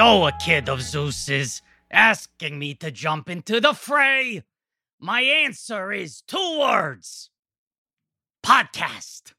though 0.00 0.26
a 0.26 0.32
kid 0.32 0.66
of 0.70 0.80
Zeus's, 0.80 1.60
asking 1.90 2.58
me 2.58 2.72
to 2.72 2.90
jump 2.90 3.28
into 3.28 3.60
the 3.60 3.74
fray. 3.74 4.42
My 4.98 5.20
answer 5.20 5.92
is 5.92 6.22
two 6.22 6.58
words 6.58 7.28
podcast. 8.42 9.34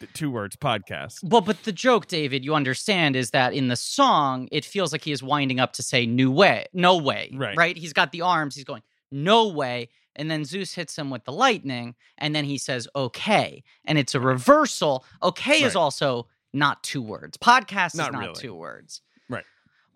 The 0.00 0.06
two 0.06 0.30
words 0.30 0.56
podcast. 0.56 1.22
Well, 1.22 1.42
but 1.42 1.64
the 1.64 1.72
joke, 1.72 2.06
David, 2.06 2.46
you 2.46 2.54
understand, 2.54 3.14
is 3.14 3.32
that 3.32 3.52
in 3.52 3.68
the 3.68 3.76
song, 3.76 4.48
it 4.50 4.64
feels 4.64 4.90
like 4.90 5.04
he 5.04 5.12
is 5.12 5.22
winding 5.22 5.60
up 5.60 5.74
to 5.74 5.82
say 5.82 6.06
"new 6.06 6.30
way," 6.30 6.64
no 6.72 6.96
way, 6.96 7.30
Right. 7.34 7.58
Right? 7.58 7.76
He's 7.76 7.92
got 7.92 8.10
the 8.10 8.22
arms. 8.22 8.54
He's 8.54 8.64
going 8.64 8.82
no 9.10 9.48
way, 9.48 9.90
and 10.16 10.30
then 10.30 10.46
Zeus 10.46 10.72
hits 10.72 10.96
him 10.96 11.10
with 11.10 11.24
the 11.24 11.32
lightning, 11.32 11.94
and 12.16 12.34
then 12.34 12.46
he 12.46 12.56
says 12.56 12.88
okay, 12.96 13.62
and 13.84 13.98
it's 13.98 14.14
a 14.14 14.20
reversal. 14.20 15.04
Okay 15.22 15.62
is 15.62 15.76
also 15.76 16.26
not 16.54 16.82
two 16.82 17.02
words. 17.02 17.36
Podcast 17.36 17.94
Not 17.96 18.08
is 18.08 18.12
not 18.12 18.20
really. 18.20 18.34
two 18.40 18.54
words. 18.54 19.02
Right. 19.28 19.44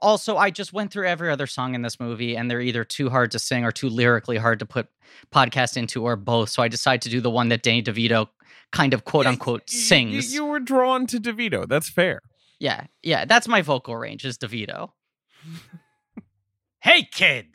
Also, 0.00 0.36
I 0.36 0.50
just 0.50 0.72
went 0.72 0.92
through 0.92 1.06
every 1.06 1.30
other 1.30 1.46
song 1.46 1.74
in 1.74 1.82
this 1.82 1.98
movie, 2.00 2.36
and 2.36 2.50
they're 2.50 2.60
either 2.60 2.84
too 2.84 3.08
hard 3.10 3.30
to 3.32 3.38
sing 3.38 3.64
or 3.64 3.72
too 3.72 3.88
lyrically 3.88 4.36
hard 4.36 4.58
to 4.58 4.66
put 4.66 4.88
podcast 5.32 5.76
into, 5.76 6.04
or 6.04 6.16
both. 6.16 6.50
So 6.50 6.62
I 6.62 6.68
decided 6.68 7.02
to 7.02 7.08
do 7.10 7.20
the 7.20 7.30
one 7.30 7.48
that 7.48 7.62
Danny 7.62 7.82
DeVito 7.82 8.28
kind 8.72 8.92
of 8.92 9.04
quote 9.04 9.26
unquote 9.26 9.60
Y- 9.62 9.66
y- 9.72 9.78
sings. 9.78 10.34
You, 10.34 10.44
were 10.44 10.60
drawn 10.60 11.06
to 11.08 11.18
DeVito. 11.18 11.66
That's 11.68 11.88
fair. 11.88 12.20
Yeah, 12.60 12.86
yeah, 13.02 13.24
that's 13.24 13.46
my 13.48 13.62
vocal 13.62 13.96
range 13.96 14.24
is 14.24 14.36
DeVito. 14.38 14.90
Hey, 16.80 17.02
kid. 17.02 17.46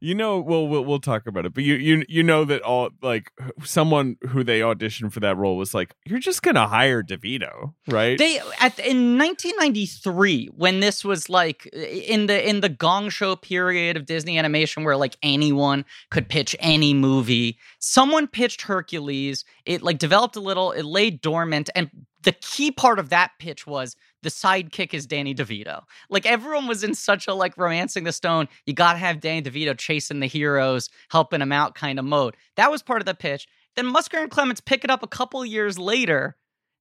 You 0.00 0.14
know, 0.14 0.40
well, 0.40 0.66
we'll 0.66 0.84
we'll 0.84 1.00
talk 1.00 1.26
about 1.26 1.46
it, 1.46 1.54
but 1.54 1.64
you 1.64 1.74
you 1.74 2.04
you 2.08 2.22
know 2.22 2.44
that 2.44 2.62
all 2.62 2.90
like 3.02 3.30
someone 3.64 4.16
who 4.28 4.42
they 4.42 4.60
auditioned 4.60 5.12
for 5.12 5.20
that 5.20 5.36
role 5.36 5.56
was 5.56 5.74
like, 5.74 5.94
you're 6.04 6.18
just 6.18 6.42
gonna 6.42 6.66
hire 6.66 7.02
DeVito, 7.02 7.74
right? 7.88 8.18
They 8.18 8.38
at 8.60 8.78
in 8.78 9.18
1993 9.18 10.50
when 10.56 10.80
this 10.80 11.04
was 11.04 11.28
like 11.28 11.66
in 11.66 12.26
the 12.26 12.48
in 12.48 12.60
the 12.60 12.68
Gong 12.68 13.10
Show 13.10 13.36
period 13.36 13.96
of 13.96 14.06
Disney 14.06 14.38
animation 14.38 14.84
where 14.84 14.96
like 14.96 15.16
anyone 15.22 15.84
could 16.10 16.28
pitch 16.28 16.56
any 16.60 16.94
movie. 16.94 17.58
Someone 17.78 18.26
pitched 18.26 18.62
Hercules. 18.62 19.44
It 19.66 19.82
like 19.82 19.98
developed 19.98 20.36
a 20.36 20.40
little. 20.40 20.72
It 20.72 20.84
lay 20.84 21.10
dormant, 21.10 21.70
and 21.74 21.90
the 22.22 22.32
key 22.32 22.70
part 22.70 22.98
of 22.98 23.08
that 23.10 23.32
pitch 23.38 23.66
was 23.66 23.96
the 24.22 24.28
sidekick 24.30 24.92
is 24.94 25.06
Danny 25.06 25.34
DeVito. 25.34 25.82
Like 26.08 26.26
everyone 26.26 26.66
was 26.66 26.84
in 26.84 26.94
such 26.94 27.26
a 27.28 27.34
like 27.34 27.56
romancing 27.56 28.04
the 28.04 28.12
stone. 28.12 28.48
You 28.66 28.74
got 28.74 28.92
to 28.92 28.98
have 28.98 29.20
Danny 29.20 29.42
DeVito 29.42 29.76
chasing 29.78 30.20
the 30.20 30.26
heroes, 30.26 30.88
helping 31.10 31.40
them 31.40 31.52
out 31.52 31.74
kind 31.74 31.98
of 31.98 32.04
mode. 32.04 32.36
That 32.56 32.70
was 32.70 32.82
part 32.82 33.00
of 33.02 33.06
the 33.06 33.14
pitch. 33.14 33.46
Then 33.76 33.86
Musker 33.92 34.20
and 34.20 34.30
Clements 34.30 34.60
pick 34.60 34.84
it 34.84 34.90
up 34.90 35.02
a 35.02 35.06
couple 35.08 35.44
years 35.46 35.78
later. 35.78 36.36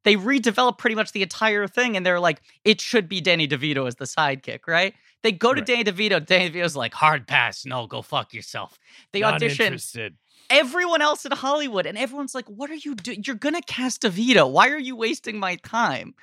They 0.05 0.15
redevelop 0.15 0.77
pretty 0.77 0.95
much 0.95 1.11
the 1.11 1.21
entire 1.21 1.67
thing, 1.67 1.97
and 1.97 2.05
they're 2.05 2.21
like, 2.21 2.41
it 2.63 2.79
should 2.79 3.09
be 3.09 3.19
Danny 3.21 3.47
DeVito 3.47 3.85
as 3.85 3.95
the 3.95 4.05
sidekick, 4.05 4.61
right? 4.67 4.93
They 5.23 5.33
go 5.33 5.53
to 5.53 5.59
Right. 5.59 5.67
Danny 5.67 5.83
DeVito. 5.83 6.25
Danny 6.25 6.49
DeVito's 6.49 6.75
like, 6.75 6.93
hard 6.93 7.27
pass. 7.27 7.65
No, 7.65 7.85
go 7.85 8.01
fuck 8.01 8.33
yourself. 8.33 8.79
They 9.11 9.19
Not 9.19 9.35
audition 9.35 9.65
interested. 9.67 10.15
everyone 10.49 11.01
else 11.01 11.25
in 11.25 11.33
Hollywood, 11.33 11.85
and 11.85 11.97
everyone's 11.97 12.33
like, 12.33 12.47
"What 12.49 12.71
are 12.71 12.75
you 12.75 12.95
doing? 12.95 13.23
You're 13.27 13.35
gonna 13.35 13.61
cast 13.61 14.01
DeVito. 14.03 14.49
Why 14.49 14.69
are 14.69 14.79
you 14.79 14.95
wasting 14.95 15.37
my 15.37 15.57
time?" 15.57 16.15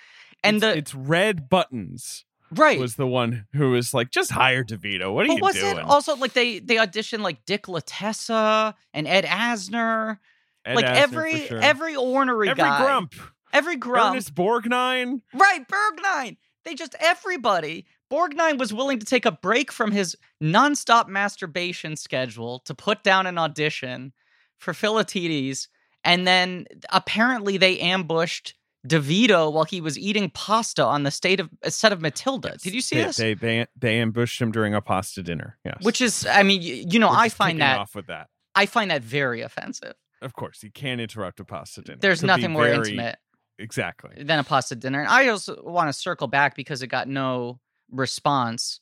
And 0.44 0.56
it's, 0.56 0.64
the 0.64 0.76
it's 0.76 0.94
Red 0.94 1.48
Buttons 1.48 2.24
right, 2.50 2.78
was 2.78 2.96
the 2.96 3.06
one 3.06 3.46
who 3.52 3.70
was 3.70 3.92
like, 3.94 4.10
just 4.10 4.30
hire 4.30 4.64
DeVito. 4.64 5.12
What 5.12 5.26
are 5.26 5.28
but 5.28 5.36
you 5.36 5.42
was 5.42 5.54
doing? 5.54 5.78
it 5.78 5.84
also 5.84 6.16
like 6.16 6.32
they 6.32 6.58
they 6.58 6.76
auditioned 6.76 7.20
like 7.20 7.44
Dick 7.44 7.64
Latessa 7.64 8.74
and 8.94 9.06
Ed 9.06 9.24
Asner, 9.24 10.18
Ed 10.64 10.74
like 10.74 10.84
Asner, 10.84 10.96
every 10.96 11.46
sure. 11.46 11.60
every 11.60 11.96
ornery 11.96 12.48
every 12.48 12.62
guy, 12.62 12.84
grump, 12.84 13.14
every 13.52 13.76
grump, 13.76 14.12
Ernest 14.12 14.34
Borgnine. 14.34 15.20
right? 15.34 15.64
Borgnine. 15.68 16.36
They 16.64 16.74
just 16.74 16.94
everybody. 17.00 17.86
Borgnine 18.10 18.58
was 18.58 18.72
willing 18.72 19.00
to 19.00 19.06
take 19.06 19.26
a 19.26 19.32
break 19.32 19.72
from 19.72 19.90
his 19.90 20.16
nonstop 20.42 21.08
masturbation 21.08 21.96
schedule 21.96 22.60
to 22.60 22.74
put 22.74 23.02
down 23.02 23.26
an 23.26 23.36
audition 23.36 24.12
for 24.58 24.72
Philoctetes, 24.72 25.68
and 26.04 26.26
then 26.26 26.66
apparently 26.90 27.56
they 27.56 27.80
ambushed 27.80 28.54
DeVito 28.86 29.52
while 29.52 29.64
he 29.64 29.80
was 29.80 29.98
eating 29.98 30.30
pasta 30.30 30.84
on 30.84 31.02
the 31.02 31.10
state 31.10 31.40
of 31.40 31.50
a 31.62 31.70
set 31.70 31.92
of 31.92 32.00
Matilda. 32.00 32.56
Did 32.62 32.74
you 32.74 32.80
see 32.80 32.96
they, 32.96 33.04
this? 33.04 33.16
They, 33.16 33.34
they 33.34 33.66
they 33.76 34.00
ambushed 34.00 34.40
him 34.40 34.52
during 34.52 34.74
a 34.74 34.80
pasta 34.80 35.22
dinner. 35.22 35.58
Yes, 35.64 35.78
Which 35.82 36.00
is, 36.00 36.26
I 36.26 36.42
mean, 36.42 36.62
you, 36.62 36.84
you 36.88 36.98
know, 36.98 37.08
We're 37.10 37.16
I 37.16 37.28
find 37.28 37.60
that 37.60 37.78
off 37.78 37.94
with 37.94 38.06
that. 38.06 38.28
I 38.54 38.66
find 38.66 38.90
that 38.90 39.02
very 39.02 39.42
offensive. 39.42 39.94
Of 40.22 40.34
course, 40.34 40.62
you 40.62 40.70
can't 40.70 41.00
interrupt 41.00 41.40
a 41.40 41.44
pasta 41.44 41.82
dinner. 41.82 41.98
There's 42.00 42.22
nothing 42.22 42.52
more 42.52 42.64
very- 42.64 42.76
intimate 42.76 43.18
Exactly. 43.58 44.22
than 44.22 44.38
a 44.38 44.44
pasta 44.44 44.74
dinner. 44.76 45.00
And 45.00 45.08
I 45.08 45.28
also 45.28 45.62
want 45.62 45.88
to 45.88 45.92
circle 45.92 46.26
back 46.26 46.54
because 46.56 46.82
it 46.82 46.88
got 46.88 47.08
no 47.08 47.60
response. 47.90 48.80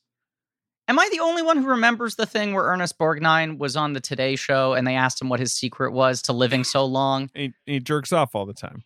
Am 0.87 0.99
I 0.99 1.09
the 1.11 1.21
only 1.21 1.43
one 1.43 1.56
who 1.56 1.69
remembers 1.69 2.17
the 2.17 2.27
thing 2.27 2.53
where 2.53 2.65
Ernest 2.65 2.99
Borgnine 2.99 3.59
was 3.59 3.75
on 3.75 3.95
the 3.95 4.00
Today 4.00 4.37
Show 4.37 4.75
and 4.75 4.87
they 4.87 4.97
asked 4.97 5.21
him 5.21 5.31
what 5.31 5.41
his 5.41 5.55
secret 5.55 5.93
was 5.93 6.21
to 6.22 6.34
living 6.34 6.62
so 6.62 6.84
long? 6.84 7.31
He, 7.34 7.55
he 7.65 7.81
jerks 7.81 8.12
off 8.12 8.34
all 8.34 8.45
the 8.45 8.53
time. 8.53 8.83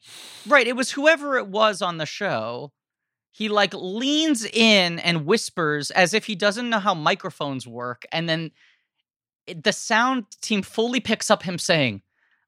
Right. 0.46 0.68
It 0.68 0.76
was 0.76 0.92
whoever 0.92 1.36
it 1.36 1.48
was 1.48 1.82
on 1.82 1.98
the 1.98 2.06
show. 2.06 2.72
He 3.32 3.48
like 3.48 3.74
leans 3.74 4.44
in 4.44 5.00
and 5.00 5.26
whispers 5.26 5.90
as 5.90 6.14
if 6.14 6.26
he 6.26 6.36
doesn't 6.36 6.70
know 6.70 6.78
how 6.78 6.94
microphones 6.94 7.66
work. 7.66 8.04
And 8.12 8.28
then 8.28 8.52
the 9.46 9.72
sound 9.72 10.26
team 10.40 10.62
fully 10.62 11.00
picks 11.00 11.30
up 11.30 11.42
him 11.42 11.58
saying, 11.58 12.02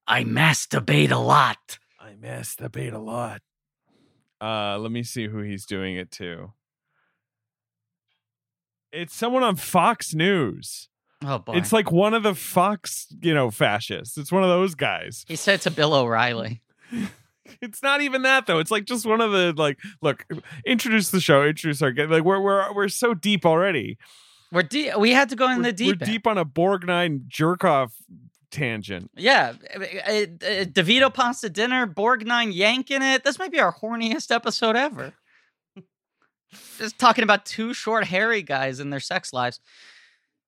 I 0.07 0.25
masturbate 0.25 1.11
a 1.11 1.19
lot. 1.19 1.79
I 1.99 2.13
masturbate 2.13 2.93
a 2.93 2.99
lot. 2.99 3.43
Uh, 4.41 4.79
let 4.79 4.91
me 4.91 5.03
see 5.03 5.27
who 5.27 5.41
he's 5.41 5.67
doing 5.67 5.97
it 5.97 6.11
to. 6.13 6.53
It's 8.93 9.15
someone 9.15 9.43
on 9.43 9.57
Fox 9.57 10.15
News. 10.15 10.89
Oh 11.25 11.39
boy. 11.39 11.55
It's 11.55 11.73
like 11.73 11.93
one 11.93 12.15
of 12.15 12.23
the 12.23 12.35
Fox, 12.35 13.07
you 13.21 13.35
know, 13.35 13.51
fascists. 13.51 14.17
It's 14.17 14.33
one 14.33 14.43
of 14.43 14.49
those 14.49 14.75
guys. 14.75 15.25
he 15.29 15.37
said 15.37 15.61
to 15.63 15.71
Bill 15.71 15.95
O'Reilly. 15.95 16.63
It's 17.61 17.83
not 17.83 18.01
even 18.01 18.23
that 18.23 18.47
though. 18.47 18.59
It's 18.59 18.71
like 18.71 18.85
just 18.85 19.05
one 19.05 19.21
of 19.21 19.33
the 19.33 19.53
like. 19.57 19.79
Look, 20.03 20.25
introduce 20.65 21.11
the 21.11 21.21
show. 21.21 21.45
Introduce 21.45 21.83
our 21.83 21.93
like. 21.93 22.23
We're 22.23 22.41
we're 22.41 22.73
we're 22.73 22.89
so 22.89 23.13
deep 23.13 23.45
already. 23.45 23.99
We're 24.53 24.63
deep. 24.63 24.97
We 24.97 25.11
had 25.11 25.29
to 25.31 25.37
go 25.37 25.51
in 25.51 25.59
we're, 25.59 25.65
the 25.65 25.73
deep. 25.73 25.87
we're 25.87 26.05
end. 26.05 26.13
deep 26.13 26.27
on 26.27 26.39
a 26.39 26.45
Borgnine 26.45 27.29
jerkoff 27.29 27.93
tangent. 28.51 29.11
Yeah, 29.17 29.55
uh, 29.75 29.81
uh, 29.81 30.65
DeVito 30.65 31.13
pasta 31.13 31.49
dinner, 31.49 31.87
Borgnine 31.87 32.55
yanking 32.55 33.03
it. 33.03 33.25
This 33.25 33.39
might 33.39 33.53
be 33.53 33.61
our 33.61 33.75
horniest 33.75 34.35
episode 34.35 34.77
ever. 34.77 35.13
Just 36.79 36.99
talking 36.99 37.25
about 37.25 37.45
two 37.45 37.75
short, 37.75 38.05
hairy 38.05 38.43
guys 38.43 38.81
and 38.81 38.93
their 38.93 39.01
sex 39.01 39.33
lives. 39.33 39.61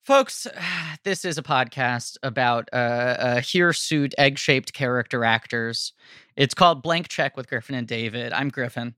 Folks, 0.02 0.46
this 1.04 1.24
is 1.24 1.38
a 1.38 1.42
podcast 1.42 2.16
about 2.22 2.68
uh, 2.72 2.76
uh, 2.76 3.40
hirsute, 3.40 4.14
egg 4.18 4.38
shaped 4.38 4.72
character 4.72 5.24
actors. 5.24 5.92
It's 6.36 6.54
called 6.54 6.82
Blank 6.82 7.08
Check 7.08 7.36
with 7.36 7.48
Griffin 7.48 7.74
and 7.74 7.86
David. 7.86 8.32
I'm 8.32 8.48
Griffin. 8.48 8.94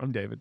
I'm 0.00 0.12
David. 0.12 0.40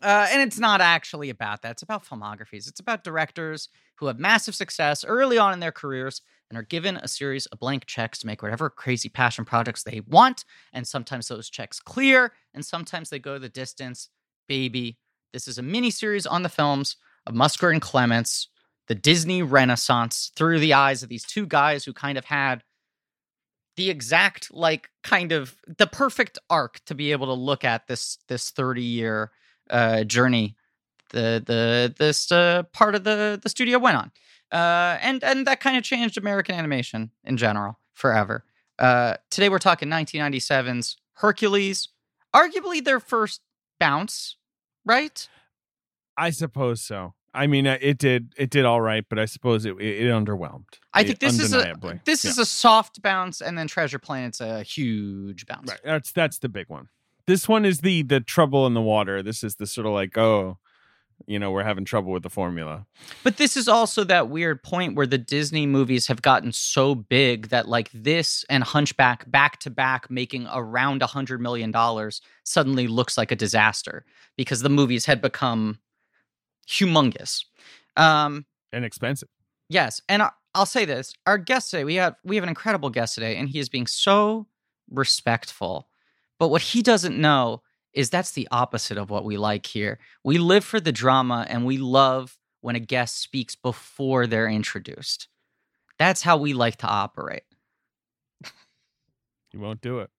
Uh, 0.00 0.28
and 0.30 0.42
it's 0.42 0.58
not 0.58 0.80
actually 0.80 1.28
about 1.28 1.62
that. 1.62 1.72
It's 1.72 1.82
about 1.82 2.04
filmographies. 2.04 2.68
It's 2.68 2.80
about 2.80 3.02
directors 3.02 3.68
who 3.96 4.06
have 4.06 4.18
massive 4.18 4.54
success 4.54 5.04
early 5.04 5.38
on 5.38 5.52
in 5.52 5.60
their 5.60 5.72
careers 5.72 6.22
and 6.50 6.58
are 6.58 6.62
given 6.62 6.96
a 6.96 7.08
series 7.08 7.46
of 7.46 7.58
blank 7.58 7.84
checks 7.86 8.18
to 8.20 8.26
make 8.26 8.42
whatever 8.42 8.70
crazy 8.70 9.08
passion 9.08 9.44
projects 9.44 9.82
they 9.82 10.00
want. 10.06 10.44
And 10.72 10.86
sometimes 10.86 11.28
those 11.28 11.50
checks 11.50 11.80
clear, 11.80 12.32
and 12.54 12.64
sometimes 12.64 13.10
they 13.10 13.18
go 13.18 13.38
the 13.38 13.48
distance. 13.48 14.08
Baby, 14.48 14.98
this 15.32 15.48
is 15.48 15.58
a 15.58 15.62
mini 15.62 15.90
series 15.90 16.26
on 16.26 16.42
the 16.42 16.48
films 16.48 16.96
of 17.26 17.34
Musker 17.34 17.70
and 17.72 17.82
Clements, 17.82 18.48
the 18.86 18.94
Disney 18.94 19.42
Renaissance, 19.42 20.32
through 20.34 20.60
the 20.60 20.74
eyes 20.74 21.02
of 21.02 21.08
these 21.08 21.24
two 21.24 21.46
guys 21.46 21.84
who 21.84 21.92
kind 21.92 22.16
of 22.18 22.24
had 22.24 22.62
the 23.76 23.90
exact 23.90 24.52
like 24.52 24.90
kind 25.04 25.30
of 25.30 25.56
the 25.78 25.86
perfect 25.86 26.38
arc 26.50 26.80
to 26.86 26.94
be 26.94 27.12
able 27.12 27.26
to 27.26 27.32
look 27.32 27.64
at 27.64 27.86
this 27.86 28.18
this 28.26 28.50
30 28.50 28.82
year 28.82 29.30
uh 29.70 30.02
journey 30.02 30.56
the 31.10 31.40
the 31.46 31.94
this 31.96 32.32
uh, 32.32 32.64
part 32.72 32.96
of 32.96 33.04
the 33.04 33.38
the 33.40 33.48
studio 33.48 33.78
went 33.78 33.96
on. 33.96 34.10
Uh 34.50 34.98
and 35.00 35.22
and 35.22 35.46
that 35.46 35.60
kind 35.60 35.76
of 35.76 35.84
changed 35.84 36.18
american 36.18 36.56
animation 36.56 37.12
in 37.22 37.36
general 37.36 37.78
forever. 37.94 38.44
Uh 38.80 39.14
today 39.30 39.48
we're 39.48 39.58
talking 39.58 39.88
1997's 39.88 40.96
hercules 41.14 41.88
arguably 42.34 42.84
their 42.84 42.98
first 42.98 43.42
bounce 43.78 44.37
right 44.88 45.28
I 46.16 46.30
suppose 46.30 46.82
so. 46.82 47.14
I 47.32 47.46
mean, 47.46 47.68
uh, 47.68 47.78
it 47.80 47.98
did 47.98 48.32
it 48.36 48.50
did 48.50 48.64
all 48.64 48.80
right, 48.80 49.04
but 49.08 49.20
I 49.20 49.26
suppose 49.26 49.64
it 49.64 49.76
it, 49.80 50.06
it 50.06 50.10
underwhelmed. 50.10 50.64
i 50.92 51.04
think 51.04 51.20
this 51.20 51.38
is 51.38 51.54
a 51.54 51.76
this 52.04 52.24
Yeah. 52.24 52.30
is 52.32 52.38
a 52.38 52.44
soft 52.46 53.00
bounce 53.02 53.40
and 53.40 53.56
then 53.56 53.68
treasure 53.68 54.00
planet's 54.00 54.40
a 54.40 54.64
huge 54.64 55.46
bounce 55.46 55.70
right. 55.70 55.80
That's 55.84 56.10
that's 56.10 56.38
the 56.40 56.48
big 56.48 56.68
one. 56.68 56.88
This 57.28 57.46
one 57.48 57.64
is 57.64 57.80
the 57.82 58.02
the 58.02 58.20
trouble 58.20 58.66
in 58.66 58.74
the 58.74 58.80
water. 58.82 59.22
This 59.22 59.44
is 59.44 59.54
the 59.56 59.66
sort 59.66 59.86
of 59.86 59.92
like 59.92 60.18
oh, 60.18 60.58
you 61.26 61.38
know 61.38 61.50
we're 61.50 61.64
having 61.64 61.84
trouble 61.84 62.12
with 62.12 62.22
the 62.22 62.30
formula. 62.30 62.86
But 63.22 63.36
this 63.36 63.56
is 63.56 63.68
also 63.68 64.04
that 64.04 64.28
weird 64.28 64.62
point 64.62 64.94
where 64.94 65.06
the 65.06 65.18
Disney 65.18 65.66
movies 65.66 66.06
have 66.06 66.22
gotten 66.22 66.52
so 66.52 66.94
big 66.94 67.48
that 67.48 67.68
like 67.68 67.90
this 67.92 68.44
and 68.48 68.62
Hunchback 68.62 69.30
back 69.30 69.58
to 69.60 69.70
back 69.70 70.10
making 70.10 70.46
around 70.52 71.02
a 71.02 71.06
hundred 71.06 71.40
million 71.40 71.70
dollars 71.70 72.20
suddenly 72.44 72.86
looks 72.86 73.18
like 73.18 73.32
a 73.32 73.36
disaster 73.36 74.04
because 74.36 74.62
the 74.62 74.68
movies 74.68 75.06
had 75.06 75.20
become 75.20 75.78
humongous. 76.68 77.44
Um, 77.96 78.46
and 78.72 78.84
expensive. 78.84 79.28
Yes, 79.68 80.00
and 80.08 80.22
I'll 80.54 80.66
say 80.66 80.84
this: 80.84 81.14
our 81.26 81.38
guest 81.38 81.70
today, 81.70 81.84
we 81.84 81.96
have 81.96 82.16
we 82.24 82.36
have 82.36 82.42
an 82.42 82.48
incredible 82.48 82.90
guest 82.90 83.14
today, 83.14 83.36
and 83.36 83.48
he 83.48 83.58
is 83.58 83.68
being 83.68 83.86
so 83.86 84.46
respectful. 84.90 85.88
But 86.38 86.48
what 86.48 86.62
he 86.62 86.82
doesn't 86.82 87.18
know 87.18 87.62
is 87.92 88.10
that's 88.10 88.32
the 88.32 88.48
opposite 88.50 88.98
of 88.98 89.10
what 89.10 89.24
we 89.24 89.36
like 89.36 89.66
here. 89.66 89.98
We 90.24 90.38
live 90.38 90.64
for 90.64 90.80
the 90.80 90.92
drama, 90.92 91.46
and 91.48 91.64
we 91.64 91.78
love 91.78 92.36
when 92.60 92.76
a 92.76 92.80
guest 92.80 93.20
speaks 93.20 93.54
before 93.54 94.26
they're 94.26 94.48
introduced. 94.48 95.28
That's 95.98 96.22
how 96.22 96.36
we 96.36 96.52
like 96.52 96.76
to 96.76 96.86
operate. 96.86 97.42
You 99.52 99.60
won't 99.60 99.80
do 99.80 100.00
it. 100.00 100.10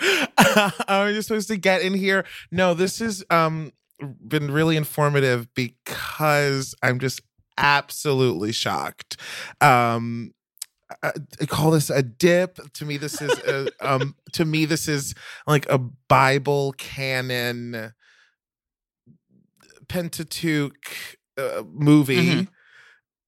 I'm 0.88 1.14
just 1.14 1.28
supposed 1.28 1.48
to 1.48 1.56
get 1.56 1.82
in 1.82 1.94
here. 1.94 2.24
No, 2.50 2.74
this 2.74 2.98
has 3.00 3.24
um 3.30 3.72
been 4.26 4.50
really 4.50 4.76
informative 4.76 5.52
because 5.54 6.74
I'm 6.82 6.98
just 6.98 7.20
absolutely 7.56 8.52
shocked. 8.52 9.16
Um 9.60 10.32
I, 11.02 11.12
I 11.40 11.44
call 11.46 11.70
this 11.70 11.90
a 11.90 12.02
dip. 12.02 12.58
To 12.74 12.84
me, 12.84 12.96
this 12.96 13.20
is 13.20 13.30
a, 13.40 13.68
um 13.80 14.14
to 14.32 14.44
me 14.44 14.64
this 14.64 14.88
is 14.88 15.14
like 15.46 15.68
a 15.68 15.78
Bible 15.78 16.72
canon 16.78 17.92
Pentateuch 19.88 21.16
uh, 21.36 21.62
movie. 21.72 22.30
Mhm. 22.34 22.48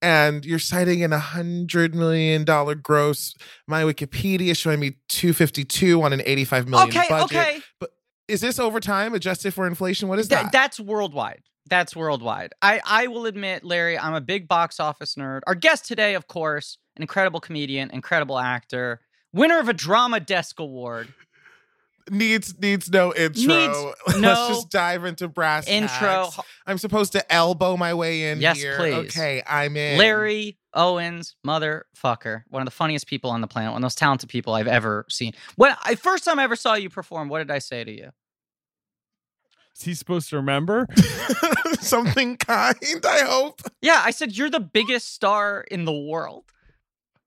And 0.03 0.47
you're 0.47 0.59
citing 0.59 1.05
an 1.05 1.12
hundred 1.12 1.95
million 1.95 2.45
dollar 2.45 2.75
gross. 2.75 3.35
My 3.67 3.83
Wikipedia 3.83 4.49
is 4.49 4.56
showing 4.56 4.81
me 4.81 4.97
252 5.09 6.03
on 6.03 6.13
an 6.15 6.23
85 6.25 6.69
million 6.69 6.89
okay, 6.89 7.06
budget. 7.09 7.37
okay. 7.39 7.61
But 7.79 7.91
Is 8.27 8.41
this 8.41 8.59
overtime 8.59 9.13
adjusted 9.13 9.53
for 9.53 9.67
inflation? 9.67 10.09
What 10.09 10.19
is 10.19 10.29
Th- 10.29 10.41
that? 10.43 10.53
That's 10.53 10.81
worldwide. 10.81 11.43
That's 11.69 11.95
worldwide. 11.95 12.55
I, 12.63 12.81
I 12.85 13.06
will 13.09 13.27
admit, 13.27 13.63
Larry, 13.63 13.99
I'm 13.99 14.15
a 14.15 14.21
big 14.23 14.49
box 14.49 14.81
office 14.81 15.17
nerd. 15.17 15.41
Our 15.47 15.55
guest 15.55 15.85
today, 15.85 16.15
of 16.15 16.27
course, 16.27 16.79
an 16.97 17.03
incredible 17.03 17.41
comedian, 17.41 17.91
incredible 17.91 18.39
actor, 18.39 19.01
winner 19.33 19.59
of 19.59 19.69
a 19.69 19.73
Drama 19.73 20.21
Desk 20.21 20.59
Award. 20.61 21.13
needs 22.11 22.59
needs 22.59 22.91
no 22.91 23.15
intro. 23.15 23.55
Needs 23.55 23.95
Let's 24.19 24.49
just 24.49 24.71
dive 24.71 25.05
into 25.05 25.29
brass 25.29 25.69
Intro. 25.69 25.91
tacks. 26.31 26.41
I'm 26.67 26.79
supposed 26.79 27.13
to 27.13 27.33
elbow 27.33 27.77
my 27.77 27.95
way 27.95 28.31
in 28.31 28.41
Yes, 28.41 28.59
here. 28.59 28.77
please. 28.77 28.95
Okay, 29.17 29.43
I'm 29.47 29.77
in. 29.77 29.99
Larry 29.99 30.59
Owens, 30.75 31.37
motherfucker, 31.47 32.43
one 32.49 32.63
of 32.63 32.67
the 32.67 32.71
funniest 32.73 33.07
people 33.07 33.31
on 33.31 33.41
the 33.41 33.47
planet, 33.47 33.71
one 33.73 33.79
of 33.79 33.81
the 33.83 33.85
most 33.87 33.99
talented 33.99 34.29
people 34.29 34.55
I've 34.55 34.67
ever 34.69 35.07
seen. 35.09 35.33
When 35.57 35.75
I 35.85 35.95
first 35.95 36.25
time 36.25 36.39
I 36.39 36.45
ever 36.45 36.57
saw 36.57 36.75
you 36.75 36.91
perform, 36.91 37.29
what 37.29 37.39
did 37.39 37.51
I 37.51 37.59
say 37.59 37.85
to 37.85 37.91
you? 37.93 38.11
Is 39.77 39.83
he 39.85 39.95
supposed 39.95 40.29
to 40.31 40.37
remember? 40.37 40.87
something 41.81 42.37
kind. 42.37 42.77
I 43.05 43.21
hope. 43.27 43.63
Yeah, 43.81 44.03
I 44.05 44.11
said 44.11 44.37
you're 44.37 44.51
the 44.51 44.61
biggest 44.61 45.15
star 45.15 45.65
in 45.71 45.85
the 45.85 45.93
world. 45.93 46.45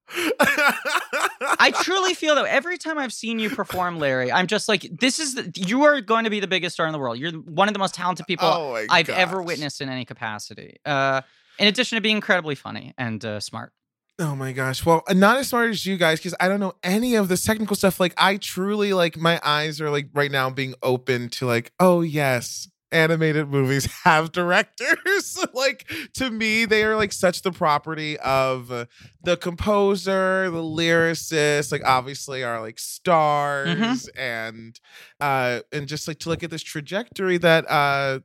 I 0.09 1.73
truly 1.81 2.13
feel 2.13 2.35
that 2.35 2.45
every 2.45 2.77
time 2.77 2.97
I've 2.97 3.13
seen 3.13 3.39
you 3.39 3.49
perform, 3.49 3.99
Larry, 3.99 4.31
I'm 4.31 4.47
just 4.47 4.67
like, 4.67 4.87
this 4.99 5.19
is 5.19 5.35
the, 5.35 5.51
you 5.55 5.83
are 5.83 6.01
going 6.01 6.25
to 6.25 6.29
be 6.29 6.39
the 6.39 6.47
biggest 6.47 6.75
star 6.75 6.85
in 6.85 6.93
the 6.93 6.99
world. 6.99 7.17
You're 7.17 7.31
one 7.31 7.67
of 7.67 7.73
the 7.73 7.79
most 7.79 7.95
talented 7.95 8.27
people 8.27 8.47
Oh 8.47 8.85
I've 8.89 9.09
ever 9.09 9.41
witnessed 9.41 9.81
in 9.81 9.89
any 9.89 10.05
capacity. 10.05 10.77
Uh, 10.85 11.21
in 11.59 11.67
addition 11.67 11.95
to 11.97 12.01
being 12.01 12.17
incredibly 12.17 12.55
funny 12.55 12.93
and 12.97 13.23
uh, 13.23 13.39
smart. 13.39 13.71
Oh 14.19 14.35
my 14.35 14.51
gosh. 14.51 14.85
Well, 14.85 15.03
not 15.09 15.37
as 15.37 15.49
smart 15.49 15.71
as 15.71 15.85
you 15.85 15.97
guys 15.97 16.19
because 16.19 16.35
I 16.39 16.47
don't 16.47 16.59
know 16.59 16.73
any 16.83 17.15
of 17.15 17.29
this 17.29 17.43
technical 17.43 17.75
stuff. 17.75 17.99
Like, 17.99 18.13
I 18.17 18.37
truly 18.37 18.93
like 18.93 19.17
my 19.17 19.39
eyes 19.43 19.81
are 19.81 19.89
like 19.89 20.09
right 20.13 20.31
now 20.31 20.49
being 20.51 20.75
open 20.83 21.29
to 21.29 21.47
like, 21.47 21.71
oh 21.79 22.01
yes, 22.01 22.69
animated 22.93 23.49
movies 23.49 23.85
have 24.03 24.31
directors. 24.31 25.37
like 25.53 25.91
to 26.13 26.29
me, 26.29 26.65
they 26.65 26.83
are 26.83 26.95
like 26.95 27.11
such 27.11 27.41
the 27.41 27.51
property 27.51 28.17
of 28.19 28.71
uh, 28.71 28.85
the 29.23 29.35
composer, 29.37 30.49
the 30.49 30.61
lyricist. 30.61 31.71
Like 31.71 31.83
obviously 31.85 32.43
are 32.43 32.61
like 32.61 32.79
stars 32.79 34.07
and 34.17 34.79
uh 35.19 35.59
and 35.71 35.87
just 35.87 36.07
like 36.07 36.19
to 36.19 36.29
look 36.29 36.43
at 36.43 36.49
this 36.49 36.63
trajectory 36.63 37.37
that 37.39 37.69
uh 37.69 38.19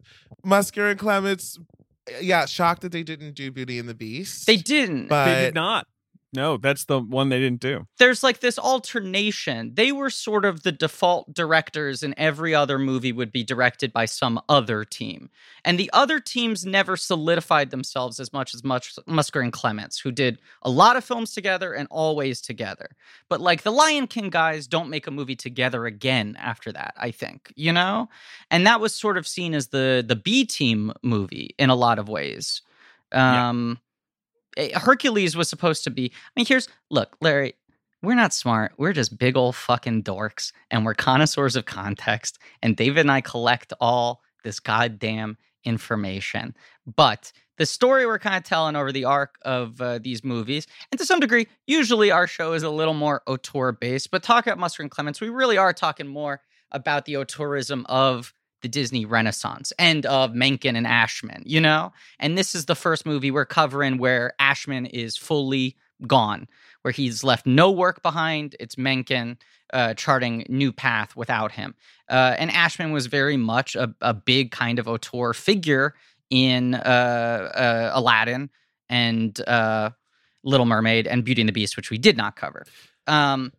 Musker 0.44 0.90
and 0.90 0.98
Clements. 0.98 1.58
Yeah, 2.20 2.46
shocked 2.46 2.82
that 2.82 2.92
they 2.92 3.02
didn't 3.02 3.34
do 3.34 3.50
Beauty 3.50 3.78
and 3.78 3.88
the 3.88 3.94
Beast. 3.94 4.46
They 4.46 4.56
didn't. 4.56 5.08
but 5.08 5.26
they 5.26 5.44
did 5.46 5.54
not. 5.54 5.86
No, 6.34 6.58
that's 6.58 6.84
the 6.84 7.00
one 7.00 7.30
they 7.30 7.38
didn't 7.38 7.60
do. 7.60 7.86
there's 7.98 8.22
like 8.22 8.40
this 8.40 8.58
alternation. 8.58 9.72
They 9.75 9.92
were 9.92 10.10
sort 10.10 10.44
of 10.44 10.62
the 10.62 10.72
default 10.72 11.32
directors, 11.32 12.02
and 12.02 12.12
every 12.19 12.54
other 12.54 12.78
movie 12.78 13.12
would 13.12 13.32
be 13.32 13.42
directed 13.42 13.92
by 13.94 14.04
some 14.04 14.38
other 14.48 14.84
team. 14.84 15.30
And 15.64 15.78
the 15.78 15.90
other 15.94 16.20
teams 16.20 16.66
never 16.66 16.96
solidified 16.98 17.70
themselves 17.70 18.20
as 18.20 18.30
much 18.32 18.54
as 18.54 18.62
much 18.62 18.94
Musker 19.08 19.42
and 19.42 19.52
Clements, 19.52 19.98
who 19.98 20.12
did 20.12 20.38
a 20.62 20.70
lot 20.70 20.96
of 20.96 21.04
films 21.04 21.32
together 21.32 21.72
and 21.72 21.88
always 21.90 22.42
together. 22.42 22.90
But 23.30 23.40
like 23.40 23.62
the 23.62 23.72
Lion 23.72 24.06
King 24.06 24.28
guys 24.28 24.66
don't 24.66 24.90
make 24.90 25.06
a 25.06 25.10
movie 25.10 25.36
together 25.36 25.86
again 25.86 26.36
after 26.38 26.70
that, 26.72 26.92
I 26.98 27.10
think, 27.10 27.52
you 27.56 27.72
know? 27.72 28.08
And 28.50 28.66
that 28.66 28.80
was 28.80 28.94
sort 28.94 29.16
of 29.16 29.26
seen 29.26 29.54
as 29.54 29.69
the 29.69 30.04
the 30.06 30.16
B 30.16 30.44
team 30.44 30.92
movie 31.02 31.54
in 31.58 31.70
a 31.70 31.75
lot 31.75 31.98
of 31.98 32.08
ways. 32.08 32.60
Um 33.12 33.78
eh, 33.80 33.84
Hercules 34.74 35.36
was 35.36 35.48
supposed 35.48 35.84
to 35.84 35.90
be. 35.90 36.12
I 36.14 36.30
mean, 36.36 36.46
here's 36.46 36.68
look, 36.90 37.16
Larry. 37.20 37.54
We're 38.00 38.14
not 38.14 38.32
smart. 38.32 38.72
We're 38.78 38.92
just 38.92 39.18
big 39.18 39.36
old 39.36 39.56
fucking 39.56 40.04
dorks, 40.04 40.52
and 40.70 40.84
we're 40.84 40.94
connoisseurs 40.94 41.56
of 41.56 41.64
context. 41.64 42.38
And 42.62 42.76
David 42.76 43.00
and 43.00 43.10
I 43.10 43.20
collect 43.20 43.72
all 43.80 44.22
this 44.44 44.60
goddamn 44.60 45.36
information. 45.64 46.54
But 46.86 47.32
the 47.56 47.66
story 47.66 48.06
we're 48.06 48.20
kind 48.20 48.36
of 48.36 48.44
telling 48.44 48.76
over 48.76 48.92
the 48.92 49.04
arc 49.04 49.36
of 49.42 49.80
uh, 49.80 49.98
these 49.98 50.22
movies, 50.22 50.68
and 50.92 50.98
to 51.00 51.04
some 51.04 51.18
degree, 51.18 51.48
usually 51.66 52.12
our 52.12 52.28
show 52.28 52.52
is 52.52 52.62
a 52.62 52.70
little 52.70 52.94
more 52.94 53.22
auteur 53.26 53.72
based. 53.72 54.12
But 54.12 54.22
talk 54.22 54.46
about 54.46 54.58
Musker 54.58 54.80
and 54.80 54.90
Clements, 54.90 55.20
we 55.20 55.28
really 55.28 55.58
are 55.58 55.72
talking 55.72 56.06
more 56.06 56.40
about 56.70 57.04
the 57.04 57.14
auteurism 57.14 57.84
of 57.87 58.32
the 58.62 58.68
Disney 58.68 59.04
Renaissance 59.04 59.72
and 59.78 60.04
of 60.06 60.34
Menken 60.34 60.76
and 60.76 60.86
Ashman, 60.86 61.42
you 61.46 61.60
know? 61.60 61.92
And 62.18 62.36
this 62.36 62.54
is 62.54 62.66
the 62.66 62.74
first 62.74 63.06
movie 63.06 63.30
we're 63.30 63.44
covering 63.44 63.98
where 63.98 64.32
Ashman 64.38 64.86
is 64.86 65.16
fully 65.16 65.76
gone, 66.06 66.48
where 66.82 66.92
he's 66.92 67.24
left 67.24 67.46
no 67.46 67.70
work 67.70 68.02
behind. 68.02 68.56
It's 68.60 68.78
Menken 68.78 69.38
uh, 69.72 69.94
charting 69.94 70.44
new 70.48 70.72
path 70.72 71.14
without 71.16 71.52
him. 71.52 71.74
Uh, 72.08 72.34
and 72.38 72.50
Ashman 72.50 72.92
was 72.92 73.06
very 73.06 73.36
much 73.36 73.76
a, 73.76 73.94
a 74.00 74.14
big 74.14 74.50
kind 74.50 74.78
of 74.78 74.88
auteur 74.88 75.34
figure 75.34 75.94
in 76.30 76.74
uh, 76.74 76.78
uh, 76.78 77.90
Aladdin 77.94 78.50
and 78.88 79.38
uh, 79.46 79.90
Little 80.44 80.66
Mermaid 80.66 81.06
and 81.06 81.24
Beauty 81.24 81.42
and 81.42 81.48
the 81.48 81.52
Beast, 81.52 81.76
which 81.76 81.90
we 81.90 81.98
did 81.98 82.16
not 82.16 82.36
cover. 82.36 82.64
Um, 83.06 83.52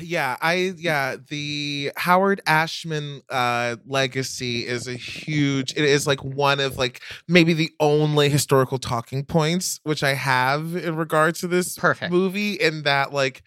yeah 0.00 0.36
i 0.40 0.74
yeah 0.76 1.16
the 1.28 1.92
howard 1.96 2.40
ashman 2.46 3.22
uh 3.30 3.76
legacy 3.86 4.66
is 4.66 4.88
a 4.88 4.94
huge 4.94 5.72
it 5.72 5.84
is 5.84 6.06
like 6.06 6.22
one 6.24 6.60
of 6.60 6.76
like 6.76 7.00
maybe 7.26 7.52
the 7.52 7.70
only 7.80 8.28
historical 8.28 8.78
talking 8.78 9.24
points 9.24 9.80
which 9.84 10.02
i 10.02 10.14
have 10.14 10.74
in 10.76 10.96
regards 10.96 11.40
to 11.40 11.48
this 11.48 11.76
Perfect. 11.76 12.12
movie 12.12 12.54
in 12.54 12.82
that 12.82 13.12
like 13.12 13.42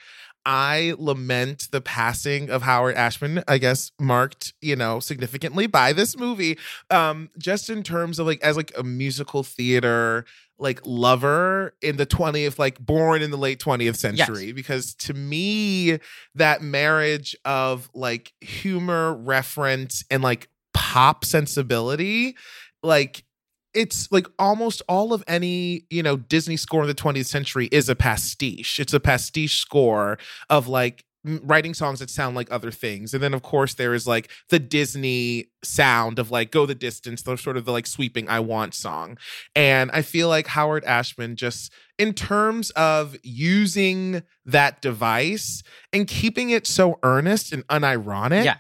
I 0.45 0.95
lament 0.97 1.67
the 1.71 1.81
passing 1.81 2.49
of 2.49 2.63
Howard 2.63 2.95
Ashman, 2.95 3.43
I 3.47 3.57
guess 3.59 3.91
marked, 3.99 4.53
you 4.61 4.75
know, 4.75 4.99
significantly 4.99 5.67
by 5.67 5.93
this 5.93 6.17
movie. 6.17 6.57
Um, 6.89 7.29
just 7.37 7.69
in 7.69 7.83
terms 7.83 8.17
of 8.17 8.25
like 8.25 8.41
as 8.41 8.57
like 8.57 8.71
a 8.77 8.83
musical 8.83 9.43
theater 9.43 10.25
like 10.61 10.79
lover 10.85 11.73
in 11.81 11.97
the 11.97 12.05
20th 12.05 12.59
like 12.59 12.79
born 12.79 13.21
in 13.21 13.31
the 13.31 13.37
late 13.37 13.59
20th 13.59 13.97
century 13.97 14.51
because 14.53 14.93
to 14.93 15.13
me 15.13 15.99
that 16.35 16.61
marriage 16.61 17.35
of 17.43 17.89
like 17.93 18.31
humor 18.39 19.13
reference 19.15 20.05
and 20.11 20.21
like 20.21 20.47
pop 20.73 21.25
sensibility 21.25 22.35
like 22.83 23.25
it's 23.73 24.11
like 24.11 24.27
almost 24.37 24.81
all 24.87 25.13
of 25.13 25.23
any 25.27 25.85
you 25.89 26.03
know 26.03 26.15
disney 26.15 26.57
score 26.57 26.81
in 26.81 26.87
the 26.87 26.93
20th 26.93 27.25
century 27.25 27.67
is 27.71 27.89
a 27.89 27.95
pastiche. 27.95 28.79
It's 28.79 28.93
a 28.93 28.99
pastiche 28.99 29.59
score 29.59 30.17
of 30.49 30.67
like 30.67 31.05
writing 31.23 31.73
songs 31.73 31.99
that 31.99 32.09
sound 32.09 32.35
like 32.35 32.51
other 32.51 32.71
things 32.71 33.13
and 33.13 33.21
then 33.21 33.33
of 33.33 33.43
course 33.43 33.75
there 33.75 33.93
is 33.93 34.07
like 34.07 34.29
the 34.49 34.57
disney 34.57 35.49
sound 35.63 36.17
of 36.17 36.31
like 36.31 36.49
go 36.51 36.65
the 36.65 36.73
distance 36.73 37.21
the 37.21 37.37
sort 37.37 37.57
of 37.57 37.65
the 37.65 37.71
like 37.71 37.85
sweeping 37.85 38.27
i 38.27 38.39
want 38.39 38.73
song 38.73 39.17
and 39.55 39.91
i 39.91 40.01
feel 40.01 40.27
like 40.27 40.47
howard 40.47 40.83
ashman 40.85 41.35
just 41.35 41.71
in 41.99 42.13
terms 42.13 42.71
of 42.71 43.15
using 43.21 44.23
that 44.45 44.81
device 44.81 45.61
and 45.93 46.07
keeping 46.07 46.49
it 46.49 46.65
so 46.65 46.97
earnest 47.03 47.53
and 47.53 47.67
unironic 47.67 48.43
Yeah. 48.43 48.57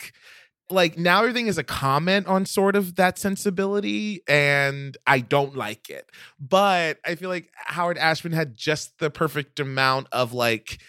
like 0.69 0.97
now 0.97 1.21
everything 1.21 1.47
is 1.47 1.57
a 1.57 1.63
comment 1.63 2.27
on 2.27 2.45
sort 2.45 2.75
of 2.75 2.95
that 2.95 3.17
sensibility 3.17 4.21
and 4.27 4.95
I 5.07 5.19
don't 5.19 5.55
like 5.55 5.89
it. 5.89 6.05
But 6.39 6.99
I 7.05 7.15
feel 7.15 7.29
like 7.29 7.49
Howard 7.55 7.97
Ashman 7.97 8.31
had 8.33 8.55
just 8.55 8.97
the 8.99 9.09
perfect 9.09 9.59
amount 9.59 10.07
of 10.13 10.31
like 10.33 10.79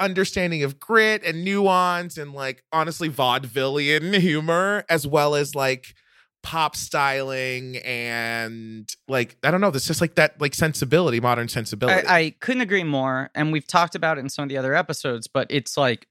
understanding 0.00 0.62
of 0.62 0.80
grit 0.80 1.22
and 1.24 1.44
nuance 1.44 2.18
and 2.18 2.32
like 2.32 2.64
honestly 2.72 3.08
vaudevillian 3.08 4.18
humor 4.20 4.84
as 4.88 5.06
well 5.06 5.34
as 5.34 5.54
like 5.54 5.94
pop 6.42 6.76
styling 6.76 7.76
and 7.78 8.94
like 9.08 9.36
I 9.42 9.50
don't 9.50 9.60
know, 9.60 9.70
this 9.70 9.86
just 9.86 10.00
like 10.00 10.14
that 10.16 10.40
like 10.40 10.54
sensibility, 10.54 11.20
modern 11.20 11.48
sensibility. 11.48 12.06
I, 12.06 12.18
I 12.18 12.30
couldn't 12.40 12.62
agree 12.62 12.84
more, 12.84 13.30
and 13.34 13.52
we've 13.52 13.66
talked 13.66 13.94
about 13.94 14.18
it 14.18 14.20
in 14.20 14.28
some 14.28 14.44
of 14.44 14.48
the 14.48 14.56
other 14.56 14.74
episodes. 14.74 15.26
But 15.26 15.46
it's 15.50 15.76
like 15.76 16.08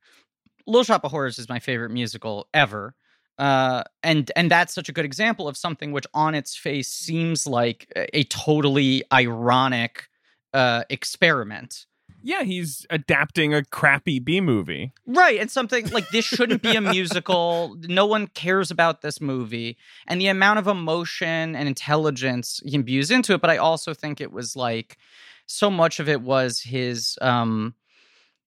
Little 0.66 0.84
Shop 0.84 1.04
of 1.04 1.12
Horrors 1.12 1.40
is 1.40 1.50
my 1.50 1.60
favorite 1.60 1.92
musical 1.92 2.48
ever, 2.54 2.96
uh, 3.38 3.84
and 4.04 4.32
and 4.36 4.52
that's 4.52 4.74
such 4.74 4.90
a 4.90 4.92
good 4.92 5.06
example 5.06 5.48
of 5.48 5.58
something 5.58 5.92
which 5.92 6.06
on 6.14 6.36
its 6.36 6.56
face 6.56 6.90
seems 6.90 7.48
like 7.48 7.92
a, 7.96 8.20
a 8.20 8.24
totally 8.26 9.04
ironic 9.12 10.08
uh, 10.54 10.84
experiment. 10.90 11.86
Yeah, 12.28 12.44
he's 12.44 12.86
adapting 12.90 13.54
a 13.54 13.64
crappy 13.64 14.20
B 14.20 14.42
movie. 14.42 14.92
Right. 15.06 15.40
And 15.40 15.50
something 15.50 15.88
like 15.92 16.10
this 16.10 16.26
shouldn't 16.26 16.62
be 16.62 16.76
a 16.76 16.82
musical. 16.82 17.78
No 17.84 18.06
one 18.06 18.28
cares 18.28 18.70
about 18.70 19.02
this 19.02 19.22
movie. 19.22 19.78
And 20.08 20.20
the 20.20 20.28
amount 20.28 20.60
of 20.60 20.68
emotion 20.68 21.56
and 21.56 21.70
intelligence 21.70 22.60
he 22.66 22.76
imbues 22.76 23.12
into 23.12 23.34
it. 23.34 23.40
But 23.40 23.50
I 23.50 23.56
also 23.56 23.94
think 23.94 24.20
it 24.20 24.34
was 24.34 24.58
like 24.58 24.98
so 25.46 25.72
much 25.72 26.02
of 26.02 26.10
it 26.10 26.22
was 26.22 26.60
his 26.60 27.18
um 27.22 27.76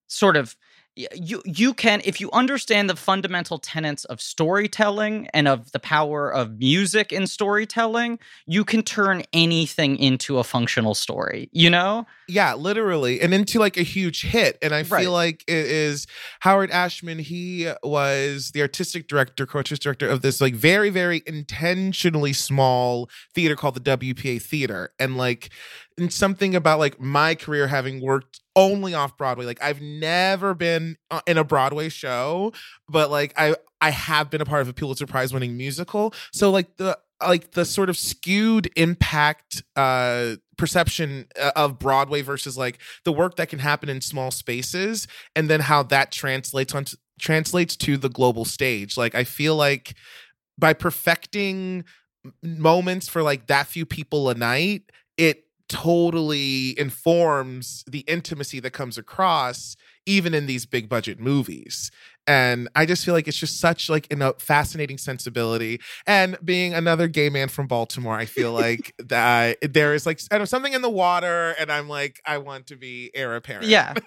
sort 0.09 0.37
of 0.37 0.57
you 0.97 1.41
you 1.45 1.73
can 1.73 2.03
if 2.05 2.21
you 2.21 2.31
understand 2.33 2.91
the 2.91 2.97
fundamental 2.97 3.59
tenets 3.59 4.05
of 4.07 4.21
storytelling 4.21 5.29
and 5.33 5.47
of 5.47 5.71
the 5.73 5.79
power 5.79 6.33
of 6.33 6.59
music 6.59 7.13
in 7.13 7.27
storytelling 7.27 8.19
you 8.47 8.65
can 8.65 8.83
turn 8.83 9.23
anything 9.33 9.97
into 9.97 10.39
a 10.39 10.45
functional 10.45 10.95
story 10.95 11.49
you 11.53 11.71
know 11.71 12.05
yeah 12.29 12.55
literally 12.55 13.21
and 13.21 13.33
into 13.33 13.59
like 13.61 13.77
a 13.77 13.83
huge 13.83 14.23
hit 14.23 14.59
and 14.63 14.75
i 14.75 14.79
Right. 14.83 15.03
feel 15.03 15.13
like 15.13 15.45
it 15.47 15.67
is 15.67 16.07
howard 16.41 16.71
ashman 16.73 17.21
he 17.21 17.71
was 17.85 18.51
the 18.51 18.61
artistic 18.61 19.07
director 19.07 19.47
co-artistic 19.47 19.83
director 19.83 20.09
of 20.09 20.23
this 20.23 20.41
like 20.41 20.55
very 20.55 20.91
very 20.91 21.23
intentionally 21.27 22.33
small 22.33 23.09
theater 23.35 23.55
called 23.55 23.77
the 23.77 23.81
wpa 23.97 24.43
theater 24.43 24.93
and 24.99 25.17
like 25.17 25.51
and 25.97 26.13
something 26.13 26.55
about 26.57 26.79
like 26.79 27.01
my 27.01 27.35
career 27.35 27.69
having 27.69 28.01
worked 28.01 28.41
only 28.61 28.95
off 28.95 29.17
broadway 29.17 29.45
like 29.45 29.63
i've 29.63 29.81
never 29.81 30.55
been 30.55 30.97
uh, 31.11 31.21
in 31.27 31.39
a 31.39 31.45
broadway 31.45 31.89
show 31.89 32.53
but 32.89 33.11
like 33.11 33.33
i 33.37 33.55
i 33.81 33.91
have 33.91 34.31
been 34.31 34.41
a 34.41 34.45
part 34.45 34.63
of 34.63 34.69
a 34.69 34.73
pulitzer 34.73 35.07
prize 35.07 35.33
winning 35.33 35.57
musical. 35.57 36.15
So 36.33 36.51
like 36.51 36.77
the 36.77 36.99
like 37.27 37.53
the 37.53 37.65
sort 37.65 37.91
of 37.91 37.99
skewed 37.99 38.71
impact 38.77 39.63
uh 39.77 40.37
perception 40.57 41.27
uh, 41.41 41.53
of 41.57 41.79
broadway 41.79 42.23
versus 42.23 42.57
like 42.57 42.79
the 43.05 43.13
work 43.13 43.37
that 43.37 43.49
can 43.49 43.59
happen 43.59 43.89
in 43.89 44.01
small 44.01 44.31
spaces 44.31 45.07
and 45.35 45.49
then 45.49 45.61
how 45.61 45.83
that 45.85 46.13
translates 46.13 46.75
on 46.75 46.85
translates 47.19 47.77
to 47.77 47.97
the 47.97 48.09
global 48.09 48.45
stage. 48.45 48.97
Like 48.97 49.15
i 49.15 49.25
feel 49.25 49.57
like 49.57 49.95
by 50.59 50.73
perfecting 50.73 51.85
moments 52.43 53.09
for 53.09 53.23
like 53.23 53.47
that 53.47 53.67
few 53.67 53.87
people 53.87 54.29
a 54.29 54.35
night 54.35 54.83
it 55.17 55.45
totally 55.71 56.79
informs 56.79 57.85
the 57.89 58.01
intimacy 58.01 58.59
that 58.59 58.73
comes 58.73 58.99
across 58.99 59.77
even 60.05 60.35
in 60.35 60.47
these 60.47 60.67
big 60.67 60.89
budget 60.89 61.21
movies 61.21 61.93
and 62.27 62.69
i 62.75 62.85
just 62.85 63.05
feel 63.05 63.15
like 63.15 63.29
it's 63.29 63.37
just 63.37 63.61
such 63.61 63.89
like 63.89 64.09
in 64.09 64.21
a 64.21 64.33
fascinating 64.41 64.99
sensibility 64.99 65.81
and 66.09 66.37
being 66.45 66.75
another 66.75 67.07
gay 67.07 67.31
man 67.31 67.47
from 67.47 67.69
baltimore 67.69 68.17
i 68.17 68.25
feel 68.25 68.53
like 68.67 68.93
that 68.99 69.57
there 69.63 69.95
is 69.95 70.07
like 70.07 70.21
I 70.33 70.39
know, 70.39 70.45
something 70.45 70.73
in 70.73 70.83
the 70.83 70.91
water 70.91 71.55
and 71.59 71.71
i'm 71.71 71.89
like 71.89 72.21
i 72.27 72.39
want 72.39 72.67
to 72.67 72.77
be 72.77 73.13
heir 73.15 73.37
apparent 73.37 73.67
Yeah. 73.67 73.95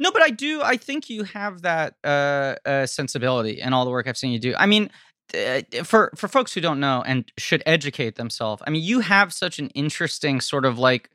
No, 0.00 0.10
but 0.10 0.22
I 0.22 0.30
do. 0.30 0.62
I 0.62 0.76
think 0.76 1.10
you 1.10 1.24
have 1.24 1.62
that 1.62 1.94
uh, 2.02 2.54
uh, 2.64 2.86
sensibility 2.86 3.60
in 3.60 3.72
all 3.72 3.84
the 3.84 3.90
work 3.90 4.06
I've 4.06 4.16
seen 4.16 4.32
you 4.32 4.38
do. 4.38 4.54
I 4.56 4.66
mean, 4.66 4.90
Uh, 5.34 5.60
uh, 5.78 5.84
for 5.84 6.12
for 6.16 6.28
folks 6.28 6.54
who 6.54 6.60
don't 6.60 6.80
know 6.80 7.02
and 7.06 7.30
should 7.36 7.62
educate 7.66 8.16
themselves. 8.16 8.62
I 8.66 8.70
mean, 8.70 8.82
you 8.82 9.00
have 9.00 9.32
such 9.32 9.58
an 9.58 9.68
interesting 9.70 10.40
sort 10.40 10.64
of 10.64 10.78
like 10.78 11.10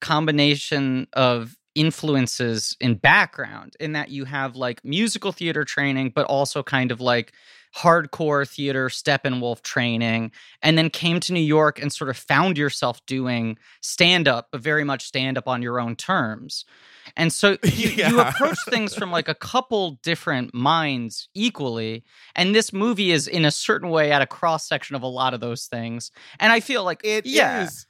combination 0.00 1.08
of 1.14 1.56
influences 1.74 2.76
in 2.80 2.94
background 2.94 3.74
in 3.80 3.92
that 3.92 4.10
you 4.10 4.24
have 4.24 4.56
like 4.56 4.84
musical 4.84 5.32
theater 5.32 5.64
training 5.64 6.10
but 6.14 6.26
also 6.26 6.62
kind 6.62 6.90
of 6.90 7.00
like 7.00 7.32
hardcore 7.76 8.48
theater 8.48 8.88
steppenwolf 8.88 9.62
training 9.62 10.32
and 10.62 10.76
then 10.76 10.90
came 10.90 11.20
to 11.20 11.32
new 11.32 11.40
york 11.40 11.80
and 11.80 11.92
sort 11.92 12.10
of 12.10 12.16
found 12.16 12.56
yourself 12.58 13.04
doing 13.06 13.56
stand 13.80 14.26
up 14.26 14.48
but 14.50 14.60
very 14.60 14.84
much 14.84 15.04
stand 15.04 15.38
up 15.38 15.46
on 15.48 15.62
your 15.62 15.80
own 15.80 15.96
terms. 15.96 16.64
And 17.16 17.32
so 17.32 17.56
you, 17.64 17.90
you 17.90 18.20
approach 18.20 18.58
things 18.68 18.94
from 18.94 19.10
like 19.10 19.28
a 19.28 19.34
couple 19.34 19.98
different 20.02 20.54
minds 20.54 21.28
equally 21.34 22.04
and 22.34 22.54
this 22.54 22.72
movie 22.72 23.10
is 23.10 23.26
in 23.26 23.44
a 23.44 23.50
certain 23.50 23.90
way 23.90 24.12
at 24.12 24.22
a 24.22 24.26
cross 24.26 24.68
section 24.68 24.96
of 24.96 25.02
a 25.02 25.06
lot 25.06 25.34
of 25.34 25.40
those 25.40 25.66
things. 25.66 26.10
And 26.40 26.52
i 26.52 26.60
feel 26.60 26.84
like 26.84 27.00
it 27.04 27.26
It 27.62 27.64
is. 27.64 27.86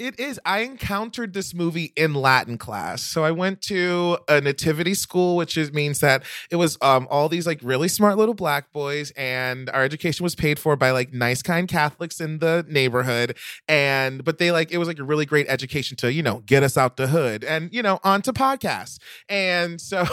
It 0.00 0.18
is. 0.18 0.40
I 0.46 0.60
encountered 0.60 1.34
this 1.34 1.52
movie 1.52 1.92
in 1.94 2.14
Latin 2.14 2.56
class. 2.56 3.02
So 3.02 3.22
I 3.22 3.32
went 3.32 3.60
to 3.64 4.16
a 4.28 4.40
nativity 4.40 4.94
school, 4.94 5.36
which 5.36 5.58
is, 5.58 5.74
means 5.74 6.00
that 6.00 6.22
it 6.50 6.56
was 6.56 6.78
um, 6.80 7.06
all 7.10 7.28
these 7.28 7.46
like 7.46 7.60
really 7.62 7.86
smart 7.86 8.16
little 8.16 8.32
black 8.32 8.72
boys, 8.72 9.10
and 9.10 9.68
our 9.68 9.82
education 9.82 10.24
was 10.24 10.34
paid 10.34 10.58
for 10.58 10.74
by 10.74 10.92
like 10.92 11.12
nice, 11.12 11.42
kind 11.42 11.68
Catholics 11.68 12.18
in 12.18 12.38
the 12.38 12.64
neighborhood. 12.66 13.36
And 13.68 14.24
but 14.24 14.38
they 14.38 14.50
like 14.52 14.72
it 14.72 14.78
was 14.78 14.88
like 14.88 14.98
a 14.98 15.04
really 15.04 15.26
great 15.26 15.46
education 15.50 15.98
to 15.98 16.10
you 16.10 16.22
know 16.22 16.38
get 16.46 16.62
us 16.62 16.78
out 16.78 16.96
the 16.96 17.08
hood 17.08 17.44
and 17.44 17.70
you 17.70 17.82
know 17.82 18.00
onto 18.02 18.32
podcasts. 18.32 18.98
And 19.28 19.78
so 19.82 20.06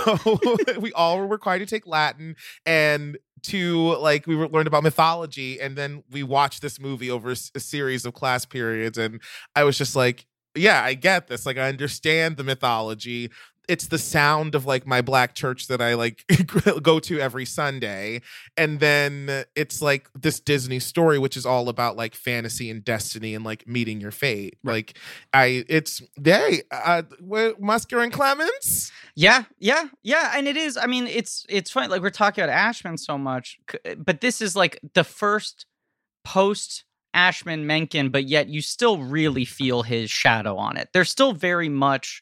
we 0.82 0.92
all 0.92 1.18
were 1.18 1.28
required 1.28 1.60
to 1.60 1.66
take 1.66 1.88
Latin 1.88 2.36
and 2.66 3.18
to 3.44 3.96
like 3.98 4.28
we 4.28 4.36
learned 4.36 4.68
about 4.68 4.84
mythology 4.84 5.60
and 5.60 5.76
then 5.76 6.04
we 6.12 6.24
watched 6.24 6.62
this 6.62 6.80
movie 6.80 7.12
over 7.12 7.32
a 7.32 7.60
series 7.60 8.06
of 8.06 8.14
class 8.14 8.46
periods 8.46 8.98
and 8.98 9.22
i 9.56 9.64
was 9.64 9.78
just 9.78 9.96
like 9.96 10.26
yeah 10.56 10.84
i 10.84 10.94
get 10.94 11.28
this. 11.28 11.46
Like 11.46 11.58
i 11.58 11.68
understand 11.70 12.38
the 12.38 12.44
mythology 12.44 13.30
it's 13.68 13.88
the 13.88 13.98
sound 13.98 14.56
of 14.56 14.66
like 14.66 14.86
my 14.88 15.02
black 15.02 15.34
church 15.34 15.68
that 15.68 15.82
i 15.82 15.94
like 15.94 16.24
go 16.82 17.00
to 17.00 17.20
every 17.20 17.46
sunday 17.46 18.22
and 18.56 18.80
then 18.80 19.46
it's 19.56 19.82
like 19.82 20.10
this 20.14 20.40
disney 20.40 20.80
story 20.80 21.20
which 21.20 21.38
is 21.38 21.46
all 21.46 21.70
about 21.70 21.96
like 21.96 22.16
fantasy 22.16 22.70
and 22.70 22.84
destiny 22.84 23.34
and 23.36 23.44
like 23.44 23.68
meeting 23.68 24.00
your 24.00 24.12
fate 24.12 24.58
like 24.64 24.98
i 25.34 25.66
it's 25.68 26.02
they 26.18 26.62
uh 26.72 27.02
Musker 27.22 28.04
and 28.04 28.12
clements 28.14 28.92
Yeah, 29.16 29.46
yeah, 29.58 29.86
yeah, 30.04 30.34
and 30.36 30.48
it 30.48 30.58
is. 30.58 30.78
I 30.78 30.86
mean, 30.86 31.08
it's 31.08 31.44
it's 31.50 31.72
funny. 31.72 31.88
Like 31.88 32.04
we're 32.04 32.12
talking 32.12 32.44
about 32.44 32.54
Ashman 32.54 32.98
so 32.98 33.18
much, 33.18 33.60
but 33.98 34.22
this 34.22 34.42
is 34.42 34.56
like 34.56 34.80
the 34.94 35.04
first 35.04 35.66
post 36.24 36.84
Ashman 37.16 37.66
Menken, 37.66 38.10
but 38.10 38.28
yet 38.28 38.48
you 38.48 38.62
still 38.62 39.00
really 39.00 39.44
feel 39.44 39.82
his 39.82 40.12
shadow 40.12 40.56
on 40.58 40.78
it. 40.78 40.90
They're 40.94 41.04
still 41.04 41.34
very 41.34 41.68
much 41.68 42.22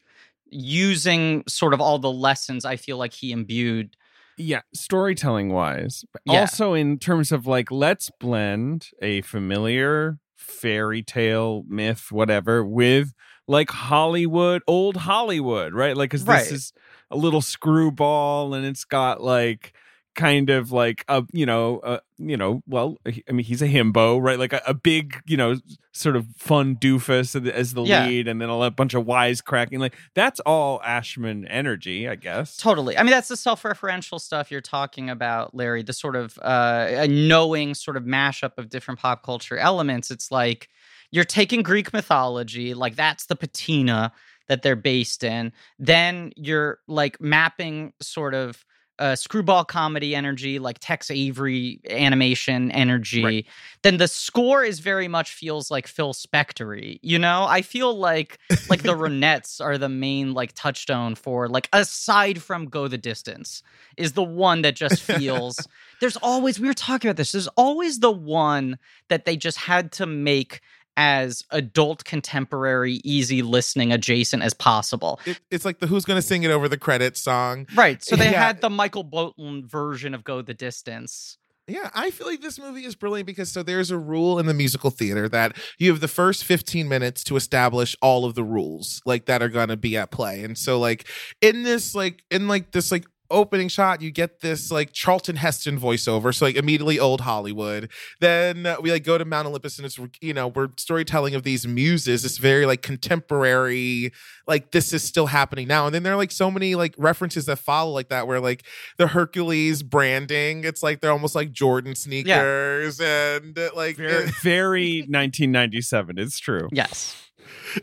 using 0.50 1.44
sort 1.48 1.74
of 1.74 1.82
all 1.82 2.00
the 2.00 2.12
lessons 2.12 2.66
I 2.66 2.76
feel 2.78 2.98
like 2.98 3.14
he 3.14 3.32
imbued. 3.32 3.96
Yeah, 4.38 4.62
storytelling 4.74 5.50
wise. 5.50 6.04
Yeah. 6.26 6.42
Also 6.42 6.74
in 6.74 7.00
terms 7.00 7.32
of 7.32 7.48
like 7.48 7.72
let's 7.72 8.10
blend 8.20 8.90
a 9.02 9.22
familiar 9.22 10.18
fairy 10.36 11.02
tale 11.02 11.64
myth 11.68 12.12
whatever 12.12 12.64
with 12.66 13.14
like 13.48 13.70
Hollywood, 13.70 14.62
old 14.68 14.98
Hollywood, 14.98 15.74
right? 15.74 15.96
Like 15.96 16.12
cuz 16.12 16.26
this 16.26 16.28
Right. 16.28 16.52
is 16.52 16.74
a 17.12 17.16
little 17.16 17.42
screwball 17.42 18.54
and 18.54 18.66
it's 18.66 18.84
got 18.84 19.22
like 19.22 19.74
kind 20.16 20.50
of 20.50 20.72
like 20.72 21.04
a 21.08 21.24
you 21.34 21.46
know 21.46 21.80
a, 21.84 22.00
you 22.18 22.38
know 22.38 22.62
well 22.68 22.98
i 23.06 23.32
mean 23.32 23.46
he's 23.46 23.62
a 23.62 23.68
himbo 23.68 24.22
right 24.22 24.40
like 24.40 24.54
a, 24.54 24.62
a 24.66 24.74
big 24.74 25.22
you 25.28 25.36
know 25.36 25.56
sort 25.92 26.16
of 26.16 26.26
fun 26.38 26.76
doofus 26.78 27.36
as- 27.36 27.52
as 27.54 27.74
the 27.74 27.84
Yeah. 27.84 28.06
lead 28.08 28.28
and 28.28 28.42
then 28.42 28.50
a 28.50 28.72
bunch 28.72 28.94
of 28.94 29.06
wisecracking 29.06 29.80
like 29.80 29.96
that's 30.14 30.40
all 30.42 30.82
ashman 30.84 31.46
energy 31.48 32.08
i 32.08 32.16
guess 32.16 32.56
Totally. 32.58 32.98
I 32.98 33.04
mean, 33.04 33.12
that's 33.12 33.28
the 33.28 33.38
self-referential 33.38 34.20
stuff 34.22 34.50
you're 34.52 34.62
talking 34.62 35.10
about, 35.10 35.54
Larry. 35.54 35.84
The 35.84 35.94
sort 35.94 36.16
of 36.16 36.38
uh, 36.42 36.88
a 36.90 37.08
knowing 37.08 37.74
sort 37.76 37.98
of 37.98 38.04
mashup 38.04 38.58
of 38.58 38.70
different 38.70 39.00
pop 39.00 39.24
culture 39.24 39.58
elements. 39.58 40.10
It's 40.12 40.32
like 40.32 40.70
you're 41.12 41.24
taking 41.26 41.62
Greek 41.64 41.94
mythology, 41.94 42.74
like 42.74 42.96
that's 42.96 43.26
the 43.28 43.36
patina 43.36 44.12
that 44.48 44.62
they're 44.62 44.76
based 44.76 45.24
in. 45.24 45.52
Then 45.80 46.32
you're 46.36 46.80
like 46.88 47.20
mapping 47.22 47.94
sort 48.02 48.34
of 48.34 48.64
uh, 49.00 49.16
screwball 49.16 49.66
comedy 49.66 50.16
energy, 50.16 50.58
like 50.60 50.78
Tex 50.80 51.12
Avery 51.12 51.80
animation 51.90 52.72
energy, 52.72 53.24
Right. 53.24 53.46
then 53.82 53.98
the 53.98 54.08
score 54.08 54.64
is 54.64 54.80
very 54.80 55.08
much 55.08 55.32
feels 55.34 55.70
like 55.70 55.88
Phil 55.88 56.14
Spectory. 56.14 57.00
You 57.02 57.20
know, 57.20 57.46
I 57.50 57.62
feel 57.62 57.94
like 57.98 58.40
like 58.70 58.84
the 58.84 58.94
Ronettes 58.96 59.60
are 59.64 59.78
the 59.78 59.90
main 59.90 60.34
like 60.34 60.54
touchstone 60.54 61.16
for 61.16 61.48
like 61.50 61.68
aside 61.74 62.42
from 62.42 62.66
Go 62.68 62.88
the 62.88 62.98
Distance 62.98 63.64
is 63.98 64.14
the 64.14 64.24
one 64.24 64.62
that 64.62 64.76
just 64.76 65.02
feels. 65.12 65.68
there's 66.02 66.18
always 66.18 66.60
we 66.60 66.68
were 66.68 66.74
talking 66.74 67.10
about 67.10 67.18
this. 67.18 67.32
There's 67.34 67.48
always 67.58 68.00
the 68.00 68.12
one 68.12 68.78
that 69.10 69.26
they 69.26 69.36
just 69.38 69.58
had 69.58 69.92
to 69.94 70.06
make 70.06 70.62
as 70.98 71.44
adult 71.52 72.04
contemporary 72.06 73.02
easy 73.04 73.42
listening 73.42 73.92
adjacent 73.92 74.42
as 74.44 74.54
possible 74.54 75.20
It, 75.26 75.40
it's 75.52 75.66
like 75.66 75.80
the 75.80 75.88
who's 75.88 76.06
gonna 76.06 76.22
sing 76.22 76.44
it 76.44 76.52
over 76.52 76.68
the 76.70 76.78
credits 76.78 77.22
song. 77.22 77.68
Right. 77.76 78.04
So 78.04 78.16
they 78.16 78.32
Yeah. 78.32 78.46
had 78.48 78.62
the 78.62 78.70
Michael 78.70 79.04
Bolton 79.04 79.68
version 79.68 80.14
of 80.14 80.24
Go 80.24 80.42
the 80.42 80.54
Distance. 80.54 81.38
Yeah, 81.68 81.90
I 81.96 82.12
feel 82.12 82.28
like 82.28 82.42
this 82.42 82.60
movie 82.60 82.86
is 82.86 82.94
brilliant 82.96 83.26
because 83.26 83.52
so 83.52 83.64
there's 83.64 83.90
a 83.90 83.98
rule 83.98 84.38
in 84.38 84.46
the 84.46 84.54
musical 84.54 84.92
theater 84.92 85.28
that 85.30 85.58
you 85.80 85.90
have 85.90 86.00
the 86.00 86.08
first 86.08 86.44
15 86.44 86.88
minutes 86.88 87.24
to 87.24 87.36
establish 87.36 87.96
all 88.04 88.24
of 88.24 88.36
the 88.36 88.44
rules 88.44 89.02
like 89.04 89.26
that 89.26 89.42
are 89.42 89.50
going 89.50 89.70
to 89.70 89.78
be 89.78 89.98
at 89.98 90.12
play. 90.12 90.44
And 90.44 90.56
so 90.56 90.80
like 90.80 91.08
in 91.42 91.64
this 91.64 91.96
like 91.96 92.24
in 92.30 92.48
like 92.48 92.72
this 92.72 92.92
like 92.92 93.06
opening 93.30 93.68
shot 93.68 94.02
you 94.02 94.12
get 94.12 94.42
this 94.42 94.72
like 94.72 94.94
Charlton 94.94 95.36
Heston 95.36 95.80
voiceover 95.80 96.34
so 96.34 96.46
like 96.46 96.56
immediately 96.56 97.00
old 97.00 97.22
Hollywood. 97.22 97.90
Then 98.20 98.66
uh, 98.66 98.78
we 98.82 98.92
like 98.92 99.04
go 99.04 99.18
to 99.18 99.26
Mount 99.26 99.48
Olympus 99.48 99.78
and 99.78 99.86
it's 99.86 100.00
you 100.22 100.34
know 100.34 100.48
we're 100.48 100.70
storytelling 100.78 101.36
of 101.36 101.44
these 101.44 101.66
muses 101.66 102.26
It's 102.26 102.38
very 102.38 102.66
like 102.66 102.82
contemporary 102.82 104.12
like 104.48 104.72
this 104.72 104.94
is 104.94 105.04
still 105.04 105.28
happening 105.28 105.68
now. 105.68 105.86
And 105.86 105.96
then 105.96 106.04
there 106.04 106.14
are 106.14 106.18
like 106.18 106.32
so 106.32 106.52
many 106.52 106.76
like 106.76 106.94
references 106.98 107.46
that 107.46 107.58
follow 107.58 107.92
like 107.92 108.10
that 108.10 108.28
where 108.28 108.40
like 108.40 108.64
the 108.98 109.08
Hercules 109.08 109.84
branding. 109.84 110.64
It's 110.64 110.84
like 110.84 111.02
they're 111.02 111.12
almost 111.12 111.36
like 111.36 111.52
Jordan 111.52 111.96
sneakers 111.96 113.00
and 113.00 113.58
uh, 113.58 113.70
like 113.76 113.98
Very, 113.98 114.32
very 114.42 114.98
1997. 115.08 116.18
It's 116.18 116.40
true. 116.40 116.70
Yes. 116.72 117.22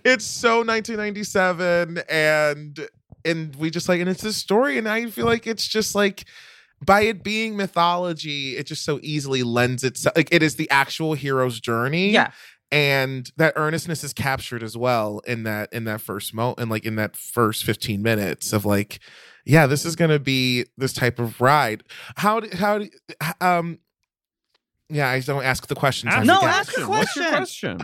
it's 0.04 0.24
so 0.24 0.58
1997 0.58 2.02
and 2.08 2.88
and 3.24 3.54
we 3.56 3.70
just 3.70 3.88
like 3.88 4.00
and 4.00 4.08
it's 4.10 4.22
this 4.22 4.36
story 4.36 4.78
and 4.78 4.88
I 4.88 5.06
feel 5.06 5.26
like 5.26 5.46
it's 5.46 5.66
just 5.66 5.94
like 5.94 6.24
by 6.84 7.02
it 7.02 7.22
being 7.22 7.56
mythology, 7.56 8.56
it 8.56 8.66
just 8.66 8.84
so 8.84 8.98
easily 9.02 9.42
lends 9.42 9.84
itself 9.84 10.16
like 10.16 10.28
it 10.32 10.42
is 10.42 10.56
the 10.56 10.68
actual 10.70 11.14
hero's 11.14 11.60
journey. 11.60 12.10
Yeah. 12.10 12.32
and 12.72 13.30
that 13.36 13.52
earnestness 13.56 14.02
is 14.02 14.12
captured 14.12 14.62
as 14.62 14.76
well 14.76 15.20
in 15.26 15.42
that 15.44 15.72
in 15.72 15.84
that 15.84 16.00
first 16.00 16.32
mo 16.34 16.54
and 16.58 16.70
like 16.70 16.84
in 16.86 16.96
that 16.96 17.14
first 17.16 17.64
15 17.64 18.02
minutes 18.02 18.52
of 18.52 18.64
like 18.64 18.98
yeah 19.44 19.66
this 19.66 19.84
is 19.84 19.94
gonna 19.94 20.18
be 20.18 20.64
this 20.78 20.92
type 20.94 21.18
of 21.18 21.40
ride 21.40 21.82
how 22.16 22.40
do 22.40 22.48
how 22.56 22.78
do 22.78 22.88
um 23.40 23.78
yeah 24.88 25.08
i 25.10 25.20
don't 25.20 25.44
ask 25.44 25.66
the 25.66 25.74
questions 25.74 26.12
Ask 26.14 26.26
No, 26.26 26.36
forget. 26.40 26.54
ask 26.54 26.78
a 26.78 26.88
What's 26.88 27.14
your 27.16 27.28
question. 27.30 27.78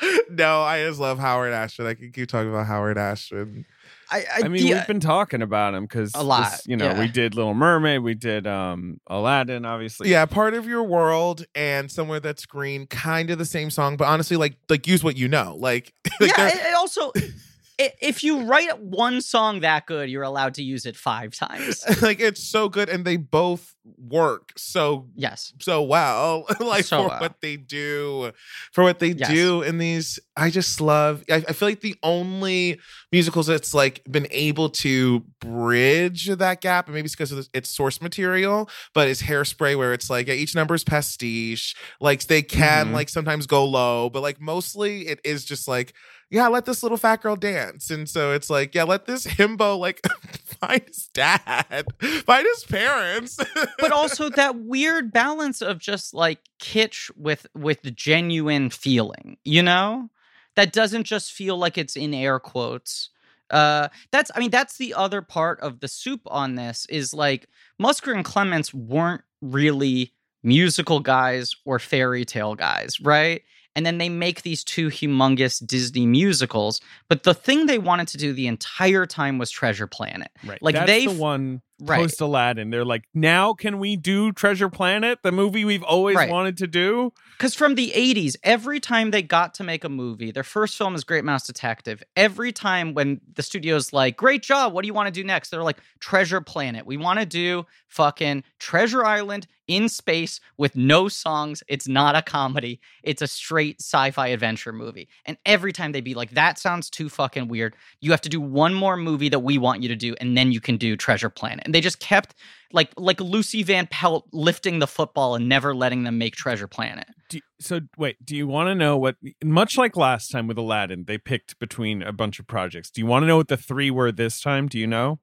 question? 0.00 0.20
no 0.30 0.60
i 0.62 0.82
just 0.84 0.98
love 1.00 1.18
howard 1.18 1.52
ashman 1.52 1.86
i 1.86 1.94
can 1.94 2.10
keep 2.12 2.28
talking 2.28 2.50
about 2.50 2.66
howard 2.66 2.98
ashman 2.98 3.64
I, 4.10 4.24
I 4.44 4.48
mean, 4.48 4.64
we've 4.64 4.86
been 4.86 5.00
talking 5.00 5.42
about 5.42 5.74
him 5.74 5.84
because 5.84 6.12
A 6.14 6.22
lot, 6.22 6.60
You 6.66 6.76
know, 6.76 6.86
yeah. 6.86 7.00
we 7.00 7.08
did 7.08 7.34
Little 7.34 7.54
Mermaid, 7.54 8.02
we 8.02 8.14
did 8.14 8.46
um 8.46 9.00
Aladdin, 9.08 9.64
obviously. 9.64 10.10
yeah 10.10 10.24
part 10.26 10.54
of 10.54 10.66
your 10.66 10.84
world 10.84 11.44
and 11.54 11.90
somewhere 11.90 12.20
that's 12.20 12.46
green 12.46 12.86
kind 12.86 13.30
of 13.30 13.38
the 13.38 13.44
same 13.44 13.70
song 13.70 13.96
but 13.96 14.06
honestly 14.06 14.36
like 14.36 14.56
like 14.68 14.86
use 14.86 15.02
what 15.02 15.16
you 15.16 15.28
know 15.28 15.56
like, 15.58 15.92
like 16.20 16.36
yeah. 16.36 16.48
It, 16.48 16.54
it 16.54 16.74
also, 16.74 17.10
i 17.16 17.32
if 17.78 18.24
you 18.24 18.42
write 18.44 18.80
one 18.80 19.20
song 19.20 19.60
that 19.60 19.86
good, 19.86 20.08
you're 20.08 20.22
allowed 20.22 20.54
to 20.54 20.62
use 20.62 20.86
it 20.86 20.96
five 20.96 21.34
times. 21.34 21.84
like 22.02 22.20
it's 22.20 22.42
so 22.42 22.68
good 22.68 22.88
and 22.88 23.04
they 23.04 23.16
both 23.16 23.74
work 23.98 24.52
so 24.56 25.06
Yes. 25.14 25.52
so 25.60 25.80
well 25.80 26.44
like 26.60 26.84
So 26.84 27.02
for 27.02 27.08
well. 27.08 27.20
what 27.20 27.40
they 27.40 27.56
do 27.56 28.32
for 28.72 28.82
what 28.82 28.98
they 28.98 29.10
Yes. 29.10 29.28
do 29.30 29.62
in 29.62 29.78
these 29.78 30.18
i 30.36 30.50
just 30.50 30.80
love 30.80 31.22
I, 31.30 31.36
I 31.36 31.52
feel 31.52 31.68
like 31.68 31.82
the 31.82 31.94
only 32.02 32.80
musicals 33.12 33.46
that's 33.46 33.72
like 33.74 34.02
been 34.10 34.26
able 34.32 34.70
to 34.70 35.20
bridge 35.40 36.26
that 36.26 36.60
gap 36.60 36.86
and 36.86 36.94
maybe 36.96 37.06
it's 37.06 37.14
because 37.14 37.30
of 37.30 37.48
its 37.54 37.70
source 37.70 38.02
material 38.02 38.68
but 38.92 39.06
it's 39.08 39.22
hairspray 39.22 39.76
where 39.76 39.92
it's 39.92 40.10
like 40.10 40.26
yeah, 40.26 40.34
each 40.34 40.54
number 40.56 40.74
is 40.74 40.82
pastiche 40.82 41.76
like 42.00 42.24
they 42.24 42.42
can 42.42 42.88
Mhm. 42.88 42.92
like 42.92 43.08
sometimes 43.08 43.46
go 43.46 43.64
low 43.64 44.10
but 44.10 44.20
like 44.20 44.40
mostly 44.40 45.06
it 45.06 45.20
is 45.24 45.44
just 45.44 45.68
like 45.68 45.94
yeah 46.30 46.48
let 46.48 46.64
this 46.64 46.82
little 46.82 46.98
fat 46.98 47.22
girl 47.22 47.36
dance. 47.36 47.90
And 47.90 48.08
so 48.08 48.32
it's 48.32 48.50
like 48.50 48.74
yeah 48.74 48.84
let 48.84 49.06
this 49.06 49.26
himbo 49.26 49.78
like 49.78 50.00
find 50.44 50.82
his 50.86 51.08
dad 51.12 51.86
find 52.00 52.46
his 52.54 52.64
parents. 52.64 53.38
But 53.78 53.92
also 53.92 54.30
that 54.30 54.56
weird 54.56 55.12
balance 55.12 55.62
of 55.62 55.78
just 55.78 56.14
like 56.14 56.40
kitsch 56.60 57.10
with 57.16 57.46
with 57.54 57.94
genuine 57.94 58.70
feeling 58.70 59.36
you 59.44 59.62
know? 59.62 60.10
That 60.56 60.72
doesn't 60.72 61.04
just 61.04 61.32
feel 61.32 61.58
like 61.58 61.76
it's 61.76 61.96
in 61.96 62.14
air 62.14 62.38
quotes. 62.38 63.10
Uh 63.50 63.88
that's 64.10 64.30
i 64.34 64.40
mean 64.40 64.50
that's 64.50 64.76
the 64.76 64.92
other 64.94 65.22
part 65.22 65.60
of 65.60 65.78
the 65.78 65.86
soup 65.86 66.20
on 66.26 66.56
this 66.56 66.84
is 66.88 67.14
like 67.14 67.46
musker 67.80 68.12
and 68.12 68.24
clements 68.24 68.74
weren't 68.74 69.22
really 69.40 70.12
musical 70.42 70.98
guys 71.00 71.54
or 71.64 71.78
fairy 71.78 72.24
tale 72.24 72.54
guys 72.56 73.00
right 73.00 73.42
and 73.76 73.86
then 73.86 73.98
they 73.98 74.08
make 74.08 74.42
these 74.42 74.64
two 74.64 74.88
humongous 74.88 75.64
disney 75.64 76.06
musicals 76.06 76.80
but 77.08 77.22
the 77.22 77.34
thing 77.34 77.66
they 77.66 77.78
wanted 77.78 78.08
to 78.08 78.18
do 78.18 78.32
the 78.32 78.48
entire 78.48 79.06
time 79.06 79.38
was 79.38 79.50
treasure 79.50 79.86
planet 79.86 80.28
Right. 80.44 80.60
Like, 80.62 80.74
That's 80.74 80.86
they 80.86 81.06
the 81.06 81.12
one 81.12 81.62
right 81.80 82.00
post 82.00 82.20
Aladdin. 82.20 82.70
They're 82.70 82.84
like, 82.84 83.04
now 83.12 83.52
can 83.52 83.78
we 83.78 83.96
do 83.96 84.32
Treasure 84.32 84.70
Planet, 84.70 85.18
the 85.22 85.32
movie 85.32 85.64
we've 85.64 85.82
always 85.82 86.16
Right. 86.16 86.30
wanted 86.30 86.56
to 86.58 86.66
do? 86.66 87.12
Because 87.36 87.54
from 87.54 87.74
the 87.74 87.92
80s, 87.94 88.34
every 88.42 88.80
time 88.80 89.10
they 89.10 89.20
got 89.22 89.52
to 89.54 89.64
make 89.64 89.84
a 89.84 89.88
movie, 89.90 90.30
their 90.30 90.42
first 90.42 90.76
film 90.78 90.94
is 90.94 91.04
Great 91.04 91.24
Mouse 91.24 91.46
Detective. 91.46 92.02
Every 92.16 92.50
time 92.52 92.94
when 92.94 93.20
the 93.34 93.42
studio's 93.42 93.92
like, 93.92 94.16
great 94.16 94.42
job, 94.42 94.72
what 94.72 94.82
do 94.82 94.86
you 94.86 94.94
want 94.94 95.08
to 95.08 95.12
do 95.12 95.22
next? 95.24 95.50
They're 95.50 95.62
like, 95.62 95.78
Treasure 96.00 96.40
Planet. 96.40 96.86
We 96.86 96.96
want 96.96 97.18
to 97.20 97.26
do 97.26 97.66
fucking 97.88 98.44
Treasure 98.58 99.04
Island 99.04 99.46
in 99.68 99.88
space 99.88 100.40
with 100.56 100.76
no 100.76 101.08
songs. 101.08 101.62
It's 101.68 101.88
not 101.88 102.16
a 102.16 102.22
comedy, 102.22 102.80
it's 103.02 103.22
a 103.22 103.26
straight 103.26 103.80
sci 103.80 104.10
fi 104.10 104.28
adventure 104.28 104.72
movie. 104.72 105.08
And 105.24 105.36
every 105.44 105.72
time 105.72 105.92
they'd 105.92 106.02
be 106.02 106.14
like, 106.14 106.30
that 106.32 106.58
sounds 106.58 106.90
too 106.90 107.08
fucking 107.08 107.48
weird. 107.48 107.74
You 108.00 108.10
have 108.10 108.20
to 108.22 108.28
do 108.28 108.40
one 108.40 108.74
more 108.74 108.96
movie 108.96 109.28
that 109.28 109.40
we 109.40 109.58
want 109.58 109.82
you 109.82 109.88
to 109.88 109.96
do, 109.96 110.14
and 110.20 110.36
then 110.36 110.52
you 110.52 110.60
can 110.60 110.76
do 110.76 110.96
Treasure 110.96 111.30
Planet. 111.30 111.64
And 111.64 111.74
they 111.74 111.80
just 111.80 112.00
kept 112.00 112.34
like 112.72 112.92
like 112.96 113.20
Lucy 113.20 113.62
Van 113.62 113.86
Pelt 113.86 114.26
lifting 114.32 114.78
the 114.78 114.86
football 114.86 115.34
and 115.34 115.48
never 115.48 115.74
letting 115.74 116.04
them 116.04 116.18
make 116.18 116.34
Treasure 116.34 116.66
Planet. 116.66 117.06
Do, 117.28 117.40
so 117.58 117.80
wait, 117.98 118.24
do 118.24 118.36
you 118.36 118.46
want 118.46 118.68
to 118.68 118.74
know 118.74 118.96
what? 118.96 119.16
Much 119.42 119.76
like 119.76 119.96
last 119.96 120.30
time 120.30 120.46
with 120.46 120.58
Aladdin, 120.58 121.04
they 121.06 121.18
picked 121.18 121.58
between 121.58 122.02
a 122.02 122.12
bunch 122.12 122.38
of 122.38 122.46
projects. 122.46 122.90
Do 122.90 123.00
you 123.00 123.06
want 123.06 123.22
to 123.24 123.26
know 123.26 123.36
what 123.36 123.48
the 123.48 123.56
three 123.56 123.90
were 123.90 124.12
this 124.12 124.40
time? 124.40 124.68
Do 124.68 124.78
you 124.78 124.86
know? 124.86 125.18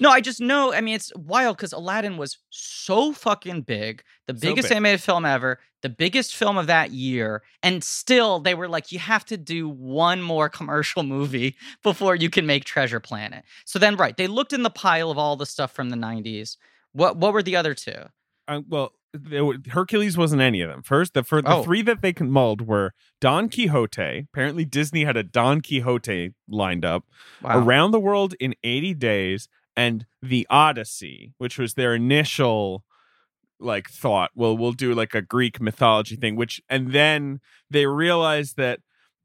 No, 0.00 0.10
I 0.10 0.20
just 0.20 0.40
know. 0.40 0.72
I 0.72 0.80
mean, 0.80 0.96
it's 0.96 1.12
wild 1.14 1.56
because 1.56 1.72
Aladdin 1.72 2.16
was 2.16 2.38
so 2.50 3.12
fucking 3.12 3.62
big, 3.62 4.02
the 4.26 4.34
So 4.36 4.40
biggest 4.40 4.68
big. 4.68 4.76
animated 4.76 5.00
film 5.00 5.24
ever, 5.24 5.60
the 5.82 5.88
biggest 5.88 6.34
film 6.34 6.56
of 6.56 6.66
that 6.66 6.90
year, 6.90 7.42
and 7.62 7.84
still 7.84 8.40
they 8.40 8.54
were 8.56 8.68
like, 8.68 8.90
you 8.90 8.98
have 8.98 9.24
to 9.26 9.36
do 9.36 9.68
one 9.68 10.20
more 10.20 10.48
commercial 10.48 11.02
movie 11.04 11.54
before 11.84 12.16
you 12.16 12.30
can 12.30 12.46
make 12.46 12.64
Treasure 12.64 12.98
Planet. 12.98 13.44
So 13.64 13.78
then, 13.78 13.94
right, 13.94 14.16
they 14.16 14.26
looked 14.26 14.52
in 14.52 14.64
the 14.64 14.70
pile 14.70 15.12
of 15.12 15.18
all 15.18 15.36
the 15.36 15.46
stuff 15.46 15.70
from 15.70 15.90
the 15.90 15.96
'90s. 15.96 16.56
What 16.94 17.16
what 17.18 17.32
were 17.34 17.42
the 17.42 17.56
other 17.56 17.74
two? 17.74 18.06
Uh, 18.48 18.62
well, 18.68 18.92
were, 19.30 19.56
Hercules 19.70 20.16
wasn't 20.16 20.42
any 20.42 20.60
of 20.60 20.70
them. 20.70 20.82
First, 20.82 21.14
the 21.14 21.22
for 21.22 21.42
the 21.42 21.56
Oh. 21.56 21.62
three 21.62 21.82
that 21.82 22.00
they 22.02 22.14
mulled 22.20 22.62
were 22.62 22.92
Don 23.20 23.48
Quixote. 23.48 24.26
Apparently, 24.32 24.64
Disney 24.64 25.04
had 25.04 25.16
a 25.16 25.22
Don 25.22 25.60
Quixote 25.60 26.32
lined 26.48 26.84
up. 26.84 27.04
Wow. 27.42 27.58
Around 27.58 27.90
the 27.92 28.00
World 28.00 28.34
in 28.40 28.54
80 28.64 28.94
Days 28.94 29.48
and 29.76 30.06
The 30.22 30.46
Odyssey, 30.50 31.32
which 31.38 31.58
was 31.58 31.74
their 31.74 31.94
initial 31.94 32.84
like 33.60 33.88
thought, 33.88 34.30
well, 34.34 34.56
we'll 34.56 34.72
do 34.72 34.94
like 34.94 35.14
a 35.14 35.22
Greek 35.22 35.60
mythology 35.60 36.16
thing, 36.16 36.36
which 36.36 36.60
and 36.68 36.92
then 36.92 37.40
they 37.70 37.86
realized 37.86 38.56
that 38.56 38.80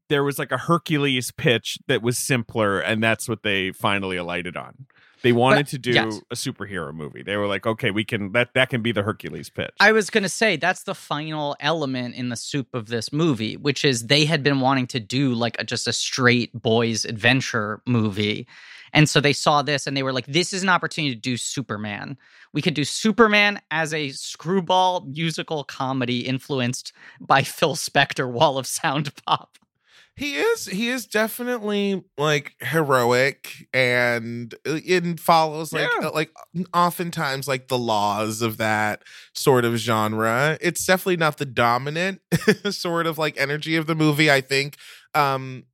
there 0.08 0.24
was 0.24 0.38
like 0.38 0.50
a 0.50 0.58
Hercules 0.58 1.30
pitch 1.30 1.78
that 1.88 2.00
was 2.02 2.16
simpler, 2.18 2.80
and 2.80 3.02
that's 3.02 3.28
what 3.28 3.42
they 3.42 3.70
finally 3.70 4.16
alighted 4.16 4.56
on. 4.56 4.86
They 5.22 5.32
wanted 5.32 5.66
to 5.68 5.78
do 5.78 5.92
yes. 5.92 6.20
a 6.30 6.34
superhero 6.34 6.94
movie. 6.94 7.22
They 7.22 7.36
were 7.36 7.46
like, 7.46 7.66
okay, 7.66 7.90
we 7.90 8.04
can 8.04 8.32
that 8.32 8.54
that 8.54 8.70
can 8.70 8.82
be 8.82 8.92
the 8.92 9.02
Hercules 9.02 9.50
pitch. 9.50 9.74
I 9.80 9.92
was 9.92 10.10
going 10.10 10.22
to 10.22 10.28
say 10.28 10.56
that's 10.56 10.84
the 10.84 10.94
final 10.94 11.56
element 11.60 12.14
in 12.14 12.28
the 12.28 12.36
soup 12.36 12.74
of 12.74 12.86
this 12.86 13.12
movie, 13.12 13.56
which 13.56 13.84
is 13.84 14.06
they 14.06 14.24
had 14.24 14.42
been 14.42 14.60
wanting 14.60 14.86
to 14.88 15.00
do 15.00 15.34
like 15.34 15.56
a, 15.58 15.64
just 15.64 15.86
a 15.86 15.92
straight 15.92 16.52
boys 16.54 17.04
adventure 17.04 17.82
movie. 17.86 18.46
And 18.92 19.08
so 19.08 19.20
they 19.20 19.32
saw 19.32 19.62
this 19.62 19.86
and 19.86 19.96
they 19.96 20.02
were 20.02 20.12
like, 20.12 20.26
this 20.26 20.52
is 20.52 20.62
an 20.62 20.68
opportunity 20.68 21.14
to 21.14 21.20
do 21.20 21.36
Superman. 21.36 22.16
We 22.52 22.62
could 22.62 22.74
do 22.74 22.84
Superman 22.84 23.60
as 23.70 23.94
a 23.94 24.10
screwball 24.10 25.02
musical 25.02 25.62
comedy 25.64 26.26
influenced 26.26 26.92
by 27.20 27.42
Phil 27.42 27.76
Spector 27.76 28.28
Wall 28.28 28.58
of 28.58 28.66
Sound 28.66 29.14
Pop. 29.26 29.58
He 30.16 30.34
is 30.34 30.66
he 30.66 30.88
is 30.88 31.06
definitely 31.06 32.04
like 32.18 32.54
heroic 32.60 33.66
and 33.72 34.52
uh, 34.66 34.78
it 34.84 35.18
follows 35.18 35.72
like 35.72 35.88
Yeah. 36.00 36.08
uh, 36.08 36.12
like 36.12 36.30
oftentimes 36.74 37.48
like 37.48 37.68
the 37.68 37.78
laws 37.78 38.42
of 38.42 38.58
that 38.58 39.02
sort 39.34 39.64
of 39.64 39.76
genre. 39.76 40.58
It's 40.60 40.84
definitely 40.84 41.16
not 41.16 41.38
the 41.38 41.46
dominant 41.46 42.20
sort 42.70 43.06
of 43.06 43.16
like 43.16 43.40
energy 43.40 43.76
of 43.76 43.86
the 43.86 43.94
movie, 43.94 44.30
I 44.30 44.40
think. 44.42 44.76
Um 45.14 45.64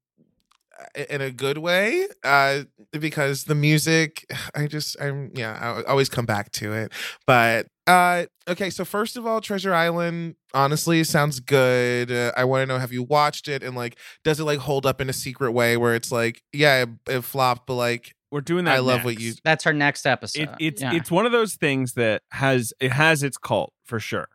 in 1.09 1.23
a 1.23 1.31
good 1.31 1.57
way 1.59 2.07
uh 2.23 2.61
because 2.93 3.45
the 3.45 3.55
music 3.55 4.27
i 4.55 4.67
just 4.67 4.95
i'm 5.01 5.31
yeah 5.35 5.83
i 5.87 5.91
always 5.91 6.09
come 6.11 6.27
back 6.27 6.53
to 6.53 6.73
it 6.75 6.93
but 7.27 7.67
uh 7.87 8.25
okay 8.49 8.69
so 8.71 8.85
first 8.85 9.17
of 9.17 9.27
all 9.27 9.41
treasure 9.41 9.73
island 9.75 10.35
honestly 10.55 11.05
sounds 11.05 11.39
good 11.41 12.11
uh, 12.11 12.33
i 12.37 12.45
want 12.45 12.63
to 12.63 12.67
know 12.67 12.79
have 12.79 12.93
you 12.93 13.03
watched 13.03 13.47
it 13.49 13.63
and 13.63 13.77
like 13.77 13.97
does 14.25 14.41
it 14.41 14.45
like 14.45 14.59
hold 14.59 14.85
up 14.87 15.01
in 15.01 15.09
a 15.09 15.13
secret 15.13 15.53
way 15.53 15.77
where 15.77 15.95
it's 15.95 16.11
like 16.11 16.43
yeah 16.53 16.83
it, 16.83 16.89
it 17.09 17.21
flopped 17.23 17.67
but 17.67 17.75
like 17.75 18.15
We're 18.33 18.41
doing 18.41 18.65
that. 18.65 18.75
I 18.75 18.79
love 18.81 19.05
what 19.05 19.21
you- 19.21 19.35
That's 19.45 19.67
our 19.67 19.73
next 19.73 20.05
episode. 20.07 20.43
It, 20.43 20.51
it's 20.59 20.83
Yeah. 20.83 20.95
it's 20.95 21.11
one 21.13 21.27
of 21.27 21.33
those 21.33 21.55
things 21.55 21.93
that 21.95 22.23
has 22.33 22.73
it 22.81 22.91
has 22.93 23.23
its 23.23 23.39
cult 23.39 23.73
for 23.85 24.01
sure. 24.01 24.29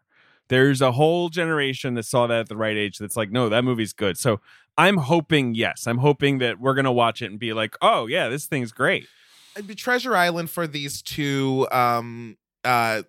There's 0.48 0.82
a 0.82 0.94
whole 0.94 1.28
generation 1.30 1.94
that 1.96 2.04
saw 2.04 2.28
that 2.28 2.40
at 2.40 2.50
the 2.50 2.58
right 2.58 2.76
age. 2.78 2.98
That's 3.00 3.16
like, 3.18 3.32
no, 3.32 3.48
that 3.50 3.64
movie's 3.64 3.94
good. 3.94 4.18
So 4.18 4.40
I'm 4.78 4.98
hoping, 4.98 5.56
yes, 5.56 5.88
I'm 5.88 5.98
hoping 6.00 6.38
that 6.40 6.60
we're 6.60 6.74
gonna 6.74 6.92
watch 6.92 7.22
it 7.22 7.26
and 7.32 7.40
be 7.40 7.52
like, 7.54 7.76
oh 7.82 8.08
yeah, 8.08 8.30
this 8.30 8.46
thing's 8.48 8.72
great. 8.72 9.08
It'd 9.56 9.68
be 9.68 9.76
treasure 9.76 10.16
island 10.16 10.50
for 10.50 10.68
these 10.68 11.02
two 11.02 11.68
um 11.72 12.38
uh 12.64 13.04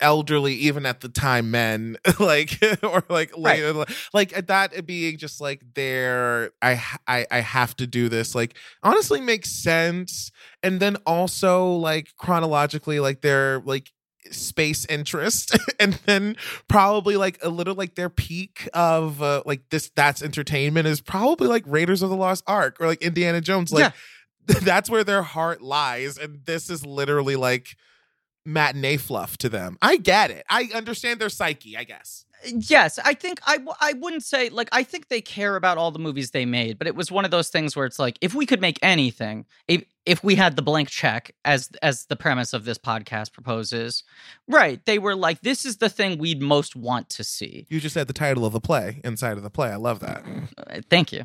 elderly 0.00 0.54
even 0.54 0.86
at 0.86 1.00
the 1.00 1.08
time 1.08 1.50
men 1.50 1.98
like 2.18 2.58
or 2.82 3.04
like 3.10 3.36
later 3.36 3.84
like 4.14 4.30
that 4.46 4.86
being 4.86 5.18
just 5.18 5.38
like 5.38 5.60
there 5.74 6.50
I, 6.62 6.82
I 7.06 7.26
i 7.30 7.40
have 7.40 7.76
to 7.76 7.86
do 7.86 8.08
this 8.08 8.34
like 8.34 8.56
honestly 8.82 9.20
makes 9.20 9.50
sense. 9.50 10.30
And 10.62 10.80
then 10.80 10.96
also 11.06 11.72
like 11.72 12.14
chronologically 12.16 13.00
like 13.00 13.20
their 13.20 13.60
like 13.64 13.92
space 14.30 14.84
interest 14.86 15.56
and 15.80 15.94
then 16.06 16.36
probably 16.68 17.16
like 17.16 17.38
a 17.42 17.48
little 17.48 17.74
like 17.74 17.94
their 17.94 18.10
peak 18.10 18.68
of 18.74 19.22
uh, 19.22 19.42
like 19.46 19.62
this 19.70 19.90
that's 19.94 20.22
entertainment 20.22 20.86
is 20.86 21.00
probably 21.00 21.46
like 21.46 21.62
raiders 21.66 22.02
of 22.02 22.10
the 22.10 22.16
lost 22.16 22.42
ark 22.48 22.76
or 22.80 22.88
like 22.88 23.00
indiana 23.02 23.40
jones 23.40 23.72
like 23.72 23.92
that's 24.62 24.90
where 24.90 25.04
their 25.04 25.22
heart 25.22 25.62
lies 25.62 26.18
and 26.18 26.44
this 26.44 26.68
is 26.70 26.84
literally 26.84 27.36
like 27.36 27.76
matinee 28.46 28.96
fluff 28.96 29.36
to 29.36 29.48
them 29.48 29.76
i 29.82 29.96
get 29.96 30.30
it 30.30 30.44
i 30.48 30.68
understand 30.74 31.20
their 31.20 31.28
psyche 31.28 31.76
i 31.76 31.84
guess 31.84 32.22
Yes, 32.68 32.98
I 33.02 33.14
think 33.14 33.40
I 33.46 33.54
w- 33.56 33.74
I 33.80 33.94
wouldn't 33.94 34.22
say 34.22 34.50
like 34.50 34.68
I 34.70 34.82
think 34.82 35.08
they 35.08 35.22
care 35.22 35.56
about 35.56 35.78
all 35.78 35.90
the 35.90 35.98
movies 35.98 36.30
they 36.32 36.44
made, 36.44 36.78
but 36.78 36.86
it 36.86 36.94
was 36.94 37.10
one 37.10 37.24
of 37.24 37.30
those 37.30 37.48
things 37.48 37.74
where 37.74 37.86
it's 37.86 37.98
like 37.98 38.18
if 38.20 38.34
we 38.34 38.44
could 38.44 38.60
make 38.60 38.78
anything, 38.82 39.46
if 39.66 39.82
if 40.04 40.22
we 40.22 40.34
had 40.34 40.54
the 40.54 40.60
blank 40.62 40.90
check 40.90 41.34
as 41.46 41.70
as 41.82 42.04
the 42.06 42.14
premise 42.14 42.52
of 42.52 42.66
this 42.66 42.76
podcast 42.76 43.32
proposes, 43.32 44.04
right? 44.46 44.84
They 44.84 44.98
were 44.98 45.16
like 45.16 45.40
this 45.40 45.64
is 45.64 45.78
the 45.78 45.88
thing 45.88 46.18
we'd 46.18 46.42
most 46.42 46.76
want 46.76 47.08
to 47.10 47.24
see. 47.24 47.66
you 47.70 47.80
just 47.80 47.94
said 47.94 48.06
the 48.06 48.12
title 48.12 48.44
of 48.44 48.52
the 48.52 48.60
play 48.60 49.00
inside 49.02 49.38
of 49.38 49.42
the 49.42 49.50
play 49.50 49.70
i 49.70 49.76
love 49.76 50.00
that 50.00 50.22
Uh, 50.58 50.80
Thank 50.90 51.12
you. 51.12 51.24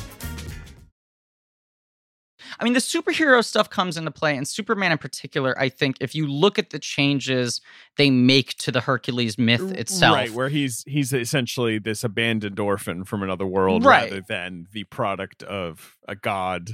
I 2.61 2.63
mean, 2.63 2.73
the 2.73 2.79
superhero 2.79 3.43
stuff 3.43 3.69
comes 3.69 3.97
into 3.97 4.11
play, 4.11 4.37
and 4.37 4.47
Superman 4.47 4.91
in 4.91 4.99
particular. 4.99 5.59
I 5.59 5.67
think 5.67 5.97
if 5.99 6.13
you 6.13 6.27
look 6.27 6.59
at 6.59 6.69
the 6.69 6.77
changes 6.79 7.59
they 7.97 8.11
make 8.11 8.55
to 8.59 8.71
the 8.71 8.81
Hercules 8.81 9.37
myth 9.39 9.71
itself, 9.71 10.15
Right, 10.15 10.31
where 10.31 10.47
he's 10.49 10.83
he's 10.87 11.11
essentially 11.11 11.79
this 11.79 12.03
abandoned 12.03 12.59
orphan 12.59 13.03
from 13.03 13.23
another 13.23 13.47
world 13.47 13.83
Right. 13.83 14.03
rather 14.11 14.21
than 14.21 14.67
the 14.71 14.83
product 14.85 15.41
of 15.43 15.97
a 16.07 16.15
god 16.15 16.71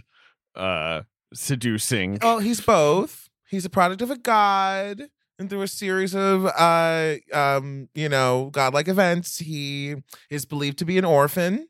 uh 0.55 1.03
seducing. 1.33 2.17
oh 2.21 2.39
he's 2.39 2.61
both 2.61 3.29
he's 3.49 3.63
a 3.65 3.69
product 3.69 4.01
of 4.01 4.11
a 4.11 4.17
god 4.17 5.03
and 5.39 5.49
through 5.49 5.61
a 5.61 5.67
series 5.67 6.13
of 6.15 6.45
uh 6.45 7.15
um 7.33 7.87
you 7.95 8.09
know 8.09 8.49
godlike 8.51 8.87
events 8.87 9.37
he 9.39 9.95
is 10.29 10.45
believed 10.45 10.77
to 10.79 10.85
be 10.85 10.97
an 10.97 11.05
orphan 11.05 11.67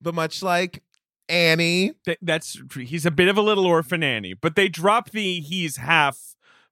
but 0.00 0.14
much 0.14 0.42
like 0.42 0.82
annie 1.28 1.92
Th- 2.04 2.18
that's 2.22 2.58
he's 2.76 3.06
a 3.06 3.10
bit 3.10 3.28
of 3.28 3.36
a 3.38 3.42
little 3.42 3.66
orphan 3.66 4.02
Annie, 4.02 4.34
but 4.34 4.56
they 4.56 4.68
drop 4.68 5.10
the 5.10 5.40
he's 5.40 5.76
half 5.76 6.18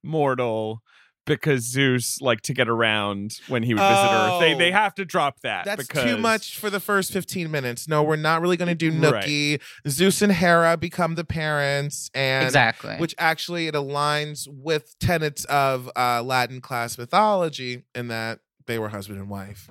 mortal 0.02 0.82
because 1.24 1.62
Zeus 1.62 2.20
like 2.20 2.40
to 2.42 2.52
get 2.52 2.68
around 2.68 3.38
when 3.46 3.62
he 3.62 3.74
would 3.74 3.80
visit 3.80 3.92
Earth. 4.10 4.40
They 4.40 4.54
Oh. 4.54 4.58
they 4.58 4.72
have 4.72 4.92
to 4.96 5.04
drop 5.04 5.38
that. 5.42 5.64
That's 5.64 5.86
because, 5.86 6.02
too 6.02 6.16
much 6.18 6.58
for 6.58 6.68
the 6.68 6.80
first 6.80 7.12
15 7.12 7.48
minutes. 7.48 7.86
No, 7.86 8.02
we're 8.02 8.16
not 8.16 8.40
really 8.42 8.56
going 8.56 8.68
to 8.68 8.74
do 8.74 8.90
Right. 8.90 9.24
Nookie. 9.24 9.60
Zeus 9.88 10.20
and 10.20 10.32
Hera 10.32 10.76
become 10.76 11.14
the 11.14 11.24
parents, 11.24 12.10
and 12.12 12.44
exactly. 12.44 12.96
which 12.96 13.14
actually 13.18 13.68
it 13.68 13.74
aligns 13.74 14.48
with 14.48 14.98
tenets 14.98 15.44
of 15.44 15.88
uh, 15.96 16.22
Latin 16.24 16.60
class 16.60 16.98
mythology 16.98 17.84
in 17.94 18.08
that 18.08 18.40
they 18.66 18.80
were 18.80 18.88
husband 18.88 19.20
and 19.20 19.28
wife. 19.30 19.70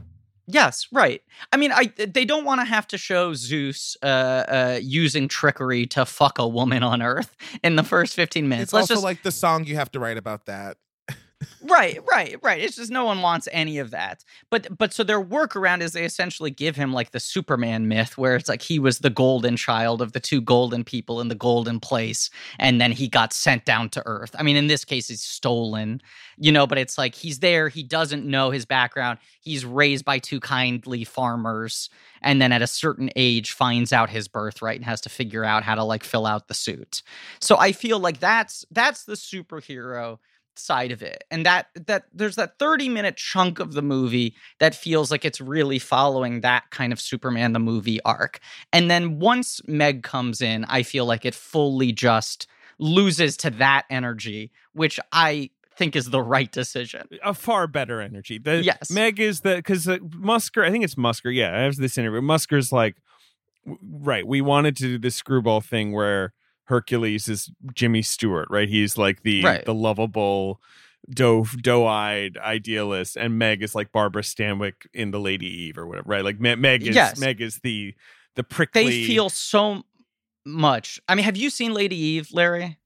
Yes, 0.51 0.87
right. 0.91 1.21
I 1.51 1.57
mean, 1.57 1.71
I 1.71 1.91
they 1.97 2.25
don't 2.25 2.45
want 2.45 2.61
to 2.61 2.65
have 2.65 2.87
to 2.87 2.97
show 2.97 3.33
Zeus 3.33 3.95
uh, 4.03 4.05
uh, 4.05 4.79
using 4.81 5.27
trickery 5.27 5.85
to 5.87 6.05
fuck 6.05 6.39
a 6.39 6.47
woman 6.47 6.83
on 6.83 7.01
Earth 7.01 7.35
in 7.63 7.75
the 7.75 7.83
first 7.83 8.15
fifteen 8.15 8.49
minutes. 8.49 8.69
It's 8.69 8.73
Let's 8.73 8.83
also 8.83 8.95
just 8.95 9.03
like 9.03 9.23
the 9.23 9.31
song 9.31 9.65
you 9.65 9.75
have 9.75 9.91
to 9.91 9.99
write 9.99 10.17
about 10.17 10.45
that. 10.47 10.77
Right, 11.63 11.99
right, 12.11 12.35
right. 12.41 12.61
It's 12.61 12.75
just 12.75 12.91
no 12.91 13.05
one 13.05 13.21
wants 13.21 13.47
any 13.51 13.77
of 13.79 13.91
that. 13.91 14.23
But 14.49 14.77
but 14.77 14.93
so 14.93 15.03
their 15.03 15.23
workaround 15.23 15.81
is 15.81 15.93
they 15.93 16.05
essentially 16.05 16.51
give 16.51 16.75
him 16.75 16.93
like 16.93 17.11
the 17.11 17.19
Superman 17.19 17.87
myth, 17.87 18.17
where 18.17 18.35
it's 18.35 18.49
like 18.49 18.61
he 18.61 18.79
was 18.79 18.99
the 18.99 19.09
golden 19.09 19.55
child 19.57 20.01
of 20.01 20.13
the 20.13 20.19
two 20.19 20.41
golden 20.41 20.83
people 20.83 21.21
in 21.21 21.27
the 21.27 21.35
golden 21.35 21.79
place, 21.79 22.29
and 22.59 22.79
then 22.79 22.91
he 22.91 23.07
got 23.07 23.33
sent 23.33 23.65
down 23.65 23.89
to 23.89 24.03
Earth. 24.05 24.35
I 24.37 24.43
mean, 24.43 24.55
in 24.55 24.67
this 24.67 24.85
case, 24.85 25.07
he's 25.07 25.21
stolen, 25.21 26.01
you 26.37 26.51
know. 26.51 26.67
But 26.67 26.77
it's 26.77 26.97
like 26.97 27.15
he's 27.15 27.39
there. 27.39 27.69
He 27.69 27.83
doesn't 27.83 28.25
know 28.25 28.51
his 28.51 28.65
background. 28.65 29.19
He's 29.41 29.65
raised 29.65 30.05
by 30.05 30.19
two 30.19 30.39
kindly 30.39 31.03
farmers, 31.03 31.89
and 32.21 32.41
then 32.41 32.51
at 32.51 32.61
a 32.61 32.67
certain 32.67 33.09
age 33.15 33.51
finds 33.51 33.93
out 33.93 34.09
his 34.09 34.27
birthright 34.27 34.77
and 34.77 34.85
has 34.85 35.01
to 35.01 35.09
figure 35.09 35.43
out 35.43 35.63
how 35.63 35.75
to 35.75 35.83
like 35.83 36.03
fill 36.03 36.25
out 36.25 36.47
the 36.47 36.53
suit. 36.53 37.03
So 37.39 37.57
I 37.57 37.71
feel 37.71 37.99
like 37.99 38.19
that's 38.19 38.65
that's 38.71 39.05
the 39.05 39.13
superhero 39.13 40.19
side 40.55 40.91
of 40.91 41.01
it 41.01 41.23
and 41.31 41.45
that 41.45 41.67
that 41.87 42.05
there's 42.13 42.35
that 42.35 42.59
30 42.59 42.89
minute 42.89 43.15
chunk 43.15 43.59
of 43.59 43.73
the 43.73 43.81
movie 43.81 44.35
that 44.59 44.75
feels 44.75 45.09
like 45.09 45.23
it's 45.23 45.39
really 45.39 45.79
following 45.79 46.41
that 46.41 46.69
kind 46.71 46.91
of 46.91 46.99
superman 46.99 47.53
the 47.53 47.59
movie 47.59 48.01
arc 48.03 48.39
and 48.73 48.91
then 48.91 49.17
once 49.19 49.61
meg 49.67 50.03
comes 50.03 50.41
in 50.41 50.65
i 50.65 50.83
feel 50.83 51.05
like 51.05 51.25
it 51.25 51.33
fully 51.33 51.91
just 51.91 52.47
loses 52.79 53.37
to 53.37 53.49
that 53.49 53.85
energy 53.89 54.51
which 54.73 54.99
i 55.13 55.49
think 55.75 55.95
is 55.95 56.09
the 56.09 56.21
right 56.21 56.51
decision 56.51 57.07
a 57.23 57.33
far 57.33 57.65
better 57.65 58.01
energy. 58.01 58.37
The, 58.37 58.61
Yes. 58.61 58.91
Meg 58.91 59.19
is 59.19 59.41
the 59.41 59.55
because 59.55 59.85
Musker. 59.85 60.63
I 60.63 60.69
think 60.69 60.83
it's 60.83 60.95
Musker. 60.95 61.33
Yeah, 61.33 61.57
I 61.57 61.61
have 61.61 61.77
this 61.77 61.97
interview. 61.97 62.21
Musker's 62.21 62.71
like, 62.71 62.97
right. 63.81 64.27
We 64.27 64.41
wanted 64.41 64.75
to 64.77 64.83
do 64.83 64.99
this 64.99 65.15
screwball 65.15 65.61
thing 65.61 65.91
where 65.91 66.33
Hercules 66.65 67.27
is 67.27 67.51
Jimmy 67.73 68.01
Stewart, 68.01 68.47
right? 68.49 68.69
He's 68.69 68.97
like 68.97 69.23
the 69.23 69.43
Right. 69.43 69.65
the 69.65 69.73
lovable, 69.73 70.61
doe 71.09 71.45
doe 71.61 71.85
eyed 71.85 72.37
idealist, 72.37 73.17
and 73.17 73.37
Meg 73.37 73.61
is 73.63 73.75
like 73.75 73.91
Barbara 73.91 74.21
Stanwyck 74.21 74.85
in 74.93 75.11
the 75.11 75.19
Lady 75.19 75.47
Eve 75.47 75.77
or 75.77 75.85
whatever, 75.87 76.09
right? 76.09 76.23
Like 76.23 76.39
Meg 76.39 76.83
is 76.87 76.95
Yes. 76.95 77.19
Meg 77.19 77.41
is 77.41 77.59
the 77.63 77.93
the 78.35 78.43
prickly. 78.43 78.83
They 78.85 79.03
feel 79.05 79.29
so 79.29 79.83
much. 80.45 80.99
I 81.07 81.15
mean, 81.15 81.25
have 81.25 81.37
you 81.37 81.49
seen 81.49 81.73
Lady 81.73 81.95
Eve, 81.95 82.29
Larry? 82.31 82.77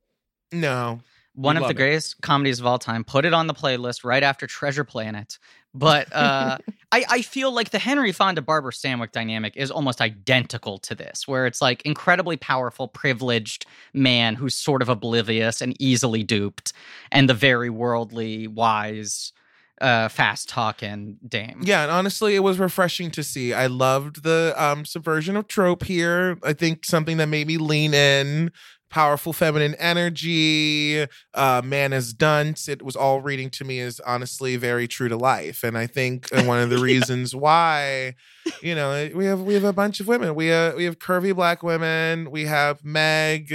No. 0.52 1.02
One 1.34 1.58
of 1.58 1.62
love 1.64 1.70
the 1.70 1.74
it. 1.76 1.78
greatest 1.86 2.22
comedies 2.22 2.60
of 2.62 2.66
all 2.66 2.80
time. 2.80 3.04
Put 3.04 3.26
it 3.26 3.34
on 3.34 3.48
the 3.48 3.54
playlist 3.54 4.06
right 4.06 4.24
after 4.24 4.48
Treasure 4.48 4.86
Planet. 4.86 5.38
But 5.76 6.08
uh, 6.16 6.58
I, 6.92 7.06
I 7.10 7.22
feel 7.22 7.52
like 7.52 7.72
the 7.72 7.80
Henry 7.80 8.12
Fonda 8.12 8.42
Barbara 8.42 8.72
Stanwyck 8.72 9.12
dynamic 9.12 9.56
is 9.58 9.70
almost 9.70 10.02
identical 10.02 10.80
to 10.80 10.96
this, 10.96 11.28
where 11.28 11.46
it's 11.46 11.62
like 11.62 11.82
incredibly 11.84 12.38
powerful, 12.38 12.88
privileged 12.88 13.66
man 13.94 14.36
who's 14.36 14.56
sort 14.56 14.82
of 14.82 14.90
oblivious 14.90 15.62
and 15.62 15.80
easily 15.80 16.24
duped, 16.24 16.72
and 17.12 17.30
the 17.30 17.34
very 17.34 17.70
worldly, 17.70 18.48
wise, 18.48 19.34
uh, 19.82 20.08
fast 20.08 20.48
talking 20.48 21.18
dame. 21.28 21.60
Yeah, 21.62 21.84
and 21.84 21.92
honestly, 21.92 22.36
it 22.36 22.40
was 22.40 22.60
refreshing 22.60 23.12
to 23.12 23.24
see. 23.24 23.54
I 23.54 23.68
loved 23.68 24.24
the 24.24 24.54
um 24.58 24.86
subversion 24.86 25.36
of 25.36 25.48
trope 25.48 25.84
here. 25.84 26.38
I 26.44 26.54
think 26.54 26.86
something 26.86 27.18
that 27.18 27.28
made 27.28 27.48
me 27.48 27.58
lean 27.58 27.94
in. 27.94 28.52
Powerful 28.89 29.34
feminine 29.34 29.76
energy, 29.76 31.06
uh, 31.34 31.62
man 31.65 31.91
is 31.91 32.13
dunce. 32.13 32.69
It 32.69 32.82
was 32.82 32.95
all 32.95 33.19
reading 33.19 33.50
to 33.52 33.65
me 33.65 33.80
is 33.80 34.00
honestly 34.00 34.56
very 34.56 34.88
true 34.88 35.10
to 35.10 35.17
life, 35.17 35.63
and 35.63 35.78
I 35.78 35.86
think 35.88 36.30
one 36.32 36.60
of 36.60 36.69
the 36.69 36.78
reasons 36.91 37.36
why, 37.36 38.15
you 38.62 38.74
know, 38.76 39.10
we 39.13 39.26
have 39.26 39.41
we 39.41 39.54
have 39.56 39.65
a 39.65 39.74
bunch 39.74 40.00
of 40.00 40.08
women. 40.08 40.34
We 40.36 40.52
uh, 40.54 40.76
we 40.76 40.86
have 40.86 41.00
curvy 41.00 41.36
black 41.36 41.62
women. 41.62 42.32
We 42.32 42.45
have 42.45 42.86
Meg, 42.86 43.54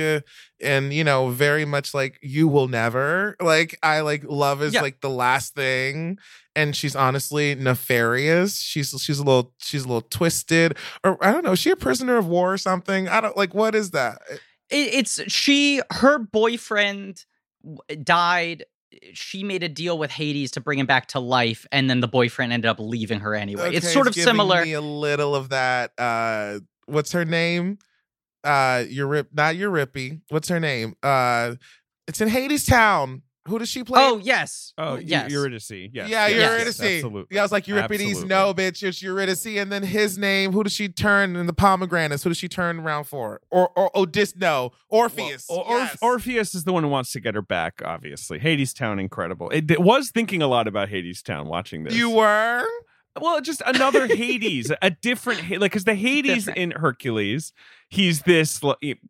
and 0.60 0.92
you 0.92 1.04
know, 1.04 1.30
very 1.30 1.64
much 1.64 1.94
like 1.94 2.18
you 2.20 2.46
will 2.48 2.68
never. 2.68 3.36
Like 3.40 3.78
I 3.82 4.00
like 4.00 4.24
love 4.24 4.62
is 4.62 4.74
Yeah. 4.74 4.82
like 4.82 5.00
the 5.00 5.10
last 5.10 5.54
thing 5.54 6.18
and 6.56 6.74
she's 6.74 6.96
honestly 6.96 7.54
nefarious. 7.54 8.58
She's 8.60 8.90
she's 9.00 9.20
a 9.20 9.24
little 9.24 9.52
she's 9.58 9.84
a 9.84 9.88
little 9.88 10.02
twisted, 10.02 10.76
or 11.04 11.16
I 11.24 11.30
don't 11.32 11.44
know. 11.44 11.52
Is 11.52 11.60
she 11.60 11.70
a 11.70 11.76
prisoner 11.76 12.16
of 12.16 12.26
war 12.26 12.52
or 12.52 12.58
something? 12.58 13.08
I 13.08 13.20
don't 13.20 13.36
like. 13.36 13.54
What 13.54 13.74
is 13.76 13.92
that? 13.92 14.18
It, 14.70 14.94
it's 14.94 15.20
she, 15.32 15.80
her 15.90 16.18
boyfriend 16.18 17.24
died. 18.02 18.64
She 19.12 19.44
made 19.44 19.62
a 19.62 19.68
deal 19.68 19.98
with 19.98 20.10
Hades 20.10 20.50
to 20.52 20.60
bring 20.60 20.78
him 20.78 20.86
back 20.86 21.08
to 21.08 21.20
life, 21.20 21.66
and 21.70 21.88
then 21.88 22.00
the 22.00 22.08
boyfriend 22.08 22.52
ended 22.52 22.68
up 22.68 22.78
leaving 22.80 23.20
her 23.20 23.34
anyway. 23.34 23.74
it's 23.74 23.86
Okay, 23.86 23.92
sort 23.94 24.06
of 24.06 24.14
similar. 24.14 24.64
Me 24.64 24.72
a 24.72 24.80
little 24.80 25.34
of 25.34 25.50
that. 25.50 25.92
Uh, 25.98 26.60
what's 26.86 27.12
her 27.12 27.24
name? 27.24 27.78
Uh, 28.42 28.84
Eurip, 28.88 29.28
not 29.32 29.54
Eurippy. 29.56 30.20
What's 30.30 30.48
her 30.48 30.58
name? 30.60 30.96
Uh, 31.02 31.54
it's 32.08 32.20
in 32.20 32.28
Hadestown. 32.28 33.22
Who 33.50 33.58
does 33.58 33.68
she 33.68 33.84
play? 33.84 34.00
Oh 34.02 34.18
yes. 34.18 34.72
Oh, 34.78 34.94
yes. 34.94 35.08
yes. 35.08 35.30
Eurydice. 35.32 35.70
Yes. 35.70 36.08
yeah, 36.08 36.26
yes, 36.28 36.32
Eurydice. 36.32 36.80
yes, 36.80 36.94
absolutely. 36.96 37.34
Yeah, 37.34 37.40
I 37.40 37.44
was 37.44 37.52
like 37.52 37.68
Euripides. 37.68 38.02
Absolutely. 38.02 38.28
No, 38.28 38.54
bitch, 38.54 38.82
it's 38.82 39.02
Eurydice. 39.02 39.46
And 39.46 39.70
then 39.70 39.82
his 39.82 40.16
name. 40.16 40.52
Who 40.52 40.62
does 40.62 40.72
she 40.72 40.88
turn 40.88 41.36
in 41.36 41.46
the 41.46 41.52
pomegranates? 41.52 42.22
Who 42.22 42.30
does 42.30 42.38
she 42.38 42.48
turn 42.48 42.78
around 42.78 43.04
for? 43.04 43.40
Or 43.50 43.70
or 43.76 43.90
oh, 43.94 44.06
Odys? 44.06 44.36
No, 44.36 44.70
Orpheus. 44.88 45.46
Well, 45.50 45.60
or, 45.60 45.78
yes. 45.78 45.98
Orpheus 46.00 46.54
is 46.54 46.64
the 46.64 46.72
one 46.72 46.82
who 46.84 46.88
wants 46.88 47.12
to 47.12 47.20
get 47.20 47.34
her 47.34 47.42
back. 47.42 47.82
Obviously, 47.84 48.38
Hadestown, 48.38 49.00
incredible. 49.00 49.50
It, 49.50 49.70
it 49.70 49.82
was 49.82 50.10
thinking 50.10 50.42
a 50.42 50.46
lot 50.46 50.68
about 50.68 50.88
Hadestown 50.88 51.46
watching 51.46 51.84
this. 51.84 51.94
You 51.94 52.10
were. 52.10 52.64
Well, 53.20 53.40
just 53.40 53.62
another 53.66 54.06
Hades, 54.06 54.70
a 54.82 54.90
different 54.90 55.50
like 55.50 55.72
because 55.72 55.84
the 55.84 55.94
Hades 55.96 56.44
Different. 56.46 56.58
in 56.58 56.70
Hercules, 56.72 57.52
he's 57.88 58.22
this. 58.22 58.60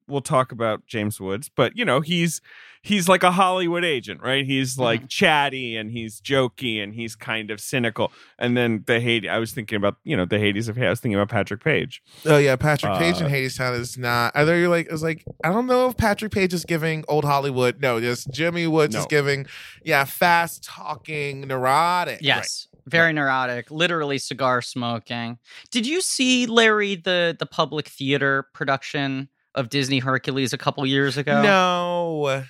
We'll 0.09 0.21
talk 0.23 0.53
about 0.53 0.87
James 0.87 1.21
Woods, 1.21 1.51
but 1.55 1.77
you 1.77 1.85
know 1.85 2.01
he's 2.01 2.41
he's 2.83 3.09
like 3.09 3.23
a 3.23 3.33
Hollywood 3.33 3.85
agent, 3.85 4.23
right? 4.23 4.47
He's 4.47 4.79
like 4.79 5.07
chatty 5.09 5.77
and 5.77 5.91
he's 5.91 6.19
jokey 6.21 6.83
and 6.83 6.95
he's 6.95 7.15
kind 7.15 7.51
of 7.51 7.61
cynical. 7.61 8.11
And 8.39 8.57
then 8.57 8.85
the 8.87 9.01
Hades, 9.01 9.29
I 9.31 9.37
was 9.37 9.53
thinking 9.53 9.77
about 9.77 9.97
you 10.03 10.17
know 10.17 10.25
the 10.25 10.39
Hades 10.39 10.69
of 10.69 10.79
I 10.79 10.89
was 10.89 10.99
thinking 11.01 11.17
about 11.17 11.29
Patrick 11.29 11.63
Page. 11.63 12.03
Oh 12.25 12.39
yeah, 12.39 12.57
Patrick 12.57 12.95
Page 12.99 13.21
Uh, 13.21 13.27
in 13.27 13.31
Hadestown 13.33 13.79
is 13.79 13.99
not. 13.99 14.33
Either 14.35 14.59
you're 14.59 14.71
like, 14.71 14.89
it's 14.91 15.03
like 15.03 15.25
I 15.45 15.53
don't 15.53 15.67
know 15.67 15.89
if 15.89 15.97
Patrick 15.99 16.33
Page 16.33 16.55
is 16.55 16.65
giving 16.65 17.05
old 17.07 17.25
Hollywood. 17.25 17.83
No, 17.83 18.01
just 18.01 18.31
Jimmy 18.33 18.67
Woods 18.67 18.95
is 18.95 19.05
giving, 19.07 19.47
yeah, 19.85 20.05
fast 20.05 20.65
talking, 20.65 21.43
neurotic. 21.43 22.21
Yes. 22.23 22.67
Very 22.87 23.13
neurotic, 23.13 23.71
literally 23.71 24.19
cigar 24.19 24.63
smoking. 24.63 25.39
Did 25.71 25.87
you 25.87 26.01
see 26.01 26.47
Larry 26.47 26.97
the 26.97 27.37
the 27.39 27.47
public 27.47 27.89
theater 27.89 28.47
production 28.55 29.29
of 29.55 29.69
Disney 29.69 29.99
Hercules 29.99 30.53
a 30.53 30.59
couple 30.59 30.85
years 30.87 31.17
ago? 31.17 31.43
No. 31.43 32.45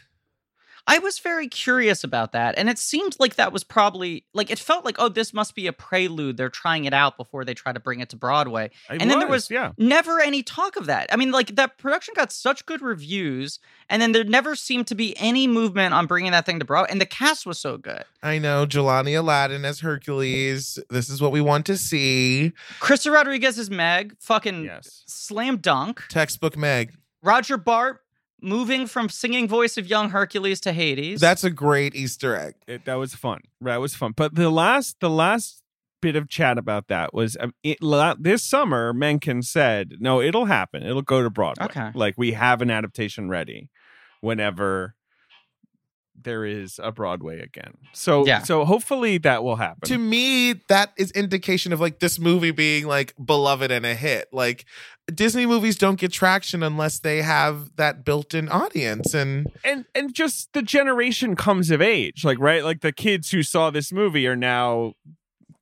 I 0.87 0.99
was 0.99 1.19
very 1.19 1.47
curious 1.49 2.03
about 2.05 2.33
that. 2.33 2.57
And 2.59 2.69
it 2.69 2.79
seemed 2.79 3.16
like 3.19 3.37
that 3.37 3.53
was 3.53 3.62
probably 3.64 4.25
like 4.35 4.51
it 4.51 4.59
felt 4.59 4.85
like, 4.85 4.97
oh, 4.99 5.09
this 5.09 5.33
must 5.33 5.55
be 5.55 5.66
a 5.66 5.73
prelude. 5.73 6.37
They're 6.37 6.49
trying 6.49 6.85
it 6.85 6.93
out 6.95 7.16
before 7.16 7.45
they 7.45 7.55
try 7.55 7.73
to 7.73 7.81
bring 7.81 8.01
it 8.01 8.09
to 8.11 8.16
Broadway. 8.16 8.66
It 8.90 9.01
And 9.01 9.11
then 9.11 9.19
there 9.19 9.29
was- 9.29 9.51
yeah. 9.51 9.73
Never 9.79 10.21
any 10.21 10.43
talk 10.43 10.77
of 10.77 10.87
that. 10.87 11.07
I 11.12 11.16
mean, 11.16 11.31
like 11.31 11.57
that 11.57 11.79
production 11.79 12.14
got 12.16 12.33
such 12.33 12.66
good 12.66 12.83
reviews, 12.83 13.59
and 13.88 14.01
then 14.03 14.12
there 14.12 14.25
never 14.25 14.57
seemed 14.57 14.87
to 14.88 14.95
be 14.95 15.16
any 15.19 15.47
movement 15.47 15.95
on 15.95 16.07
bringing 16.07 16.33
that 16.33 16.47
thing 16.47 16.59
to 16.59 16.64
Broadway. 16.64 16.90
And 16.90 17.01
the 17.01 17.07
cast 17.07 17.47
was 17.47 17.59
so 17.59 17.77
good. 17.77 18.05
I 18.23 18.38
know 18.38 18.66
Jelani 18.66 19.16
Alladin 19.16 19.64
as 19.64 19.81
Hercules. 19.81 20.79
This 20.90 21.09
is 21.09 21.21
what 21.21 21.33
we 21.33 21.40
want 21.40 21.66
to 21.66 21.77
see. 21.77 22.53
Krysta 22.81 23.12
Rodriguez 23.12 23.59
is 23.59 23.71
Meg, 23.71 24.16
fucking 24.21 24.64
Yes. 24.64 25.03
slam 25.07 25.59
dunk. 25.59 26.03
Textbook 26.09 26.57
Meg. 26.57 26.95
Roger 27.23 27.57
Bart 27.57 28.03
moving 28.42 28.87
from 28.87 29.09
singing 29.09 29.48
voice 29.48 29.76
of 29.76 29.87
young 29.87 30.11
Hercules 30.11 30.61
to 30.61 30.72
Hades. 30.72 31.20
That's 31.20 31.44
a 31.44 31.50
great 31.50 31.94
Easter 31.94 32.37
egg. 32.37 32.55
it, 32.66 32.85
that 32.85 32.94
was 32.94 33.14
fun. 33.14 33.40
That 33.61 33.81
was 33.81 33.94
fun. 33.94 34.12
But 34.16 34.35
the 34.35 34.50
last, 34.50 34.96
the 35.00 35.11
last 35.11 35.62
bit 36.03 36.16
of 36.16 36.29
chat 36.29 36.59
about 36.59 36.88
that 36.88 37.12
was 37.12 37.37
um, 37.40 37.53
it, 37.62 37.83
la- 37.83 38.14
this 38.18 38.42
summer. 38.42 38.92
Menken 38.92 39.42
said, 39.42 39.96
"No, 40.00 40.20
it'll 40.20 40.46
happen. 40.46 40.83
It'll 40.83 41.03
go 41.03 41.22
to 41.22 41.31
Broadway. 41.31 41.66
Okay. 41.66 41.90
Like 41.94 42.14
we 42.16 42.33
have 42.33 42.62
an 42.62 42.70
adaptation 42.70 43.29
ready 43.29 43.68
whenever 44.20 44.94
there 46.24 46.44
is 46.44 46.78
a 46.83 46.92
Broadway 46.92 47.40
again. 47.40 47.74
So, 47.92 48.26
Yeah. 48.26 48.42
so 48.42 48.64
hopefully 48.64 49.18
that 49.18 49.42
will 49.44 49.56
happen. 49.56 49.80
To 49.88 49.98
me, 49.98 50.54
that 50.68 50.92
is 50.96 51.11
indication 51.12 51.72
of 51.72 51.80
like 51.80 51.98
this 52.00 52.18
movie 52.18 52.50
being 52.50 52.87
like 52.87 53.14
beloved 53.24 53.70
and 53.70 53.85
a 53.87 53.94
hit. 53.94 54.28
Like 54.33 54.64
Disney 55.12 55.46
movies 55.46 55.76
don't 55.76 55.98
get 55.98 56.12
traction 56.12 56.62
unless 56.62 56.98
they 57.00 57.22
have 57.22 57.74
that 57.76 58.04
built-in 58.04 58.48
audience. 58.48 59.12
And 59.14 59.46
and 59.64 59.85
and 59.94 60.14
just 60.14 60.52
the 60.52 60.62
generation 60.62 61.37
comes 61.37 61.70
of 61.70 61.80
age, 61.83 62.24
like 62.24 62.38
right, 62.38 62.62
like 62.64 62.80
the 62.80 62.92
kids 62.92 63.30
who 63.30 63.42
saw 63.42 63.70
this 63.70 63.92
movie 63.92 64.26
are 64.26 64.37
now 64.37 64.94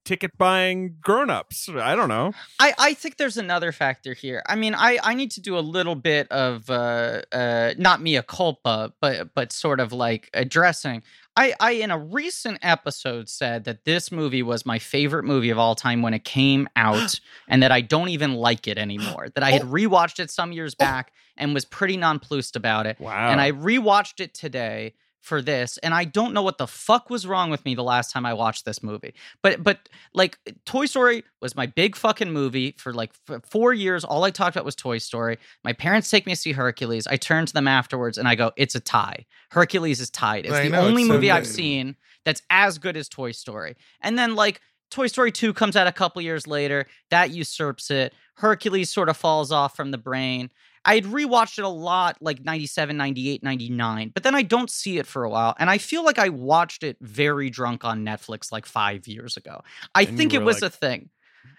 ticket 0.08 0.38
buying 0.38 0.96
grown-ups. 1.02 1.68
I 1.68 1.94
don't 1.94 2.08
know. 2.08 2.32
I, 2.58 2.72
I 2.78 2.94
think 2.94 3.18
there's 3.18 3.36
another 3.36 3.72
factor 3.72 4.14
here. 4.14 4.42
I 4.46 4.56
mean, 4.56 4.74
I, 4.74 4.98
I 5.02 5.12
need 5.12 5.30
to 5.32 5.42
do 5.42 5.58
a 5.58 5.60
little 5.60 5.94
bit 5.94 6.26
of 6.32 6.70
uh, 6.70 7.20
uh, 7.30 7.74
not 7.76 8.00
mea 8.00 8.22
culpa, 8.26 8.94
but 9.02 9.34
but 9.34 9.52
sort 9.52 9.80
of 9.80 9.92
like 9.92 10.30
addressing. 10.32 11.02
I, 11.36 11.54
I 11.60 11.72
in 11.72 11.90
a 11.90 11.98
recent 11.98 12.58
episode 12.62 13.28
said 13.28 13.64
that 13.64 13.84
this 13.84 14.10
movie 14.10 14.42
was 14.42 14.64
my 14.64 14.78
favorite 14.78 15.24
movie 15.24 15.50
of 15.50 15.58
all 15.58 15.74
time 15.74 16.00
when 16.00 16.14
it 16.14 16.24
came 16.24 16.68
out, 16.76 17.20
and 17.46 17.62
that 17.62 17.70
I 17.70 17.82
don't 17.82 18.08
even 18.08 18.34
like 18.34 18.66
it 18.66 18.78
anymore. 18.78 19.28
That 19.34 19.44
I 19.44 19.50
had 19.50 19.62
rewatched 19.62 20.20
it 20.20 20.30
some 20.30 20.52
years 20.52 20.74
back 20.74 21.12
and 21.36 21.52
was 21.52 21.66
pretty 21.66 21.98
nonplussed 21.98 22.56
about 22.56 22.86
it. 22.86 22.98
Wow. 22.98 23.30
And 23.30 23.40
I 23.42 23.52
rewatched 23.52 24.20
it 24.20 24.32
today 24.32 24.94
for 25.28 25.42
this, 25.42 25.78
and 25.78 25.94
I 25.94 26.04
don't 26.04 26.32
know 26.32 26.42
what 26.42 26.58
the 26.58 26.66
fuck 26.66 27.10
was 27.10 27.26
wrong 27.26 27.50
with 27.50 27.64
me 27.64 27.74
the 27.74 27.84
last 27.84 28.10
time 28.10 28.26
I 28.26 28.32
watched 28.32 28.64
this 28.64 28.82
movie. 28.82 29.14
But 29.42 29.62
but 29.62 29.88
like 30.14 30.38
Toy 30.64 30.86
Story 30.86 31.22
was 31.40 31.54
my 31.54 31.66
big 31.66 31.94
fucking 31.94 32.32
movie 32.32 32.74
for 32.78 32.92
like 32.92 33.12
f- 33.28 33.42
four 33.48 33.72
years. 33.72 34.04
All 34.04 34.24
I 34.24 34.30
talked 34.30 34.56
about 34.56 34.64
was 34.64 34.74
Toy 34.74 34.98
Story. 34.98 35.38
My 35.62 35.72
parents 35.74 36.10
take 36.10 36.26
me 36.26 36.32
to 36.32 36.36
see 36.36 36.52
Hercules. 36.52 37.06
I 37.06 37.16
turn 37.16 37.46
to 37.46 37.52
them 37.52 37.68
afterwards 37.68 38.18
and 38.18 38.26
I 38.26 38.34
go, 38.34 38.50
"It's 38.56 38.74
a 38.74 38.80
tie. 38.80 39.26
Hercules 39.50 40.00
is 40.00 40.10
tied. 40.10 40.46
It's 40.46 40.54
I 40.54 40.64
the 40.64 40.70
know, 40.70 40.80
only 40.80 41.02
it's 41.02 41.08
so 41.08 41.14
movie 41.14 41.30
I've 41.30 41.46
seen 41.46 41.94
that's 42.24 42.42
as 42.50 42.78
good 42.78 42.96
as 42.96 43.08
Toy 43.08 43.30
Story." 43.32 43.76
And 44.00 44.18
then 44.18 44.34
like. 44.34 44.60
Toy 44.90 45.06
Story 45.06 45.30
2 45.30 45.52
comes 45.52 45.76
out 45.76 45.86
a 45.86 45.92
couple 45.92 46.22
years 46.22 46.46
later. 46.46 46.86
That 47.10 47.30
usurps 47.30 47.90
it. 47.90 48.14
Hercules 48.36 48.90
sort 48.90 49.10
of 49.10 49.18
falls 49.18 49.52
off 49.52 49.76
from 49.76 49.90
the 49.90 49.98
brain. 49.98 50.48
I 50.88 50.94
had 50.94 51.04
rewatched 51.04 51.58
it 51.58 51.64
a 51.64 51.68
lot, 51.68 52.16
like 52.20 52.42
97, 52.44 52.96
98, 52.96 53.42
99, 53.42 54.10
but 54.14 54.22
then 54.22 54.34
I 54.34 54.42
don't 54.42 54.70
see 54.70 54.98
it 54.98 55.06
for 55.06 55.22
a 55.24 55.28
while. 55.30 55.54
And 55.58 55.68
I 55.68 55.76
feel 55.78 56.02
like 56.02 56.18
I 56.18 56.30
watched 56.30 56.82
it 56.82 56.96
very 57.02 57.50
drunk 57.50 57.84
on 57.84 58.04
Netflix 58.04 58.50
like 58.50 58.64
five 58.64 59.06
years 59.06 59.36
ago. 59.36 59.62
I 59.94 60.02
And 60.04 60.16
think 60.16 60.32
it 60.32 60.42
was 60.42 60.62
like- 60.62 60.72
a 60.72 60.74
thing. 60.74 61.10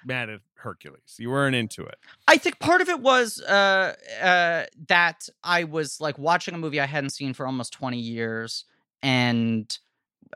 Mad 0.05 0.29
at 0.29 0.39
Hercules. 0.55 1.15
You 1.19 1.29
weren't 1.29 1.55
into 1.55 1.83
it. 1.83 1.95
I 2.27 2.37
think 2.37 2.59
part 2.59 2.81
of 2.81 2.89
it 2.89 2.99
was 3.01 3.39
uh, 3.41 3.95
uh, 4.21 4.65
that 4.87 5.27
I 5.43 5.65
was 5.65 5.99
like 6.01 6.17
watching 6.17 6.53
a 6.55 6.57
movie 6.57 6.79
I 6.79 6.85
hadn't 6.85 7.09
seen 7.11 7.33
for 7.33 7.45
almost 7.45 7.73
20 7.73 7.99
years 7.99 8.65
and 9.03 9.77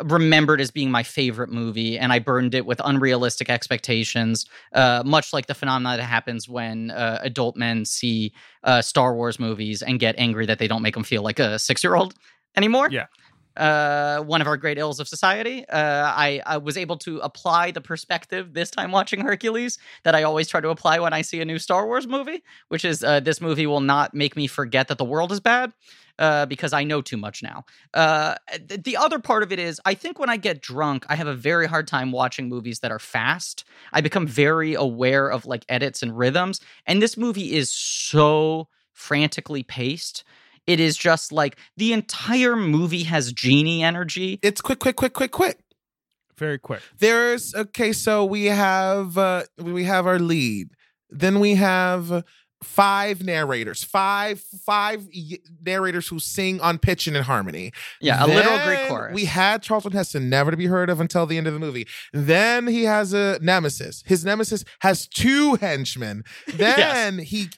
remembered 0.01 0.59
as 0.59 0.71
being 0.71 0.89
my 0.89 1.03
favorite 1.03 1.49
movie 1.49 1.99
and 1.99 2.11
I 2.11 2.19
burned 2.19 2.55
it 2.55 2.65
with 2.65 2.81
unrealistic 2.83 3.49
expectations 3.49 4.45
uh, 4.73 5.03
much 5.05 5.33
like 5.33 5.45
the 5.45 5.53
phenomenon 5.53 5.97
that 5.97 6.03
happens 6.03 6.49
when 6.49 6.91
uh, 6.91 7.19
adult 7.21 7.55
men 7.55 7.85
see 7.85 8.33
uh, 8.63 8.81
Star 8.81 9.15
Wars 9.15 9.39
movies 9.39 9.81
and 9.83 9.99
get 9.99 10.15
angry 10.17 10.45
that 10.47 10.57
they 10.57 10.67
don't 10.67 10.81
make 10.81 10.95
them 10.95 11.03
feel 11.03 11.21
like 11.21 11.39
a 11.39 11.55
6-year-old 11.57 12.15
anymore. 12.55 12.89
Yeah. 12.89 13.05
Uh, 13.57 14.19
one 14.21 14.41
of 14.41 14.47
our 14.47 14.57
great 14.57 14.77
ills 14.77 14.99
of 14.99 15.07
society. 15.07 15.65
Uh, 15.69 16.11
I, 16.15 16.41
I 16.45 16.57
was 16.57 16.77
able 16.77 16.97
to 16.97 17.19
apply 17.19 17.71
the 17.71 17.81
perspective 17.81 18.53
this 18.53 18.71
time 18.71 18.91
watching 18.91 19.21
Hercules 19.21 19.77
that 20.03 20.15
I 20.15 20.23
always 20.23 20.47
try 20.47 20.61
to 20.61 20.69
apply 20.69 20.99
when 20.99 21.13
I 21.13 21.21
see 21.21 21.41
a 21.41 21.45
new 21.45 21.59
Star 21.59 21.85
Wars 21.85 22.07
movie, 22.07 22.43
which 22.69 22.85
is 22.85 23.03
uh, 23.03 23.19
this 23.19 23.41
movie 23.41 23.67
will 23.67 23.81
not 23.81 24.13
make 24.13 24.35
me 24.35 24.47
forget 24.47 24.87
that 24.87 24.97
the 24.97 25.05
world 25.05 25.31
is 25.31 25.39
bad. 25.39 25.73
Uh, 26.19 26.45
because 26.45 26.73
I 26.73 26.83
know 26.83 27.01
too 27.01 27.17
much 27.17 27.41
now. 27.41 27.65
Uh, 27.91 28.35
th- 28.69 28.83
the 28.83 28.95
other 28.97 29.17
part 29.17 29.41
of 29.41 29.51
it 29.51 29.57
is, 29.57 29.81
I 29.83 29.95
think 29.95 30.19
when 30.19 30.29
I 30.29 30.37
get 30.37 30.61
drunk, 30.61 31.07
I 31.09 31.15
have 31.15 31.25
a 31.25 31.33
very 31.33 31.65
hard 31.65 31.87
time 31.87 32.11
watching 32.11 32.47
movies 32.47 32.81
that 32.81 32.91
are 32.91 32.99
fast. 32.99 33.65
I 33.93 34.01
become 34.01 34.27
very 34.27 34.75
aware 34.75 35.27
of 35.27 35.47
like 35.47 35.65
edits 35.69 36.03
and 36.03 36.15
rhythms, 36.15 36.61
and 36.85 37.01
this 37.01 37.17
movie 37.17 37.55
is 37.55 37.71
so 37.71 38.67
frantically 38.91 39.63
paced. 39.63 40.23
It 40.67 40.79
is 40.79 40.97
just 40.97 41.31
like 41.31 41.57
the 41.77 41.93
entire 41.93 42.55
movie 42.55 43.03
has 43.03 43.33
genie 43.33 43.83
energy. 43.83 44.39
It's 44.41 44.61
quick, 44.61 44.79
quick, 44.79 44.95
quick, 44.95 45.13
quick, 45.13 45.31
quick. 45.31 45.59
Very 46.37 46.57
quick. 46.57 46.81
There's 46.99 47.53
okay, 47.53 47.93
so 47.93 48.25
we 48.25 48.45
have 48.45 49.17
uh 49.17 49.43
we 49.57 49.83
have 49.83 50.07
our 50.07 50.19
lead. 50.19 50.69
Then 51.09 51.39
we 51.39 51.55
have 51.55 52.23
five 52.63 53.23
narrators, 53.23 53.83
five 53.83 54.39
five 54.39 55.07
narrators 55.63 56.07
who 56.07 56.19
sing 56.19 56.59
on 56.61 56.79
pitch 56.79 57.07
and 57.07 57.15
in 57.15 57.23
harmony. 57.23 57.71
Yeah, 58.01 58.23
a 58.23 58.27
literal 58.27 58.59
Greek 58.65 58.87
chorus. 58.87 59.13
We 59.13 59.25
had 59.25 59.61
Charlton 59.61 59.91
Heston, 59.91 60.29
never 60.29 60.49
to 60.49 60.57
be 60.57 60.67
heard 60.67 60.89
of 60.89 60.99
until 60.99 61.25
the 61.25 61.37
end 61.37 61.47
of 61.47 61.53
the 61.53 61.59
movie. 61.59 61.87
Then 62.13 62.67
he 62.67 62.83
has 62.83 63.13
a 63.13 63.37
nemesis. 63.41 64.03
His 64.05 64.25
nemesis 64.25 64.63
has 64.79 65.07
two 65.07 65.55
henchmen. 65.55 66.23
Then 66.53 67.19
he. 67.19 67.49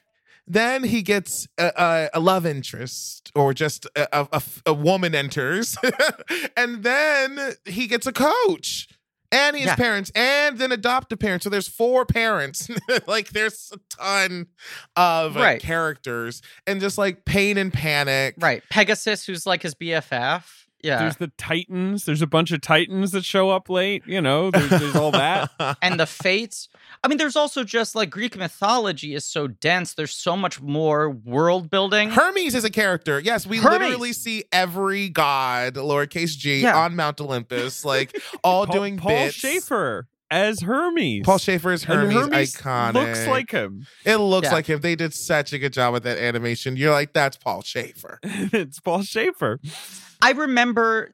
Then 0.48 0.84
he 0.84 1.02
gets 1.02 1.48
a, 1.58 1.72
a, 1.76 2.18
a 2.18 2.20
love 2.20 2.46
interest, 2.46 3.32
or 3.34 3.52
just 3.52 3.86
a, 3.96 4.06
a- 4.20 4.28
a, 4.32 4.42
a 4.66 4.72
woman 4.74 5.14
enters, 5.14 5.76
and 6.56 6.82
then 6.84 7.54
he 7.64 7.86
gets 7.88 8.06
a 8.06 8.12
coach, 8.12 8.86
and 9.32 9.56
his 9.56 9.66
Yeah. 9.66 9.74
parents, 9.74 10.12
and 10.14 10.56
then 10.58 10.70
adoptive 10.70 11.18
parents. 11.18 11.42
So 11.44 11.50
there's 11.50 11.66
four 11.68 12.06
parents. 12.06 12.70
like 13.08 13.30
there's 13.30 13.72
a 13.74 13.78
ton 13.90 14.46
of 14.94 15.36
uh, 15.36 15.56
characters, 15.58 16.42
and 16.66 16.80
just 16.80 16.96
like 16.96 17.24
pain 17.24 17.58
and 17.58 17.72
panic. 17.72 18.36
Right. 18.38 18.62
Pegasus, 18.70 19.26
who's 19.26 19.46
like 19.46 19.62
his 19.62 19.74
BFF. 19.74 20.44
Yeah. 20.82 20.98
There's 21.00 21.16
the 21.16 21.32
Titans. 21.38 22.04
There's 22.04 22.22
a 22.22 22.26
bunch 22.28 22.52
of 22.52 22.60
Titans 22.60 23.10
that 23.10 23.24
show 23.24 23.50
up 23.50 23.68
late. 23.68 24.04
You 24.06 24.20
know, 24.20 24.52
there's, 24.52 24.70
there's 24.70 24.94
all 24.94 25.10
that. 25.10 25.50
and 25.82 25.98
the 25.98 26.06
fates. 26.06 26.68
I 27.06 27.08
mean, 27.08 27.18
there's 27.18 27.36
also 27.36 27.62
just 27.62 27.94
like 27.94 28.10
Greek 28.10 28.36
mythology 28.36 29.14
is 29.14 29.24
so 29.24 29.46
dense. 29.46 29.94
There's 29.94 30.10
so 30.10 30.36
much 30.36 30.60
more 30.60 31.08
world 31.08 31.70
building. 31.70 32.10
Hermes 32.10 32.52
is 32.52 32.64
a 32.64 32.70
character. 32.70 33.20
Yes, 33.20 33.46
we 33.46 33.58
Hermes. 33.58 33.78
literally 33.80 34.12
see 34.12 34.42
every 34.50 35.08
god, 35.08 35.74
lowercase 35.76 36.36
g, 36.36 36.62
Yeah. 36.62 36.76
on 36.76 36.96
Mount 36.96 37.20
Olympus, 37.20 37.84
like 37.84 38.20
all 38.42 38.66
Paul, 38.66 38.74
doing 38.74 38.96
Paul 38.96 39.10
bits. 39.10 39.36
Shaffer 39.36 40.08
as 40.32 40.62
Hermes. 40.62 41.22
Paul 41.24 41.38
Shaffer 41.38 41.72
is 41.72 41.84
And 41.84 41.92
Hermes, 41.94 42.14
Hermes 42.16 42.54
iconic. 42.56 42.94
looks 42.94 43.26
like 43.28 43.52
him. 43.52 43.86
it 44.04 44.16
looks 44.16 44.46
Yeah. 44.48 44.54
like 44.54 44.66
him. 44.66 44.80
They 44.80 44.96
did 44.96 45.14
such 45.14 45.52
a 45.52 45.58
good 45.60 45.72
job 45.72 45.92
with 45.92 46.02
that 46.02 46.18
animation. 46.18 46.76
You're 46.76 46.90
like, 46.90 47.12
that's 47.12 47.36
Paul 47.36 47.62
Shaffer. 47.62 48.18
it's 48.24 48.80
Paul 48.80 49.02
Shaffer. 49.02 49.60
I 50.20 50.32
remember 50.32 51.12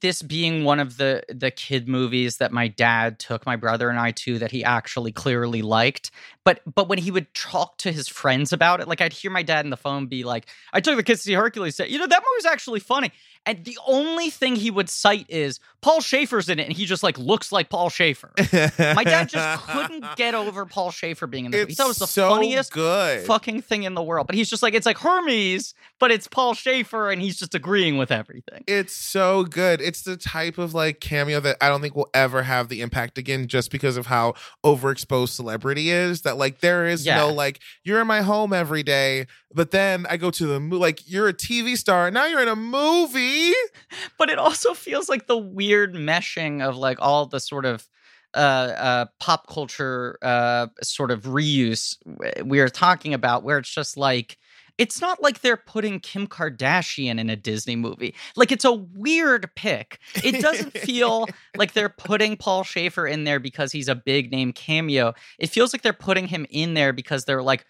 this 0.00 0.22
being 0.22 0.64
one 0.64 0.80
of 0.80 0.96
the 0.96 1.22
the 1.28 1.50
kid 1.50 1.88
movies 1.88 2.38
that 2.38 2.52
my 2.52 2.68
dad 2.68 3.18
took 3.18 3.46
my 3.46 3.56
brother 3.56 3.88
and 3.90 3.98
I 3.98 4.12
to 4.12 4.38
that 4.38 4.50
he 4.50 4.64
actually 4.64 5.12
clearly 5.12 5.62
liked. 5.62 6.10
But 6.44 6.60
but 6.72 6.88
when 6.88 6.98
he 6.98 7.10
would 7.10 7.32
talk 7.34 7.78
to 7.78 7.92
his 7.92 8.08
friends 8.08 8.52
about 8.52 8.80
it, 8.80 8.88
like 8.88 9.00
I'd 9.00 9.12
hear 9.12 9.30
my 9.30 9.42
dad 9.42 9.64
in 9.64 9.70
the 9.70 9.76
phone 9.76 10.06
be 10.06 10.24
like, 10.24 10.46
"I 10.72 10.80
took 10.80 10.96
the 10.96 11.02
kids 11.02 11.20
to 11.20 11.24
see 11.26 11.32
Hercules." 11.34 11.76
Say, 11.76 11.88
you 11.88 11.98
know 11.98 12.06
that 12.06 12.22
movie's 12.32 12.46
actually 12.46 12.80
funny. 12.80 13.12
And 13.46 13.62
the 13.64 13.78
only 13.86 14.30
thing 14.30 14.56
he 14.56 14.70
would 14.70 14.88
cite 14.88 15.26
is 15.28 15.60
Paul 15.82 16.00
Shaffer's 16.00 16.48
in 16.48 16.58
it, 16.58 16.64
and 16.66 16.72
he 16.72 16.86
just 16.86 17.02
like 17.02 17.18
looks 17.18 17.52
like 17.52 17.68
Paul 17.68 17.90
Shaffer. 17.90 18.32
My 18.78 19.04
dad 19.04 19.28
just 19.28 19.66
couldn't 19.66 20.04
get 20.16 20.34
over 20.34 20.64
Paul 20.64 20.90
Shaffer 20.90 21.26
being 21.26 21.44
in 21.44 21.50
the 21.50 21.58
movie. 21.58 21.68
He 21.68 21.72
It's 21.72 21.76
thought 21.78 21.84
it 21.84 21.88
was 21.88 21.98
the 21.98 22.06
so 22.06 22.30
funniest 22.30 22.72
good. 22.72 23.26
fucking 23.26 23.60
thing 23.60 23.82
in 23.82 23.92
the 23.94 24.02
world. 24.02 24.26
But 24.26 24.34
he's 24.36 24.48
just 24.48 24.62
like, 24.62 24.72
it's 24.72 24.86
like 24.86 24.96
Hermes, 24.96 25.74
but 26.00 26.10
it's 26.10 26.26
Paul 26.26 26.54
Shaffer, 26.54 27.10
and 27.10 27.20
he's 27.20 27.36
just 27.38 27.54
agreeing 27.54 27.98
with 27.98 28.10
everything. 28.10 28.64
It's 28.66 28.94
so 28.94 29.44
good. 29.44 29.82
It's 29.82 30.00
the 30.00 30.16
type 30.16 30.56
of 30.56 30.72
like 30.72 31.00
cameo 31.00 31.38
that 31.40 31.58
I 31.60 31.68
don't 31.68 31.82
think 31.82 31.94
will 31.94 32.08
ever 32.14 32.44
have 32.44 32.68
the 32.70 32.80
impact 32.80 33.18
again 33.18 33.46
just 33.46 33.70
because 33.70 33.98
of 33.98 34.06
how 34.06 34.34
overexposed 34.64 35.28
celebrity 35.30 35.90
is. 35.90 36.22
That 36.22 36.38
like 36.38 36.60
there 36.60 36.86
is 36.86 37.04
Yeah. 37.04 37.18
no 37.18 37.28
like 37.32 37.60
you're 37.82 38.00
in 38.00 38.06
my 38.06 38.22
home 38.22 38.54
every 38.54 38.82
day, 38.82 39.26
but 39.52 39.70
then 39.70 40.06
I 40.08 40.16
go 40.16 40.30
to 40.30 40.46
the 40.46 40.60
mo- 40.60 40.78
like 40.78 41.02
you're 41.10 41.28
a 41.28 41.34
TV 41.34 41.76
star. 41.76 42.10
Now 42.10 42.24
you're 42.24 42.40
in 42.40 42.48
a 42.48 42.56
movie. 42.56 43.33
But 44.18 44.30
it 44.30 44.38
also 44.38 44.74
feels 44.74 45.08
like 45.08 45.26
the 45.26 45.38
weird 45.38 45.94
meshing 45.94 46.62
of 46.62 46.76
like 46.76 46.98
all 47.00 47.26
the 47.26 47.40
sort 47.40 47.64
of 47.66 47.88
uh, 48.34 48.38
uh, 48.76 49.06
pop 49.20 49.46
culture 49.48 50.18
uh, 50.22 50.66
sort 50.82 51.10
of 51.10 51.22
reuse 51.22 51.96
we 52.44 52.60
are 52.60 52.68
talking 52.68 53.14
about, 53.14 53.44
where 53.44 53.58
it's 53.58 53.72
just 53.72 53.96
like. 53.96 54.38
It's 54.76 55.00
not 55.00 55.22
like 55.22 55.40
they're 55.40 55.56
putting 55.56 56.00
Kim 56.00 56.26
Kardashian 56.26 57.20
in 57.20 57.30
a 57.30 57.36
Disney 57.36 57.76
movie. 57.76 58.12
Like 58.34 58.50
it's 58.50 58.64
a 58.64 58.72
weird 58.72 59.48
pick. 59.54 60.00
It 60.16 60.42
doesn't 60.42 60.76
feel 60.76 61.28
like 61.56 61.74
they're 61.74 61.88
putting 61.88 62.36
Paul 62.36 62.64
Shaffer 62.64 63.06
in 63.06 63.22
there 63.22 63.38
because 63.38 63.70
he's 63.70 63.86
a 63.86 63.94
big 63.94 64.32
name 64.32 64.52
cameo. 64.52 65.14
It 65.38 65.50
feels 65.50 65.72
like 65.72 65.82
they're 65.82 65.92
putting 65.92 66.26
him 66.26 66.44
in 66.50 66.74
there 66.74 66.92
because 66.92 67.24
they're 67.24 67.40
like, 67.40 67.64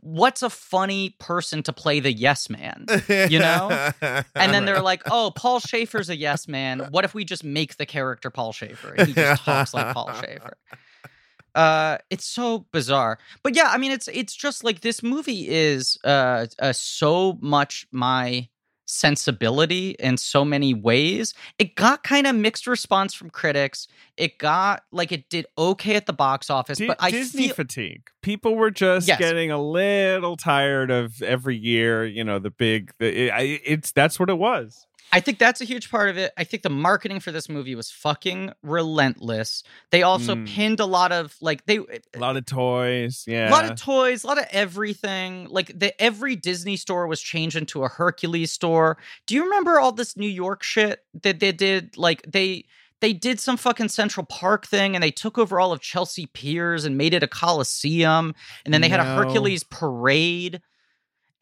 what's 0.00 0.42
a 0.42 0.50
funny 0.50 1.16
person 1.18 1.62
to 1.64 1.72
play 1.72 2.00
the 2.00 2.12
yes 2.12 2.50
man? 2.50 2.86
You 3.08 3.38
know? 3.38 3.90
And 4.34 4.52
then 4.52 4.64
they're 4.64 4.82
like, 4.82 5.02
oh, 5.10 5.32
Paul 5.34 5.60
Shaffer's 5.60 6.10
a 6.10 6.16
yes 6.16 6.46
man. 6.46 6.88
What 6.90 7.04
if 7.04 7.14
we 7.14 7.24
just 7.24 7.42
make 7.42 7.76
the 7.76 7.86
character 7.86 8.30
Paul 8.30 8.52
Shaffer? 8.52 8.94
And 8.94 9.08
he 9.08 9.14
just 9.14 9.44
talks 9.44 9.74
like 9.74 9.94
Paul 9.94 10.12
Shaffer. 10.12 10.56
Uh, 11.54 11.98
it's 12.10 12.26
so 12.26 12.66
bizarre, 12.70 13.18
but 13.42 13.56
yeah, 13.56 13.70
I 13.70 13.78
mean, 13.78 13.90
it's 13.90 14.08
it's 14.08 14.34
just 14.34 14.62
like 14.62 14.82
this 14.82 15.02
movie 15.02 15.48
is 15.48 15.98
uh, 16.04 16.46
uh 16.58 16.74
so 16.74 17.38
much 17.40 17.86
my 17.90 18.48
sensibility 18.86 19.90
in 19.98 20.16
so 20.16 20.44
many 20.44 20.72
ways. 20.74 21.34
It 21.58 21.74
got 21.74 22.02
kind 22.02 22.26
of 22.26 22.34
mixed 22.34 22.66
response 22.66 23.14
from 23.14 23.30
critics. 23.30 23.88
It 24.16 24.38
got 24.38 24.84
like 24.92 25.12
it 25.12 25.28
did 25.28 25.46
okay 25.58 25.96
at 25.96 26.06
the 26.06 26.12
box 26.12 26.48
office, 26.50 26.78
Di- 26.78 26.86
but 26.86 26.96
I 27.00 27.10
Disney 27.10 27.46
feel 27.46 27.54
fatigue. 27.56 28.08
People 28.22 28.56
were 28.56 28.70
just 28.70 29.06
Yes. 29.08 29.18
getting 29.18 29.50
a 29.50 29.60
little 29.60 30.36
tired 30.36 30.90
of 30.90 31.20
every 31.22 31.56
year. 31.56 32.04
You 32.06 32.24
know, 32.24 32.38
the 32.38 32.50
big. 32.50 32.92
The, 32.98 33.26
it, 33.26 33.30
I- 33.32 33.60
it's 33.64 33.92
that's 33.92 34.18
what 34.18 34.30
it 34.30 34.38
was. 34.38 34.86
I 35.12 35.20
think 35.20 35.38
that's 35.38 35.60
a 35.60 35.64
huge 35.64 35.90
part 35.90 36.08
of 36.10 36.18
it. 36.18 36.32
I 36.36 36.44
think 36.44 36.62
the 36.62 36.68
marketing 36.70 37.20
for 37.20 37.30
this 37.32 37.48
movie 37.48 37.74
was 37.74 37.90
fucking 37.90 38.52
relentless. 38.62 39.62
They 39.90 40.02
also 40.02 40.34
Mm. 40.34 40.46
pinned 40.48 40.80
a 40.80 40.84
lot 40.86 41.12
of 41.12 41.34
like 41.40 41.64
they 41.66 41.78
A 41.78 42.18
lot 42.18 42.36
of 42.36 42.44
toys. 42.46 43.24
Yeah. 43.26 43.48
a 43.48 43.52
lot 43.52 43.64
of 43.64 43.80
toys, 43.80 44.24
a 44.24 44.26
lot 44.26 44.38
of 44.38 44.46
everything. 44.50 45.46
Like 45.48 45.78
the 45.78 45.98
every 46.02 46.36
Disney 46.36 46.76
store 46.76 47.06
was 47.06 47.20
changed 47.20 47.56
into 47.56 47.84
a 47.84 47.88
Hercules 47.88 48.52
store. 48.52 48.98
Do 49.26 49.34
you 49.34 49.44
remember 49.44 49.78
all 49.78 49.92
this 49.92 50.16
New 50.16 50.28
York 50.28 50.62
shit 50.62 51.04
that 51.22 51.40
they 51.40 51.52
did? 51.52 51.96
Like 51.96 52.22
they 52.26 52.64
they 53.00 53.12
did 53.12 53.38
some 53.38 53.56
fucking 53.58 53.90
Central 53.90 54.24
Park 54.26 54.66
thing 54.66 54.94
and 54.96 55.02
they 55.02 55.10
took 55.10 55.36
over 55.38 55.60
all 55.60 55.70
of 55.72 55.80
Chelsea 55.80 56.26
Piers 56.26 56.84
and 56.84 56.96
made 56.96 57.12
it 57.14 57.22
a 57.22 57.28
coliseum. 57.28 58.34
And 58.64 58.72
then 58.74 58.80
they 58.80 58.88
had 58.88 59.00
a 59.00 59.04
Hercules 59.04 59.62
parade. 59.64 60.62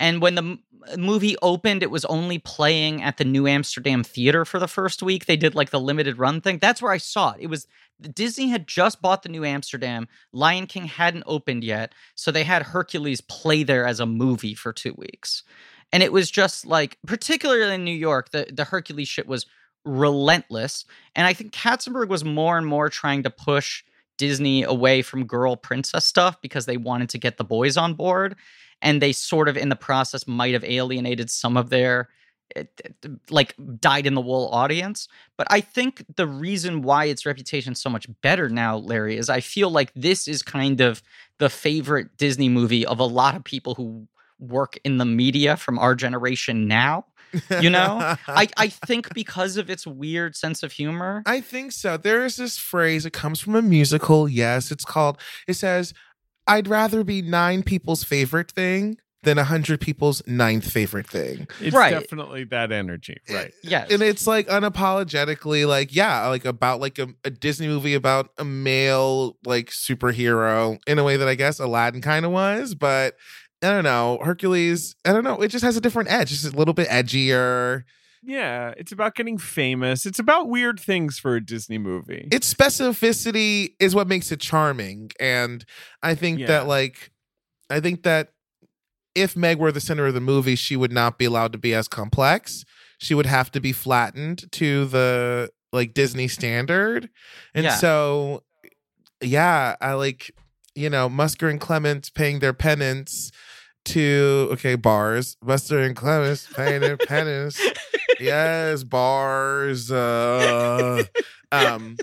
And 0.01 0.21
when 0.21 0.35
the 0.35 0.43
m- 0.43 0.59
uh, 0.91 0.97
movie 0.97 1.37
opened, 1.41 1.83
it 1.83 1.91
was 1.91 2.05
only 2.07 2.39
playing 2.39 3.03
at 3.03 3.17
the 3.17 3.25
New 3.25 3.47
Amsterdam 3.47 4.03
Theater 4.03 4.45
for 4.45 4.59
the 4.59 4.69
first 4.69 5.03
week. 5.03 5.27
They 5.27 5.37
did 5.37 5.55
like 5.55 5.71
the 5.71 5.81
limited 5.81 6.19
run 6.19 6.41
thing. 6.41 6.59
That's 6.59 6.83
where 6.83 6.93
I 6.93 6.99
saw 6.99 7.33
it. 7.33 7.39
It 7.41 7.47
was 7.47 7.67
Disney 8.01 8.49
had 8.49 8.67
just 8.67 9.01
bought 9.01 9.23
the 9.23 9.29
New 9.29 9.45
Amsterdam. 9.45 10.09
Lion 10.33 10.67
King 10.67 10.87
hadn't 10.87 11.25
opened 11.27 11.65
yet. 11.65 11.95
So 12.15 12.31
they 12.31 12.45
had 12.45 12.63
Hercules 12.63 13.21
play 13.21 13.63
there 13.63 13.87
as 13.87 14.01
a 14.01 14.07
movie 14.07 14.55
for 14.55 14.73
two 14.73 14.95
weeks. 14.97 15.43
And 15.93 16.03
it 16.03 16.13
was 16.13 16.31
just 16.31 16.67
like, 16.67 16.99
particularly 17.07 17.73
in 17.73 17.85
New 17.85 17.95
York, 17.95 18.31
the, 18.31 18.49
the 18.53 18.65
Hercules 18.65 19.09
shit 19.09 19.29
was 19.29 19.47
relentless. 19.85 20.85
And 21.15 21.27
I 21.27 21.35
think 21.35 21.53
Katzenberg 21.53 22.09
was 22.09 22.25
more 22.25 22.59
and 22.59 22.67
more 22.67 22.89
trying 22.89 23.23
to 23.23 23.31
push 23.31 23.85
Disney 24.19 24.63
away 24.63 25.03
from 25.03 25.27
girl 25.27 25.57
princess 25.57 26.05
stuff 26.05 26.41
because 26.41 26.67
they 26.67 26.77
wanted 26.77 27.11
to 27.11 27.19
get 27.19 27.37
the 27.37 27.45
boys 27.45 27.77
on 27.77 27.95
board. 27.95 28.37
And 28.85 29.03
they 29.03 29.13
sort 29.13 29.49
of, 29.49 29.57
in 29.57 29.69
the 29.71 29.77
process, 29.77 30.29
might 30.29 30.53
have 30.53 30.63
alienated 30.65 31.31
some 31.31 31.57
of 31.57 31.71
their 31.71 32.09
eh, 32.55 32.65
it- 32.85 33.11
like 33.31 33.55
dyed 33.81 34.07
in 34.07 34.15
the 34.15 34.21
wool 34.21 34.49
audience. 34.53 35.09
But 35.37 35.49
I 35.51 35.61
think 35.61 36.05
the 36.17 36.27
reason 36.29 36.83
why 36.83 37.07
its 37.07 37.27
reputation 37.27 37.73
is 37.73 37.81
so 37.81 37.91
much 37.91 38.07
better 38.23 38.49
now, 38.49 38.77
Larry, 38.77 39.17
is 39.17 39.29
I 39.29 39.41
feel 39.41 39.71
like 39.71 39.91
this 39.97 40.29
is 40.29 40.43
kind 40.43 40.81
of 40.81 41.03
the 41.39 41.49
favorite 41.51 42.17
Disney 42.19 42.49
movie 42.49 42.87
of 42.87 43.01
a 43.01 43.05
lot 43.05 43.35
of 43.35 43.43
people 43.43 43.75
who 43.75 44.07
work 44.39 44.79
in 44.85 44.99
the 44.99 45.05
media 45.05 45.57
from 45.57 45.79
our 45.79 45.95
generation 45.95 46.69
now. 46.69 47.07
You 47.61 47.69
know, 47.71 48.17
I, 48.29 48.49
I 48.57 48.69
think 48.69 49.13
because 49.23 49.57
of 49.57 49.69
its 49.69 49.87
weird 49.89 50.37
sense 50.37 50.63
of 50.63 50.71
humor. 50.71 51.23
I 51.27 51.41
think 51.41 51.73
so. 51.73 51.97
There 51.97 52.25
is 52.25 52.37
this 52.37 52.59
phrase. 52.59 53.05
It 53.07 53.13
comes 53.13 53.41
from 53.41 53.57
a 53.57 53.63
musical. 53.63 54.29
Yes, 54.29 54.71
it's 54.71 54.85
called. 54.85 55.19
It 55.49 55.55
says, 55.55 55.95
"I'd 56.47 56.69
rather 56.69 57.05
be 57.05 57.23
nine 57.23 57.63
people's 57.63 58.05
favorite 58.05 58.51
thing 58.51 58.99
than 59.23 59.39
a 59.39 59.45
hundred 59.45 59.81
people's 59.81 60.23
ninth 60.27 60.71
favorite 60.71 61.09
thing. 61.09 61.49
It's 61.59 61.75
Right. 61.75 61.93
definitely 61.93 62.45
that 62.45 62.71
energy, 62.73 63.17
right? 63.31 63.53
Yes. 63.63 63.91
And 63.91 64.03
it's 64.03 64.27
like 64.27 64.47
unapologetically 64.49 65.67
like, 65.67 65.95
yeah, 65.95 66.27
like 66.27 66.45
about 66.45 66.81
like 66.81 66.99
a, 66.99 67.09
a 67.25 67.31
Disney 67.31 67.67
movie 67.67 67.95
about 67.95 68.29
a 68.37 68.45
male 68.45 69.39
like 69.47 69.71
superhero 69.71 70.79
in 70.87 70.99
a 70.99 71.05
way 71.05 71.17
that 71.17 71.27
I 71.29 71.35
guess 71.37 71.59
Aladdin 71.59 72.03
kind 72.03 72.27
of 72.27 72.33
was, 72.33 72.75
but 72.75 73.15
I 73.63 73.71
don't 73.71 73.85
know. 73.85 74.19
Hercules, 74.23 74.95
I 75.07 75.13
don't 75.13 75.25
know. 75.25 75.41
It 75.41 75.49
just 75.49 75.65
has 75.65 75.77
a 75.77 75.81
different 75.81 76.11
edge. 76.13 76.31
It's 76.31 76.45
a 76.45 76.51
little 76.51 76.75
bit 76.75 76.89
edgier. 76.89 77.85
Yeah, 78.27 78.73
it's 78.77 78.91
about 78.93 79.15
getting 79.15 79.37
famous. 79.39 80.07
It's 80.07 80.19
about 80.19 80.49
weird 80.49 80.81
things 80.81 81.19
for 81.19 81.37
a 81.37 81.45
Disney 81.45 81.79
movie. 81.79 82.29
its 82.33 82.53
specificity 82.53 83.75
is 83.81 83.95
what 83.95 84.07
makes 84.09 84.33
it 84.33 84.41
charming 84.41 85.11
and 85.21 85.65
i 86.03 86.15
think 86.15 86.41
Yeah. 86.41 86.47
that 86.47 86.67
like 86.67 87.11
i 87.71 87.81
think 87.81 88.03
that 88.05 88.33
if 89.15 89.37
meg 89.37 89.59
were 89.59 89.73
the 89.73 89.81
center 89.81 90.07
of 90.07 90.15
the 90.15 90.21
movie 90.21 90.55
she 90.57 90.77
would 90.77 90.93
not 90.93 91.19
be 91.19 91.25
allowed 91.25 91.53
to 91.53 91.59
be 91.59 91.75
as 91.75 91.87
complex 91.89 92.65
she 92.99 93.15
would 93.15 93.27
have 93.27 93.51
to 93.53 93.61
be 93.61 93.73
flattened 93.73 94.51
to 94.53 94.87
the 94.87 95.51
like 95.73 95.95
disney 95.95 96.29
standard 96.29 97.09
and 97.55 97.65
Yeah. 97.65 97.77
so 97.77 98.43
yeah 99.21 99.77
i 99.81 99.93
like 99.95 100.31
you 100.75 100.91
know 100.91 101.09
musker 101.09 101.51
and 101.51 101.61
clements 101.61 102.11
paying 102.11 102.39
their 102.41 102.53
penance 102.55 103.31
to 103.85 104.49
okay 104.53 104.75
bars 104.77 105.37
musker 105.45 105.85
and 105.85 105.95
clements 105.97 106.49
paying 106.55 106.81
their 106.81 106.97
penance 107.13 107.61
yes 108.21 108.83
bars 108.85 109.91
uh 109.91 111.05
um 111.53 111.97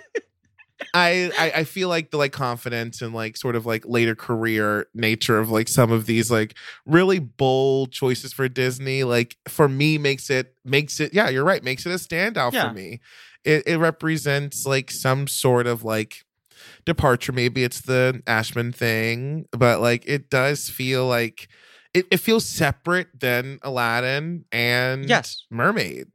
I, 0.93 1.31
I 1.37 1.51
I 1.59 1.63
feel 1.63 1.87
like 1.87 2.11
the 2.11 2.17
like 2.17 2.33
confidence 2.33 3.01
and 3.01 3.13
like 3.13 3.37
sort 3.37 3.55
of 3.55 3.65
like 3.65 3.85
later 3.85 4.13
career 4.13 4.87
nature 4.93 5.39
of 5.39 5.49
like 5.49 5.69
some 5.69 5.89
of 5.89 6.05
these 6.05 6.29
like 6.29 6.55
really 6.85 7.19
bold 7.19 7.93
choices 7.93 8.33
for 8.33 8.49
Disney 8.49 9.05
like 9.05 9.37
for 9.47 9.69
me 9.69 9.97
makes 9.97 10.29
it 10.29 10.53
makes 10.65 10.99
it 10.99 11.13
yeah 11.13 11.29
you're 11.29 11.45
right 11.45 11.63
makes 11.63 11.85
it 11.85 11.91
a 11.91 11.95
standout 11.95 12.51
Yeah. 12.53 12.67
for 12.67 12.73
me. 12.73 12.99
It 13.45 13.63
it 13.67 13.77
represents 13.77 14.65
like 14.65 14.91
some 14.91 15.27
sort 15.27 15.65
of 15.65 15.83
like 15.85 16.23
departure 16.85 17.31
maybe 17.31 17.63
it's 17.63 17.81
the 17.81 18.21
Ashman 18.27 18.73
thing 18.73 19.45
but 19.51 19.79
like 19.79 20.03
it 20.07 20.29
does 20.29 20.69
feel 20.69 21.07
like 21.07 21.47
it, 21.93 22.07
it 22.11 22.17
feels 22.17 22.45
separate 22.45 23.07
than 23.19 23.59
Aladdin 23.63 24.45
and 24.51 25.07
Yes. 25.09 25.45
Mermaid. 25.49 26.07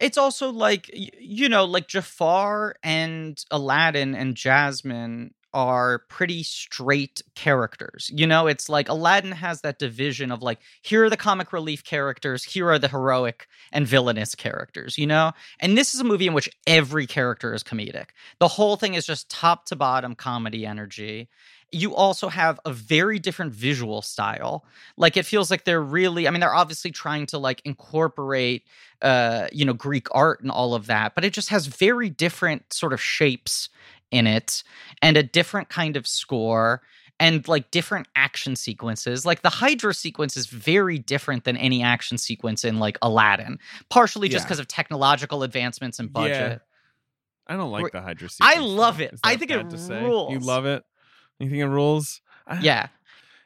it's 0.00 0.18
also 0.18 0.50
like 0.50 0.90
you 0.92 1.48
know 1.48 1.64
like 1.64 1.88
jafar 1.88 2.74
and 2.82 3.42
aladdin 3.50 4.14
and 4.14 4.34
jasmine 4.36 5.32
are 5.54 6.00
pretty 6.10 6.42
straight 6.42 7.22
characters 7.34 8.10
you 8.12 8.26
know 8.26 8.46
it's 8.46 8.68
like 8.68 8.90
aladdin 8.90 9.32
has 9.32 9.62
that 9.62 9.78
division 9.78 10.30
of 10.30 10.42
like 10.42 10.58
here 10.82 11.04
are 11.04 11.08
the 11.10 11.16
comic 11.16 11.50
relief 11.52 11.82
characters 11.82 12.44
here 12.44 12.68
are 12.68 12.78
the 12.78 12.88
heroic 12.88 13.46
and 13.72 13.86
villainous 13.86 14.34
characters 14.34 14.98
you 14.98 15.06
know 15.06 15.32
and 15.60 15.78
this 15.78 15.94
is 15.94 16.00
a 16.00 16.04
movie 16.04 16.26
in 16.26 16.34
which 16.34 16.50
every 16.66 17.06
character 17.06 17.54
is 17.54 17.62
comedic 17.62 18.08
the 18.38 18.48
whole 18.48 18.76
thing 18.76 18.92
is 18.94 19.06
just 19.06 19.30
top 19.30 19.64
to 19.64 19.74
bottom 19.76 20.14
comedy 20.14 20.66
energy 20.66 21.26
you 21.72 21.94
also 21.94 22.28
have 22.28 22.60
a 22.64 22.72
very 22.72 23.18
different 23.18 23.52
visual 23.52 24.00
style 24.00 24.64
like 24.96 25.16
it 25.16 25.24
feels 25.26 25.50
like 25.50 25.64
they're 25.64 25.82
really 25.82 26.28
i 26.28 26.30
mean 26.30 26.40
they're 26.40 26.54
obviously 26.54 26.90
trying 26.90 27.26
to 27.26 27.38
like 27.38 27.60
incorporate 27.64 28.62
uh 29.02 29.48
you 29.52 29.64
know 29.64 29.72
greek 29.72 30.06
art 30.12 30.40
and 30.42 30.50
all 30.50 30.74
of 30.74 30.86
that 30.86 31.14
but 31.14 31.24
it 31.24 31.32
just 31.32 31.48
has 31.48 31.66
very 31.66 32.08
different 32.08 32.72
sort 32.72 32.92
of 32.92 33.00
shapes 33.00 33.68
in 34.10 34.26
it 34.26 34.62
and 35.02 35.16
a 35.16 35.22
different 35.22 35.68
kind 35.68 35.96
of 35.96 36.06
score 36.06 36.82
and 37.18 37.48
like 37.48 37.70
different 37.72 38.06
action 38.14 38.54
sequences 38.54 39.26
like 39.26 39.42
the 39.42 39.50
hydra 39.50 39.92
sequence 39.92 40.36
is 40.36 40.46
very 40.46 40.98
different 40.98 41.44
than 41.44 41.56
any 41.56 41.82
action 41.82 42.16
sequence 42.16 42.64
in 42.64 42.78
like 42.78 42.96
aladdin 43.02 43.58
partially 43.90 44.28
just 44.28 44.44
Yeah. 44.44 44.46
because 44.46 44.60
of 44.60 44.68
technological 44.68 45.42
advancements 45.42 45.98
and 45.98 46.12
budget 46.12 46.60
I 47.48 47.56
don't 47.56 47.70
like 47.70 47.92
the 47.92 48.00
Hydra 48.00 48.28
sequence. 48.28 48.56
I 48.56 48.58
love 48.58 49.00
it. 49.00 49.20
I 49.22 49.36
think 49.36 49.52
it 49.52 49.70
to 49.70 49.78
say? 49.78 50.02
You 50.02 50.40
love 50.40 50.66
it? 50.66 50.82
You 51.38 51.50
think 51.50 51.64
rules? 51.64 52.20
I- 52.46 52.60
yeah 52.60 52.88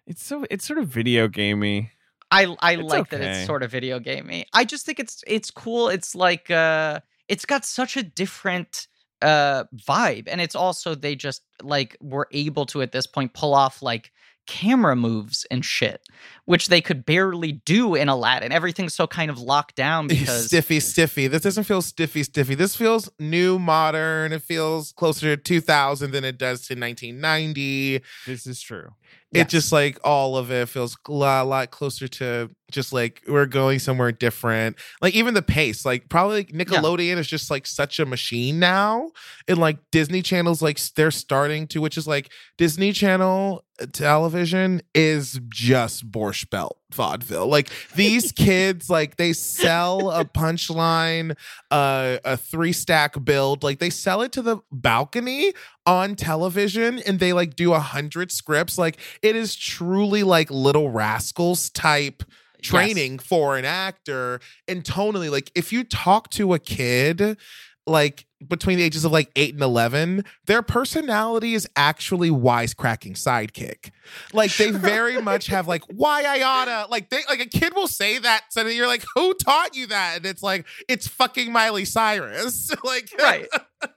It's 0.06 0.24
so 0.24 0.44
it's 0.50 0.66
sort 0.66 0.78
of 0.78 0.88
video 0.88 1.28
gamey. 1.28 1.90
I 2.30 2.54
I 2.60 2.72
It's 2.74 2.82
like 2.84 3.10
that 3.10 3.20
it's 3.20 3.46
sort 3.46 3.62
of 3.62 3.70
video 3.70 3.98
gamey. 3.98 4.46
I 4.52 4.64
just 4.64 4.86
think 4.86 5.00
it's 5.00 5.22
it's 5.26 5.50
cool. 5.50 5.88
It's 5.88 6.14
like 6.14 6.50
uh 6.50 7.00
it's 7.28 7.44
got 7.44 7.64
such 7.64 7.96
a 7.96 8.02
different 8.02 8.86
uh 9.22 9.64
vibe 9.76 10.28
and 10.28 10.40
it's 10.40 10.54
also 10.54 10.94
they 10.94 11.14
just 11.14 11.42
like 11.62 11.96
were 12.00 12.28
able 12.32 12.66
to 12.66 12.82
at 12.82 12.92
this 12.92 13.06
point 13.06 13.34
pull 13.34 13.54
off 13.54 13.82
like 13.82 14.12
camera 14.50 14.96
moves 14.96 15.46
and 15.50 15.64
shit 15.64 16.02
which 16.50 16.66
they 16.66 16.80
could 16.80 17.06
barely 17.06 17.52
do 17.52 17.94
in 17.94 18.08
Aladdin. 18.08 18.50
Everything's 18.50 18.92
so 18.92 19.06
kind 19.06 19.30
of 19.30 19.38
locked 19.38 19.76
down 19.76 20.08
because 20.08 20.46
stiffy, 20.46 20.80
stiffy. 20.80 21.28
This 21.28 21.42
doesn't 21.42 21.62
feel 21.62 21.80
stiffy, 21.80 22.24
stiffy. 22.24 22.56
This 22.56 22.74
feels 22.74 23.08
new, 23.20 23.56
modern. 23.56 24.32
It 24.32 24.42
feels 24.42 24.90
closer 24.90 25.36
to 25.36 25.40
2000 25.40 26.10
than 26.10 26.24
it 26.24 26.38
does 26.38 26.66
to 26.66 26.74
1990. 26.74 28.02
This 28.26 28.48
is 28.48 28.60
true. 28.60 28.88
It 29.32 29.48
just 29.48 29.70
like 29.70 29.98
all 30.02 30.36
of 30.36 30.50
it 30.50 30.68
feels 30.68 30.96
a 31.06 31.12
lot, 31.12 31.46
lot 31.46 31.70
closer 31.70 32.08
to 32.08 32.50
just 32.72 32.92
like 32.92 33.22
we're 33.28 33.46
going 33.46 33.78
somewhere 33.78 34.10
different. 34.10 34.76
Like 35.00 35.14
even 35.14 35.34
the 35.34 35.42
pace, 35.42 35.84
like 35.84 36.08
probably 36.08 36.46
Nickelodeon 36.46 37.16
is 37.16 37.28
just 37.28 37.48
like 37.48 37.66
such 37.66 38.00
a 38.00 38.06
machine 38.06 38.58
now, 38.58 39.10
and 39.46 39.58
like 39.58 39.78
Disney 39.92 40.22
channels, 40.22 40.62
like 40.62 40.80
they're 40.96 41.12
starting 41.12 41.68
to, 41.68 41.80
which 41.80 41.96
is 41.96 42.08
like 42.08 42.32
Disney 42.58 42.92
Channel 42.92 43.64
uh, 43.80 43.86
television 43.92 44.82
is 44.96 45.40
just 45.48 46.10
Borscht 46.10 46.50
Belt 46.50 46.79
vaudeville. 46.94 47.46
Like 47.46 47.70
these 47.94 48.32
kids, 48.36 48.90
like 48.90 49.16
they 49.16 49.32
sell 49.32 50.10
a 50.10 50.24
punchline, 50.24 51.36
uh, 51.70 52.18
a 52.24 52.36
three 52.36 52.72
stack 52.72 53.22
build, 53.24 53.62
like 53.62 53.78
they 53.78 53.90
sell 53.90 54.22
it 54.22 54.32
to 54.32 54.42
the 54.42 54.58
balcony 54.70 55.52
on 55.86 56.16
television 56.16 56.98
and 57.00 57.18
they 57.18 57.32
like 57.32 57.56
do 57.56 57.72
a 57.72 57.80
hundred 57.80 58.30
scripts. 58.32 58.78
Like 58.78 58.98
it 59.22 59.36
is 59.36 59.56
truly 59.56 60.22
like 60.22 60.50
little 60.50 60.90
rascals 60.90 61.70
type 61.70 62.22
training 62.62 63.18
for 63.18 63.56
an 63.56 63.64
actor 63.64 64.38
and 64.68 64.84
tonally 64.84 65.30
like 65.30 65.50
if 65.54 65.72
you 65.72 65.82
talk 65.82 66.28
to 66.28 66.52
a 66.52 66.58
kid 66.58 67.38
like 67.86 68.26
between 68.48 68.78
the 68.78 68.84
ages 68.84 69.04
of 69.04 69.12
like 69.12 69.30
8 69.36 69.54
and 69.54 69.62
11 69.62 70.24
their 70.46 70.62
personality 70.62 71.54
is 71.54 71.68
actually 71.76 72.30
wisecracking 72.30 73.12
sidekick. 73.12 73.90
Like 74.32 74.54
they 74.56 74.70
very 74.70 75.20
much 75.20 75.46
have 75.48 75.68
like 75.68 75.82
why 75.92 76.24
i 76.24 76.42
oughta 76.42 76.88
like 76.90 77.10
they 77.10 77.20
like 77.28 77.40
a 77.40 77.46
kid 77.46 77.74
will 77.74 77.86
say 77.88 78.18
that 78.18 78.44
so 78.50 78.64
then 78.64 78.74
you're 78.74 78.86
like 78.86 79.04
who 79.14 79.34
taught 79.34 79.76
you 79.76 79.86
that? 79.88 80.16
And 80.18 80.26
it's 80.26 80.42
like 80.42 80.66
it's 80.88 81.06
fucking 81.06 81.52
miley 81.52 81.84
cyrus. 81.84 82.70
Like 82.84 83.10
right. 83.18 83.46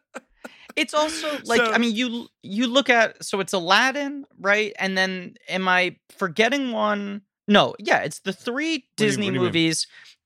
It's 0.75 0.93
also 0.95 1.37
like 1.45 1.59
So- 1.61 1.71
i 1.71 1.77
mean 1.77 1.95
you 1.95 2.27
you 2.41 2.67
look 2.67 2.89
at 2.89 3.23
so 3.23 3.39
it's 3.39 3.53
aladdin 3.53 4.25
right? 4.39 4.73
And 4.79 4.97
then 4.97 5.35
am 5.47 5.67
i 5.67 5.95
forgetting 6.17 6.71
one? 6.71 7.21
No 7.47 7.75
yeah 7.79 7.99
it's 7.99 8.19
the 8.19 8.33
three 8.33 8.85
disney 8.97 9.27
you 9.27 9.31
mean? 9.33 9.51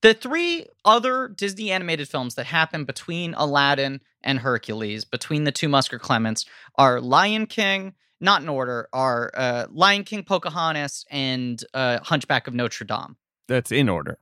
The 0.02 0.14
three 0.14 0.66
other 0.86 1.28
disney 1.28 1.72
animated 1.72 2.08
films 2.08 2.36
that 2.36 2.46
happen 2.46 2.84
between 2.84 3.34
aladdin 3.36 4.00
and 4.24 4.40
hercules 4.40 5.06
between 5.06 5.44
the 5.44 5.52
two 5.52 5.68
musker 5.68 6.00
clements 6.00 6.46
are 6.76 7.02
lion 7.02 7.46
king 7.46 7.94
not 8.20 8.42
in 8.42 8.50
order 8.50 8.88
are 8.94 9.32
uh, 9.36 9.66
lion 9.72 10.04
king 10.04 10.24
pocahontas 10.24 11.06
and 11.12 11.64
uh, 11.74 12.00
hunchback 12.04 12.48
of 12.48 12.54
notre 12.54 12.86
dame 12.86 13.16
That's 13.48 13.72
in 13.72 13.90
order. 13.90 14.18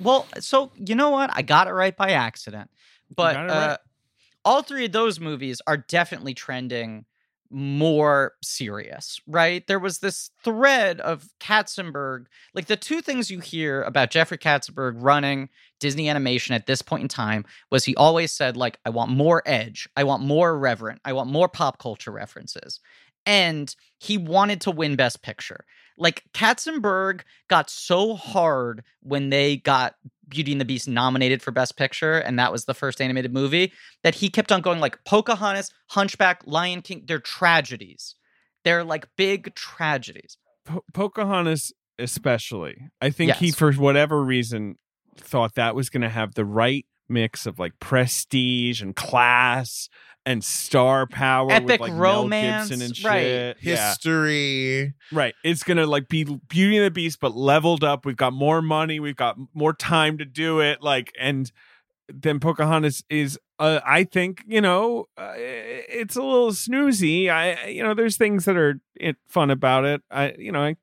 well, 0.00 0.26
so 0.40 0.72
you 0.76 0.94
know 0.94 1.10
what? 1.10 1.30
I 1.32 1.42
got 1.42 1.68
it 1.68 1.72
right 1.72 1.96
by 1.96 2.10
accident. 2.10 2.70
But 3.14 3.36
it 3.36 3.50
uh, 3.50 3.76
all 4.44 4.62
three 4.62 4.86
of 4.86 4.92
those 4.92 5.20
movies 5.20 5.60
are 5.66 5.76
definitely 5.76 6.34
trending 6.34 7.04
more 7.50 8.32
serious, 8.42 9.20
right? 9.26 9.66
There 9.66 9.78
was 9.78 9.98
this 9.98 10.30
thread 10.44 11.00
of 11.00 11.28
Katzenberg. 11.40 12.26
Like 12.54 12.66
the 12.66 12.76
two 12.76 13.00
things 13.00 13.30
you 13.30 13.40
hear 13.40 13.82
about 13.82 14.10
Jeffrey 14.10 14.38
Katzenberg 14.38 14.94
running 14.96 15.48
Disney 15.80 16.08
animation 16.08 16.54
at 16.54 16.66
this 16.66 16.82
point 16.82 17.02
in 17.02 17.08
time 17.08 17.44
was 17.70 17.84
he 17.84 17.94
always 17.96 18.32
said, 18.32 18.56
like, 18.56 18.78
I 18.84 18.90
want 18.90 19.10
more 19.10 19.42
edge, 19.46 19.88
I 19.96 20.04
want 20.04 20.22
more 20.22 20.58
reverent, 20.58 21.00
I 21.04 21.12
want 21.12 21.30
more 21.30 21.48
pop 21.48 21.78
culture 21.78 22.10
references. 22.10 22.80
And 23.24 23.74
he 23.98 24.18
wanted 24.18 24.60
to 24.62 24.70
win 24.70 24.96
Best 24.96 25.22
Picture. 25.22 25.64
Like 25.98 26.24
Katzenberg 26.34 27.22
got 27.48 27.70
so 27.70 28.14
hard 28.14 28.84
when 29.02 29.30
they 29.30 29.56
got 29.56 29.94
Beauty 30.28 30.52
and 30.52 30.60
the 30.60 30.64
Beast 30.64 30.88
nominated 30.88 31.42
for 31.42 31.50
Best 31.50 31.76
Picture, 31.76 32.18
and 32.18 32.38
that 32.38 32.52
was 32.52 32.64
the 32.64 32.74
first 32.74 33.00
animated 33.00 33.32
movie, 33.32 33.72
that 34.02 34.16
he 34.16 34.28
kept 34.28 34.50
on 34.50 34.60
going 34.60 34.80
like 34.80 34.98
Pocahontas, 35.04 35.70
Hunchback, 35.88 36.42
Lion 36.46 36.82
King. 36.82 37.04
They're 37.06 37.18
tragedies. 37.18 38.14
They're 38.64 38.84
like 38.84 39.06
big 39.16 39.54
tragedies. 39.54 40.36
Po- 40.64 40.84
Pocahontas, 40.92 41.72
especially. 41.98 42.88
I 43.00 43.10
think 43.10 43.34
he, 43.34 43.52
for 43.52 43.72
whatever 43.72 44.22
reason, 44.22 44.76
thought 45.16 45.54
that 45.54 45.74
was 45.74 45.88
going 45.88 46.02
to 46.02 46.08
have 46.08 46.34
the 46.34 46.44
right 46.44 46.84
mix 47.08 47.46
of 47.46 47.58
like 47.58 47.78
prestige 47.78 48.82
and 48.82 48.96
class 48.96 49.88
and 50.26 50.42
star 50.42 51.06
power, 51.06 51.52
Epic 51.52 51.80
with 51.80 51.88
like 51.88 51.92
romance, 51.92 52.68
Mel 52.68 52.78
Gibson 52.78 52.82
and 52.82 53.04
right. 53.04 53.22
shit. 53.22 53.56
Yeah. 53.62 53.88
History. 53.88 54.94
Right. 55.12 55.34
It's 55.44 55.62
gonna 55.62 55.86
like 55.86 56.08
be 56.08 56.24
Beauty 56.24 56.76
and 56.76 56.84
the 56.84 56.90
Beast, 56.90 57.20
but 57.20 57.34
leveled 57.34 57.84
up. 57.84 58.04
We've 58.04 58.16
got 58.16 58.32
more 58.32 58.60
money. 58.60 59.00
We've 59.00 59.16
got 59.16 59.36
more 59.54 59.72
time 59.72 60.18
to 60.18 60.24
do 60.24 60.60
it. 60.60 60.82
Like, 60.82 61.12
and 61.18 61.50
then 62.08 62.40
Pocahontas 62.40 63.04
is, 63.08 63.38
uh, 63.58 63.80
I 63.86 64.04
think, 64.04 64.42
you 64.46 64.60
know, 64.60 65.06
uh, 65.16 65.32
it's 65.36 66.16
a 66.16 66.22
little 66.22 66.50
snoozy. 66.50 67.30
I, 67.30 67.68
you 67.68 67.82
know, 67.82 67.94
there's 67.94 68.16
things 68.16 68.44
that 68.44 68.56
are 68.56 68.80
it, 68.96 69.16
fun 69.28 69.50
about 69.50 69.84
it. 69.84 70.02
I, 70.10 70.34
you 70.38 70.52
know, 70.52 70.62
I 70.62 70.76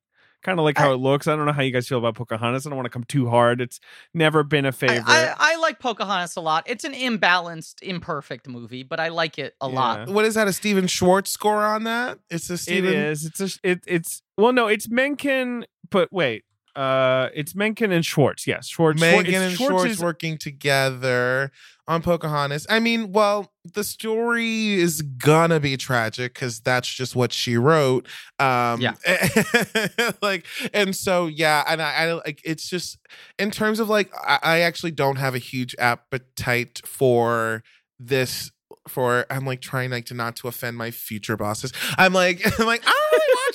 kind 0.43 0.59
of 0.59 0.65
like 0.65 0.77
how 0.77 0.93
it 0.93 0.97
looks. 0.97 1.27
I 1.27 1.35
don't 1.35 1.45
know 1.45 1.51
how 1.53 1.61
you 1.61 1.71
guys 1.71 1.87
feel 1.87 1.97
about 1.97 2.15
Pocahontas. 2.15 2.65
I 2.65 2.69
don't 2.69 2.77
want 2.77 2.85
to 2.85 2.89
come 2.91 3.03
too 3.03 3.29
hard. 3.29 3.61
It's 3.61 3.79
never 4.13 4.43
been 4.43 4.65
a 4.65 4.69
I, 4.69 4.71
favorite. 4.71 5.03
I, 5.07 5.33
I 5.37 5.55
like 5.57 5.79
Pocahontas 5.79 6.35
a 6.35 6.41
lot. 6.41 6.63
It's 6.67 6.83
an 6.83 6.93
imbalanced, 6.93 7.81
imperfect 7.81 8.47
movie, 8.47 8.83
but 8.83 8.99
I 8.99 9.07
like 9.09 9.39
it 9.39 9.55
a 9.61 9.67
lot. 9.67 10.09
What 10.09 10.25
is 10.25 10.35
that? 10.35 10.47
A 10.47 10.53
Stephen 10.53 10.87
Schwartz 10.87 11.31
score 11.31 11.63
on 11.63 11.85
that? 11.85 12.19
It's 12.29 12.49
a 12.49 12.53
It 12.53 12.57
Stephen. 12.57 12.93
is. 12.93 13.25
It's 13.25 13.39
a. 13.41 13.59
It, 13.63 13.83
it's 13.87 14.21
well, 14.37 14.51
no, 14.53 14.67
it's 14.67 14.89
Menken, 14.89 15.65
but 15.89 16.11
wait, 16.11 16.43
uh, 16.75 17.29
it's 17.33 17.53
Menken 17.55 17.91
and 17.91 18.05
Schwartz. 18.05 18.47
Yes, 18.47 18.67
Schwartz. 18.67 18.99
Schwartz- 18.99 19.15
Menken 19.27 19.41
and 19.41 19.55
Schwartz 19.55 19.85
is- 19.91 19.99
working 19.99 20.37
together 20.37 21.51
on 21.87 22.01
Pocahontas. 22.01 22.65
I 22.69 22.79
mean, 22.79 23.11
well, 23.11 23.51
the 23.73 23.83
story 23.83 24.73
is 24.75 25.01
gonna 25.01 25.59
be 25.59 25.75
tragic 25.77 26.33
because 26.33 26.61
that's 26.61 26.87
just 26.91 27.15
what 27.15 27.33
she 27.33 27.57
wrote. 27.57 28.07
Um, 28.39 28.79
Yeah. 28.81 28.93
like, 30.21 30.45
and 30.73 30.95
so 30.95 31.27
yeah, 31.27 31.63
and 31.67 31.81
I, 31.81 31.93
I 31.93 32.13
like 32.13 32.41
it's 32.45 32.69
just 32.69 32.97
in 33.37 33.51
terms 33.51 33.79
of 33.79 33.89
like, 33.89 34.11
I, 34.15 34.39
I 34.41 34.59
actually 34.61 34.91
don't 34.91 35.17
have 35.17 35.35
a 35.35 35.39
huge 35.39 35.75
appetite 35.79 36.81
for 36.85 37.63
this. 37.99 38.49
For 38.89 39.25
I'm 39.29 39.45
like 39.45 39.61
trying 39.61 39.91
like 39.91 40.05
to 40.07 40.13
not 40.13 40.35
to 40.37 40.49
offend 40.49 40.75
my 40.75 40.91
future 40.91 41.37
bosses. 41.37 41.71
I'm 41.97 42.11
like 42.11 42.41
I'm 42.59 42.65
like 42.65 42.83
really 42.85 43.02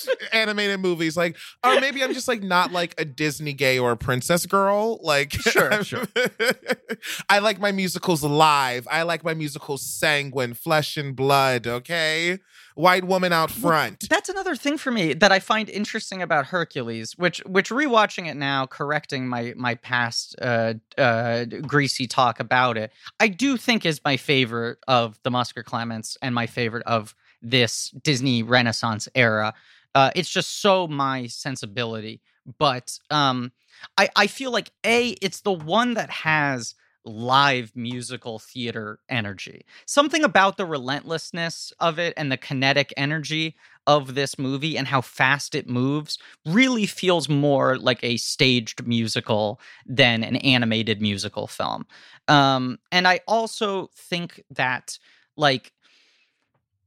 watch 0.06 0.18
animated 0.32 0.80
movies. 0.80 1.16
Like 1.16 1.36
or 1.64 1.80
maybe 1.80 2.02
I'm 2.02 2.14
just 2.14 2.28
like 2.28 2.42
not 2.42 2.72
like 2.72 2.94
a 2.98 3.04
Disney 3.04 3.52
gay 3.52 3.78
or 3.78 3.92
a 3.92 3.96
princess 3.96 4.46
girl. 4.46 5.00
Like 5.02 5.32
Sure, 5.48 5.82
sure. 5.82 6.06
I 7.28 7.38
like 7.38 7.58
my 7.60 7.72
musicals 7.72 8.22
live. 8.22 8.86
I 8.90 9.02
like 9.02 9.24
my 9.24 9.34
musicals 9.34 9.82
sanguine, 9.82 10.54
flesh 10.54 10.96
and 10.96 11.16
blood. 11.16 11.66
Okay, 11.66 12.38
white 12.74 13.04
woman 13.04 13.32
out 13.32 13.50
front. 13.50 14.08
That's 14.08 14.28
another 14.28 14.54
thing 14.54 14.78
for 14.78 14.90
me 14.90 15.12
that 15.14 15.32
I 15.32 15.40
find 15.40 15.68
interesting 15.68 16.22
about 16.22 16.46
Hercules, 16.46 17.14
which 17.16 17.40
which 17.40 17.70
rewatching 17.70 18.28
it 18.28 18.36
now, 18.36 18.66
correcting 18.66 19.26
my 19.26 19.52
my 19.56 19.74
past 19.74 20.36
uh, 20.40 20.74
uh, 20.96 21.44
greasy 21.44 22.06
talk 22.06 22.40
about 22.40 22.76
it, 22.78 22.92
I 23.18 23.28
do 23.28 23.56
think 23.56 23.84
is 23.84 24.00
my 24.04 24.16
favorite 24.16 24.78
of 24.86 25.18
the 25.24 25.30
Musker 25.30 25.64
Clements 25.64 26.16
and 26.22 26.34
my 26.34 26.46
favorite 26.46 26.84
of 26.86 27.14
this 27.42 27.90
Disney 28.02 28.42
Renaissance 28.42 29.08
era. 29.14 29.54
Uh, 29.94 30.10
it's 30.14 30.30
just 30.30 30.60
so 30.60 30.86
my 30.86 31.26
sensibility, 31.26 32.20
but 32.58 32.98
um, 33.10 33.52
I 33.96 34.08
I 34.16 34.26
feel 34.26 34.50
like 34.52 34.70
a 34.84 35.10
it's 35.22 35.40
the 35.40 35.52
one 35.52 35.94
that 35.94 36.10
has 36.10 36.74
live 37.04 37.72
musical 37.74 38.38
theater 38.38 38.98
energy. 39.08 39.64
Something 39.86 40.24
about 40.24 40.56
the 40.58 40.66
relentlessness 40.66 41.72
of 41.80 41.98
it 41.98 42.12
and 42.16 42.30
the 42.30 42.36
kinetic 42.36 42.92
energy 42.96 43.56
of 43.86 44.14
this 44.14 44.38
movie 44.38 44.76
and 44.76 44.86
how 44.86 45.00
fast 45.00 45.54
it 45.54 45.68
moves 45.68 46.18
really 46.44 46.84
feels 46.84 47.26
more 47.28 47.78
like 47.78 48.00
a 48.04 48.18
staged 48.18 48.86
musical 48.86 49.58
than 49.86 50.22
an 50.22 50.36
animated 50.36 51.00
musical 51.00 51.46
film. 51.46 51.86
Um, 52.26 52.78
and 52.92 53.08
I 53.08 53.20
also 53.26 53.88
think 53.96 54.42
that, 54.50 54.98
like, 55.36 55.72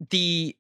the 0.10 0.56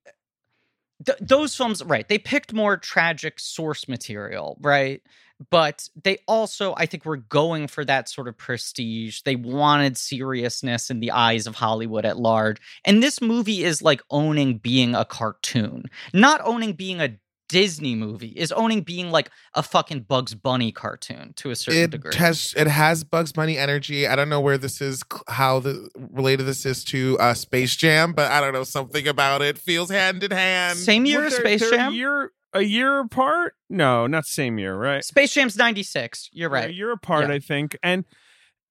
th- 1.05 1.17
those 1.21 1.55
films 1.55 1.83
right 1.83 2.07
they 2.07 2.17
picked 2.17 2.53
more 2.53 2.77
tragic 2.77 3.39
source 3.39 3.87
material 3.87 4.57
right? 4.61 5.01
But 5.49 5.89
they 6.03 6.19
also 6.27 6.75
i 6.77 6.85
think 6.85 7.03
were 7.05 7.17
going 7.17 7.67
for 7.67 7.83
that 7.85 8.07
sort 8.07 8.27
of 8.27 8.37
prestige. 8.37 9.21
They 9.21 9.35
wanted 9.35 9.97
seriousness 9.97 10.89
in 10.91 10.99
the 10.99 11.11
eyes 11.11 11.47
of 11.47 11.55
hollywood 11.55 12.05
at 12.05 12.17
large. 12.17 12.57
And 12.85 13.01
this 13.01 13.21
movie 13.21 13.63
is 13.63 13.81
like 13.81 14.01
owning 14.11 14.57
being 14.57 14.95
a 14.95 15.05
cartoon 15.05 15.85
not 16.13 16.41
owning 16.43 16.73
being 16.73 17.01
a 17.01 17.17
disney 17.51 17.93
movie 17.95 18.29
is 18.29 18.51
owning 18.53 18.81
being 18.81 19.11
like 19.11 19.29
a 19.53 19.61
fucking 19.61 19.99
bugs 20.01 20.33
bunny 20.33 20.71
cartoon 20.71 21.33
to 21.35 21.51
a 21.51 21.55
certain 21.55 21.81
It 21.83 21.91
degree 21.91 22.15
has 22.15 22.53
it 22.57 22.67
has 22.67 23.03
Bugs 23.03 23.31
Bunny 23.33 23.57
energy. 23.57 24.07
I 24.07 24.15
don't 24.15 24.29
know 24.29 24.39
where 24.39 24.57
this 24.57 24.79
is, 24.81 25.03
how 25.27 25.59
the 25.59 25.89
related 25.95 26.43
this 26.45 26.65
is 26.65 26.83
to 26.85 27.17
uh, 27.19 27.33
Space 27.33 27.75
Jam, 27.75 28.13
but 28.13 28.31
I 28.31 28.39
don't 28.39 28.53
know 28.53 28.63
something 28.63 29.07
about 29.07 29.41
it 29.41 29.57
feels 29.57 29.89
hand 29.89 30.23
in 30.23 30.31
hand. 30.31 30.77
same 30.79 31.05
year 31.05 31.19
Well, 31.19 31.27
as 31.27 31.35
space 31.35 31.59
they're 31.59 31.71
jam 31.71 31.91
A 31.91 31.95
year, 31.95 32.31
a 32.53 32.61
year 32.61 32.99
apart? 33.01 33.53
No, 33.69 34.07
not 34.07 34.25
same 34.25 34.57
year, 34.57 34.75
right? 34.75 35.03
space 35.03 35.33
jam's 35.33 35.57
96 35.57 36.29
you're 36.31 36.49
They're 36.49 36.61
right 36.61 36.69
A 36.69 36.73
year 36.73 36.91
apart, 36.91 37.27
Yeah. 37.27 37.35
I 37.35 37.39
think. 37.39 37.77
And 37.83 38.05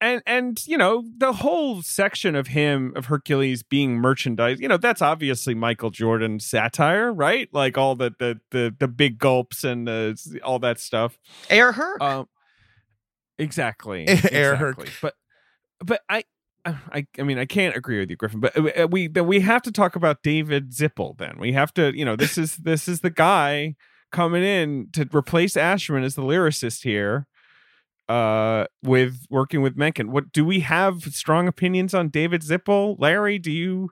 and 0.01 0.21
and 0.25 0.67
you 0.67 0.77
know 0.77 1.03
the 1.17 1.31
whole 1.31 1.81
section 1.83 2.35
of 2.35 2.47
him 2.47 2.91
of 2.95 3.05
Hercules 3.05 3.63
being 3.63 3.95
merchandise. 3.95 4.59
You 4.59 4.67
know 4.67 4.77
that's 4.77 5.01
obviously 5.01 5.53
Michael 5.53 5.91
Jordan 5.91 6.39
satire, 6.39 7.13
right? 7.13 7.47
Like 7.53 7.77
all 7.77 7.95
the 7.95 8.13
the 8.19 8.39
the, 8.49 8.75
the 8.77 8.87
big 8.87 9.19
gulps 9.19 9.63
and 9.63 9.87
the, 9.87 10.39
all 10.43 10.59
that 10.59 10.79
stuff. 10.79 11.17
air 11.49 11.71
her 11.71 12.01
Um, 12.01 12.27
exactly, 13.37 14.07
Air 14.31 14.55
Herc. 14.55 14.79
exactly. 14.79 14.97
But 15.01 15.15
but 15.85 16.01
I. 16.09 16.23
I 16.63 17.07
I 17.17 17.23
mean 17.23 17.39
I 17.39 17.45
can't 17.45 17.75
agree 17.75 17.97
with 17.97 18.11
you, 18.11 18.15
Griffin. 18.15 18.39
But 18.39 18.55
uh, 18.55 18.87
we 18.87 19.07
we 19.07 19.39
have 19.39 19.63
to 19.63 19.71
talk 19.71 19.95
about 19.95 20.21
David 20.21 20.69
Zippel. 20.71 21.17
Then 21.17 21.37
we 21.39 21.53
have 21.53 21.73
to, 21.73 21.91
you 21.97 22.05
know, 22.05 22.15
this 22.15 22.37
is 22.37 22.57
this 22.57 22.87
is 22.87 23.01
the 23.01 23.09
guy 23.09 23.73
coming 24.11 24.43
in 24.43 24.89
to 24.93 25.09
replace 25.11 25.57
Ashman 25.57 26.03
as 26.03 26.13
the 26.13 26.21
lyricist 26.21 26.83
here, 26.83 27.25
uh, 28.11 28.65
with 28.83 29.25
working 29.29 29.61
with 29.61 29.75
Menken. 29.77 30.11
What 30.11 30.31
do 30.31 30.43
we 30.45 30.59
have 30.61 31.03
strong 31.13 31.47
opinions 31.47 31.93
on 31.93 32.09
David 32.09 32.41
Zippel? 32.41 32.95
Larry, 32.99 33.39
do 33.39 33.51
you 33.51 33.89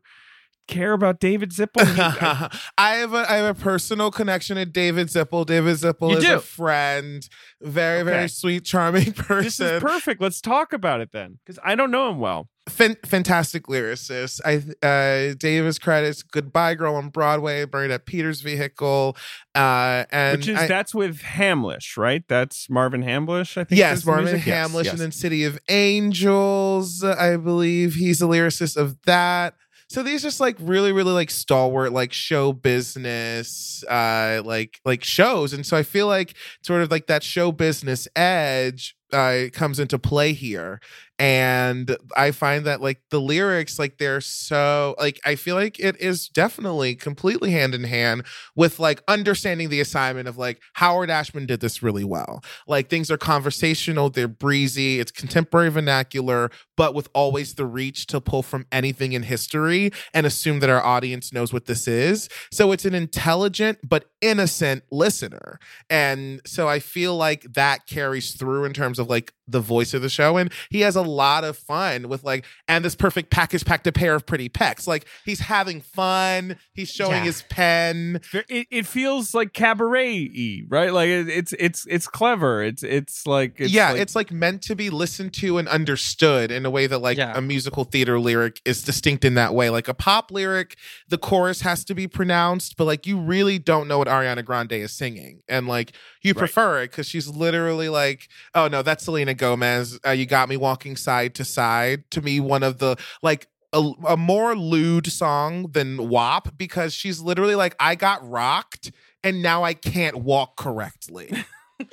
care 0.67 0.93
about 0.93 1.19
David 1.19 1.51
Zippel? 1.51 1.81
I 2.77 2.95
have 2.95 3.13
a 3.13 3.31
I 3.31 3.37
have 3.37 3.57
a 3.57 3.59
personal 3.59 4.11
connection 4.11 4.57
to 4.57 4.65
David 4.65 5.07
Zippel. 5.07 5.45
David 5.45 5.75
Zippel 5.77 6.11
You 6.11 6.17
is 6.17 6.23
do? 6.25 6.35
a 6.35 6.39
friend, 6.39 7.27
very 7.61 8.01
Okay. 8.01 8.09
very 8.11 8.29
sweet, 8.29 8.65
charming 8.65 9.13
person. 9.13 9.43
this 9.43 9.59
is 9.59 9.81
perfect. 9.81 10.21
Let's 10.21 10.41
talk 10.41 10.73
about 10.73 11.01
it 11.01 11.11
then, 11.11 11.39
because 11.43 11.59
I 11.63 11.75
don't 11.75 11.91
know 11.91 12.09
him 12.09 12.19
well. 12.19 12.49
Fan- 12.69 12.97
fantastic 13.05 13.63
lyricist. 13.67 14.39
I 14.45 14.63
uh 14.85 15.33
Davis 15.37 15.77
credits 15.79 16.23
Goodbye 16.23 16.75
Girl 16.75 16.95
on 16.95 17.09
Broadway, 17.09 17.65
at 17.91 18.05
Peter's 18.05 18.41
Vehicle. 18.41 19.17
Uh 19.55 20.05
and 20.11 20.37
Which 20.37 20.47
is 20.47 20.57
I- 20.57 20.67
that's 20.67 20.95
with 20.95 21.19
Hamlisch, 21.19 21.97
right? 21.97 22.23
That's 22.27 22.69
Marvin 22.69 23.03
Hamlisch. 23.03 23.57
I 23.57 23.63
think. 23.65 23.79
Yes, 23.79 24.05
Marvin 24.05 24.25
music? 24.25 24.45
Yes, 24.47 24.69
Hamlisch 24.71 24.83
yes. 24.85 24.93
and 24.93 25.01
then 25.01 25.11
City 25.11 25.43
of 25.43 25.59
Angels. 25.69 27.03
I 27.03 27.35
believe 27.37 27.95
he's 27.95 28.19
the 28.19 28.27
lyricist 28.27 28.77
of 28.77 28.97
that. 29.05 29.55
So 29.89 30.03
these 30.03 30.21
just 30.21 30.39
like 30.39 30.55
really, 30.59 30.91
really 30.91 31.13
like 31.13 31.31
stalwart, 31.31 31.91
like 31.91 32.13
show 32.13 32.53
business, 32.53 33.83
uh, 33.89 34.41
like 34.45 34.79
like 34.85 35.03
shows. 35.03 35.51
And 35.51 35.65
so 35.65 35.75
I 35.75 35.81
feel 35.83 36.05
like 36.05 36.35
sort 36.63 36.83
of 36.83 36.91
like 36.91 37.07
that 37.07 37.23
show 37.23 37.51
business 37.51 38.07
edge 38.15 38.95
uh 39.13 39.45
comes 39.53 39.79
into 39.79 39.99
play 39.99 40.33
here. 40.33 40.79
And 41.19 41.97
I 42.15 42.31
find 42.31 42.65
that 42.65 42.79
like 42.79 43.01
the 43.09 43.19
lyrics, 43.19 43.77
like 43.77 43.97
they're 43.97 44.21
so 44.21 44.95
like 44.97 45.19
I 45.25 45.35
feel 45.35 45.55
like 45.55 45.77
it 45.77 45.99
is 45.99 46.29
definitely 46.29 46.95
completely 46.95 47.51
hand 47.51 47.75
in 47.75 47.83
hand 47.83 48.23
with 48.55 48.79
like 48.79 49.03
understanding 49.05 49.67
the 49.67 49.81
assignment 49.81 50.29
of 50.29 50.37
like 50.37 50.61
Howard 50.75 51.09
Ashman 51.09 51.45
did 51.45 51.59
this 51.59 51.83
really 51.83 52.05
well. 52.05 52.41
Like 52.67 52.89
things 52.89 53.11
are 53.11 53.17
conversational, 53.17 54.09
they're 54.09 54.29
breezy, 54.29 55.01
it's 55.01 55.11
contemporary 55.11 55.69
vernacular, 55.69 56.51
but 56.77 56.93
with 56.93 57.09
always 57.13 57.55
the 57.55 57.65
reach 57.65 58.07
to 58.07 58.21
pull 58.21 58.41
from 58.41 58.65
anything 58.71 59.11
in 59.11 59.23
history 59.23 59.91
and 60.13 60.25
assume 60.25 60.61
that 60.61 60.69
our 60.69 60.81
audience 60.81 61.33
knows 61.33 61.51
what 61.51 61.65
this 61.65 61.85
is. 61.85 62.29
So 62.49 62.71
it's 62.71 62.85
an 62.85 62.95
intelligent 62.95 63.79
but 63.83 64.05
innocent 64.21 64.83
listener. 64.89 65.59
And 65.89 66.39
so 66.45 66.69
I 66.69 66.79
feel 66.79 67.17
like 67.17 67.41
that 67.53 67.87
carries 67.87 68.35
through 68.35 68.63
in 68.63 68.71
terms 68.71 68.98
of 68.99 69.09
like 69.09 69.33
the 69.47 69.59
voice 69.59 69.93
of 69.93 70.01
the 70.01 70.09
show. 70.09 70.37
And 70.37 70.51
he 70.69 70.81
has 70.81 70.95
a 70.95 71.01
lot 71.01 71.43
of 71.43 71.57
fun 71.57 72.07
with 72.09 72.23
like, 72.23 72.45
and 72.67 72.85
this 72.85 72.95
perfect 72.95 73.31
package 73.31 73.65
packed 73.65 73.87
a 73.87 73.91
pair 73.91 74.13
of 74.15 74.25
pretty 74.25 74.49
pecs. 74.49 74.85
Like 74.87 75.05
he's 75.25 75.39
having 75.39 75.81
fun, 75.81 76.57
he's 76.73 76.89
showing 76.89 77.13
Yeah. 77.13 77.23
his 77.23 77.41
pen. 77.49 78.21
It, 78.47 78.67
it 78.69 78.85
feels 78.85 79.33
like 79.33 79.53
cabaret-y, 79.53 80.63
right? 80.69 80.93
Like 80.93 81.09
it, 81.09 81.27
it's 81.29 81.53
it's 81.53 81.85
it's 81.89 82.07
clever. 82.07 82.61
It's 82.63 82.83
it's 82.83 83.25
like 83.25 83.55
it's 83.59 83.71
yeah, 83.71 83.91
like, 83.91 84.01
it's 84.01 84.15
like 84.15 84.31
meant 84.31 84.61
to 84.63 84.75
be 84.75 84.89
listened 84.89 85.33
to 85.35 85.57
and 85.57 85.67
understood 85.67 86.51
in 86.51 86.65
a 86.65 86.69
way 86.69 86.87
that 86.87 86.99
like 86.99 87.17
Yeah. 87.17 87.33
a 87.35 87.41
musical 87.41 87.83
theater 87.83 88.19
lyric 88.19 88.61
is 88.65 88.83
distinct 88.83 89.25
in 89.25 89.33
that 89.35 89.53
way. 89.53 89.69
Like 89.69 89.87
a 89.87 89.93
pop 89.93 90.31
lyric, 90.31 90.77
the 91.07 91.17
chorus 91.17 91.61
has 91.61 91.83
to 91.85 91.95
be 91.95 92.07
pronounced, 92.07 92.77
but 92.77 92.85
like 92.85 93.07
you 93.07 93.19
really 93.19 93.57
don't 93.59 93.87
know 93.87 93.97
what 93.97 94.07
Ariana 94.07 94.43
Grande 94.45 94.73
is 94.73 94.91
singing, 94.91 95.41
and 95.47 95.67
like 95.67 95.93
you 96.21 96.33
Right. 96.33 96.39
prefer 96.39 96.81
it 96.83 96.91
because 96.91 97.07
she's 97.07 97.27
literally 97.27 97.87
like, 97.89 98.27
oh 98.53 98.67
no, 98.67 98.81
that's 98.89 99.05
Selena 99.05 99.33
Gomez. 99.35 99.99
Uh, 100.05 100.11
you 100.11 100.25
got 100.25 100.49
me 100.49 100.57
walking 100.57 100.95
side 100.97 101.35
to 101.35 101.45
side. 101.45 102.09
To 102.11 102.21
me, 102.21 102.39
one 102.39 102.63
of 102.63 102.79
the 102.79 102.95
like 103.21 103.47
a, 103.71 103.91
a 104.07 104.17
more 104.17 104.55
lewd 104.55 105.07
song 105.11 105.67
than 105.71 106.09
WAP 106.09 106.57
because 106.57 106.91
she's 106.93 107.21
literally 107.21 107.53
like, 107.55 107.75
I 107.79 107.93
got 107.93 108.27
rocked 108.27 108.91
and 109.23 109.43
now 109.43 109.63
I 109.63 109.75
can't 109.75 110.17
walk 110.17 110.57
correctly. 110.57 111.31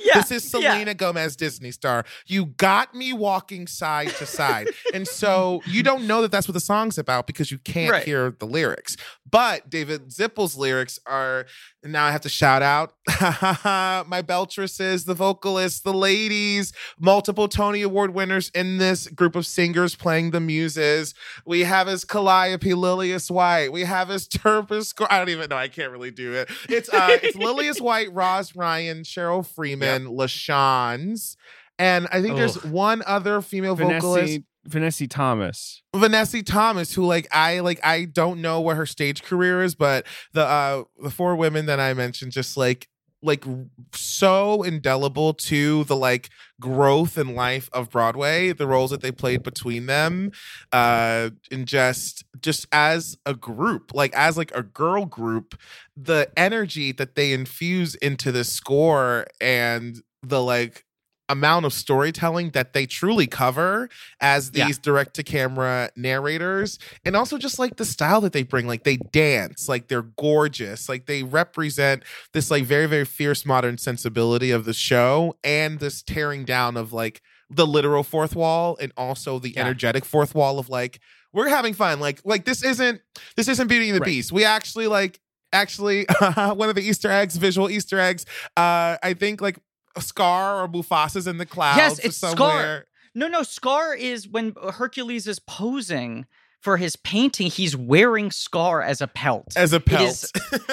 Yeah. 0.00 0.14
This 0.14 0.32
is 0.32 0.52
yeah. 0.52 0.72
Selena 0.72 0.94
Gomez, 0.94 1.36
Disney 1.36 1.70
star. 1.70 2.04
You 2.26 2.46
got 2.46 2.92
me 2.92 3.12
walking 3.12 3.68
side 3.68 4.08
to 4.16 4.26
side. 4.26 4.66
and 4.92 5.06
so 5.06 5.62
you 5.64 5.84
don't 5.84 6.08
know 6.08 6.22
that 6.22 6.32
that's 6.32 6.48
what 6.48 6.54
the 6.54 6.60
song's 6.60 6.98
about 6.98 7.28
because 7.28 7.52
you 7.52 7.58
can't 7.58 7.92
Right. 7.92 8.02
hear 8.02 8.34
the 8.36 8.46
lyrics. 8.46 8.96
But 9.30 9.70
David 9.70 10.10
Zippel's 10.10 10.56
lyrics 10.56 10.98
are 11.06 11.46
now 11.92 12.06
I 12.06 12.10
have 12.10 12.22
to 12.22 12.28
shout 12.28 12.62
out 12.62 12.92
my 14.08 14.22
Beltresses, 14.22 15.04
the 15.04 15.14
vocalists, 15.14 15.80
the 15.80 15.92
ladies, 15.92 16.72
multiple 16.98 17.48
Tony 17.48 17.82
Award 17.82 18.14
winners 18.14 18.50
in 18.54 18.78
this 18.78 19.08
group 19.08 19.36
of 19.36 19.46
singers 19.46 19.94
playing 19.94 20.30
the 20.30 20.40
muses. 20.40 21.14
We 21.44 21.60
have 21.64 21.88
as 21.88 22.04
Calliope 22.04 22.74
Lillias 22.74 23.30
White. 23.30 23.72
We 23.72 23.82
have 23.82 24.10
as 24.10 24.26
Turpus. 24.26 24.94
I 25.08 25.18
don't 25.18 25.28
even 25.28 25.48
know. 25.50 25.56
I 25.56 25.68
can't 25.68 25.92
really 25.92 26.10
do 26.10 26.32
it. 26.32 26.50
It's 26.68 26.88
uh, 26.88 27.18
it's 27.22 27.36
Lillias 27.36 27.80
White, 27.80 28.12
Roz 28.12 28.56
Ryan, 28.56 29.02
Cheryl 29.02 29.46
Freeman, 29.46 30.06
LaChanze, 30.06 31.36
and 31.78 32.08
I 32.10 32.22
think 32.22 32.36
there's 32.36 32.62
one 32.64 33.02
other 33.06 33.40
female 33.42 33.76
vocalist. 33.76 34.40
Vanessa, 34.66 35.06
Thomas. 35.06 35.82
Vanessa 35.94 36.42
Thomas, 36.42 36.94
who 36.94 37.06
like 37.06 37.28
I 37.32 37.60
like 37.60 37.80
I 37.84 38.04
don't 38.04 38.40
know 38.40 38.60
what 38.60 38.76
her 38.76 38.86
stage 38.86 39.22
career 39.22 39.62
is, 39.62 39.74
but 39.74 40.06
the 40.32 40.44
uh 40.44 40.84
the 41.02 41.10
four 41.10 41.36
women 41.36 41.66
that 41.66 41.80
I 41.80 41.94
mentioned 41.94 42.32
just 42.32 42.56
like 42.56 42.88
like 43.22 43.44
so 43.92 44.62
indelible 44.62 45.34
to 45.34 45.84
the 45.84 45.96
like 45.96 46.30
growth 46.60 47.18
and 47.18 47.34
life 47.34 47.68
of 47.72 47.90
Broadway, 47.90 48.52
the 48.52 48.66
roles 48.66 48.90
that 48.90 49.00
they 49.00 49.10
played 49.10 49.42
between 49.42 49.86
them, 49.86 50.32
uh 50.72 51.30
and 51.50 51.66
just 51.66 52.24
just 52.40 52.66
as 52.72 53.16
a 53.26 53.34
group, 53.34 53.92
like 53.94 54.14
as 54.14 54.36
like 54.36 54.54
a 54.54 54.62
girl 54.62 55.06
group, 55.06 55.58
the 55.96 56.30
energy 56.36 56.92
that 56.92 57.14
they 57.14 57.32
infuse 57.32 57.94
into 57.96 58.32
the 58.32 58.44
score 58.44 59.26
and 59.40 60.02
the 60.22 60.42
like 60.42 60.85
amount 61.28 61.66
of 61.66 61.72
storytelling 61.72 62.50
that 62.50 62.72
they 62.72 62.86
truly 62.86 63.26
cover 63.26 63.88
as 64.20 64.50
Yeah. 64.54 64.66
these 64.66 64.78
direct 64.78 65.14
to 65.14 65.22
camera 65.22 65.90
narrators 65.96 66.78
and 67.04 67.16
also 67.16 67.36
just 67.38 67.58
like 67.58 67.76
the 67.76 67.84
style 67.84 68.20
that 68.20 68.32
they 68.32 68.42
bring 68.44 68.66
like 68.66 68.84
they 68.84 68.96
dance 68.96 69.68
like 69.68 69.88
they're 69.88 70.02
gorgeous 70.02 70.88
like 70.88 71.06
they 71.06 71.22
represent 71.24 72.02
this 72.32 72.50
like 72.50 72.64
very 72.64 72.86
very 72.86 73.04
fierce 73.04 73.44
modern 73.44 73.76
sensibility 73.78 74.50
of 74.50 74.64
the 74.64 74.72
show 74.74 75.36
and 75.42 75.80
this 75.80 76.02
tearing 76.02 76.44
down 76.44 76.76
of 76.76 76.92
like 76.92 77.20
the 77.50 77.66
literal 77.66 78.02
fourth 78.02 78.34
wall 78.36 78.76
and 78.80 78.92
also 78.96 79.38
the 79.38 79.50
Yeah. 79.50 79.60
energetic 79.62 80.04
fourth 80.04 80.34
wall 80.34 80.58
of 80.58 80.68
like 80.68 81.00
we're 81.32 81.48
having 81.48 81.74
fun 81.74 81.98
like 82.00 82.20
like 82.24 82.44
this 82.44 82.62
isn't 82.62 83.00
this 83.36 83.48
isn't 83.48 83.66
beauty 83.68 83.88
and 83.88 83.96
the 83.96 84.00
Right. 84.00 84.06
beast 84.06 84.30
we 84.32 84.44
actually 84.44 84.86
like 84.86 85.18
actually 85.52 86.06
one 86.36 86.68
of 86.68 86.74
the 86.74 86.82
easter 86.82 87.10
eggs 87.10 87.36
visual 87.36 87.68
easter 87.70 87.98
eggs 87.98 88.26
uh 88.56 88.96
i 89.02 89.14
think 89.16 89.40
like 89.40 89.58
scar 90.00 90.62
or 90.62 90.68
mufasa's 90.68 91.26
in 91.26 91.38
the 91.38 91.46
clouds 91.46 91.78
Yes, 91.78 91.98
it's 92.00 92.16
Scar. 92.16 92.86
No, 93.14 93.28
no. 93.28 93.42
Scar 93.42 93.94
is 93.94 94.28
when 94.28 94.54
Hercules 94.74 95.26
is 95.26 95.38
posing 95.38 96.26
for 96.60 96.76
his 96.76 96.96
painting. 96.96 97.48
He's 97.50 97.76
wearing 97.76 98.30
Scar 98.30 98.82
as 98.82 99.00
a 99.00 99.06
pelt, 99.06 99.54
as 99.56 99.72
a 99.72 99.80
pelt 99.80 100.30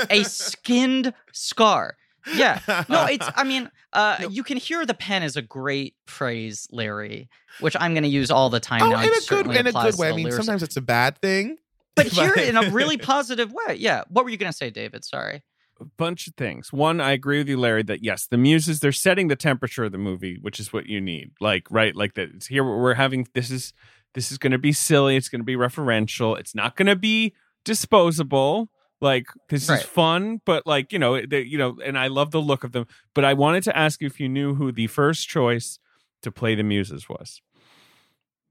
a 0.09 0.23
skinned 0.23 1.13
Scar. 1.31 1.95
Yeah. 2.33 2.59
No, 2.89 3.05
it's. 3.05 3.27
I 3.35 3.43
mean, 3.43 3.69
uh, 3.93 4.25
you 4.29 4.43
can 4.43 4.57
hear 4.57 4.85
the 4.85 4.93
pen 4.93 5.23
is 5.23 5.35
a 5.35 5.41
great 5.41 5.95
phrase, 6.07 6.67
Larry, 6.71 7.29
which 7.59 7.75
I'm 7.79 7.93
going 7.93 8.03
to 8.03 8.09
use 8.09 8.31
all 8.31 8.49
the 8.49 8.59
time 8.59 8.81
oh 8.81 8.89
now. 8.89 9.01
in 9.01 9.09
It 9.09 9.25
a 9.25 9.29
good 9.29 9.47
in 9.47 9.67
a 9.67 9.71
good 9.71 9.97
way 9.97 10.09
i 10.09 10.11
mean 10.11 10.25
lyrics. 10.25 10.37
sometimes 10.37 10.63
it's 10.63 10.77
a 10.77 10.81
bad 10.81 11.17
thing 11.19 11.57
but 11.95 12.07
here 12.07 12.33
in 12.33 12.57
a 12.57 12.69
really 12.71 12.97
positive 13.13 13.51
way. 13.51 13.75
Yeah. 13.75 14.03
What 14.09 14.25
were 14.25 14.31
you 14.31 14.37
going 14.37 14.51
to 14.51 14.57
say, 14.57 14.69
David? 14.69 15.05
Sorry. 15.05 15.43
A 15.79 15.85
bunch 15.85 16.27
of 16.27 16.35
things. 16.35 16.71
One, 16.71 17.01
I 17.01 17.11
agree 17.11 17.39
with 17.39 17.49
you, 17.49 17.57
Larry, 17.59 17.83
that 17.83 18.03
yes, 18.03 18.27
the 18.27 18.37
muses 18.37 18.79
they're 18.79 18.91
setting 18.91 19.27
the 19.27 19.35
temperature 19.35 19.83
of 19.85 19.91
the 19.91 19.97
movie, 19.97 20.37
which 20.41 20.59
is 20.59 20.71
what 20.71 20.85
you 20.85 21.01
need. 21.01 21.31
Like, 21.41 21.67
right, 21.71 21.95
like 21.95 22.13
that. 22.13 22.29
It's 22.35 22.47
here 22.47 22.63
we're 22.63 22.93
having 22.93 23.27
this 23.33 23.49
is 23.51 23.73
this 24.13 24.31
is 24.31 24.37
going 24.37 24.51
to 24.51 24.57
be 24.59 24.71
silly. 24.71 25.15
It's 25.15 25.29
going 25.29 25.41
to 25.41 25.45
be 25.45 25.55
referential. 25.55 26.37
It's 26.39 26.53
not 26.55 26.75
going 26.75 26.85
to 26.87 26.95
be 26.95 27.33
disposable. 27.65 28.69
Like 29.01 29.25
this 29.49 29.67
Right. 29.67 29.79
is 29.79 29.85
fun, 29.85 30.39
but 30.45 30.65
like 30.65 30.93
you 30.93 30.99
know, 30.99 31.25
they, 31.25 31.41
you 31.41 31.57
know, 31.57 31.77
and 31.83 31.97
I 31.97 32.07
love 32.07 32.31
the 32.31 32.39
look 32.41 32.63
of 32.63 32.71
them. 32.71 32.85
But 33.13 33.25
I 33.25 33.33
wanted 33.33 33.63
to 33.63 33.75
ask 33.77 33.99
you 33.99 34.07
if 34.07 34.19
you 34.19 34.29
knew 34.29 34.55
who 34.55 34.71
the 34.71 34.87
first 34.87 35.27
choice 35.27 35.77
to 36.21 36.31
play 36.31 36.55
the 36.55 36.63
muses 36.63 37.09
was. 37.09 37.41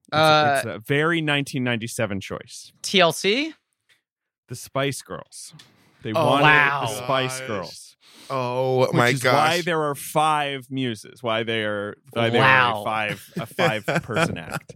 It's, 0.09 0.19
Uh, 0.19 0.55
it's 0.57 0.67
a 0.67 0.79
very 0.81 1.23
1997 1.23 2.21
choice. 2.21 2.71
TLC. 2.83 3.55
The 4.49 4.55
Spice 4.57 5.01
Girls. 5.01 5.55
They 6.03 6.13
Oh, 6.13 6.27
wanted 6.27 6.43
wow. 6.45 6.81
the 6.83 6.87
Spice 7.05 7.39
Gosh. 7.41 7.49
Girls. 7.49 7.97
oh 8.31 8.81
Which 8.81 8.93
my 8.93 9.09
is 9.09 9.23
gosh 9.23 9.35
why 9.35 9.61
there 9.63 9.83
are 9.83 9.95
five 9.95 10.67
muses. 10.71 11.23
Why 11.23 11.43
they 11.43 11.63
are 11.65 11.97
why 12.13 12.31
they 12.31 12.39
are 12.39 12.75
Wow. 12.75 12.81
a 12.81 12.85
five 12.85 13.31
a 13.41 13.47
five 13.47 13.87
person 14.03 14.39
act. 14.51 14.75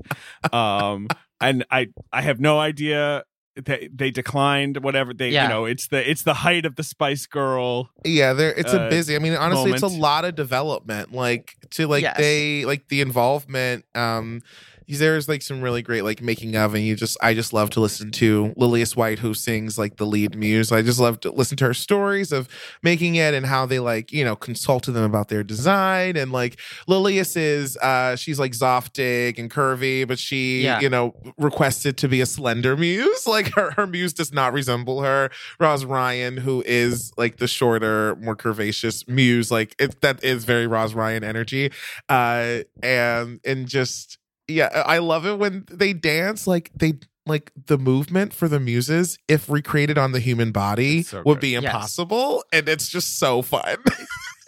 Um, 0.52 1.08
and 1.40 1.64
I 1.70 1.88
I 2.12 2.22
have 2.22 2.40
no 2.40 2.58
idea. 2.58 3.24
They 3.56 3.88
they 3.92 4.10
declined 4.10 4.82
whatever 4.84 5.14
they 5.14 5.30
Yeah. 5.30 5.44
you 5.44 5.48
know 5.48 5.64
it's 5.64 5.88
the 5.88 6.08
it's 6.10 6.22
the 6.24 6.34
height 6.34 6.66
of 6.66 6.76
the 6.76 6.82
Spice 6.82 7.24
Girl. 7.26 7.88
Yeah, 8.04 8.34
there 8.34 8.52
it's 8.52 8.72
a 8.74 8.82
uh, 8.82 8.90
busy. 8.90 9.16
I 9.16 9.18
mean, 9.18 9.32
honestly, 9.32 9.72
it's 9.72 9.82
a 9.82 9.86
lot 9.86 10.24
of 10.26 10.34
development. 10.34 11.12
Like 11.12 11.56
to 11.70 11.86
like 11.86 12.02
Yes. 12.02 12.18
they 12.18 12.64
like 12.66 12.88
the 12.88 13.00
involvement. 13.00 13.84
Um, 13.94 14.42
there's 14.88 15.28
like 15.28 15.42
some 15.42 15.60
really 15.60 15.82
great 15.82 16.02
like 16.02 16.22
making 16.22 16.56
of, 16.56 16.74
and 16.74 16.84
you 16.84 16.94
just 16.96 17.16
I 17.22 17.34
just 17.34 17.52
love 17.52 17.70
to 17.70 17.80
listen 17.80 18.10
to 18.12 18.54
Lillias 18.56 18.94
White 18.96 19.18
who 19.18 19.34
sings 19.34 19.76
like 19.78 19.96
the 19.96 20.06
lead 20.06 20.36
muse. 20.36 20.70
I 20.72 20.82
just 20.82 21.00
love 21.00 21.20
to 21.20 21.30
listen 21.30 21.56
to 21.58 21.64
her 21.66 21.74
stories 21.74 22.32
of 22.32 22.48
making 22.82 23.16
it 23.16 23.34
and 23.34 23.46
how 23.46 23.66
they 23.66 23.78
like 23.78 24.12
you 24.12 24.24
know 24.24 24.36
consulted 24.36 24.92
them 24.92 25.04
about 25.04 25.28
their 25.28 25.42
design 25.42 26.16
and 26.16 26.32
like 26.32 26.58
Lillias 26.86 27.36
is 27.36 27.76
uh 27.78 28.16
she's 28.16 28.38
like 28.38 28.52
Zoftig 28.52 29.38
and 29.38 29.50
curvy, 29.50 30.06
but 30.06 30.18
she 30.18 30.62
Yeah. 30.62 30.80
you 30.80 30.88
know 30.88 31.14
requested 31.36 31.96
to 31.98 32.08
be 32.08 32.20
a 32.20 32.26
slender 32.26 32.76
muse. 32.76 33.26
Like 33.36 33.52
her 33.54 33.72
her 33.72 33.86
muse 33.86 34.12
does 34.12 34.32
not 34.32 34.52
resemble 34.52 35.02
her. 35.02 35.30
Roz 35.60 35.84
Ryan, 35.84 36.36
who 36.38 36.62
is 36.64 37.12
like 37.16 37.36
the 37.38 37.46
shorter, 37.48 38.16
more 38.16 38.36
curvaceous 38.36 39.06
muse, 39.08 39.50
like 39.50 39.74
it 39.78 40.00
that 40.00 40.22
is 40.24 40.44
very 40.44 40.66
Roz 40.66 40.94
Ryan 40.94 41.24
energy. 41.24 41.70
Uh 42.08 42.60
and 42.82 43.40
and 43.44 43.66
just 43.66 44.18
yeah, 44.48 44.82
I 44.86 44.98
love 44.98 45.26
it 45.26 45.38
when 45.38 45.64
they 45.70 45.92
dance 45.92 46.46
like 46.46 46.70
they 46.74 46.94
like 47.26 47.50
the 47.66 47.76
movement 47.78 48.32
for 48.32 48.46
the 48.48 48.60
muses, 48.60 49.18
if 49.26 49.48
recreated 49.50 49.98
on 49.98 50.12
the 50.12 50.20
human 50.20 50.52
body, 50.52 51.02
so 51.02 51.22
would 51.24 51.34
good. 51.36 51.40
be 51.40 51.48
Yes. 51.50 51.64
impossible. 51.64 52.44
And 52.52 52.68
it's 52.68 52.88
just 52.88 53.18
so 53.18 53.42
fun. 53.42 53.76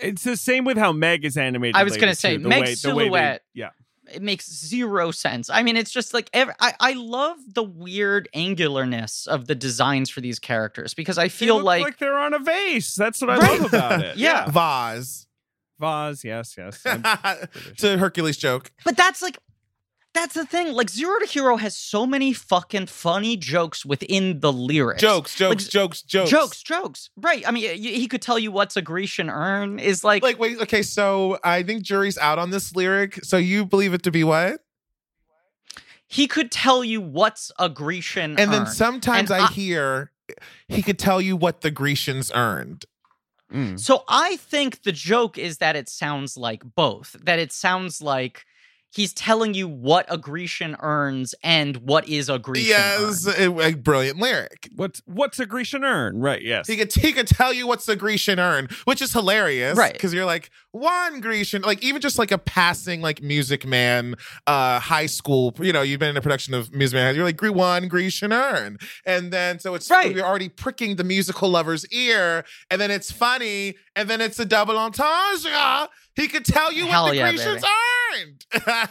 It's 0.01 0.23
the 0.23 0.37
same 0.37 0.65
with 0.65 0.77
how 0.79 0.93
Meg 0.93 1.25
is 1.25 1.37
animated. 1.37 1.75
I 1.75 1.83
was 1.83 1.97
gonna 1.97 2.15
say, 2.15 2.37
too. 2.37 2.47
Meg's 2.47 2.61
way- 2.61 2.65
the 2.67 2.71
they- 2.71 2.75
silhouette 2.77 3.43
yeah, 3.53 3.71
it 4.15 4.23
makes 4.23 4.49
zero 4.49 5.11
sense. 5.11 5.51
I 5.51 5.65
mean, 5.65 5.77
it's 5.77 5.91
just 5.91 6.15
like 6.15 6.31
every, 6.33 6.55
I 6.61 6.73
I 6.79 6.93
love 6.93 7.37
the 7.53 7.65
weird 7.65 8.29
angularness 8.33 9.27
of 9.27 9.49
the 9.49 9.57
designs 9.57 10.09
for 10.09 10.21
these 10.21 10.39
characters 10.39 10.95
because 10.95 11.19
I 11.19 11.25
They 11.25 11.29
feel 11.31 11.57
look 11.57 11.65
like, 11.65 11.99
they're 11.99 12.17
on 12.17 12.33
a 12.33 12.39
vase. 12.39 12.95
That's 12.95 13.21
what 13.21 13.31
I 13.31 13.39
Right. 13.39 13.61
love 13.61 13.73
about 13.75 14.01
it. 14.05 14.17
Yeah. 14.19 14.49
Vaz. 14.51 15.27
vase. 15.81 16.23
Yes, 16.23 16.55
yes. 16.57 16.81
I'm 16.87 17.03
it's 17.71 17.83
a 17.83 17.99
Hercules 17.99 18.37
joke. 18.37 18.71
but 18.85 18.97
that's 18.97 19.21
like 19.21 19.39
that's 20.21 20.35
the 20.35 20.45
thing. 20.45 20.73
Like 20.73 20.91
Zero 20.91 21.19
to 21.21 21.27
Hero 21.27 21.57
has 21.57 21.77
so 21.77 22.07
many 22.07 22.33
fucking 22.33 22.87
funny 22.87 23.37
jokes 23.37 23.85
within 23.87 24.41
the 24.41 24.53
lyrics. 24.53 25.01
Jokes, 25.01 25.35
jokes, 25.35 25.65
Like, 25.65 25.71
jokes, 25.73 26.03
jokes. 26.03 26.31
jokes, 26.31 26.63
jokes. 26.63 27.11
Right. 27.17 27.47
I 27.47 27.51
mean, 27.51 27.63
he 27.81 28.07
could 28.09 28.23
tell 28.23 28.39
you 28.39 28.51
what's 28.51 28.77
a 28.77 28.83
Grecian 28.83 29.31
urn 29.31 29.79
is 29.79 30.03
like. 30.05 30.23
Like, 30.23 30.39
wait, 30.39 30.61
okay, 30.63 30.83
so 30.83 31.39
I 31.45 31.63
think 31.63 31.83
jury's 31.83 32.19
out 32.19 32.39
on 32.39 32.51
this 32.51 32.75
lyric. 32.75 33.25
So 33.25 33.37
you 33.37 33.65
believe 33.65 33.95
it 33.95 34.03
to 34.05 34.11
be 34.11 34.25
what? 34.25 34.61
he 36.11 36.27
could 36.27 36.51
tell 36.51 36.83
you 36.83 37.03
what's 37.03 37.53
a 37.59 37.69
Grecian 37.69 38.39
And 38.39 38.51
then 38.51 38.67
sometimes 38.67 39.31
And 39.31 39.43
I, 39.43 39.47
I- 39.47 39.51
hear 39.51 40.11
he 40.67 40.81
could 40.83 40.99
tell 40.99 41.21
you 41.21 41.37
what 41.37 41.61
the 41.61 41.71
Grecians 41.71 42.33
earned. 42.35 42.87
Mm. 43.53 43.79
So 43.79 44.05
I 44.09 44.37
think 44.37 44.83
the 44.85 44.93
joke 44.93 45.37
is 45.37 45.59
that 45.59 45.77
it 45.77 45.89
sounds 45.89 46.37
like 46.37 46.63
both. 46.75 47.15
That 47.23 47.39
it 47.39 47.53
sounds 47.53 48.01
like 48.01 48.45
he's 48.91 49.13
telling 49.13 49.55
you 49.55 49.69
what 49.69 50.07
a 50.09 50.17
Grecian 50.19 50.77
earns 50.81 51.35
and 51.43 51.77
what 51.79 52.09
is 52.09 52.29
a 52.29 52.39
Grecian 52.39 52.69
yes, 52.69 53.27
urn. 53.39 53.59
a, 53.59 53.69
a 53.69 53.75
brilliant 53.75 54.19
lyric. 54.19 54.69
What's 54.75 55.03
what's 55.07 55.39
a 55.39 55.47
Grecian 55.47 55.85
earn? 55.85 56.19
Right. 56.21 56.43
Yes. 56.43 56.67
He 56.67 56.77
could 56.77 56.93
he 56.93 57.13
could 57.13 57.27
tell 57.27 57.53
you 57.53 57.67
what's 57.67 57.89
a 57.89 57.97
Grecian 57.97 58.39
earn, 58.41 58.69
which 58.85 59.03
is 59.03 59.13
hilarious, 59.13 59.77
Right. 59.77 59.93
Because 59.93 60.13
you're 60.15 60.25
like 60.27 60.51
one 60.73 61.21
Grecian, 61.21 61.63
like 61.63 61.83
even 61.83 62.01
just 62.01 62.19
like 62.19 62.31
a 62.31 62.39
passing 62.39 63.01
like 63.01 63.23
Music 63.23 63.67
Man, 63.67 64.15
uh, 64.47 64.79
high 64.81 65.07
school. 65.07 65.55
You 65.61 65.73
know, 65.73 65.83
you've 65.83 65.99
been 66.01 66.11
in 66.11 66.17
a 66.17 66.21
production 66.23 66.55
of 66.55 66.73
Music 66.73 66.95
Man. 66.97 67.15
You're 67.15 67.25
like 67.25 67.37
"Gre- 67.37 67.51
one 67.53 67.89
Grecian 67.89 68.33
urn, 68.33 68.79
and 69.05 69.33
then 69.33 69.59
so 69.59 69.75
it's 69.75 69.91
Right. 69.91 70.15
you're 70.15 70.25
already 70.27 70.49
pricking 70.49 70.97
the 70.97 71.05
musical 71.05 71.49
lover's 71.49 71.87
ear, 71.89 72.45
and 72.71 72.81
then 72.81 72.91
it's 72.91 73.11
funny, 73.11 73.75
and 73.97 74.09
then 74.09 74.21
it's 74.21 74.39
a 74.39 74.45
double 74.45 74.77
entendre. 74.79 75.89
He 76.19 76.29
could 76.29 76.45
tell 76.45 76.73
you 76.73 76.87
Hell 76.87 77.05
what 77.05 77.11
the 77.11 77.17
yeah, 77.17 77.31
Grecians 77.33 77.65
earned, 78.15 78.47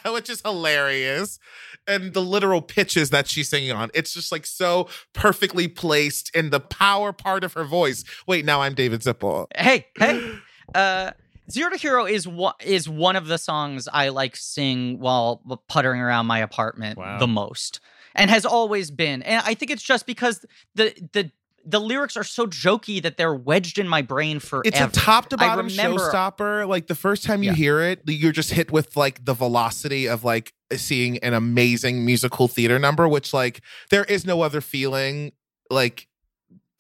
which 0.14 0.30
is 0.30 0.42
hilarious. 0.42 1.40
and 1.88 2.14
the 2.14 2.22
literal 2.22 2.62
pitches 2.62 3.10
that 3.12 3.28
she's 3.28 3.50
singing 3.50 3.72
on. 3.72 3.90
It's 3.94 4.14
just 4.14 4.32
like 4.32 4.46
so 4.46 4.88
perfectly 5.14 5.68
placed 5.68 6.34
in 6.36 6.50
the 6.50 6.60
power 6.60 7.14
part 7.14 7.44
of 7.44 7.54
her 7.54 7.64
voice. 7.64 8.04
Wait, 8.28 8.46
now 8.46 8.62
I'm 8.62 8.74
David 8.74 9.02
Zippel. 9.02 9.48
Hey, 9.56 9.88
hey. 9.98 10.34
Uh 10.76 11.12
Zero 11.50 11.70
to 11.70 11.78
Hero 11.78 12.06
is 12.06 12.28
one 12.28 12.54
is 12.62 12.90
one 12.90 13.16
of 13.16 13.28
the 13.28 13.38
songs 13.38 13.88
I 13.92 14.10
like 14.10 14.36
sing 14.36 15.00
while 15.00 15.42
puttering 15.70 16.02
around 16.02 16.26
my 16.26 16.40
apartment 16.40 16.98
Wow. 16.98 17.20
the 17.20 17.28
most. 17.28 17.80
And 18.16 18.30
has 18.30 18.46
always 18.46 18.92
been. 18.92 19.22
And 19.22 19.42
I 19.46 19.54
think 19.54 19.72
it's 19.72 19.82
just 19.84 20.06
because 20.06 20.44
the 20.76 20.94
the 21.14 21.32
the 21.70 21.80
lyrics 21.82 22.16
are 22.16 22.24
so 22.24 22.48
jokey 22.48 23.02
that 23.02 23.18
they're 23.18 23.36
wedged 23.36 23.78
in 23.78 23.88
my 23.90 24.02
brain 24.02 24.40
forever. 24.40 24.64
It's 24.66 24.80
a 24.80 24.88
top 24.88 25.28
to 25.30 25.38
bottom 25.38 25.68
remember- 25.68 26.00
showstopper. 26.00 26.68
Like 26.68 26.88
the 26.88 26.96
first 26.96 27.24
time 27.24 27.44
you 27.44 27.50
Yeah. 27.50 27.56
hear 27.56 27.82
it, 27.82 28.02
you're 28.08 28.32
just 28.32 28.52
hit 28.52 28.72
with 28.72 28.96
like 28.96 29.26
the 29.26 29.34
velocity 29.34 30.08
of 30.08 30.24
like 30.24 30.54
seeing 30.76 31.18
an 31.20 31.34
amazing 31.34 32.06
musical 32.06 32.48
theater 32.48 32.80
number, 32.80 33.08
which 33.08 33.34
like 33.34 33.62
there 33.90 34.06
is 34.06 34.26
no 34.26 34.42
other 34.42 34.62
feeling 34.62 35.34
like 35.70 36.08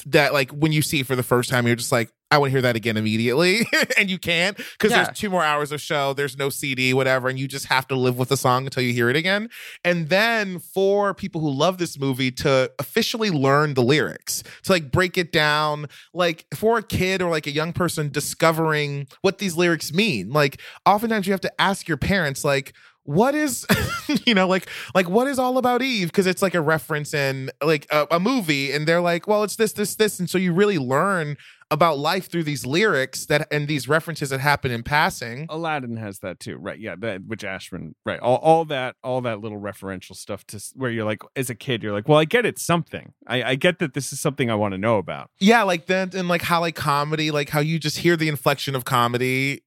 that. 0.06 0.32
Like 0.32 0.52
when 0.52 0.72
you 0.72 0.82
see 0.82 1.02
it 1.02 1.06
for 1.06 1.16
the 1.18 1.24
first 1.24 1.50
time, 1.50 1.68
you're 1.68 1.76
just 1.76 1.92
like, 1.92 2.10
I 2.30 2.38
want 2.40 2.50
to 2.50 2.52
hear 2.52 2.62
that 2.64 2.76
again 2.76 2.98
immediately, 2.98 3.66
and 3.98 4.10
you 4.10 4.18
can't 4.20 4.58
because 4.58 4.92
Yeah. 4.92 5.06
there's 5.06 5.18
two 5.18 5.30
more 5.30 5.44
hours 5.44 5.72
of 5.72 5.80
show. 5.80 6.14
There's 6.14 6.38
no 6.38 6.50
CD, 6.50 6.94
whatever, 6.94 7.30
and 7.30 7.40
you 7.40 7.48
just 7.48 7.68
have 7.68 7.88
to 7.88 7.96
live 7.96 8.18
with 8.18 8.30
the 8.30 8.36
song 8.38 8.66
until 8.66 8.84
you 8.84 8.92
hear 8.92 9.10
it 9.10 9.16
again. 9.16 9.50
And 9.86 10.10
then 10.10 10.60
for 10.60 11.14
people 11.14 11.40
who 11.40 11.50
love 11.50 11.78
this 11.78 11.98
movie 11.98 12.32
to 12.32 12.70
officially 12.80 13.30
learn 13.32 13.76
the 13.76 13.84
lyrics, 13.84 14.44
to 14.64 14.74
like 14.74 14.92
break 14.92 15.18
it 15.18 15.32
down, 15.32 15.88
like 16.14 16.46
for 16.54 16.78
a 16.80 16.84
kid 16.84 17.22
or 17.22 17.30
like 17.32 17.48
a 17.48 17.52
young 17.52 17.72
person 17.72 18.10
discovering 18.10 19.08
what 19.22 19.38
these 19.38 19.56
lyrics 19.56 19.94
mean. 19.94 20.30
Like 20.32 20.60
oftentimes 20.86 21.28
you 21.28 21.34
have 21.34 21.42
to 21.42 21.62
ask 21.62 21.88
your 21.88 21.98
parents, 21.98 22.44
like, 22.44 22.74
what 23.08 23.34
is 23.34 23.66
you 24.26 24.34
know 24.34 24.48
like 24.48 24.68
like 24.94 25.10
what 25.10 25.28
is 25.28 25.40
all 25.40 25.58
about 25.58 25.82
eve 25.82 26.10
because 26.10 26.28
it's 26.28 26.42
like 26.42 26.54
a 26.54 26.62
reference 26.62 27.14
in 27.14 27.50
like 27.64 27.88
a, 27.90 28.06
a 28.12 28.20
movie 28.20 28.72
and 28.72 28.88
they're 28.88 29.02
like 29.02 29.28
well 29.28 29.44
it's 29.44 29.56
this 29.56 29.74
this 29.74 29.96
this 29.96 30.20
and 30.20 30.30
so 30.30 30.38
you 30.38 30.54
really 30.54 30.78
learn 30.78 31.38
about 31.70 31.98
life 31.98 32.30
through 32.30 32.44
these 32.44 32.66
lyrics 32.66 33.26
that 33.26 33.48
and 33.52 33.68
these 33.68 33.88
references 33.88 34.30
that 34.30 34.40
happen 34.40 34.72
in 34.72 34.84
passing 34.84 35.48
Aladdin 35.50 35.98
has 35.98 36.20
that 36.20 36.40
too, 36.40 36.58
right? 36.58 36.80
Yeah, 36.80 36.96
that 37.00 37.26
which 37.26 37.44
Ashman, 37.44 37.96
right? 38.06 38.20
All, 38.20 38.38
all 38.38 38.66
that, 38.66 38.96
all 39.04 39.22
that 39.22 39.42
little 39.42 39.60
referential 39.60 40.16
stuff 40.16 40.46
to 40.48 40.64
where 40.76 40.92
you're 40.92 41.06
like, 41.06 41.22
as 41.36 41.50
a 41.50 41.56
kid, 41.56 41.84
you're 41.84 41.94
like, 41.94 42.08
well, 42.08 42.20
I 42.20 42.26
get 42.26 42.46
it's 42.46 42.64
something. 42.64 43.14
I, 43.26 43.44
I 43.44 43.56
get 43.56 43.80
that 43.80 43.94
this 43.94 44.14
is 44.14 44.20
something 44.20 44.50
I 44.50 44.56
want 44.56 44.74
to 44.74 44.78
know 44.78 44.98
about. 44.98 45.30
Yeah, 45.40 45.64
like 45.64 45.88
that, 45.88 46.14
and 46.14 46.28
like 46.28 46.42
how 46.42 46.62
like 46.62 46.76
comedy, 46.76 47.32
like 47.32 47.50
how 47.50 47.60
you 47.60 47.80
just 47.80 48.00
hear 48.00 48.16
the 48.16 48.30
inflection 48.30 48.76
of 48.76 48.86
comedy, 48.86 49.62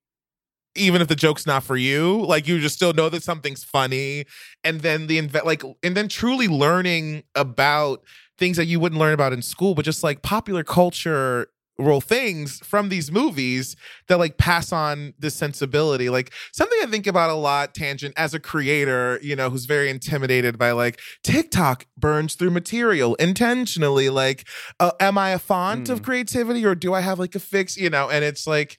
even 0.77 1.03
if 1.03 1.09
the 1.09 1.17
joke's 1.17 1.47
not 1.47 1.63
for 1.65 1.77
you, 1.77 2.25
like 2.25 2.47
you 2.47 2.61
just 2.61 2.77
still 2.77 2.93
know 2.93 3.09
that 3.09 3.23
something's 3.23 3.65
funny, 3.65 4.25
and 4.65 4.81
then 4.81 5.07
the 5.07 5.21
inve- 5.21 5.45
like, 5.45 5.63
and 5.83 5.97
then 5.97 6.09
truly 6.09 6.49
learning 6.49 7.23
about 7.35 8.03
things 8.39 8.57
that 8.57 8.67
you 8.67 8.81
wouldn't 8.81 9.01
learn 9.01 9.13
about 9.13 9.33
in 9.33 9.43
school, 9.43 9.75
but 9.75 9.85
just 9.85 10.03
like 10.03 10.23
popular 10.23 10.63
culture 10.65 11.49
role 11.79 12.03
things 12.03 12.59
from 12.59 12.91
these 12.91 13.11
movies 13.11 13.75
that 14.09 14.19
like 14.19 14.37
pass 14.37 14.71
on 14.71 15.15
this 15.19 15.35
sensibility 15.35 16.11
like 16.11 16.31
something 16.53 16.79
i 16.83 16.87
think 16.87 17.07
about 17.07 17.31
a 17.31 17.35
lot 17.35 17.75
tangent 17.75 18.13
as 18.19 18.35
a 18.35 18.39
creator 18.39 19.19
you 19.23 19.35
know 19.35 19.49
who's 19.49 19.65
very 19.65 19.89
intimidated 19.89 20.59
by 20.59 20.73
like 20.73 21.01
tiktok 21.25 21.87
burns 21.97 22.35
through 22.35 22.51
material 22.51 23.15
intentionally 23.15 24.11
like 24.11 24.47
uh, 24.79 24.91
am 25.01 25.17
I 25.17 25.31
a 25.31 25.39
font 25.39 25.89
of 25.89 26.01
Mm. 26.01 26.05
creativity 26.05 26.67
or 26.67 26.75
do 26.75 26.93
I 26.93 27.01
have 27.01 27.19
like 27.19 27.35
a 27.35 27.41
fix, 27.41 27.79
you 27.79 27.89
know? 27.89 28.11
And 28.11 28.25
it's 28.25 28.47
like, 28.47 28.79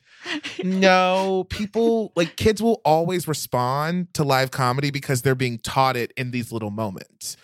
no, 0.64 1.46
people 1.50 2.12
like 2.16 2.36
kids 2.36 2.62
will 2.62 2.82
always 2.86 3.28
respond 3.28 4.14
to 4.14 4.24
live 4.24 4.52
comedy 4.52 4.92
because 4.92 5.22
they're 5.22 5.36
being 5.36 5.60
taught 5.60 5.98
it 5.98 6.12
in 6.18 6.32
these 6.32 6.52
little 6.52 6.72
moments. 6.72 7.38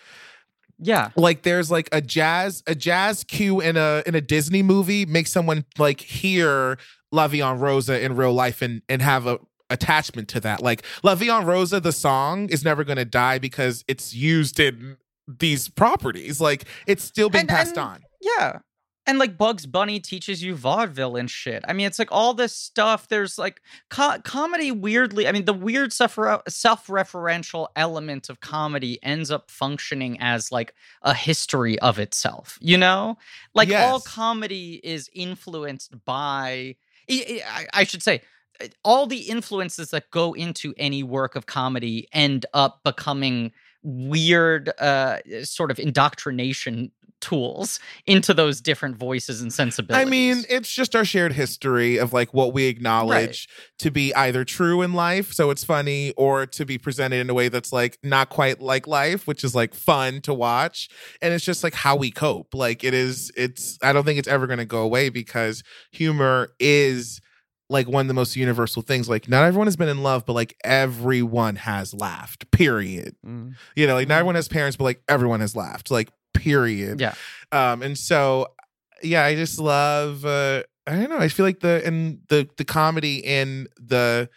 Yeah. 0.80 1.09
Like 1.15 1.41
there's 1.41 1.71
like 1.71 1.89
a 1.91 2.01
jazz 2.01 2.61
a 2.67 2.75
jazz 2.75 3.23
cue 3.23 3.59
in 3.61 3.78
a 3.78 4.03
in 4.05 4.13
a 4.15 4.21
Disney 4.21 4.61
movie 4.61 5.05
makes 5.05 5.32
someone 5.32 5.65
like 5.78 6.01
hear 6.01 6.78
La 7.11 7.28
Vie 7.28 7.41
en 7.43 7.57
Rosa 7.59 7.99
in 8.03 8.15
real 8.15 8.34
life 8.34 8.61
and 8.61 8.82
and 8.88 9.01
have 9.01 9.25
a 9.25 9.39
attachment 9.69 10.28
to 10.30 10.39
that. 10.41 10.61
Like 10.61 10.84
La 11.03 11.15
Vie 11.15 11.32
en 11.36 11.45
Rosa, 11.45 11.80
the 11.80 11.91
song 11.91 12.47
is 12.49 12.63
never 12.63 12.84
going 12.84 12.97
to 12.97 13.05
die 13.05 13.39
because 13.39 13.84
it's 13.88 14.13
used 14.13 14.59
in 14.59 14.97
these 15.28 15.67
properties. 15.67 16.39
Like 16.39 16.65
it's 16.86 17.03
still 17.03 17.30
being 17.30 17.41
And- 17.41 17.49
passed 17.49 17.78
and- 17.78 17.80
on. 17.80 18.03
Yeah. 18.21 18.59
And 19.08 19.20
like 19.20 19.38
Bugs 19.38 19.66
Bunny 19.66 20.01
teaches 20.01 20.43
you 20.43 20.53
vaudeville 20.53 21.16
and 21.16 21.32
shit. 21.32 21.64
I 21.68 21.72
mean, 21.74 21.88
it's 21.88 21.97
like 21.97 22.12
all 22.12 22.34
this 22.34 22.53
stuff. 22.53 23.08
There's 23.08 23.38
like 23.38 23.62
co- 23.89 24.20
comedy 24.24 24.70
weirdly. 24.72 25.28
I 25.28 25.32
mean, 25.32 25.45
the 25.45 25.53
weird 25.53 25.93
self 25.93 26.18
self-referential 26.49 27.68
element 27.76 28.30
of 28.30 28.41
comedy 28.41 28.99
ends 29.01 29.32
up 29.32 29.49
functioning 29.49 30.18
as 30.20 30.51
like 30.51 30.74
a 31.01 31.14
history 31.14 31.80
of 31.80 31.99
itself. 31.99 32.58
You 32.62 32.78
know, 32.78 33.18
like 33.55 33.70
all 33.89 34.01
comedy 34.01 34.82
is 34.84 35.10
influenced 35.14 36.03
by. 36.05 36.76
I- 37.74 37.84
should 37.86 38.03
say 38.03 38.22
all 38.84 39.08
the 39.08 39.22
influences 39.30 39.91
that 39.91 40.10
go 40.12 40.34
into 40.34 40.74
any 40.78 41.03
work 41.03 41.36
of 41.36 41.45
comedy 41.45 42.08
end 42.12 42.45
up 42.53 42.82
becoming 42.84 43.51
weird 43.84 44.70
uh 44.80 45.18
sort 45.43 45.72
of 45.72 45.80
indoctrination 45.80 46.91
tools 47.22 47.80
into 48.05 48.34
those 48.34 48.61
different 48.61 48.97
voices 48.97 49.41
and 49.41 49.51
sensibilities. 49.51 50.07
I 50.07 50.09
mean, 50.09 50.43
it's 50.49 50.72
just 50.72 50.95
our 50.95 51.05
shared 51.05 51.34
history 51.34 51.97
of 51.97 52.13
like 52.13 52.34
what 52.34 52.53
we 52.53 52.65
acknowledge 52.65 53.47
to 53.80 53.91
be 53.91 54.13
either 54.15 54.43
true 54.43 54.82
in 54.82 54.93
life, 54.93 55.34
so 55.34 55.49
it's 55.49 55.63
funny, 55.63 56.11
or 56.18 56.45
to 56.45 56.65
be 56.65 56.78
presented 56.78 57.18
in 57.18 57.30
a 57.30 57.34
way 57.34 57.49
that's 57.49 57.74
like 57.74 57.97
not 58.03 58.30
quite 58.30 58.61
like 58.61 58.88
life, 58.88 59.28
which 59.28 59.43
is 59.43 59.55
like 59.55 59.74
fun 59.74 60.22
to 60.22 60.34
watch. 60.34 60.89
And 61.22 61.34
it's 61.34 61.45
just 61.45 61.63
like 61.63 61.74
how 61.74 61.95
we 61.95 62.11
cope. 62.11 62.53
Like 62.53 62.84
it 62.84 62.93
is, 62.93 63.32
it's, 63.36 63.78
I 63.82 63.93
don't 63.93 64.03
think 64.03 64.20
it's 64.20 64.28
ever 64.28 64.47
going 64.47 64.59
to 64.59 64.65
go 64.65 64.82
away 64.82 65.09
because 65.09 65.63
humor 65.91 66.49
is 66.59 67.22
like 67.70 67.88
one 67.88 68.01
of 68.01 68.07
the 68.07 68.13
most 68.13 68.36
universal 68.36 68.82
things. 68.82 69.09
Like 69.09 69.28
not 69.28 69.43
everyone 69.43 69.68
has 69.68 69.76
been 69.76 69.89
in 69.89 70.03
love, 70.03 70.26
but 70.26 70.34
like 70.34 70.55
everyone 70.63 71.57
has 71.57 71.93
laughed, 71.93 72.49
period. 72.51 73.15
Mm. 73.26 73.55
You 73.76 73.88
know, 73.88 73.95
like 73.95 74.07
not 74.07 74.20
everyone 74.20 74.36
has 74.36 74.47
parents, 74.47 74.78
but 74.78 74.86
like 74.86 75.01
everyone 75.09 75.41
has 75.41 75.55
laughed, 75.55 75.91
like 75.91 76.09
period. 76.40 77.00
Yeah. 77.00 77.14
Um, 77.52 77.82
and 77.82 77.98
so 77.98 78.48
yeah, 79.04 79.24
I 79.24 79.36
just 79.36 79.60
love 79.60 80.26
uh 80.26 80.64
I 80.88 80.92
don't 80.96 81.10
know, 81.10 81.18
I 81.18 81.28
feel 81.28 81.46
like 81.46 81.60
the 81.60 81.86
in 81.86 82.22
the 82.30 82.48
the 82.58 82.66
comedy 82.66 83.18
in 83.18 83.68
the 83.78 84.30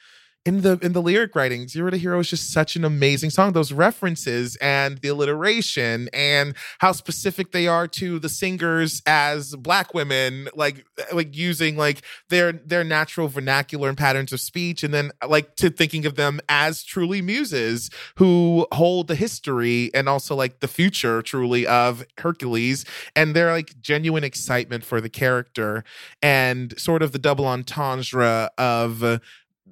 in 0.47 0.63
the 0.63 0.79
in 0.81 0.95
the 0.95 1.03
lyric 1.03 1.35
writing, 1.35 1.69
Zero 1.69 1.91
to 1.91 1.99
Hero 1.99 2.19
is 2.19 2.31
just 2.31 2.51
such 2.51 2.75
an 2.75 2.83
amazing 2.85 3.29
song. 3.29 3.53
Those 3.53 3.73
references 3.73 4.57
and 4.57 4.97
the 4.99 5.09
alliteration 5.09 6.09
and 6.15 6.57
how 6.79 6.93
specific 6.93 7.53
they 7.53 7.67
are 7.67 7.87
to 7.89 8.19
the 8.19 8.31
singers 8.31 9.03
as 9.05 9.55
black 9.57 9.93
women, 9.93 10.49
like 10.55 10.87
like 11.13 11.37
using 11.37 11.77
like 11.77 12.01
their 12.31 12.53
their 12.53 12.85
natural 12.85 13.29
vernacular 13.29 13.91
and 13.91 13.99
patterns 13.99 14.33
of 14.33 14.41
speech, 14.41 14.83
and 14.83 14.95
then 14.95 15.13
like 15.29 15.57
to 15.57 15.69
thinking 15.69 16.07
of 16.07 16.15
them 16.15 16.41
as 16.49 16.83
truly 16.85 17.21
muses 17.21 17.91
who 18.17 18.67
hold 18.73 19.09
the 19.09 19.17
history 19.17 19.91
and 19.93 20.09
also 20.09 20.35
like 20.35 20.61
the 20.61 20.69
future 20.69 21.21
truly 21.21 21.67
of 21.67 22.03
Hercules 22.17 22.87
and 23.15 23.37
their 23.37 23.53
like 23.53 23.79
genuine 23.83 24.25
excitement 24.25 24.85
for 24.85 25.03
the 25.03 25.11
character 25.11 25.85
and 26.23 26.79
sort 26.81 27.03
of 27.03 27.13
the 27.13 27.19
double 27.19 27.47
entendre 27.47 28.51
of 28.57 29.05
uh, 29.05 29.19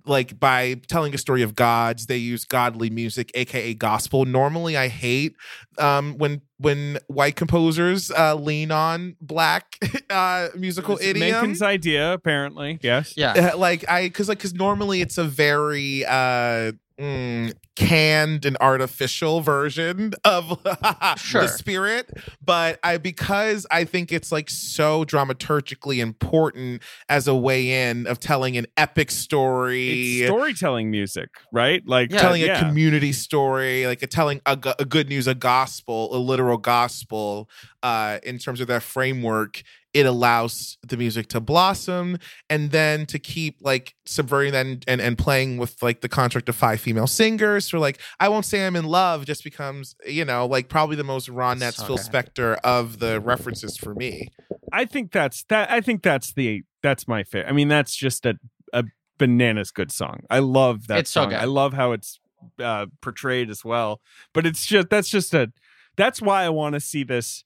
like 0.08 0.38
by 0.40 0.74
telling 0.88 1.14
a 1.14 1.18
story 1.18 1.42
of 1.42 1.54
gods 1.54 2.06
they 2.06 2.16
use 2.16 2.44
godly 2.44 2.90
music 2.90 3.30
aka 3.34 3.74
gospel 3.74 4.24
normally 4.24 4.76
i 4.76 4.88
hate 4.88 5.34
um 5.78 6.16
when 6.18 6.40
when 6.58 6.98
white 7.06 7.36
composers 7.36 8.10
uh 8.10 8.34
lean 8.34 8.70
on 8.70 9.16
black 9.20 9.76
uh 10.10 10.48
musical 10.56 10.96
It's 10.96 11.06
idiom 11.06 11.30
Menken's 11.30 11.62
idea, 11.62 12.12
apparently. 12.12 12.78
Yes. 12.82 13.14
yeah. 13.16 13.52
uh, 13.52 13.56
like 13.58 13.88
I, 13.88 14.02
because 14.04 14.28
like, 14.28 14.38
because 14.38 14.54
normally 14.54 15.00
it's 15.00 15.18
a 15.18 15.24
very 15.24 16.04
uh 16.04 16.72
mm, 16.98 17.52
canned 17.76 18.44
and 18.44 18.56
artificial 18.60 19.40
version 19.40 20.12
of 20.24 20.58
Sure. 21.16 21.42
the 21.42 21.48
spirit, 21.48 22.10
but 22.44 22.78
I 22.82 22.96
because 22.98 23.66
I 23.70 23.84
think 23.84 24.12
it's 24.12 24.32
like 24.32 24.50
so 24.50 25.04
dramaturgically 25.04 25.98
important 25.98 26.82
as 27.08 27.28
a 27.28 27.34
way 27.34 27.88
in 27.88 28.06
of 28.06 28.18
telling 28.20 28.56
an 28.56 28.66
epic 28.76 29.10
story. 29.10 30.20
It's 30.20 30.28
storytelling 30.28 30.90
music, 30.90 31.28
right? 31.52 31.82
Like 31.86 32.10
Yeah, 32.10 32.20
telling 32.20 32.42
yeah. 32.42 32.58
a 32.58 32.64
community 32.66 33.12
story, 33.12 33.86
like 33.86 34.02
a 34.02 34.06
telling 34.06 34.40
a, 34.46 34.58
a 34.78 34.84
good 34.84 35.08
news, 35.08 35.26
a 35.26 35.34
gospel, 35.34 36.14
a 36.14 36.18
literal 36.18 36.58
gospel, 36.58 37.48
uh, 37.82 38.18
in 38.22 38.38
terms 38.38 38.60
of 38.60 38.66
that 38.68 38.82
framework, 38.82 39.62
it 39.98 40.06
allows 40.06 40.78
the 40.86 40.96
music 40.96 41.26
to 41.28 41.40
blossom 41.40 42.18
and 42.48 42.70
then 42.70 43.04
to 43.06 43.18
keep 43.18 43.56
like 43.60 43.94
subverting 44.06 44.52
that 44.52 44.64
and, 44.66 44.84
and, 44.86 45.00
and 45.00 45.18
playing 45.18 45.58
with 45.58 45.82
like 45.82 46.00
the 46.00 46.08
contract 46.08 46.48
of 46.48 46.54
five 46.54 46.80
female 46.80 47.06
singers. 47.06 47.66
So 47.68 47.78
like, 47.80 47.98
I 48.20 48.28
won't 48.28 48.44
say 48.44 48.66
I'm 48.66 48.76
in 48.76 48.84
love 48.84 49.24
just 49.26 49.42
becomes, 49.42 49.96
you 50.06 50.24
know, 50.24 50.46
like 50.46 50.68
probably 50.68 50.96
the 50.96 51.04
most 51.14 51.28
Ronettes, 51.28 51.74
So 51.74 51.86
Phil. 51.86 51.98
Spector 51.98 52.56
of 52.62 53.00
the 53.00 53.20
references 53.20 53.76
for 53.76 53.94
me. 53.94 54.28
I 54.72 54.84
think 54.84 55.10
that's 55.12 55.44
that. 55.48 55.70
I 55.70 55.80
think 55.80 56.02
that's 56.02 56.32
the 56.32 56.62
that's 56.82 57.08
my 57.08 57.24
favorite. 57.24 57.48
I 57.50 57.52
mean, 57.52 57.68
that's 57.68 57.96
just 57.96 58.24
a 58.26 58.34
a 58.72 58.84
bananas 59.18 59.70
good 59.72 59.90
song. 59.90 60.20
I 60.30 60.38
love 60.40 60.86
that 60.88 60.98
It's 61.00 61.10
so 61.10 61.22
song. 61.22 61.30
good. 61.30 61.38
I 61.40 61.44
love 61.46 61.72
how 61.72 61.92
it's 61.92 62.20
uh, 62.62 62.86
portrayed 63.02 63.50
as 63.50 63.64
well. 63.64 64.00
But 64.32 64.46
it's 64.46 64.64
just 64.66 64.90
that's 64.90 65.08
just 65.08 65.34
a 65.34 65.50
that's 65.96 66.22
why 66.22 66.44
I 66.44 66.50
want 66.50 66.74
to 66.74 66.80
see 66.80 67.02
this 67.02 67.44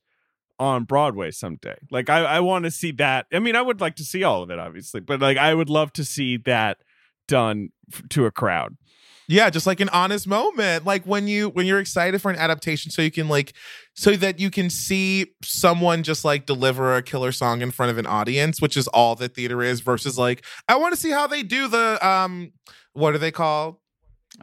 on 0.62 0.84
Broadway 0.84 1.30
someday. 1.30 1.76
Like 1.90 2.08
I, 2.08 2.20
I 2.20 2.40
want 2.40 2.64
to 2.64 2.70
see 2.70 2.92
that. 2.92 3.26
I 3.32 3.40
mean, 3.40 3.56
I 3.56 3.62
would 3.62 3.80
like 3.80 3.96
to 3.96 4.04
see 4.04 4.22
all 4.22 4.42
of 4.42 4.50
it, 4.50 4.58
obviously, 4.58 5.00
but 5.00 5.20
like 5.20 5.36
I 5.36 5.54
would 5.54 5.68
love 5.68 5.92
to 5.94 6.04
see 6.04 6.36
that 6.38 6.78
done 7.26 7.70
f- 7.92 8.08
to 8.10 8.26
a 8.26 8.30
crowd. 8.30 8.76
Yeah, 9.28 9.50
just 9.50 9.66
like 9.66 9.80
an 9.80 9.88
honest 9.90 10.26
moment. 10.26 10.84
Like 10.84 11.04
when 11.04 11.26
you 11.26 11.48
when 11.48 11.66
you're 11.66 11.78
excited 11.78 12.20
for 12.20 12.30
an 12.30 12.36
adaptation 12.38 12.90
so 12.90 13.02
you 13.02 13.10
can 13.10 13.28
like 13.28 13.54
so 13.94 14.12
that 14.16 14.38
you 14.38 14.50
can 14.50 14.68
see 14.68 15.32
someone 15.42 16.02
just 16.02 16.24
like 16.24 16.46
deliver 16.46 16.96
a 16.96 17.02
killer 17.02 17.32
song 17.32 17.62
in 17.62 17.70
front 17.70 17.90
of 17.90 17.98
an 17.98 18.06
audience, 18.06 18.60
which 18.60 18.76
is 18.76 18.88
all 18.88 19.14
that 19.16 19.34
theater 19.34 19.62
is 19.62 19.80
versus 19.80 20.18
like 20.18 20.44
I 20.68 20.76
want 20.76 20.94
to 20.94 21.00
see 21.00 21.10
how 21.10 21.26
they 21.26 21.42
do 21.42 21.68
the 21.68 22.06
um 22.06 22.52
what 22.92 23.14
are 23.14 23.18
they 23.18 23.30
called? 23.30 23.76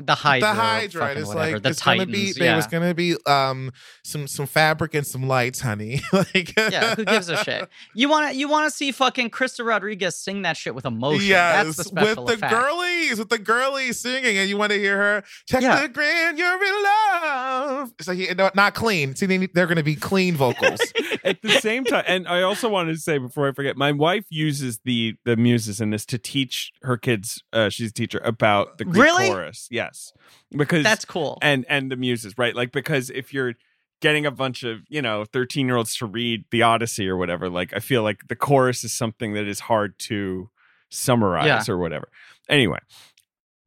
The 0.01 0.15
Hydra. 0.15 0.49
the 0.49 0.53
Hydra. 0.53 1.11
It's 1.15 1.27
whatever. 1.27 1.53
like 1.53 1.63
the 1.63 1.69
it's 1.69 1.79
Titans. 1.79 2.05
gonna 2.05 2.11
be 2.11 2.27
yeah. 2.27 2.33
there 2.45 2.55
was 2.55 2.67
gonna 2.67 2.93
be 2.93 3.15
um 3.25 3.71
some 4.03 4.27
some 4.27 4.45
fabric 4.45 4.93
and 4.93 5.05
some 5.05 5.27
lights, 5.27 5.61
honey. 5.61 6.01
like 6.13 6.53
yeah, 6.57 6.95
who 6.95 7.05
gives 7.05 7.29
a 7.29 7.37
shit? 7.37 7.67
You 7.95 8.07
want 8.09 8.31
to 8.31 8.37
you 8.37 8.47
want 8.47 8.69
to 8.69 8.75
see 8.75 8.91
fucking 8.91 9.29
Krysta 9.31 9.65
Rodriguez 9.65 10.15
sing 10.15 10.43
that 10.43 10.57
shit 10.57 10.75
with 10.75 10.85
emotion. 10.85 11.25
Yes, 11.27 11.65
That's 11.65 11.77
the 11.77 11.83
special 11.85 12.25
with 12.25 12.39
the 12.39 12.45
effect. 12.45 12.53
girlies, 12.63 13.19
with 13.19 13.29
the 13.29 13.39
girlies 13.39 13.99
singing, 13.99 14.37
and 14.37 14.49
you 14.49 14.57
want 14.57 14.71
to 14.71 14.77
hear 14.77 14.95
her 14.97 15.23
check 15.47 15.61
Yeah. 15.63 15.81
the 15.81 15.89
grand, 15.89 16.37
you're 16.37 16.63
in 16.63 16.83
love. 16.83 17.93
It's 17.99 18.07
like 18.07 18.37
no, 18.37 18.51
not 18.55 18.73
clean. 18.75 19.15
See, 19.15 19.25
they, 19.25 19.37
they're 19.47 19.67
going 19.67 19.77
to 19.77 19.83
be 19.83 19.95
clean 19.95 20.35
vocals. 20.35 20.79
At 21.23 21.41
the 21.41 21.49
same 21.59 21.83
time, 21.83 22.03
and 22.07 22.27
I 22.27 22.41
also 22.43 22.69
wanted 22.69 22.93
to 22.93 22.99
say 22.99 23.17
before 23.17 23.47
I 23.49 23.51
forget, 23.51 23.75
my 23.75 23.91
wife 23.91 24.25
uses 24.29 24.79
the 24.85 25.15
the 25.25 25.35
muses 25.35 25.81
in 25.81 25.89
this 25.89 26.05
to 26.07 26.17
teach 26.17 26.71
her 26.83 26.97
kids. 26.97 27.43
Uh, 27.51 27.69
she's 27.69 27.89
a 27.89 27.93
teacher 27.93 28.19
about 28.23 28.77
the 28.77 28.85
Greek 28.85 29.03
Really? 29.03 29.27
chorus. 29.27 29.67
Yes, 29.81 30.13
because 30.61 30.83
That's 30.83 31.05
cool. 31.05 31.37
and 31.41 31.65
and 31.69 31.83
the 31.91 31.95
muses 31.95 32.31
right 32.37 32.55
like 32.55 32.71
because 32.71 33.09
if 33.21 33.33
you're 33.33 33.53
getting 34.01 34.25
a 34.25 34.31
bunch 34.31 34.63
of 34.63 34.75
you 34.95 35.01
know 35.01 35.25
13 35.25 35.67
year 35.67 35.77
olds 35.77 35.95
to 35.97 36.05
read 36.05 36.43
the 36.51 36.61
odyssey 36.71 37.05
or 37.11 37.17
whatever 37.17 37.49
like 37.59 37.71
i 37.75 37.79
feel 37.89 38.01
like 38.09 38.19
the 38.29 38.35
chorus 38.47 38.79
is 38.87 38.93
something 38.93 39.33
that 39.33 39.45
is 39.53 39.59
hard 39.71 39.91
to 40.09 40.49
summarize 40.89 41.67
Yeah. 41.67 41.73
or 41.73 41.77
whatever 41.77 42.07
anyway 42.47 42.79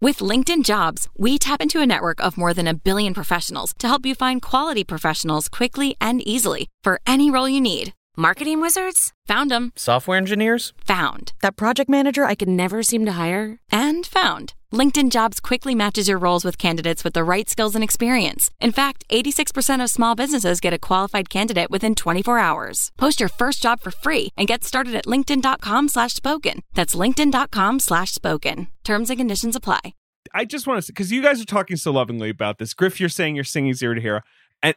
With 0.09 0.19
LinkedIn 0.31 0.63
Jobs, 0.65 1.09
we 1.25 1.39
tap 1.39 1.61
into 1.63 1.81
a 1.81 1.87
network 1.87 2.19
of 2.27 2.37
more 2.43 2.53
than 2.55 2.67
a 2.67 2.75
billion 2.89 3.15
professionals 3.15 3.73
to 3.79 3.87
help 3.87 4.05
you 4.09 4.15
find 4.17 4.43
quality 4.51 4.83
professionals 4.85 5.49
quickly 5.59 5.95
and 6.01 6.17
easily 6.35 6.63
for 6.85 6.95
any 7.07 7.31
role 7.31 7.49
you 7.49 7.61
need. 7.61 7.87
Marketing 8.17 8.61
wizards? 8.61 9.13
Found 9.33 9.49
them. 9.53 9.71
Software 9.77 10.19
engineers? 10.19 10.73
Found. 10.87 11.33
That 11.43 11.55
project 11.57 11.89
manager 11.89 12.25
I 12.25 12.35
could 12.35 12.49
never 12.49 12.83
seem 12.83 13.05
to 13.07 13.13
hire? 13.13 13.61
And 13.71 14.05
found. 14.05 14.55
LinkedIn 14.73 15.11
Jobs 15.11 15.39
quickly 15.39 15.75
matches 15.75 16.09
your 16.09 16.19
roles 16.19 16.45
with 16.45 16.59
candidates 16.59 17.05
with 17.05 17.13
the 17.15 17.25
right 17.25 17.49
skills 17.49 17.75
and 17.75 17.85
experience. 17.85 18.51
In 18.61 18.73
fact, 18.73 19.05
86% 19.11 19.83
of 19.85 19.91
small 19.91 20.15
businesses 20.15 20.61
get 20.61 20.73
a 20.73 20.79
qualified 20.79 21.29
candidate 21.29 21.71
within 21.71 21.95
24 21.95 22.39
hours. 22.39 22.91
Post 22.97 23.21
your 23.21 23.29
first 23.29 23.63
job 23.63 23.81
for 23.81 23.91
free 23.91 24.31
and 24.37 24.49
get 24.49 24.65
started 24.65 24.95
at 24.95 25.07
linkedin.com 25.07 25.89
slash 25.89 26.15
spoken. 26.15 26.63
That's 26.75 26.95
linkedin.com 26.95 27.81
slash 27.81 28.13
spoken. 28.13 28.69
Terms 28.83 29.11
and 29.11 29.19
conditions 29.19 29.55
apply. 29.55 29.95
i 30.35 30.45
just 30.45 30.67
want 30.67 30.83
to 30.83 30.93
because 30.93 31.13
you 31.13 31.23
guys 31.23 31.41
are 31.41 31.45
talking 31.45 31.77
so 31.77 31.93
lovingly 31.93 32.31
about 32.31 32.59
this 32.59 32.75
griff 32.75 32.99
you're 33.01 33.09
saying 33.09 33.35
you're 33.35 33.45
singing 33.45 33.75
zero 33.75 33.95
to 33.95 34.01
hero 34.01 34.21
and 34.63 34.75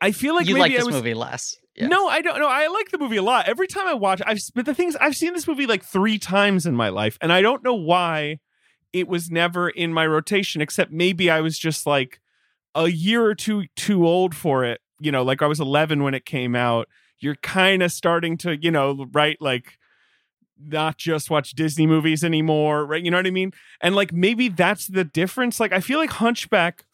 i 0.00 0.12
feel 0.12 0.34
like 0.34 0.46
you 0.46 0.54
maybe 0.54 0.60
like 0.60 0.72
I 0.72 0.76
this 0.76 0.86
was, 0.86 0.94
movie 0.94 1.14
less. 1.14 1.56
Yeah. 1.74 1.88
No, 1.88 2.08
I 2.08 2.20
don't 2.22 2.38
know. 2.38 2.48
I 2.48 2.66
like 2.68 2.90
the 2.90 2.98
movie 2.98 3.16
a 3.18 3.22
lot. 3.22 3.48
Every 3.48 3.66
time 3.66 3.86
I 3.86 3.94
watch, 3.94 4.20
I've 4.26 4.38
but 4.54 4.66
the 4.66 4.74
things 4.74 4.96
I've 4.96 5.14
seen 5.14 5.32
this 5.32 5.46
movie 5.46 5.66
like 5.66 5.84
three 5.84 6.18
times 6.18 6.66
in 6.66 6.74
my 6.74 6.88
life, 6.88 7.16
and 7.20 7.32
I 7.32 7.40
don't 7.40 7.62
know 7.62 7.74
why 7.74 8.38
it 8.92 9.08
was 9.08 9.30
never 9.30 9.68
in 9.68 9.92
my 9.92 10.06
rotation. 10.06 10.60
Except 10.60 10.92
maybe 10.92 11.30
I 11.30 11.40
was 11.40 11.58
just 11.58 11.86
like 11.86 12.20
a 12.74 12.88
year 12.88 13.24
or 13.24 13.34
two 13.34 13.66
too 13.76 14.06
old 14.06 14.34
for 14.34 14.64
it. 14.64 14.80
You 15.00 15.12
know, 15.12 15.22
like 15.22 15.42
I 15.42 15.46
was 15.46 15.60
11 15.60 16.02
when 16.02 16.14
it 16.14 16.24
came 16.24 16.54
out. 16.54 16.88
You're 17.20 17.36
kind 17.36 17.82
of 17.82 17.92
starting 17.92 18.36
to, 18.38 18.56
you 18.56 18.70
know, 18.70 19.06
right, 19.12 19.36
like 19.40 19.78
not 20.60 20.98
just 20.98 21.30
watch 21.30 21.52
Disney 21.52 21.86
movies 21.86 22.24
anymore, 22.24 22.84
right? 22.84 23.02
You 23.02 23.10
know 23.10 23.16
what 23.16 23.26
I 23.26 23.30
mean? 23.30 23.52
And 23.80 23.94
like 23.94 24.12
maybe 24.12 24.48
that's 24.48 24.86
the 24.86 25.04
difference. 25.04 25.60
Like 25.60 25.72
I 25.72 25.80
feel 25.80 25.98
like 25.98 26.10
Hunchback 26.10 26.84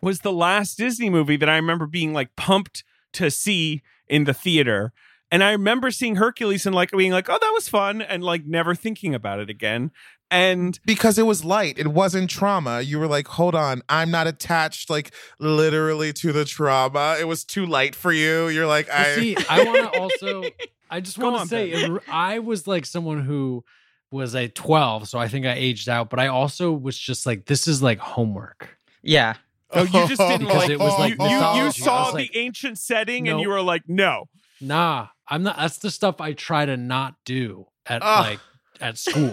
was 0.00 0.20
the 0.20 0.32
last 0.32 0.78
Disney 0.78 1.10
movie 1.10 1.36
that 1.36 1.48
I 1.48 1.56
remember 1.56 1.86
being 1.86 2.12
like 2.12 2.34
pumped 2.36 2.84
to 3.14 3.30
see 3.30 3.82
in 4.06 4.24
the 4.24 4.34
theater. 4.34 4.92
And 5.30 5.44
I 5.44 5.52
remember 5.52 5.90
seeing 5.90 6.16
Hercules 6.16 6.64
and 6.64 6.74
like 6.74 6.90
being 6.90 7.12
like, 7.12 7.28
oh, 7.28 7.38
that 7.38 7.52
was 7.52 7.68
fun, 7.68 8.00
and 8.00 8.24
like 8.24 8.46
never 8.46 8.74
thinking 8.74 9.14
about 9.14 9.40
it 9.40 9.50
again. 9.50 9.90
And 10.30 10.78
because 10.84 11.18
it 11.18 11.24
was 11.24 11.44
light. 11.44 11.78
It 11.78 11.88
wasn't 11.88 12.28
trauma. 12.28 12.82
You 12.82 12.98
were 12.98 13.06
like, 13.06 13.26
hold 13.28 13.54
on, 13.54 13.80
I'm 13.88 14.10
not 14.10 14.26
attached 14.26 14.90
like 14.90 15.12
literally 15.38 16.12
to 16.14 16.32
the 16.32 16.44
trauma. 16.44 17.16
It 17.18 17.24
was 17.24 17.44
too 17.44 17.64
light 17.64 17.94
for 17.94 18.12
you. 18.12 18.48
You're 18.48 18.66
like, 18.66 18.90
I 18.90 19.14
see, 19.14 19.36
I 19.48 19.64
want 19.64 19.92
to 19.92 19.98
also. 20.00 20.44
I 20.90 21.00
just 21.00 21.18
want 21.18 21.40
to 21.42 21.46
say, 21.48 21.70
it- 21.70 22.02
I 22.08 22.38
was 22.40 22.66
like 22.66 22.84
someone 22.86 23.22
who 23.22 23.64
was 24.10 24.34
a 24.34 24.48
12, 24.48 25.08
so 25.08 25.18
I 25.18 25.28
think 25.28 25.44
I 25.46 25.52
aged 25.54 25.88
out. 25.88 26.08
But 26.10 26.18
I 26.18 26.28
also 26.28 26.72
was 26.72 26.98
just 26.98 27.24
like, 27.26 27.46
this 27.46 27.66
is 27.68 27.82
like 27.82 27.98
homework. 27.98 28.76
Yeah. 29.02 29.34
oh, 29.70 29.82
you 29.82 30.08
just 30.08 30.16
didn't 30.16 30.46
Because 30.46 30.62
like, 30.62 30.70
it 30.70 30.78
was 30.78 30.98
like 30.98 31.18
you, 31.18 31.24
you, 31.26 31.64
you 31.64 31.72
saw 31.72 32.04
was 32.04 32.12
the 32.12 32.18
like, 32.20 32.30
ancient 32.34 32.78
setting 32.78 33.28
and 33.28 33.40
you 33.40 33.48
were 33.48 33.60
like, 33.62 33.82
no. 33.86 34.28
Nah, 34.60 35.08
I'm 35.26 35.42
not. 35.42 35.56
That's 35.56 35.78
the 35.78 35.90
stuff 35.90 36.20
I 36.20 36.32
try 36.32 36.64
to 36.66 36.76
not 36.76 37.14
do 37.24 37.66
at 37.86 38.02
Ugh. 38.02 38.24
like 38.26 38.40
at 38.80 38.98
school. 38.98 39.32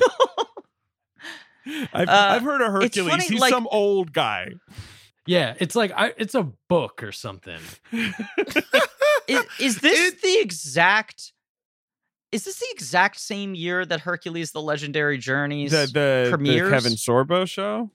I've, 1.93 2.07
Uh, 2.07 2.11
I've 2.11 2.41
heard 2.43 2.61
of 2.61 2.71
Hercules. 2.71 3.09
funny, 3.11 3.25
He's 3.25 3.39
like- 3.39 3.51
some 3.53 3.67
old 3.71 4.13
guy. 4.13 4.49
yeah, 5.25 5.55
it's 5.59 5.75
like 5.75 5.91
I, 5.95 6.13
it's 6.17 6.35
a 6.35 6.43
book 6.69 7.01
or 7.03 7.11
something. 7.11 7.59
Is, 9.27 9.43
is 9.59 9.79
this 9.79 10.13
It- 10.13 10.21
the 10.21 10.37
exact? 10.39 11.31
Is 12.31 12.43
this 12.45 12.59
the 12.59 12.67
exact 12.71 13.19
same 13.19 13.55
year 13.55 13.85
that 13.85 14.01
Hercules: 14.01 14.51
The 14.51 14.61
Legendary 14.61 15.17
Journeys 15.17 15.71
The, 15.71 15.87
the, 16.31 16.37
the? 16.37 16.69
Kevin 16.69 16.93
Sorbo 16.93 17.47
show? 17.47 17.89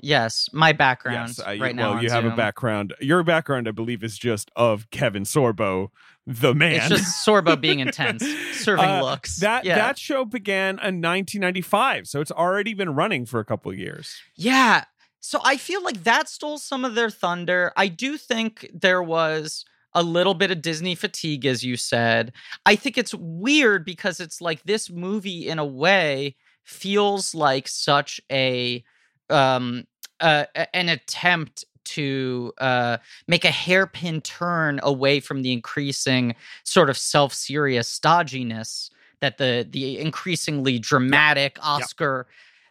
Yes, 0.00 0.48
my 0.52 0.72
background 0.72 1.28
Yes, 1.36 1.40
I, 1.40 1.58
right 1.58 1.76
well, 1.76 1.92
now. 1.92 1.92
on 1.98 2.02
you 2.02 2.10
have 2.10 2.24
a 2.24 2.30
background. 2.34 2.94
Your 3.00 3.22
background, 3.22 3.68
I 3.68 3.70
believe, 3.72 4.02
is 4.02 4.18
just 4.18 4.50
of 4.56 4.90
Kevin 4.90 5.22
Sorbo, 5.24 5.88
the 6.26 6.54
man. 6.54 6.74
It's 6.74 6.88
just 6.88 7.26
Sorbo 7.26 7.60
being 7.60 7.80
intense, 7.80 8.24
serving 8.52 8.84
Uh, 8.84 9.02
looks. 9.02 9.36
That 9.38 9.64
yeah. 9.64 9.74
that 9.76 9.98
show 9.98 10.24
began 10.24 10.74
in 10.74 11.00
1995, 11.00 12.06
so 12.06 12.20
it's 12.20 12.30
already 12.30 12.74
been 12.74 12.94
running 12.94 13.26
for 13.26 13.40
a 13.40 13.44
couple 13.44 13.72
of 13.72 13.78
years. 13.78 14.14
Yeah. 14.36 14.84
So 15.20 15.40
I 15.44 15.56
feel 15.56 15.82
like 15.84 16.02
that 16.04 16.28
stole 16.28 16.58
some 16.58 16.84
of 16.84 16.94
their 16.94 17.10
thunder. 17.10 17.72
I 17.76 17.88
do 17.88 18.16
think 18.16 18.68
there 18.74 19.02
was 19.02 19.64
a 19.94 20.02
little 20.02 20.34
bit 20.34 20.50
of 20.50 20.62
Disney 20.62 20.94
fatigue, 20.94 21.44
as 21.46 21.62
you 21.62 21.76
said. 21.76 22.32
I 22.66 22.76
think 22.76 22.96
it's 22.98 23.14
weird 23.14 23.84
because 23.84 24.20
it's 24.20 24.40
like 24.40 24.62
this 24.64 24.90
movie, 24.90 25.46
in 25.48 25.58
a 25.58 25.66
way, 25.66 26.34
feels 26.64 27.34
like 27.34 27.68
such 27.68 28.20
a 28.30 28.82
um 29.30 29.84
uh, 30.20 30.44
a- 30.54 30.74
an 30.76 30.88
attempt 30.88 31.64
to 31.94 32.52
uh, 32.58 32.98
make 33.26 33.44
a 33.44 33.50
hairpin 33.50 34.20
turn 34.20 34.80
away 34.82 35.20
from 35.20 35.42
the 35.42 35.52
increasing 35.52 36.34
sort 36.64 36.90
of 36.90 36.96
self-serious 36.96 37.98
stodginess 37.98 38.90
that 39.20 39.38
the 39.38 39.66
the 39.70 39.98
increasingly 39.98 40.78
dramatic 40.78 41.58
Oscar 41.62 42.26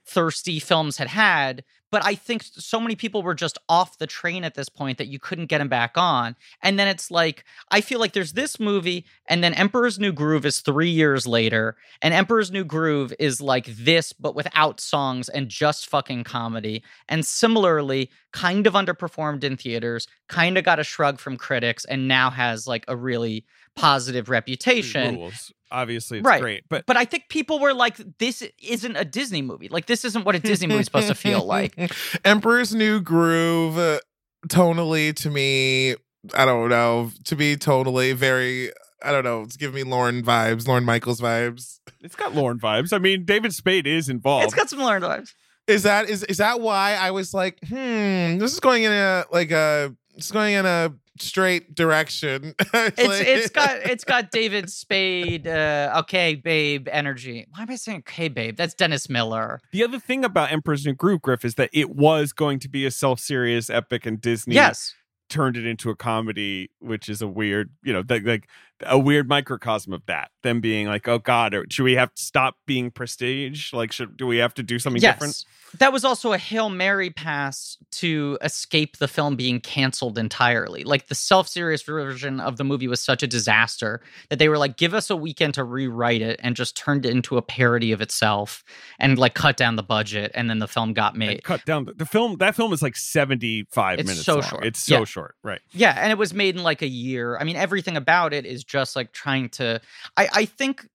thirsty 0.06 0.60
films 0.60 0.98
had 0.98 1.08
had 1.08 1.64
but 1.92 2.04
i 2.06 2.16
think 2.16 2.44
so 2.44 2.80
many 2.80 2.96
people 2.96 3.22
were 3.22 3.36
just 3.36 3.58
off 3.70 3.98
the 3.98 4.08
train 4.08 4.44
at 4.44 4.56
this 4.56 4.70
point 4.70 4.98
that 4.98 5.08
you 5.08 5.20
couldn't 5.20 5.48
get 5.48 5.60
them 5.60 5.68
back 5.70 5.98
on. 5.98 6.36
And 6.64 6.80
then 6.80 6.88
it's 6.88 7.12
like 7.12 7.44
i 7.70 7.82
feel 7.82 8.00
like 8.00 8.14
there's 8.14 8.34
this 8.34 8.60
movie 8.60 9.06
and 9.28 9.44
then 9.44 9.54
emperor's 9.54 10.00
new 10.00 10.12
groove 10.12 10.46
is 10.46 10.62
three 10.62 10.90
years 10.90 11.28
later 11.28 11.76
and 12.02 12.14
emperor's 12.14 12.52
new 12.52 12.64
groove 12.64 13.14
is 13.20 13.42
like 13.42 13.66
this 13.66 14.14
but 14.14 14.36
without 14.36 14.80
songs 14.80 15.30
and 15.30 15.50
just 15.50 15.88
fucking 15.88 16.24
comedy. 16.24 16.84
And 17.08 17.26
similarly 17.26 18.10
kind 18.32 18.66
of 18.66 18.74
underperformed 18.74 19.44
in 19.44 19.58
theaters 19.58 20.08
kind 20.28 20.58
of 20.58 20.64
got 20.64 20.80
a 20.80 20.84
shrug 20.84 21.20
from 21.20 21.38
critics 21.38 21.86
and 21.86 22.08
now 22.08 22.30
has 22.30 22.66
like 22.68 22.86
a 22.88 22.96
really 22.96 23.46
positive 23.76 24.30
reputation 24.30 25.16
Rules. 25.16 25.52
Obviously, 25.72 26.18
it's 26.20 26.26
Right. 26.28 26.42
great, 26.42 26.64
but 26.70 26.86
but 26.86 26.98
I 26.98 27.06
think 27.06 27.30
people 27.30 27.60
were 27.60 27.74
like, 27.74 27.98
"This 28.18 28.44
isn't 28.62 28.96
a 28.98 29.06
Disney 29.06 29.42
movie. 29.42 29.70
Like, 29.70 29.86
this 29.86 30.04
isn't 30.04 30.26
what 30.26 30.36
a 30.36 30.40
Disney 30.40 30.68
movie's 30.68 30.86
supposed 30.86 31.08
to 31.08 31.16
feel 31.16 31.46
like." 31.46 31.74
Emperor's 32.26 32.76
New 32.76 33.00
Groove, 33.00 33.78
uh, 33.78 34.00
tonally 34.50 35.16
to 35.16 35.30
me, 35.30 35.96
I 36.34 36.46
don't 36.46 36.70
know, 36.70 37.12
to 37.26 37.36
be 37.36 37.56
totally 37.56 38.12
very, 38.14 38.72
I 39.02 39.12
don't 39.12 39.24
know, 39.24 39.44
it's 39.44 39.56
giving 39.58 39.76
me 39.76 39.84
Lorne 39.90 40.22
vibes, 40.24 40.68
Lorne 40.68 40.84
Michaels 40.84 41.22
vibes. 41.22 41.80
it's 42.02 42.16
got 42.16 42.36
Lorne 42.36 42.60
vibes. 42.60 42.92
I 42.94 42.98
mean, 42.98 43.24
David 43.26 43.54
Spade 43.54 43.88
is 43.88 44.10
involved. 44.10 44.46
It's 44.46 44.54
got 44.54 44.70
some 44.70 44.80
Lorne 44.80 45.02
vibes. 45.02 45.34
Is 45.68 45.84
that 45.84 46.10
is 46.10 46.24
is 46.24 46.38
that 46.38 46.60
why 46.60 46.96
I 46.96 47.12
was 47.12 47.34
like, 47.34 47.58
hmm, 47.66 48.38
this 48.40 48.52
is 48.52 48.60
going 48.60 48.84
in 48.84 48.92
a 48.92 49.24
like 49.32 49.52
a 49.52 49.96
it's 50.16 50.32
going 50.32 50.56
in 50.56 50.66
a 50.66 50.94
straight 51.22 51.76
direction. 51.76 52.56
It's 52.74 53.20
it's 53.20 53.50
got 53.50 53.78
it's 53.84 54.04
got 54.04 54.32
David 54.32 54.70
Spade. 54.70 55.48
Uh, 55.48 55.94
okay, 56.00 56.36
babe, 56.36 56.88
energy. 56.92 57.48
Why 57.52 57.64
am 57.64 57.70
I 57.70 57.76
saying 57.76 58.00
okay, 58.00 58.28
babe? 58.28 58.58
That's 58.58 58.74
Dennis 58.74 59.10
Miller. 59.10 59.60
The 59.72 59.84
other 59.84 60.00
thing 60.00 60.24
about 60.26 60.52
Emperor's 60.52 60.86
New 60.86 60.94
Groove, 60.94 61.22
Griff, 61.22 61.46
is 61.46 61.56
that 61.56 61.70
it 61.74 61.92
was 61.96 62.34
going 62.34 62.60
to 62.60 62.70
be 62.70 62.86
a 62.86 62.92
self-serious 62.92 63.70
epic, 63.70 64.06
and 64.06 64.20
Disney 64.20 64.56
Yes. 64.56 64.96
turned 65.30 65.58
it 65.58 65.66
into 65.66 65.90
a 65.90 65.96
comedy, 65.96 66.70
which 66.80 67.08
is 67.10 67.22
a 67.22 67.28
weird, 67.28 67.72
you 67.84 67.94
know, 67.94 68.04
like, 68.10 68.24
like 68.26 68.48
a 68.86 68.98
weird 69.00 69.28
microcosm 69.30 69.94
of 69.94 70.06
that. 70.08 70.32
Them 70.44 70.60
being 70.62 70.88
like, 70.88 71.08
oh 71.08 71.20
God, 71.20 71.54
or 71.54 71.66
should 71.70 71.84
we 71.84 71.96
have 71.96 72.14
to 72.14 72.22
stop 72.22 72.56
being 72.66 72.92
prestige? 72.92 73.74
Like, 73.74 73.92
should 73.92 74.18
do 74.18 74.28
we 74.28 74.38
have 74.38 74.54
to 74.56 74.64
do 74.64 74.80
something 74.80 75.02
yes. 75.02 75.16
different? 75.16 75.46
That 75.80 75.94
was 75.94 76.04
also 76.04 76.34
a 76.34 76.38
Hail 76.38 76.68
Mary 76.70 77.10
pass 77.12 77.78
to 77.92 78.38
escape 78.42 78.98
the 78.98 79.08
film 79.08 79.38
being 79.38 79.62
canceled 79.62 80.18
entirely. 80.18 80.84
Like 80.84 81.08
the 81.08 81.16
self 81.16 81.48
serious 81.48 81.82
version 81.82 82.42
of 82.42 82.58
the 82.58 82.66
movie 82.66 82.90
was 82.90 83.00
such 83.02 83.24
a 83.24 83.28
disaster 83.28 84.02
that 84.30 84.38
they 84.38 84.50
were 84.50 84.58
like, 84.58 84.76
give 84.76 84.94
us 84.94 85.10
a 85.10 85.16
weekend 85.16 85.54
to 85.54 85.64
rewrite 85.64 86.22
it 86.22 86.42
and 86.44 86.58
just 86.58 86.76
turned 86.76 87.06
it 87.06 87.12
into 87.12 87.38
a 87.38 87.42
parody 87.42 87.94
of 87.94 88.02
itself 88.02 88.66
and 89.00 89.18
like 89.18 89.34
cut 89.34 89.56
down 89.56 89.78
the 89.78 89.84
budget. 89.84 90.32
And 90.34 90.50
then 90.50 90.60
the 90.60 90.68
film 90.68 90.92
got 90.92 91.14
And 91.14 91.20
made. 91.20 91.44
cut 91.46 91.64
down 91.64 91.86
the, 91.86 91.94
the 91.94 92.06
film. 92.06 92.36
That 92.40 92.54
film 92.54 92.74
is 92.74 92.82
like 92.82 92.98
seventy-five 92.98 94.00
It's 94.00 94.08
minutes. 94.08 94.26
so 94.26 94.34
long. 94.36 94.44
short. 94.44 94.66
It's 94.66 94.80
so 94.84 95.00
Yeah. 95.00 95.04
short, 95.06 95.36
right? 95.42 95.62
Yeah, 95.72 95.96
and 95.98 96.12
it 96.12 96.18
was 96.18 96.34
made 96.34 96.58
in 96.58 96.64
like 96.64 96.82
a 96.82 96.88
year. 96.88 97.38
I 97.38 97.46
mean, 97.46 97.56
everything 97.56 97.96
about 97.96 98.34
it 98.34 98.46
is 98.46 98.66
just 98.72 98.96
like 98.96 99.12
trying 99.12 99.50
to. 99.50 99.82
I 100.18 100.30
I 100.34 100.46
think 100.46 100.88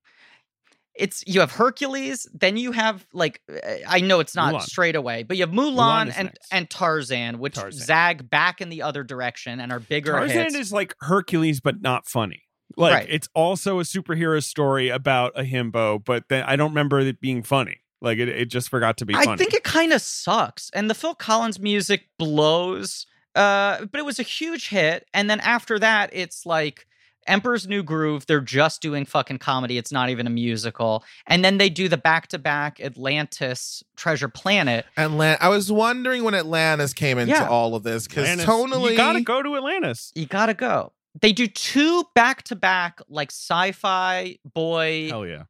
it's 0.95 1.22
you 1.27 1.41
have 1.41 1.53
Hercules, 1.53 2.27
then 2.33 2.57
you 2.57 2.72
have 2.72 3.07
like 3.12 3.43
uh, 3.53 3.59
I 3.87 4.01
know 4.01 4.20
it's 4.20 4.35
not 4.35 4.55
Mulan. 4.55 4.62
straight 4.62 4.97
away, 4.97 5.24
but 5.24 5.37
you 5.37 5.43
have 5.43 5.55
Mulan, 5.55 5.74
Mulan 6.07 6.12
and 6.16 6.24
next. 6.29 6.49
and 6.53 6.70
Tarzan, 6.70 7.39
which 7.39 7.55
Tarzan. 7.57 7.85
zag 7.87 8.31
back 8.31 8.61
in 8.62 8.70
the 8.70 8.81
other 8.83 9.05
direction 9.05 9.61
and 9.61 9.70
are 9.72 9.81
bigger 9.81 10.12
Tarzan 10.12 10.45
hits. 10.45 10.55
is 10.55 10.72
like 10.72 10.95
Hercules, 11.01 11.61
but 11.61 11.83
not 11.83 12.07
funny. 12.07 12.43
Like 12.79 12.93
Right. 12.95 13.07
it's 13.11 13.29
also 13.35 13.79
a 13.79 13.83
superhero 13.83 14.43
story 14.43 14.89
about 14.89 15.33
a 15.39 15.43
himbo, 15.43 16.03
but 16.03 16.24
then 16.29 16.45
I 16.45 16.57
don't 16.57 16.70
remember 16.70 17.01
it 17.01 17.20
being 17.20 17.43
funny. 17.43 17.81
Like 18.01 18.18
it, 18.18 18.29
it 18.29 18.47
just 18.47 18.68
forgot 18.70 18.97
to 18.99 19.07
be 19.07 19.12
funny. 19.14 19.29
I 19.29 19.37
think 19.37 19.53
it 19.55 19.64
kind 19.64 19.93
of 19.93 20.01
sucks, 20.03 20.70
and 20.74 20.89
the 20.91 20.95
Phil 20.95 21.14
Collins 21.14 21.59
music 21.61 22.09
blows. 22.18 23.07
Uh, 23.35 23.85
but 23.93 23.99
it 24.01 24.05
was 24.07 24.18
a 24.18 24.22
huge 24.22 24.68
hit, 24.70 25.07
and 25.12 25.29
then 25.29 25.41
after 25.41 25.79
that, 25.79 26.09
it's 26.14 26.47
like. 26.47 26.87
Emperor's 27.29 27.66
New 27.66 27.83
Groove, 27.83 28.27
they're 28.27 28.41
just 28.41 28.81
doing 28.83 29.05
fucking 29.05 29.39
comedy. 29.39 29.79
It's 29.79 29.93
not 29.93 30.11
even 30.11 30.27
a 30.27 30.31
musical. 30.31 31.05
And 31.27 31.45
then 31.45 31.59
they 31.59 31.68
do 31.68 31.89
the 31.89 31.97
back 31.97 32.29
to 32.29 32.39
back 32.39 32.81
Atlantis 32.81 33.83
Treasure 33.97 34.29
Planet. 34.29 34.87
Atlant- 34.97 35.39
I 35.41 35.49
was 35.49 35.70
wondering 35.70 36.24
when 36.24 36.35
Atlantis 36.35 36.93
came 36.93 37.18
into 37.18 37.33
Yeah. 37.35 37.49
all 37.49 37.74
of 37.74 37.83
this 37.83 38.07
because 38.07 38.29
Atlantis- 38.29 38.47
tonally, 38.47 38.91
you 38.93 38.97
gotta 38.97 39.20
go 39.20 39.43
to 39.43 39.57
Atlantis. 39.57 40.12
You 40.14 40.27
gotta 40.27 40.55
go. 40.55 40.93
They 41.20 41.33
do 41.33 41.47
two 41.47 42.05
back 42.14 42.43
to 42.45 42.57
back, 42.57 43.01
like 43.09 43.31
sci 43.31 43.72
fi 43.72 44.37
boy 44.45 45.09
Hell 45.09 45.27
yeah. 45.27 45.45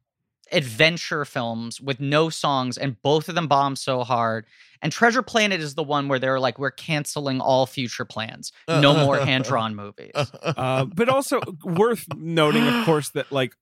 Adventure 0.51 1.25
films 1.25 1.81
with 1.81 1.99
no 1.99 2.29
songs, 2.29 2.77
and 2.77 3.01
both 3.01 3.29
of 3.29 3.35
them 3.35 3.47
bomb 3.47 3.75
so 3.75 4.03
hard. 4.03 4.45
And 4.81 4.91
Treasure 4.91 5.23
Planet 5.23 5.59
is 5.59 5.75
the 5.75 5.83
one 5.83 6.07
where 6.07 6.19
they're 6.19 6.39
like, 6.39 6.59
we're 6.59 6.71
canceling 6.71 7.41
all 7.41 7.65
future 7.65 8.05
plans. 8.05 8.51
No 8.67 8.93
more 8.93 9.17
hand 9.25 9.43
drawn 9.43 9.75
movies. 9.75 10.11
Uh, 10.13 10.85
but 10.85 11.09
also 11.09 11.41
worth 11.63 12.05
noting, 12.15 12.67
of 12.67 12.85
course, 12.85 13.09
that 13.09 13.31
like 13.31 13.53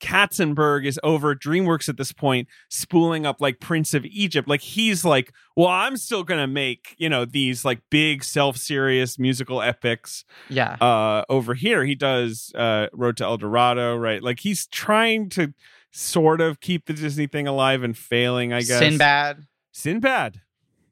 Katzenberg 0.00 0.86
is 0.86 0.98
over 1.02 1.32
at 1.32 1.38
DreamWorks 1.38 1.88
at 1.88 1.96
this 1.96 2.12
point, 2.12 2.48
spooling 2.68 3.26
up 3.26 3.40
like 3.40 3.60
Prince 3.60 3.94
of 3.94 4.04
Egypt. 4.06 4.48
Like 4.48 4.62
he's 4.62 5.04
like, 5.04 5.32
well, 5.56 5.68
I'm 5.68 5.96
still 5.96 6.24
gonna 6.24 6.46
make 6.46 6.94
you 6.98 7.08
know 7.08 7.24
these 7.24 7.64
like 7.64 7.80
big 7.90 8.24
self-serious 8.24 9.18
musical 9.18 9.62
epics. 9.62 10.24
Yeah. 10.48 10.74
Uh, 10.74 11.24
over 11.28 11.54
here, 11.54 11.84
he 11.84 11.94
does 11.94 12.52
uh, 12.54 12.86
Road 12.92 13.18
to 13.18 13.24
El 13.24 13.36
Dorado, 13.36 13.94
right? 13.96 14.22
Like 14.22 14.40
he's 14.40 14.66
trying 14.66 15.28
to 15.30 15.52
sort 15.90 16.40
of 16.40 16.60
keep 16.60 16.86
the 16.86 16.92
Disney 16.92 17.26
thing 17.26 17.46
alive 17.46 17.82
and 17.82 17.96
failing, 17.96 18.52
I 18.52 18.60
guess. 18.60 18.78
Sinbad. 18.78 19.46
Sinbad. 19.72 20.40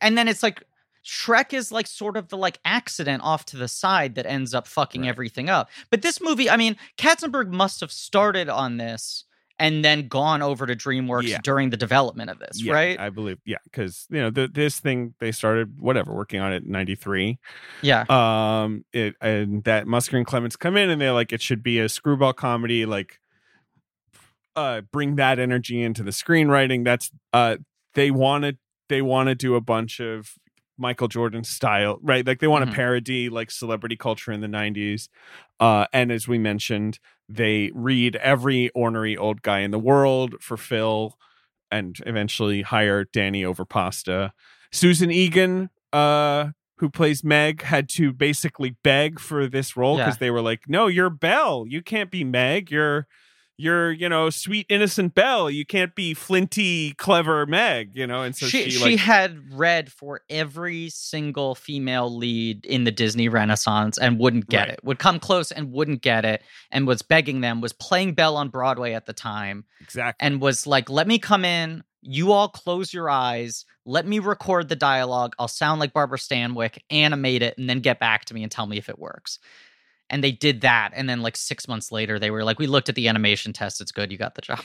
And 0.01 0.17
then 0.17 0.29
it's 0.29 0.43
like 0.43 0.63
Shrek 1.05 1.53
is 1.55 1.73
like 1.73 1.87
sort 1.87 2.17
of 2.17 2.29
the 2.29 2.37
like 2.37 2.59
accident 2.65 3.23
off 3.23 3.45
to 3.47 3.57
the 3.57 3.69
side 3.69 4.15
that 4.17 4.27
ends 4.27 4.55
up 4.55 4.67
fucking 4.67 5.03
Right. 5.03 5.09
everything 5.09 5.49
up. 5.49 5.71
But 5.91 6.03
this 6.03 6.21
movie, 6.21 6.51
I 6.51 6.57
mean, 6.57 6.77
Katzenberg 6.97 7.51
must 7.51 7.81
have 7.81 7.91
started 7.93 8.49
on 8.49 8.77
this 8.77 9.25
and 9.61 9.85
then 9.85 10.07
gone 10.07 10.41
over 10.41 10.67
to 10.67 10.77
DreamWorks 10.77 11.27
Yeah. 11.29 11.39
during 11.43 11.71
the 11.71 11.77
development 11.77 12.31
of 12.31 12.39
this, 12.39 12.63
Yeah, 12.63 12.75
right? 12.75 13.01
I 13.01 13.11
believe, 13.11 13.39
yeah, 13.45 13.57
because 13.65 14.07
you 14.11 14.19
know 14.21 14.31
the, 14.31 14.47
this 14.47 14.79
thing 14.79 15.15
they 15.19 15.33
started 15.33 15.81
whatever 15.81 16.15
working 16.15 16.41
on 16.41 16.53
it 16.53 16.63
in 16.65 16.71
'93. 16.71 17.39
yeah. 17.83 18.05
um 18.09 18.85
it 18.93 19.15
and 19.21 19.65
that 19.65 19.87
musker 19.87 20.17
and 20.17 20.27
clements 20.27 20.55
come 20.57 20.77
in 20.77 20.91
and 20.91 21.01
they're 21.01 21.13
like 21.13 21.33
it 21.33 21.43
should 21.43 21.63
be 21.63 21.81
a 21.81 21.89
screwball 21.89 22.33
comedy 22.33 22.87
like 22.87 23.19
uh 24.59 24.81
bring 24.93 25.17
that 25.17 25.39
energy 25.39 25.81
into 25.83 26.03
the 26.03 26.11
screenwriting 26.11 26.85
that's 26.85 27.11
uh 27.33 27.57
they 27.95 28.11
want 28.11 28.45
to 28.45 28.57
they 28.89 29.03
want 29.03 29.29
to 29.29 29.35
do 29.35 29.55
a 29.55 29.61
bunch 29.61 30.01
of 30.01 30.33
michael 30.77 31.09
jordan 31.09 31.45
style 31.45 31.99
right 32.03 32.27
like 32.27 32.41
they 32.41 32.47
want 32.47 32.65
to 32.65 32.71
Mhm. 32.71 32.75
parody 32.75 33.29
like 33.29 33.51
celebrity 33.51 33.97
culture 33.97 34.33
in 34.33 34.41
the 34.41 34.49
90s 34.49 35.09
uh 35.61 35.87
and 35.93 36.11
as 36.13 36.27
we 36.29 36.39
mentioned 36.39 36.99
they 37.29 37.71
read 37.75 38.17
every 38.17 38.69
ornery 38.71 39.17
old 39.17 39.43
guy 39.43 39.61
in 39.61 39.71
the 39.71 39.79
world 39.79 40.35
for 40.41 40.57
phil 40.57 41.17
and 41.71 41.99
eventually 42.07 42.63
hire 42.63 43.05
danny 43.05 43.45
over 43.45 43.65
pasta 43.65 44.33
susan 44.73 45.11
egan 45.11 45.71
uh 45.93 46.49
who 46.81 46.89
plays 46.89 47.25
Meg 47.25 47.63
had 47.63 47.89
to 47.89 48.13
basically 48.13 48.77
beg 48.85 49.19
for 49.19 49.49
this 49.49 49.77
role 49.77 49.97
because 49.97 50.15
Yeah. 50.15 50.19
they 50.21 50.31
were 50.31 50.41
like, 50.41 50.69
"No, 50.69 50.87
you're 50.87 51.11
Belle. 51.11 51.65
You 51.67 51.83
can't 51.83 52.09
be 52.09 52.23
Meg. 52.23 52.71
You're 52.71 53.09
you're, 53.59 53.91
you 53.93 54.09
know, 54.09 54.31
sweet 54.31 54.65
innocent 54.71 55.15
Belle. 55.15 55.51
You 55.51 55.67
can't 55.67 55.95
be 55.95 56.15
flinty 56.15 56.93
clever 56.95 57.45
Meg, 57.45 57.91
you 57.95 58.07
know." 58.07 58.23
And 58.23 58.35
so 58.35 58.47
she, 58.47 58.71
she, 58.71 58.79
she, 58.79 58.97
had 58.97 59.53
read 59.53 59.93
for 59.93 60.23
every 60.31 60.89
single 60.89 61.55
female 61.55 62.15
lead 62.17 62.65
in 62.65 62.85
the 62.85 62.91
Disney 62.93 63.29
Renaissance 63.29 63.99
and 63.99 64.19
wouldn't 64.19 64.49
get 64.49 64.61
Right. 64.61 64.69
it. 64.71 64.81
Would 64.85 64.99
come 64.99 65.19
close 65.21 65.51
and 65.53 65.73
wouldn't 65.73 66.01
get 66.01 66.25
it 66.25 66.43
and 66.71 66.87
was 66.87 67.03
begging 67.03 67.41
them, 67.43 67.61
was 67.61 67.73
playing 67.73 68.15
Belle 68.15 68.37
on 68.37 68.49
Broadway 68.49 68.93
at 68.93 69.07
the 69.07 69.13
time 69.13 69.65
exactly 69.81 70.25
and 70.25 70.41
was 70.41 70.67
like, 70.67 70.89
"Let 70.89 71.07
me 71.09 71.19
come 71.19 71.45
in. 71.45 71.83
You 72.01 72.31
all 72.31 72.49
close 72.49 72.95
your 72.95 73.11
eyes. 73.11 73.65
Let 73.85 74.07
me 74.07 74.21
record 74.21 74.69
the 74.69 74.77
dialogue. 74.77 75.35
I'll 75.39 75.49
sound 75.49 75.81
like 75.81 75.93
Barbara 75.93 76.19
Stanwyck, 76.19 76.79
animate 76.91 77.43
it, 77.43 77.59
and 77.59 77.69
then 77.69 77.81
get 77.81 77.99
back 77.99 78.25
to 78.27 78.35
me 78.35 78.45
and 78.45 78.53
tell 78.53 78.67
me 78.67 78.79
if 78.79 78.89
it 78.89 78.99
works." 79.01 79.41
And 80.11 80.25
they 80.25 80.33
did 80.33 80.63
that, 80.63 80.93
and 80.95 81.09
then 81.09 81.21
like 81.21 81.37
six 81.37 81.69
months 81.69 81.93
later, 81.93 82.19
they 82.19 82.31
were 82.31 82.43
like, 82.45 82.59
"We 82.59 82.67
looked 82.67 82.89
at 82.89 82.95
the 82.95 83.09
animation 83.09 83.53
test. 83.53 83.81
It's 83.81 83.93
good. 83.93 84.11
You 84.11 84.17
got 84.19 84.35
the 84.35 84.41
job." 84.43 84.61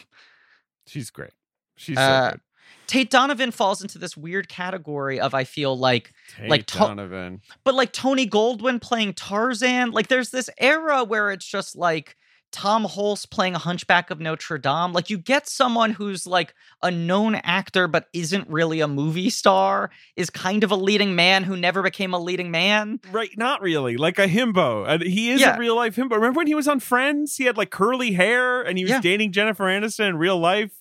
she's 0.88 1.10
great. 1.10 1.32
She's 1.76 1.98
Uh, 1.98 2.28
so 2.28 2.32
good. 2.32 2.42
Tate 2.88 3.10
Donovan 3.10 3.52
falls 3.52 3.82
into 3.82 3.98
this 3.98 4.16
weird 4.18 4.50
category 4.50 5.20
of 5.20 5.34
I 5.34 5.44
feel 5.46 5.78
like 5.78 6.12
Tate 6.38 6.50
like 6.50 6.66
to- 6.68 6.78
Donovan. 6.78 7.42
but 7.64 7.74
like 7.76 7.92
Tony 7.94 8.28
Goldwyn 8.28 8.82
playing 8.82 9.14
Tarzan, 9.14 9.92
like 9.92 10.08
there's 10.08 10.30
this 10.32 10.50
era 10.58 11.04
where 11.04 11.32
it's 11.32 11.46
just 11.46 11.76
like 11.78 12.18
Tom 12.54 12.86
Hulce 12.86 13.30
playing 13.30 13.56
a 13.56 13.58
Hunchback 13.58 14.12
of 14.12 14.22
Notre 14.22 14.58
Dame. 14.58 14.94
Like 14.94 15.10
you 15.10 15.18
get 15.18 15.50
someone 15.50 15.92
who's 15.92 16.26
like 16.28 16.54
a 16.82 16.92
known 16.92 17.36
actor 17.36 17.88
but 17.90 18.08
isn't 18.14 18.48
really 18.48 18.80
a 18.80 18.88
movie 18.88 19.30
star, 19.32 19.90
is 20.16 20.30
kind 20.30 20.64
of 20.64 20.72
a 20.72 20.76
leading 20.76 21.16
man 21.16 21.44
who 21.44 21.58
never 21.58 21.82
became 21.82 22.14
a 22.14 22.20
leading 22.20 22.52
man. 22.52 23.00
Right, 23.12 23.32
not 23.38 23.62
really. 23.62 23.98
Like 23.98 24.20
a 24.20 24.28
himbo. 24.28 24.88
And 24.88 25.02
he 25.04 25.32
is 25.32 25.42
Yeah. 25.42 25.56
a 25.56 25.60
real 25.60 25.76
life 25.76 25.96
himbo. 25.96 26.12
Remember 26.12 26.38
when 26.38 26.48
he 26.48 26.56
was 26.56 26.68
on 26.68 26.80
Friends? 26.80 27.36
He 27.36 27.46
had 27.46 27.58
like 27.58 27.72
curly 27.72 28.12
hair 28.14 28.62
and 28.62 28.78
he 28.78 28.84
was 28.84 28.92
Yeah. 28.92 29.02
dating 29.02 29.32
Jennifer 29.32 29.66
Aniston 29.66 30.10
in 30.10 30.18
real 30.18 30.38
life. 30.40 30.72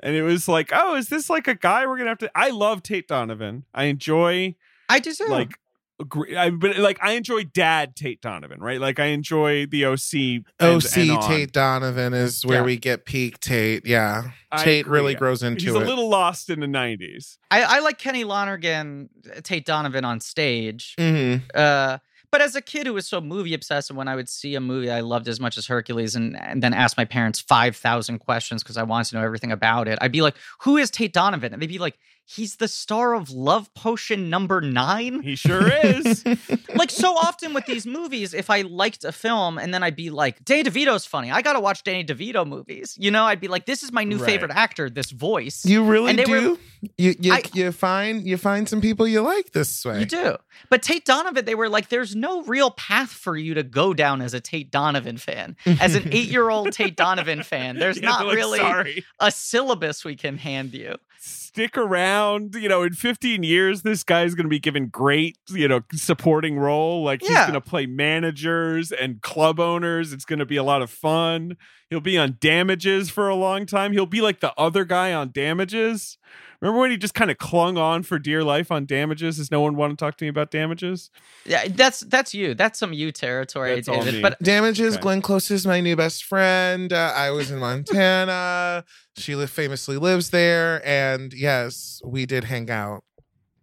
And 0.00 0.14
it 0.14 0.22
was 0.22 0.46
like, 0.46 0.70
oh, 0.72 0.94
is 0.94 1.08
this 1.08 1.28
like 1.28 1.48
a 1.48 1.56
guy 1.56 1.84
we're 1.84 1.98
gonna 1.98 2.10
have 2.10 2.18
to? 2.18 2.30
I 2.34 2.50
love 2.50 2.84
Tate 2.84 3.08
Donovan. 3.08 3.64
I 3.74 3.84
enjoy 3.84 4.54
I 4.88 5.00
do 5.00 5.12
too. 5.12 5.26
like, 5.26 5.58
agree, 6.00 6.36
I, 6.36 6.50
but 6.50 6.76
like 6.78 6.98
I 7.02 7.12
enjoy 7.12 7.44
Dad 7.44 7.96
Tate 7.96 8.20
Donovan, 8.20 8.60
right? 8.60 8.80
Like 8.80 8.98
I 8.98 9.06
enjoy 9.06 9.66
the 9.66 9.84
OC. 9.86 10.44
and- 10.60 10.82
OC 10.84 10.96
and. 11.10 11.22
Tate 11.22 11.52
Donovan 11.52 12.14
is 12.14 12.44
where 12.46 12.58
Yeah. 12.58 12.64
we 12.64 12.76
get 12.76 13.04
peak 13.04 13.40
Tate. 13.40 13.86
Yeah, 13.86 14.30
I 14.52 14.62
Tate 14.64 14.86
agree. 14.86 14.98
really 14.98 15.14
grows 15.14 15.42
into 15.42 15.64
He's 15.64 15.74
it. 15.74 15.82
a 15.82 15.84
little 15.84 16.08
lost 16.08 16.50
in 16.50 16.60
the 16.60 16.66
'90s. 16.66 17.38
I, 17.50 17.62
I 17.62 17.78
like 17.80 17.98
Kenny 17.98 18.24
Lonergan, 18.24 19.08
Tate 19.42 19.64
Donovan 19.66 20.04
on 20.04 20.20
stage. 20.20 20.94
hmm 20.98 21.36
Uh, 21.54 21.98
but 22.30 22.42
as 22.42 22.54
a 22.54 22.60
kid 22.60 22.86
who 22.86 22.92
was 22.92 23.06
so 23.06 23.22
movie 23.22 23.54
obsessed, 23.54 23.88
and 23.88 23.96
when 23.96 24.06
I 24.06 24.14
would 24.14 24.28
see 24.28 24.54
a 24.54 24.60
movie 24.60 24.90
I 24.90 25.00
loved 25.00 25.28
as 25.28 25.40
much 25.40 25.56
as 25.56 25.66
Hercules, 25.66 26.14
and, 26.14 26.38
and 26.40 26.62
then 26.62 26.74
ask 26.74 26.96
my 26.98 27.06
parents 27.06 27.40
five 27.40 27.74
thousand 27.74 28.18
questions 28.18 28.62
because 28.62 28.76
I 28.76 28.82
wanted 28.82 29.08
to 29.10 29.16
know 29.16 29.22
everything 29.24 29.50
about 29.50 29.88
it, 29.88 29.98
I'd 30.02 30.12
be 30.12 30.20
like, 30.22 30.34
"Who 30.60 30.76
is 30.76 30.90
Tate 30.90 31.12
Donovan?" 31.14 31.52
And 31.54 31.62
they'd 31.62 31.66
be 31.68 31.78
like, 31.78 31.98
"He's 32.30 32.56
the 32.56 32.68
star 32.68 33.14
of 33.14 33.30
Love 33.30 33.72
Potion 33.74 34.28
number 34.28 34.60
nine. 34.60 35.22
He 35.22 35.34
sure 35.34 35.66
is. 35.72 36.22
like 36.74 36.90
so 36.90 37.14
often 37.14 37.54
with 37.54 37.64
these 37.64 37.86
movies, 37.86 38.34
if 38.34 38.50
I 38.50 38.60
liked 38.62 39.02
a 39.04 39.12
film 39.12 39.56
and 39.58 39.72
then 39.72 39.82
I'd 39.82 39.96
be 39.96 40.10
like, 40.10 40.44
"Danny 40.44 40.62
DeVito's 40.64 41.06
funny. 41.06 41.30
I 41.30 41.40
gotta 41.42 41.60
watch 41.60 41.82
Danny 41.84 42.04
DeVito 42.04 42.46
movies." 42.46 42.96
You 43.00 43.10
know, 43.10 43.24
I'd 43.24 43.40
be 43.40 43.48
like, 43.48 43.64
"This 43.66 43.82
is 43.82 43.92
my 43.92 44.04
new 44.04 44.18
Right. 44.18 44.26
favorite 44.26 44.50
actor. 44.52 44.90
This 44.90 45.10
voice." 45.10 45.64
You 45.64 45.84
really 45.84 46.14
do? 46.16 46.30
were- 46.30 46.56
You 46.96 47.14
you, 47.18 47.32
I- 47.32 47.42
you 47.54 47.72
find 47.72 48.26
you 48.26 48.36
find 48.36 48.68
some 48.68 48.80
people 48.80 49.08
you 49.08 49.20
like 49.22 49.52
this 49.52 49.84
way. 49.84 50.00
You 50.00 50.06
do. 50.06 50.36
But 50.70 50.82
Tate 50.82 51.04
Donovan, 51.04 51.44
they 51.44 51.54
were 51.54 51.68
like, 51.68 51.88
there's 51.88 52.14
no 52.14 52.42
real 52.42 52.70
path 52.72 53.10
for 53.10 53.36
you 53.36 53.54
to 53.54 53.62
go 53.62 53.94
down 53.94 54.20
as 54.22 54.34
a 54.34 54.40
Tate 54.40 54.70
Donovan 54.70 55.16
fan. 55.16 55.56
As 55.80 55.94
an 55.94 56.08
eight 56.12 56.28
year 56.28 56.50
old 56.50 56.72
Tate 56.72 56.94
Donovan 56.96 57.42
fan, 57.42 57.78
there's 57.78 57.96
Yeah, 58.02 58.08
not 58.10 58.26
like, 58.26 58.36
really 58.36 58.58
sorry. 58.58 59.04
a 59.20 59.30
syllabus 59.30 60.04
we 60.04 60.14
can 60.16 60.36
hand 60.38 60.74
you. 60.74 60.96
Stick 61.20 61.76
around. 61.76 62.54
You 62.54 62.68
know, 62.68 62.82
in 62.82 62.92
15 62.92 63.42
years, 63.42 63.82
this 63.82 64.04
guy's 64.04 64.34
going 64.34 64.44
to 64.44 64.50
be 64.50 64.58
given 64.60 64.86
great, 64.88 65.36
you 65.48 65.66
know, 65.68 65.80
supporting 65.92 66.58
role. 66.58 67.02
Like 67.02 67.20
he's 67.22 67.30
Yeah. 67.30 67.42
going 67.48 67.54
to 67.54 67.60
play 67.60 67.86
managers 67.86 68.92
and 68.92 69.20
club 69.20 69.58
owners. 69.60 70.12
It's 70.12 70.24
going 70.24 70.38
to 70.38 70.46
be 70.46 70.56
a 70.56 70.62
lot 70.62 70.82
of 70.82 70.90
fun. 70.90 71.56
He'll 71.90 72.00
be 72.00 72.18
on 72.18 72.36
damages 72.40 73.10
for 73.10 73.28
a 73.28 73.34
long 73.34 73.66
time. 73.66 73.92
He'll 73.92 74.06
be 74.06 74.20
like 74.20 74.40
the 74.40 74.52
other 74.58 74.84
guy 74.84 75.12
on 75.12 75.30
damages. 75.32 76.18
Remember 76.60 76.80
when 76.80 76.90
he 76.90 76.96
just 76.96 77.14
kind 77.14 77.30
of 77.30 77.38
clung 77.38 77.78
on 77.78 78.02
for 78.02 78.18
dear 78.18 78.42
life 78.42 78.72
on 78.72 78.84
damages? 78.84 79.36
Does 79.36 79.50
no 79.50 79.60
one 79.60 79.76
want 79.76 79.96
to 79.96 80.04
talk 80.04 80.16
to 80.16 80.24
me 80.24 80.28
about 80.28 80.50
damages? 80.50 81.08
Yeah, 81.44 81.68
that's 81.68 82.00
that's 82.00 82.34
you. 82.34 82.54
That's 82.54 82.78
some 82.78 82.92
you 82.92 83.12
territory, 83.12 83.76
That's 83.76 83.88
all 83.88 83.98
David. 83.98 84.14
me. 84.14 84.22
But 84.22 84.42
Damages. 84.42 84.94
Okay. 84.94 85.02
Glenn 85.02 85.22
Close 85.22 85.50
is 85.52 85.66
my 85.66 85.80
new 85.80 85.94
best 85.94 86.24
friend. 86.24 86.92
Uh, 86.92 87.12
I 87.14 87.30
was 87.30 87.50
in 87.52 87.60
Montana. 87.60 88.84
she 89.16 89.36
li- 89.36 89.46
famously 89.46 89.96
lives 89.98 90.30
there, 90.30 90.84
and 90.86 91.32
yes, 91.32 92.00
we 92.04 92.26
did 92.26 92.44
hang 92.44 92.70
out. 92.70 93.04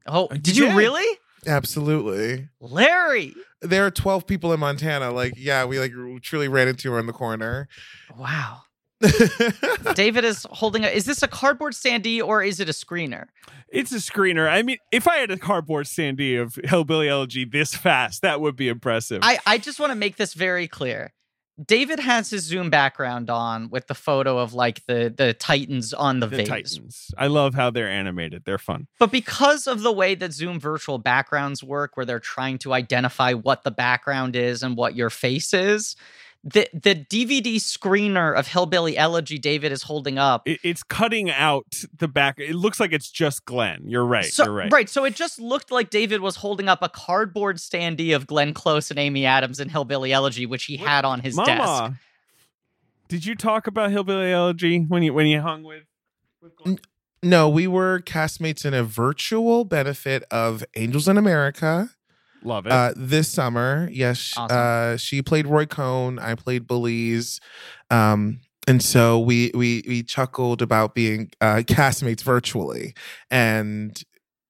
oh, 0.07 0.29
You 0.31 0.37
did 0.39 0.55
you 0.57 0.65
did? 0.67 0.75
really? 0.75 1.17
Absolutely. 1.47 2.47
Larry. 2.59 3.33
There 3.61 3.85
are 3.85 3.91
twelve 3.91 4.25
people 4.25 4.53
in 4.53 4.59
Montana. 4.59 5.11
Like, 5.11 5.33
yeah, 5.37 5.65
we 5.65 5.79
like 5.79 5.91
truly 6.21 6.47
ran 6.47 6.67
into 6.69 6.91
her 6.91 6.99
in 6.99 7.07
the 7.07 7.13
corner. 7.13 7.67
Wow. 8.17 8.61
David 9.93 10.23
is 10.23 10.45
holding 10.49 10.85
a 10.85 10.87
is 10.87 11.05
this 11.05 11.21
a 11.21 11.27
cardboard 11.27 11.73
standee 11.73 12.23
or 12.23 12.41
is 12.41 12.59
it 12.59 12.69
a 12.69 12.73
screener? 12.73 13.25
It's 13.67 13.91
a 13.91 13.97
screener. 13.97 14.49
I 14.49 14.61
mean, 14.61 14.77
if 14.91 15.07
I 15.07 15.17
had 15.17 15.31
a 15.31 15.37
cardboard 15.37 15.85
standee 15.85 16.41
of 16.41 16.57
Hillbilly 16.63 17.09
Elegy 17.09 17.45
this 17.45 17.75
fast, 17.75 18.21
that 18.21 18.39
would 18.39 18.55
be 18.55 18.69
impressive. 18.69 19.19
I, 19.21 19.39
I 19.45 19.57
just 19.57 19.79
want 19.79 19.91
to 19.91 19.95
make 19.95 20.15
this 20.15 20.33
very 20.33 20.67
clear. 20.67 21.13
David 21.63 21.99
has 21.99 22.29
his 22.29 22.43
Zoom 22.43 22.69
background 22.69 23.29
on 23.29 23.69
with 23.69 23.87
the 23.87 23.95
photo 23.95 24.37
of 24.37 24.53
like 24.53 24.85
the 24.87 25.13
the 25.15 25.33
Titans 25.33 25.93
on 25.93 26.19
the, 26.19 26.27
the 26.27 26.37
vase. 26.37 26.47
Titans. 26.47 27.11
I 27.17 27.27
love 27.27 27.53
how 27.53 27.69
they're 27.69 27.89
animated. 27.89 28.43
They're 28.45 28.57
fun. 28.57 28.87
But 28.99 29.11
because 29.11 29.65
of 29.65 29.81
the 29.81 29.91
way 29.91 30.15
that 30.15 30.33
Zoom 30.33 30.59
virtual 30.59 30.97
backgrounds 30.97 31.63
work, 31.63 31.95
where 31.95 32.05
they're 32.05 32.19
trying 32.19 32.57
to 32.59 32.73
identify 32.73 33.33
what 33.33 33.63
the 33.63 33.71
background 33.71 34.35
is 34.35 34.63
and 34.63 34.75
what 34.75 34.95
your 34.95 35.09
face 35.09 35.53
is, 35.53 35.95
the 36.45 36.69
the 36.73 36.93
DVD 36.93 37.55
screener 37.55 38.37
of 38.37 38.47
Hillbilly 38.47 38.95
Elegy 38.97 39.39
David 39.39 39.71
is 39.71 39.81
holding 39.81 40.19
up. 40.19 40.47
It, 40.47 40.59
it's 40.63 40.83
cutting 40.83 41.31
out 41.31 41.65
the 41.97 42.07
back. 42.07 42.39
It 42.39 42.53
looks 42.53 42.79
like 42.79 42.93
it's 42.93 43.09
just 43.09 43.45
Glenn. 43.45 43.81
You're 43.85 44.05
right. 44.05 44.25
So, 44.25 44.45
You're 44.45 44.53
right. 44.53 44.71
Right. 44.71 44.87
So 44.87 45.05
it 45.05 45.15
just 45.15 45.39
looked 45.39 45.71
like 45.71 45.89
David 45.89 46.21
was 46.21 46.35
holding 46.35 46.69
up 46.69 46.83
a 46.83 46.89
cardboard 46.89 47.57
standee 47.57 48.15
of 48.15 48.27
Glenn 48.27 48.53
Close 48.53 48.91
and 48.91 48.99
Amy 48.99 49.25
Adams 49.25 49.59
in 49.59 49.69
Hillbilly 49.69 50.13
Elegy, 50.13 50.45
which 50.45 50.65
he 50.65 50.77
had 50.77 51.03
on 51.03 51.21
his 51.21 51.35
desk. 51.35 51.93
Did 53.07 53.25
you 53.25 53.35
talk 53.35 53.65
about 53.65 53.89
Hillbilly 53.89 54.31
Elegy 54.31 54.79
when 54.79 55.01
you 55.01 55.13
when 55.13 55.25
you 55.25 55.41
hung 55.41 55.63
with? 55.63 55.83
with 56.41 56.55
Glenn? 56.55 56.79
no, 57.23 57.49
we 57.49 57.65
were 57.65 58.01
castmates 58.01 58.63
in 58.63 58.75
a 58.75 58.83
virtual 58.83 59.65
benefit 59.65 60.23
of 60.29 60.63
Angels 60.75 61.07
in 61.07 61.17
America. 61.17 61.89
Love 62.43 62.65
it. 62.67 62.71
Uh, 62.71 62.93
this 62.95 63.29
summer, 63.29 63.89
yes, 63.91 64.33
Awesome. 64.37 64.57
uh, 64.57 64.97
she 64.97 65.21
played 65.21 65.47
Roy 65.47 65.65
Cohn. 65.65 66.19
I 66.19 66.35
played 66.35 66.67
Belize, 66.67 67.39
um, 67.89 68.39
and 68.67 68.83
so 68.83 69.19
we 69.19 69.51
we 69.55 69.83
we 69.87 70.03
chuckled 70.03 70.61
about 70.61 70.93
being 70.95 71.31
uh, 71.41 71.63
castmates 71.65 72.21
virtually, 72.21 72.93
and 73.31 73.99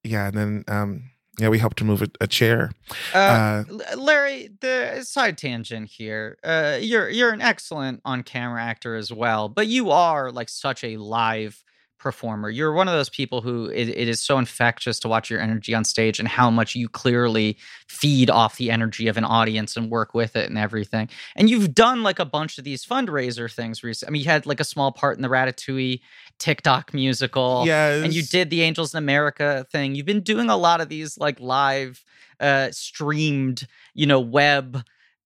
yeah, 0.03 0.27
and 0.27 0.37
then 0.37 0.63
um, 0.67 1.03
yeah, 1.39 1.49
we 1.49 1.59
helped 1.59 1.77
to 1.77 1.83
move 1.85 2.01
a, 2.01 2.07
a 2.21 2.27
chair. 2.27 2.71
Uh, 3.13 3.63
Uh, 3.69 3.95
Larry, 3.97 4.49
the 4.61 5.03
side 5.03 5.37
tangent 5.37 5.89
here. 5.89 6.37
Uh, 6.43 6.77
you're 6.81 7.09
you're 7.09 7.31
an 7.31 7.41
excellent 7.41 8.01
on-camera 8.05 8.61
actor 8.61 8.95
as 8.95 9.11
well, 9.11 9.47
but 9.49 9.67
you 9.67 9.91
are 9.91 10.31
like 10.31 10.49
such 10.49 10.83
a 10.83 10.97
live 10.97 11.63
performer. 11.97 12.49
You're 12.49 12.73
one 12.73 12.87
of 12.87 12.93
those 12.93 13.09
people 13.09 13.41
who 13.41 13.65
it, 13.67 13.89
it 13.89 14.07
is 14.07 14.21
so 14.21 14.37
infectious 14.37 14.99
to 14.99 15.07
watch 15.07 15.29
your 15.29 15.39
energy 15.39 15.73
on 15.73 15.83
stage 15.83 16.19
and 16.19 16.27
how 16.27 16.49
much 16.49 16.75
you 16.75 16.87
clearly 16.89 17.57
feed 17.87 18.29
off 18.29 18.57
the 18.57 18.71
energy 18.71 19.07
of 19.07 19.17
an 19.17 19.23
audience 19.23 19.75
and 19.75 19.89
work 19.89 20.13
with 20.13 20.35
it 20.35 20.49
and 20.49 20.57
everything. 20.57 21.09
And 21.35 21.49
you've 21.49 21.73
done 21.73 22.03
like 22.03 22.19
a 22.19 22.25
bunch 22.25 22.57
of 22.57 22.63
these 22.63 22.85
fundraiser 22.85 23.51
things 23.51 23.83
recently. 23.83 24.09
I 24.09 24.11
mean, 24.11 24.21
you 24.23 24.29
had 24.29 24.45
like 24.45 24.59
a 24.59 24.65
small 24.65 24.91
part 24.91 25.17
in 25.17 25.21
the 25.21 25.29
Ratatouille 25.29 26.01
TikTok 26.39 26.93
musical 26.93 27.63
yes, 27.65 28.03
and 28.03 28.13
you 28.13 28.23
did 28.23 28.49
the 28.49 28.61
Angels 28.61 28.93
in 28.93 28.97
America 28.97 29.65
thing. 29.71 29.95
You've 29.95 30.05
been 30.05 30.21
doing 30.21 30.49
a 30.49 30.57
lot 30.57 30.81
of 30.81 30.89
these 30.89 31.17
like 31.17 31.39
live 31.39 32.03
uh 32.39 32.69
streamed, 32.71 33.67
you 33.93 34.05
know, 34.05 34.19
web 34.19 34.83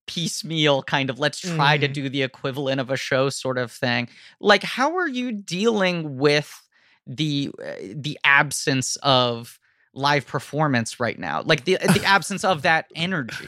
piecemeal 0.10 0.82
kind 0.82 1.12
of 1.12 1.20
let's 1.20 1.40
try 1.40 1.78
to 1.78 1.88
Mhm. 1.88 1.94
do 1.94 2.10
the 2.10 2.24
equivalent 2.24 2.82
of 2.82 2.90
a 2.90 2.98
show 2.98 3.30
sort 3.30 3.60
of 3.60 3.72
thing. 3.72 4.10
Like 4.40 4.64
how 4.64 4.98
are 4.98 5.08
you 5.08 5.32
dealing 5.32 6.18
with 6.18 6.52
the 7.06 7.52
uh, 7.64 7.74
the 7.94 8.18
absence 8.24 8.96
of 9.04 9.60
live 9.94 10.26
performance 10.26 11.00
right 11.00 11.20
now? 11.20 11.44
Like 11.44 11.66
the 11.66 11.78
the 11.94 12.04
absence 12.18 12.44
of 12.44 12.64
that 12.64 12.88
energy. 12.96 13.48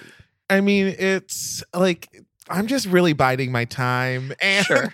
I 0.51 0.61
mean, 0.61 0.95
it's 0.99 1.63
like 1.73 2.09
I'm 2.47 2.67
just 2.67 2.85
really 2.85 3.13
biding 3.13 3.51
my 3.51 3.65
time, 3.65 4.31
and 4.41 4.63
Sure. 4.65 4.93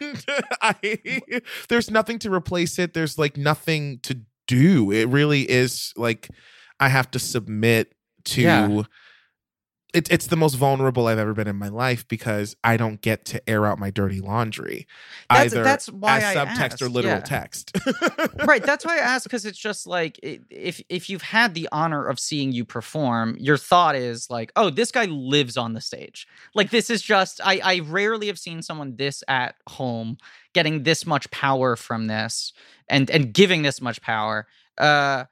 I 0.61 1.21
there's 1.67 1.91
nothing 1.91 2.17
to 2.19 2.31
replace 2.33 2.79
it. 2.79 2.93
There's 2.93 3.17
like 3.17 3.35
nothing 3.35 3.99
to 4.03 4.21
do. 4.47 4.91
It 4.91 5.09
really 5.09 5.41
is 5.49 5.91
like 5.97 6.29
I 6.79 6.87
have 6.87 7.11
to 7.11 7.19
submit 7.19 7.93
to. 8.25 8.41
Yeah. 8.41 8.83
It, 9.93 10.11
it's 10.11 10.27
the 10.27 10.35
most 10.35 10.55
vulnerable 10.55 11.07
I've 11.07 11.17
ever 11.17 11.33
been 11.33 11.47
in 11.47 11.55
my 11.55 11.69
life 11.69 12.05
because 12.07 12.55
I 12.63 12.75
don't 12.75 13.01
get 13.01 13.23
to 13.25 13.49
air 13.49 13.65
out 13.65 13.79
my 13.79 13.89
dirty 13.89 14.19
laundry, 14.19 14.85
That's- 15.29 15.53
either 15.53 15.63
that's 15.63 15.89
why 15.89 16.17
as 16.19 16.35
I 16.35 16.45
subtext 16.45 16.81
or 16.81 16.89
literal 16.89 17.15
yeah. 17.15 17.21
text. 17.21 17.71
right 18.45 18.63
that's 18.63 18.85
why 18.85 18.95
i 18.95 18.99
asked 18.99 19.23
because 19.25 19.45
it's 19.45 19.57
just 19.57 19.87
like 19.87 20.19
if 20.21 20.81
if 20.89 21.09
you've 21.09 21.21
had 21.21 21.53
the 21.53 21.67
honor 21.71 22.05
of 22.05 22.19
seeing 22.19 22.51
you 22.51 22.65
perform 22.65 23.37
your 23.39 23.57
thought 23.57 23.95
is 23.95 24.29
like 24.29 24.51
oh 24.55 24.69
this 24.69 24.91
guy 24.91 25.05
lives 25.05 25.57
on 25.57 25.73
the 25.73 25.81
stage 25.81 26.27
like 26.53 26.69
this 26.69 26.89
is 26.89 27.01
just 27.01 27.39
i 27.43 27.59
i 27.63 27.79
rarely 27.79 28.27
have 28.27 28.39
seen 28.39 28.61
someone 28.61 28.95
this 28.95 29.23
at 29.27 29.55
home 29.69 30.17
getting 30.53 30.83
this 30.83 31.05
much 31.05 31.29
power 31.31 31.75
from 31.75 32.07
this 32.07 32.53
and 32.89 33.09
and 33.09 33.33
giving 33.33 33.61
this 33.61 33.81
much 33.81 34.01
power 34.01 34.47
uh 34.77 35.23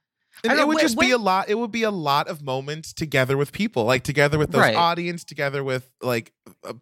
And 0.44 0.60
it 0.60 0.68
would 0.68 0.78
know, 0.78 0.82
just 0.82 0.98
when- 0.98 1.08
be 1.08 1.12
a 1.12 1.18
lot. 1.18 1.50
It 1.50 1.56
would 1.58 1.72
be 1.72 1.84
a 1.84 1.92
lot 1.92 2.28
of 2.28 2.42
moments 2.42 2.94
together 2.94 3.38
with 3.38 3.52
people, 3.52 3.86
like 3.86 4.04
together 4.04 4.38
with 4.38 4.52
those 4.52 4.62
Right. 4.62 4.76
audience, 4.76 5.24
together 5.24 5.64
with 5.64 5.90
like 6.02 6.34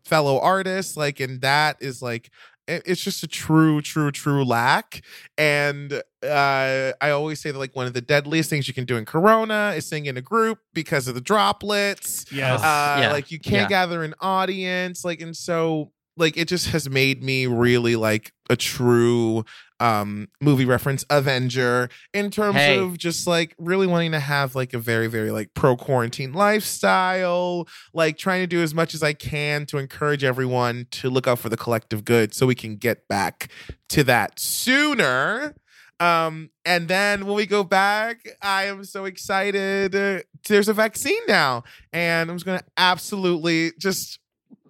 fellow 0.05 0.39
artists, 0.39 0.97
like, 0.97 1.19
and 1.19 1.41
that 1.41 1.77
is 1.79 2.01
like, 2.01 2.29
it's 2.65 3.03
just 3.03 3.21
a 3.23 3.27
true, 3.27 3.81
true, 3.81 4.09
true 4.09 4.45
lack. 4.45 5.03
And 5.37 5.91
uh, 6.23 6.91
I 7.01 7.09
always 7.09 7.41
say 7.41 7.51
that 7.51 7.59
like 7.59 7.75
one 7.75 7.87
of 7.87 7.93
the 7.93 7.99
deadliest 8.01 8.49
things 8.49 8.69
you 8.69 8.73
can 8.73 8.85
do 8.85 8.95
in 8.95 9.03
Corona 9.03 9.73
is 9.75 9.85
sing 9.85 10.05
in 10.05 10.15
a 10.15 10.21
group 10.21 10.59
because 10.73 11.07
of 11.09 11.13
the 11.15 11.19
droplets. 11.21 12.25
yes. 12.31 12.61
Uh, 12.61 12.97
Yeah. 13.01 13.11
Like 13.11 13.31
you 13.31 13.39
can't 13.39 13.63
Yeah. 13.63 13.67
gather 13.69 14.03
an 14.03 14.15
audience, 14.21 15.03
like, 15.03 15.19
and 15.21 15.35
so 15.35 15.91
like 16.15 16.37
it 16.37 16.47
just 16.47 16.67
has 16.69 16.87
made 16.89 17.23
me 17.23 17.47
really 17.47 17.95
like 17.95 18.31
a 18.49 18.55
true 18.55 19.43
um 19.83 20.29
movie 20.39 20.63
reference 20.63 21.03
avenger 21.09 21.89
in 22.13 22.31
terms 22.31 22.55
Hey. 22.55 22.79
of 22.79 22.97
just 22.97 23.27
like 23.27 23.53
really 23.59 23.85
wanting 23.85 24.13
to 24.13 24.19
have 24.19 24.55
like 24.55 24.73
a 24.73 24.79
very 24.79 25.07
very 25.07 25.29
like 25.29 25.53
pro 25.53 25.75
quarantine 25.75 26.31
lifestyle 26.31 27.67
like 27.93 28.17
trying 28.17 28.41
to 28.41 28.47
do 28.47 28.61
as 28.63 28.73
much 28.73 28.93
as 28.93 29.03
i 29.03 29.11
can 29.11 29.65
to 29.65 29.77
encourage 29.77 30.23
everyone 30.23 30.87
to 30.91 31.09
look 31.09 31.27
out 31.27 31.37
for 31.39 31.49
the 31.49 31.57
collective 31.57 32.05
good 32.05 32.33
so 32.33 32.45
we 32.47 32.55
can 32.55 32.77
get 32.77 33.07
back 33.09 33.49
to 33.89 34.03
that 34.05 34.39
sooner 34.39 35.53
um 35.99 36.49
and 36.65 36.87
then 36.87 37.25
when 37.25 37.35
we 37.35 37.45
go 37.45 37.63
back 37.63 38.21
i 38.41 38.63
am 38.63 38.85
so 38.85 39.03
excited 39.05 39.91
there's 40.47 40.69
a 40.69 40.73
vaccine 40.73 41.21
now 41.27 41.61
and 41.91 42.29
i'm 42.29 42.37
just 42.37 42.45
gonna 42.45 42.63
absolutely 42.77 43.71
just 43.79 44.19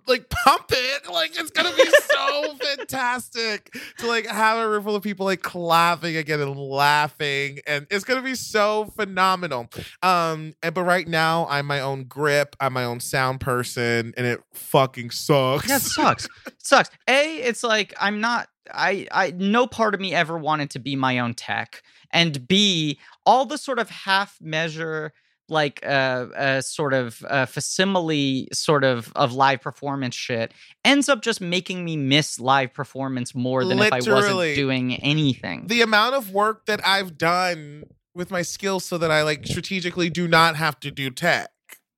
like 0.08 0.30
pump 0.30 0.66
it 0.70 1.10
like 1.12 1.32
it's 1.40 1.52
gonna 1.52 1.74
be 1.76 1.90
so 2.12 2.56
fantastic 2.78 3.74
to 3.98 4.08
like 4.08 4.26
have 4.26 4.58
a 4.58 4.70
room 4.70 4.84
full 4.84 4.96
of 4.96 5.04
people 5.04 5.26
like 5.26 5.42
clapping 5.42 6.16
again 6.18 6.40
and 6.42 6.58
laughing 6.58 7.60
and 7.68 7.88
it's 7.90 8.04
gonna 8.04 8.22
be 8.22 8.36
so 8.36 8.86
phenomenal 8.96 9.68
um 10.02 10.54
and 10.62 10.74
but 10.74 10.84
right 10.84 11.08
now 11.08 11.48
i'm 11.50 11.66
my 11.66 11.80
own 11.80 12.04
grip 12.04 12.56
i'm 12.60 12.74
my 12.74 12.84
own 12.84 13.00
sound 13.00 13.40
person 13.40 14.14
and 14.18 14.26
it 14.28 14.40
fucking 14.54 15.10
sucks 15.12 15.68
Yeah, 15.70 15.78
it 15.78 15.82
sucks. 15.82 16.26
It 16.46 16.56
sucks. 16.58 16.90
A, 17.08 17.38
it's 17.38 17.64
like 17.64 17.94
I'm 18.00 18.20
not. 18.22 18.48
I. 18.74 19.08
I. 19.12 19.32
No 19.32 19.68
part 19.68 19.94
of 19.94 20.00
me 20.02 20.14
ever 20.14 20.38
wanted 20.38 20.70
to 20.72 20.80
be 20.80 20.96
my 20.96 21.20
own 21.20 21.34
tech. 21.34 21.82
And 22.12 22.48
B, 22.48 23.00
all 23.26 23.46
the 23.46 23.58
sort 23.58 23.80
of 23.80 23.90
half 23.90 24.38
measure, 24.42 25.14
like 25.50 25.84
a, 25.84 26.30
uh 26.36 26.62
sort 26.62 26.94
of 26.94 27.24
uh, 27.28 27.46
facsimile, 27.46 28.48
sort 28.54 28.84
of 28.84 29.12
of 29.16 29.34
live 29.34 29.62
performance 29.62 30.16
shit, 30.16 30.54
ends 30.86 31.10
up 31.10 31.22
just 31.22 31.42
making 31.42 31.84
me 31.84 31.98
miss 31.98 32.40
live 32.40 32.74
performance 32.74 33.36
more 33.36 33.66
than 33.66 33.80
if 33.80 33.92
I 33.94 34.00
wasn't 34.02 34.56
doing 34.56 34.96
anything. 34.96 35.68
the 35.68 35.82
amount 35.82 36.16
of 36.16 36.32
work 36.32 36.66
that 36.68 36.86
I've 36.86 37.18
done 37.18 37.84
with 38.16 38.32
my 38.32 38.42
skills 38.44 38.86
so 38.86 38.98
that 39.00 39.12
I 39.12 39.24
like 39.24 39.46
strategically 39.46 40.10
do 40.10 40.28
not 40.28 40.56
have 40.56 40.80
to 40.82 40.92
do 40.92 41.10
tech. 41.10 41.50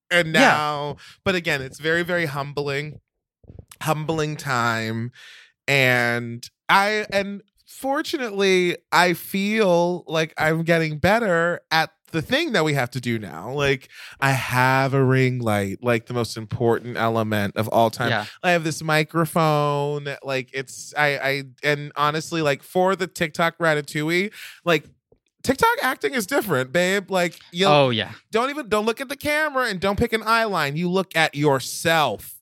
And 0.10 0.28
Yeah. 0.30 0.40
now, 0.42 0.98
but 1.24 1.36
again, 1.36 1.62
it's 1.62 1.80
very, 1.80 2.04
very 2.04 2.26
humbling, 2.26 3.00
humbling 3.82 4.38
time. 4.38 5.12
And 5.68 6.48
I, 6.70 7.06
and 7.12 7.42
fortunately, 7.68 8.78
I 8.92 9.14
feel 9.14 10.04
like 10.08 10.34
I'm 10.38 10.64
getting 10.64 11.00
better 11.00 11.62
at 11.72 11.92
the 12.16 12.22
thing 12.22 12.54
that 12.54 12.64
we 12.64 12.74
have 12.74 12.90
to 12.92 13.02
do 13.02 13.20
now. 13.20 13.52
Like, 13.52 13.90
I 14.20 14.32
have 14.32 14.94
a 14.94 15.04
ring 15.04 15.40
light, 15.40 15.84
like 15.84 16.06
the 16.08 16.14
most 16.14 16.38
important 16.38 16.96
element 16.98 17.58
of 17.58 17.68
all 17.68 17.90
time. 17.92 18.10
Yeah. 18.10 18.26
I 18.42 18.52
have 18.52 18.64
this 18.64 18.82
microphone. 18.82 20.08
Like 20.24 20.50
it's 20.54 20.94
I 20.98 21.18
I 21.18 21.44
and 21.64 21.92
honestly, 21.96 22.42
like 22.42 22.64
for 22.64 22.96
the 22.96 23.08
TikTok 23.08 23.58
ratatouille, 23.58 24.32
like 24.64 24.86
TikTok 25.44 25.78
acting 25.84 26.14
is 26.14 26.26
different, 26.26 26.72
babe. 26.72 27.12
Like 27.12 27.40
you 27.52 27.68
Oh 27.68 27.90
yeah. 27.90 28.12
don't 28.32 28.50
even 28.50 28.70
don't 28.70 28.86
look 28.86 29.02
at 29.02 29.10
the 29.10 29.16
camera 29.18 29.68
and 29.68 29.80
don't 29.80 30.00
pick 30.00 30.14
an 30.14 30.24
eye 30.26 30.46
line. 30.46 30.76
You 30.76 30.90
look 30.90 31.16
at 31.16 31.36
yourself. 31.36 32.35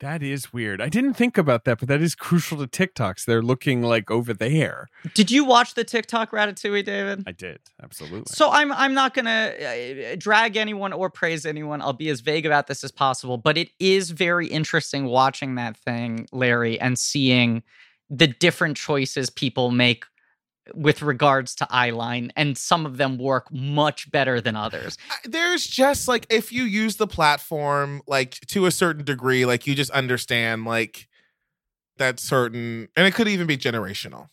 That 0.00 0.22
is 0.22 0.50
weird. 0.50 0.80
I 0.80 0.88
didn't 0.88 1.14
think 1.14 1.36
about 1.36 1.64
that, 1.64 1.78
but 1.78 1.88
that 1.88 2.00
is 2.00 2.14
crucial 2.14 2.56
to 2.58 2.66
TikToks. 2.66 3.26
They're 3.26 3.42
looking 3.42 3.82
like 3.82 4.10
over 4.10 4.32
there. 4.32 4.88
Did 5.12 5.30
you 5.30 5.44
watch 5.44 5.74
the 5.74 5.84
TikTok 5.84 6.30
Ratatouille, 6.30 6.84
David? 6.84 7.22
I 7.26 7.32
did 7.32 7.60
absolutely. 7.82 8.24
So 8.28 8.50
I'm 8.50 8.72
I'm 8.72 8.94
not 8.94 9.12
gonna 9.12 9.52
uh, 9.60 10.16
drag 10.18 10.56
anyone 10.56 10.94
or 10.94 11.10
praise 11.10 11.44
anyone. 11.44 11.82
I'll 11.82 11.92
be 11.92 12.08
as 12.08 12.20
vague 12.20 12.46
about 12.46 12.66
this 12.66 12.82
as 12.82 12.90
possible. 12.90 13.36
But 13.36 13.58
it 13.58 13.68
is 13.78 14.10
very 14.10 14.46
interesting 14.46 15.04
watching 15.04 15.56
that 15.56 15.76
thing, 15.76 16.26
Larry, 16.32 16.80
and 16.80 16.98
seeing 16.98 17.62
the 18.08 18.26
different 18.26 18.78
choices 18.78 19.28
people 19.28 19.70
make 19.70 20.04
with 20.74 21.02
regards 21.02 21.54
to 21.56 21.64
eyeline, 21.66 22.30
and 22.36 22.56
some 22.56 22.86
of 22.86 22.96
them 22.96 23.18
work 23.18 23.52
much 23.52 24.10
better 24.10 24.40
than 24.40 24.56
others. 24.56 24.98
There's 25.24 25.66
just 25.66 26.08
like 26.08 26.26
if 26.30 26.52
you 26.52 26.64
use 26.64 26.96
the 26.96 27.06
platform 27.06 28.02
like 28.06 28.40
to 28.48 28.66
a 28.66 28.70
certain 28.70 29.04
degree, 29.04 29.44
like 29.44 29.66
you 29.66 29.74
just 29.74 29.90
understand 29.90 30.64
like 30.64 31.08
that 31.96 32.18
certain 32.20 32.88
and 32.96 33.06
it 33.06 33.14
could 33.14 33.28
even 33.28 33.46
be 33.46 33.56
generational. 33.56 34.28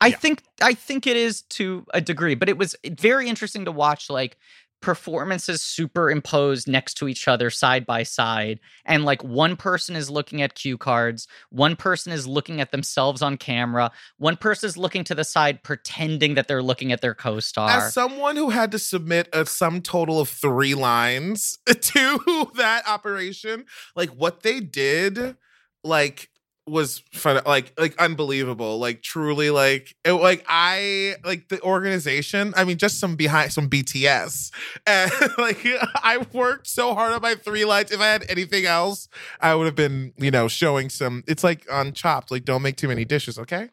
I 0.00 0.10
think 0.10 0.42
I 0.60 0.74
think 0.74 1.06
it 1.06 1.16
is 1.16 1.42
to 1.42 1.84
a 1.92 2.00
degree, 2.00 2.34
but 2.34 2.48
it 2.48 2.56
was 2.56 2.74
eh, 2.84 2.90
very 2.98 3.28
interesting 3.28 3.64
to 3.66 3.72
watch 3.72 4.10
like 4.10 4.36
performances 4.82 5.62
superimposed 5.62 6.68
next 6.68 6.94
to 6.94 7.08
each 7.08 7.28
other 7.28 7.48
side 7.48 7.86
by 7.86 8.02
side 8.02 8.60
and 8.84 9.04
like 9.04 9.22
one 9.24 9.56
person 9.56 9.96
is 9.96 10.10
looking 10.10 10.42
at 10.42 10.54
cue 10.54 10.76
cards 10.76 11.26
one 11.50 11.76
person 11.76 12.12
is 12.12 12.26
looking 12.26 12.60
at 12.60 12.72
themselves 12.72 13.22
on 13.22 13.36
camera 13.36 13.90
one 14.18 14.36
person 14.36 14.66
is 14.66 14.76
looking 14.76 15.04
to 15.04 15.14
the 15.14 15.24
side 15.24 15.62
pretending 15.62 16.34
that 16.34 16.48
they're 16.48 16.62
looking 16.62 16.92
at 16.92 17.00
their 17.00 17.14
co-star. 17.14 17.70
As 17.70 17.94
someone 17.94 18.36
who 18.36 18.50
had 18.50 18.72
to 18.72 18.78
submit 18.78 19.28
a 19.32 19.46
sum 19.46 19.80
total 19.80 20.20
of 20.20 20.28
three 20.28 20.74
lines 20.74 21.58
to 21.66 22.50
that 22.56 22.86
operation, 22.88 23.64
like 23.94 24.10
what 24.10 24.42
they 24.42 24.60
did, 24.60 25.36
like 25.84 26.30
was 26.66 27.02
fun, 27.12 27.40
like 27.44 27.72
like 27.78 28.00
unbelievable, 28.00 28.78
like 28.78 29.02
truly, 29.02 29.50
like 29.50 29.94
it, 30.04 30.12
like 30.12 30.44
I 30.48 31.16
like 31.24 31.48
the 31.48 31.60
organization. 31.62 32.54
I 32.56 32.64
mean, 32.64 32.78
just 32.78 33.00
some 33.00 33.16
behind 33.16 33.52
some 33.52 33.68
BTS, 33.68 34.52
and 34.86 35.10
like 35.38 35.66
I 36.02 36.24
worked 36.32 36.66
so 36.66 36.94
hard 36.94 37.12
on 37.12 37.22
my 37.22 37.34
three 37.34 37.64
lines. 37.64 37.90
If 37.90 38.00
I 38.00 38.06
had 38.06 38.24
anything 38.28 38.64
else, 38.66 39.08
I 39.40 39.54
would 39.54 39.66
have 39.66 39.74
been, 39.74 40.12
you 40.16 40.30
know, 40.30 40.48
showing 40.48 40.88
some. 40.88 41.24
It's 41.26 41.42
like 41.42 41.70
on 41.70 41.92
Chopped, 41.92 42.30
like 42.30 42.44
don't 42.44 42.62
make 42.62 42.76
too 42.76 42.88
many 42.88 43.04
dishes, 43.04 43.38
okay? 43.38 43.70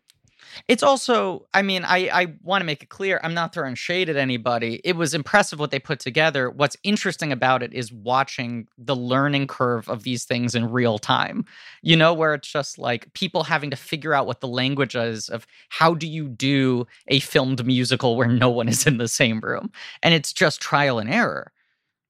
It's 0.67 0.83
also, 0.83 1.47
I 1.53 1.61
mean, 1.61 1.83
I, 1.85 2.09
I 2.11 2.33
want 2.43 2.61
to 2.61 2.65
make 2.65 2.83
it 2.83 2.89
clear, 2.89 3.19
I'm 3.23 3.33
not 3.33 3.53
throwing 3.53 3.75
shade 3.75 4.09
at 4.09 4.15
anybody. 4.15 4.81
It 4.83 4.95
was 4.95 5.13
impressive 5.13 5.59
what 5.59 5.71
they 5.71 5.79
put 5.79 5.99
together. 5.99 6.49
What's 6.49 6.77
interesting 6.83 7.31
about 7.31 7.63
it 7.63 7.73
is 7.73 7.91
watching 7.91 8.67
the 8.77 8.95
learning 8.95 9.47
curve 9.47 9.87
of 9.89 10.03
these 10.03 10.25
things 10.25 10.55
in 10.55 10.71
real 10.71 10.97
time, 10.97 11.45
you 11.81 11.95
know, 11.95 12.13
where 12.13 12.33
it's 12.33 12.47
just 12.47 12.77
like 12.77 13.11
people 13.13 13.43
having 13.43 13.69
to 13.71 13.77
figure 13.77 14.13
out 14.13 14.27
what 14.27 14.41
the 14.41 14.47
language 14.47 14.95
is 14.95 15.29
of 15.29 15.45
how 15.69 15.93
do 15.93 16.07
you 16.07 16.27
do 16.27 16.85
a 17.07 17.19
filmed 17.19 17.65
musical 17.65 18.15
where 18.15 18.27
no 18.27 18.49
one 18.49 18.67
is 18.67 18.85
in 18.87 18.97
the 18.97 19.07
same 19.07 19.39
room. 19.41 19.71
And 20.03 20.13
it's 20.13 20.33
just 20.33 20.61
trial 20.61 20.99
and 20.99 21.09
error. 21.09 21.51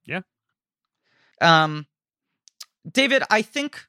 Yeah. 0.06 0.22
Um, 1.41 1.88
David, 2.90 3.24
I 3.30 3.41
think 3.41 3.86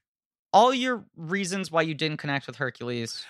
all 0.53 0.75
your 0.75 1.05
reasons 1.17 1.71
why 1.71 1.83
you 1.83 1.95
didn't 1.95 2.19
connect 2.19 2.47
with 2.47 2.57
Hercules 2.57 3.25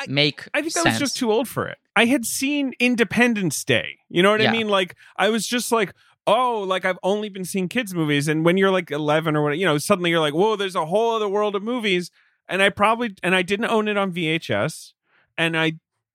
I- 0.00 0.06
make 0.08 0.48
I 0.54 0.62
think 0.62 0.76
I 0.76 0.82
was 0.82 0.98
just 0.98 1.16
too 1.16 1.30
old 1.30 1.48
for 1.48 1.66
it. 1.66 1.78
I 1.96 2.06
had 2.06 2.24
seen 2.24 2.72
Independence 2.78 3.62
Day. 3.64 3.98
You 4.08 4.22
know 4.22 4.30
what 4.30 4.40
Yeah. 4.40 4.48
I 4.50 4.52
mean? 4.52 4.68
Like 4.68 4.94
I 5.16 5.28
was 5.28 5.46
just 5.46 5.70
like, 5.70 5.92
oh, 6.26 6.60
like 6.66 6.84
I've 6.84 6.98
only 7.02 7.28
been 7.28 7.44
seeing 7.44 7.68
kids 7.68 7.94
movies, 7.94 8.28
and 8.28 8.44
when 8.44 8.56
you're 8.56 8.70
like 8.70 8.90
11 8.90 9.36
or 9.36 9.42
what, 9.42 9.58
you 9.58 9.66
know, 9.66 9.78
suddenly 9.78 10.10
you're 10.10 10.20
like, 10.20 10.34
whoa, 10.34 10.56
there's 10.56 10.76
a 10.76 10.86
whole 10.86 11.14
other 11.14 11.28
world 11.28 11.54
of 11.56 11.62
movies, 11.62 12.10
and 12.48 12.62
I 12.62 12.70
probably 12.70 13.14
and 13.22 13.34
I 13.34 13.42
didn't 13.42 13.66
own 13.66 13.88
it 13.88 13.96
on 13.96 14.12
VHS, 14.12 14.92
and 15.36 15.56
I 15.56 15.72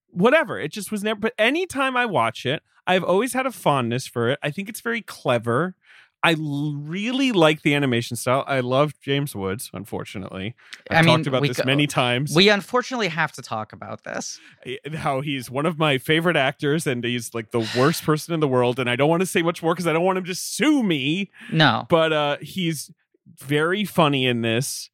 whatever. 0.09 0.59
It 0.59 0.71
just 0.71 0.91
was 0.91 1.03
never. 1.03 1.19
But 1.19 1.33
anytime 1.37 1.95
I 1.97 2.05
watch 2.05 2.45
it, 2.45 2.63
I've 2.87 3.03
always 3.03 3.33
had 3.33 3.45
a 3.45 3.51
fondness 3.51 4.07
for 4.07 4.29
it. 4.29 4.39
I 4.41 4.51
think 4.51 4.69
it's 4.69 4.81
very 4.81 5.01
clever. 5.01 5.75
I 6.26 6.34
l- 6.34 6.73
really 6.77 7.31
like 7.31 7.61
the 7.61 7.73
animation 7.76 8.18
style. 8.18 8.43
I 8.47 8.60
love 8.61 8.93
James 9.02 9.35
Woods. 9.35 9.69
Unfortunately, 9.73 10.56
I 10.89 10.97
I've 10.99 11.06
mean, 11.06 11.18
talked 11.18 11.27
about 11.27 11.41
we 11.41 11.47
this 11.49 11.64
many 11.65 11.88
times. 11.88 12.34
We 12.35 12.49
unfortunately 12.49 13.07
have 13.10 13.31
to 13.34 13.41
talk 13.41 13.73
about 13.73 14.03
this. 14.03 14.39
how 14.95 15.22
he's 15.22 15.49
one 15.52 15.65
of 15.65 15.77
my 15.77 15.97
favorite 15.97 16.35
actors 16.38 16.88
and 16.88 17.03
he's 17.03 17.34
like 17.34 17.52
the 17.52 17.68
worst 17.77 18.03
person 18.03 18.34
in 18.34 18.39
the 18.39 18.47
world 18.47 18.80
and 18.80 18.89
i 18.89 18.95
don't 18.95 19.10
want 19.10 19.22
to 19.22 19.26
say 19.26 19.41
much 19.41 19.61
more 19.64 19.73
because 19.73 19.88
i 19.88 19.93
don't 19.93 20.03
want 20.03 20.18
him 20.18 20.23
to 20.26 20.35
sue 20.35 20.81
me 20.84 21.30
No. 21.52 21.85
but 21.89 22.11
uh 22.14 22.38
he's 22.41 22.91
very 23.39 23.85
funny 23.85 24.26
in 24.26 24.41
this 24.41 24.89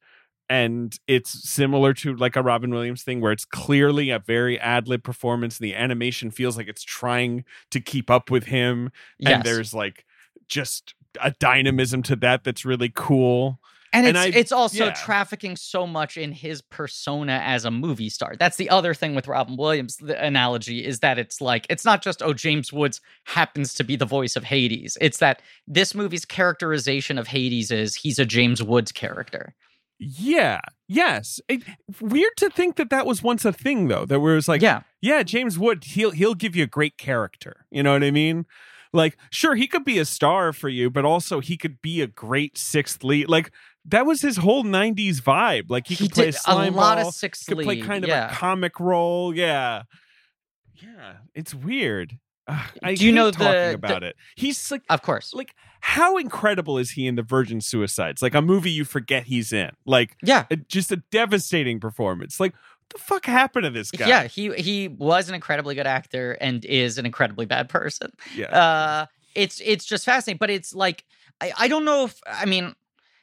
and 0.48 0.98
it's 1.06 1.48
similar 1.48 1.94
to 1.94 2.14
like 2.16 2.36
a 2.36 2.42
robin 2.42 2.70
williams 2.70 3.02
thing 3.02 3.20
where 3.20 3.32
it's 3.32 3.44
clearly 3.44 4.10
a 4.10 4.18
very 4.18 4.58
ad-lib 4.60 5.02
performance 5.02 5.58
and 5.58 5.64
the 5.64 5.74
animation 5.74 6.30
feels 6.30 6.56
like 6.56 6.68
it's 6.68 6.82
trying 6.82 7.44
to 7.70 7.80
keep 7.80 8.10
up 8.10 8.30
with 8.30 8.44
him 8.44 8.90
Yes. 9.18 9.32
and 9.34 9.44
there's 9.44 9.72
like 9.74 10.04
just 10.48 10.94
a 11.20 11.32
dynamism 11.32 12.02
to 12.04 12.16
that 12.16 12.44
that's 12.44 12.64
really 12.64 12.90
cool 12.94 13.58
and 13.92 14.06
and 14.06 14.16
it's 14.16 14.36
I- 14.36 14.38
it's 14.38 14.52
also 14.52 14.86
yeah. 14.86 14.92
trafficking 14.92 15.56
so 15.56 15.86
much 15.86 16.16
in 16.16 16.32
his 16.32 16.62
persona 16.62 17.42
as 17.44 17.64
a 17.64 17.70
movie 17.70 18.08
star. 18.08 18.34
That's 18.38 18.56
the 18.56 18.70
other 18.70 18.94
thing 18.94 19.14
with 19.14 19.28
Robin 19.28 19.56
Williams. 19.56 19.96
The 19.96 20.22
analogy 20.22 20.84
is 20.84 21.00
that 21.00 21.18
it's 21.18 21.40
like 21.40 21.66
it's 21.68 21.84
not 21.84 22.02
just 22.02 22.22
oh 22.22 22.32
James 22.32 22.72
Woods 22.72 23.00
happens 23.24 23.74
to 23.74 23.84
be 23.84 23.96
the 23.96 24.06
voice 24.06 24.34
of 24.34 24.44
Hades. 24.44 24.96
It's 25.00 25.18
that 25.18 25.42
this 25.66 25.94
movie's 25.94 26.24
characterization 26.24 27.18
of 27.18 27.26
Hades 27.28 27.70
is 27.70 27.94
he's 27.94 28.18
a 28.18 28.24
James 28.24 28.62
Woods 28.62 28.92
character. 28.92 29.54
yeah 29.98 30.60
yes 30.88 31.40
it, 31.48 31.62
weird 32.00 32.32
to 32.36 32.50
think 32.50 32.76
that 32.76 32.90
that 32.90 33.06
was 33.06 33.22
once 33.22 33.44
a 33.44 33.52
thing 33.52 33.86
though 33.88 34.04
that 34.04 34.18
was 34.18 34.48
like 34.48 34.60
yeah, 34.62 34.80
yeah, 35.02 35.22
James 35.24 35.58
Wood, 35.58 35.84
he'll 35.84 36.12
he'll 36.12 36.34
give 36.34 36.54
you 36.56 36.62
a 36.64 36.68
great 36.68 36.96
character. 36.96 37.66
You 37.70 37.82
know 37.82 37.92
what 37.92 38.04
I 38.04 38.10
mean? 38.12 38.46
Like, 38.92 39.16
sure, 39.30 39.54
he 39.54 39.66
could 39.66 39.84
be 39.84 39.98
a 39.98 40.04
star 40.04 40.52
for 40.52 40.68
you, 40.68 40.90
but 40.90 41.04
also 41.04 41.40
he 41.40 41.56
could 41.56 41.80
be 41.80 42.00
a 42.02 42.06
great 42.06 42.58
sixth 42.58 43.02
lead. 43.02 43.28
Like 43.28 43.50
that 43.86 44.04
was 44.06 44.20
his 44.22 44.36
whole 44.36 44.64
'90s 44.64 45.16
vibe. 45.22 45.64
Like 45.68 45.86
he 45.86 45.94
he 45.94 46.08
could 46.08 46.14
play 46.14 46.28
a 46.28 46.52
a 46.52 46.70
lot 46.70 46.98
ball, 46.98 47.08
of 47.08 47.14
sixth 47.14 47.46
could 47.46 47.58
play 47.58 47.80
kind 47.80 48.04
of 48.04 48.08
yeah. 48.08 48.30
a 48.30 48.34
comic 48.34 48.78
role. 48.78 49.34
Yeah, 49.34 49.82
yeah, 50.74 51.14
it's 51.34 51.54
weird. 51.54 52.18
Ugh, 52.48 52.70
I 52.82 52.94
Do 52.94 53.06
you 53.06 53.12
know 53.12 53.30
talking 53.30 53.46
the- 53.46 53.68
the- 53.68 53.74
about 53.74 54.02
it? 54.02 54.16
He's 54.36 54.70
like, 54.70 54.82
of 54.90 55.02
course. 55.02 55.32
like 55.32 55.54
how 55.80 56.16
incredible 56.16 56.78
is 56.78 56.90
he 56.92 57.06
in 57.06 57.14
the 57.16 57.22
Virgin 57.22 57.60
Suicides? 57.60 58.22
Like 58.22 58.34
a 58.34 58.42
movie 58.42 58.70
you 58.70 58.84
forget 58.84 59.24
he's 59.24 59.52
in. 59.52 59.70
Like 59.84 60.16
Yeah. 60.22 60.44
a, 60.50 60.56
just 60.56 60.92
a 60.92 60.96
devastating 61.10 61.80
performance. 61.80 62.38
Like 62.38 62.52
the 62.92 62.98
fuck 62.98 63.26
happened 63.26 63.64
to 63.64 63.70
this 63.70 63.90
guy? 63.90 64.08
Yeah, 64.08 64.24
he 64.24 64.52
he 64.54 64.88
was 64.88 65.28
an 65.28 65.34
incredibly 65.34 65.74
good 65.74 65.86
actor 65.86 66.32
and 66.40 66.64
is 66.64 66.98
an 66.98 67.06
incredibly 67.06 67.46
bad 67.46 67.68
person. 67.68 68.12
yeah. 68.34 68.46
uh 68.46 69.06
it's 69.34 69.60
it's 69.64 69.84
just 69.86 70.04
fascinating 70.04 70.36
but 70.38 70.50
it's 70.50 70.74
like 70.74 71.04
I, 71.40 71.52
I 71.56 71.68
don't 71.68 71.86
know 71.86 72.04
if 72.04 72.20
i 72.26 72.44
mean 72.44 72.74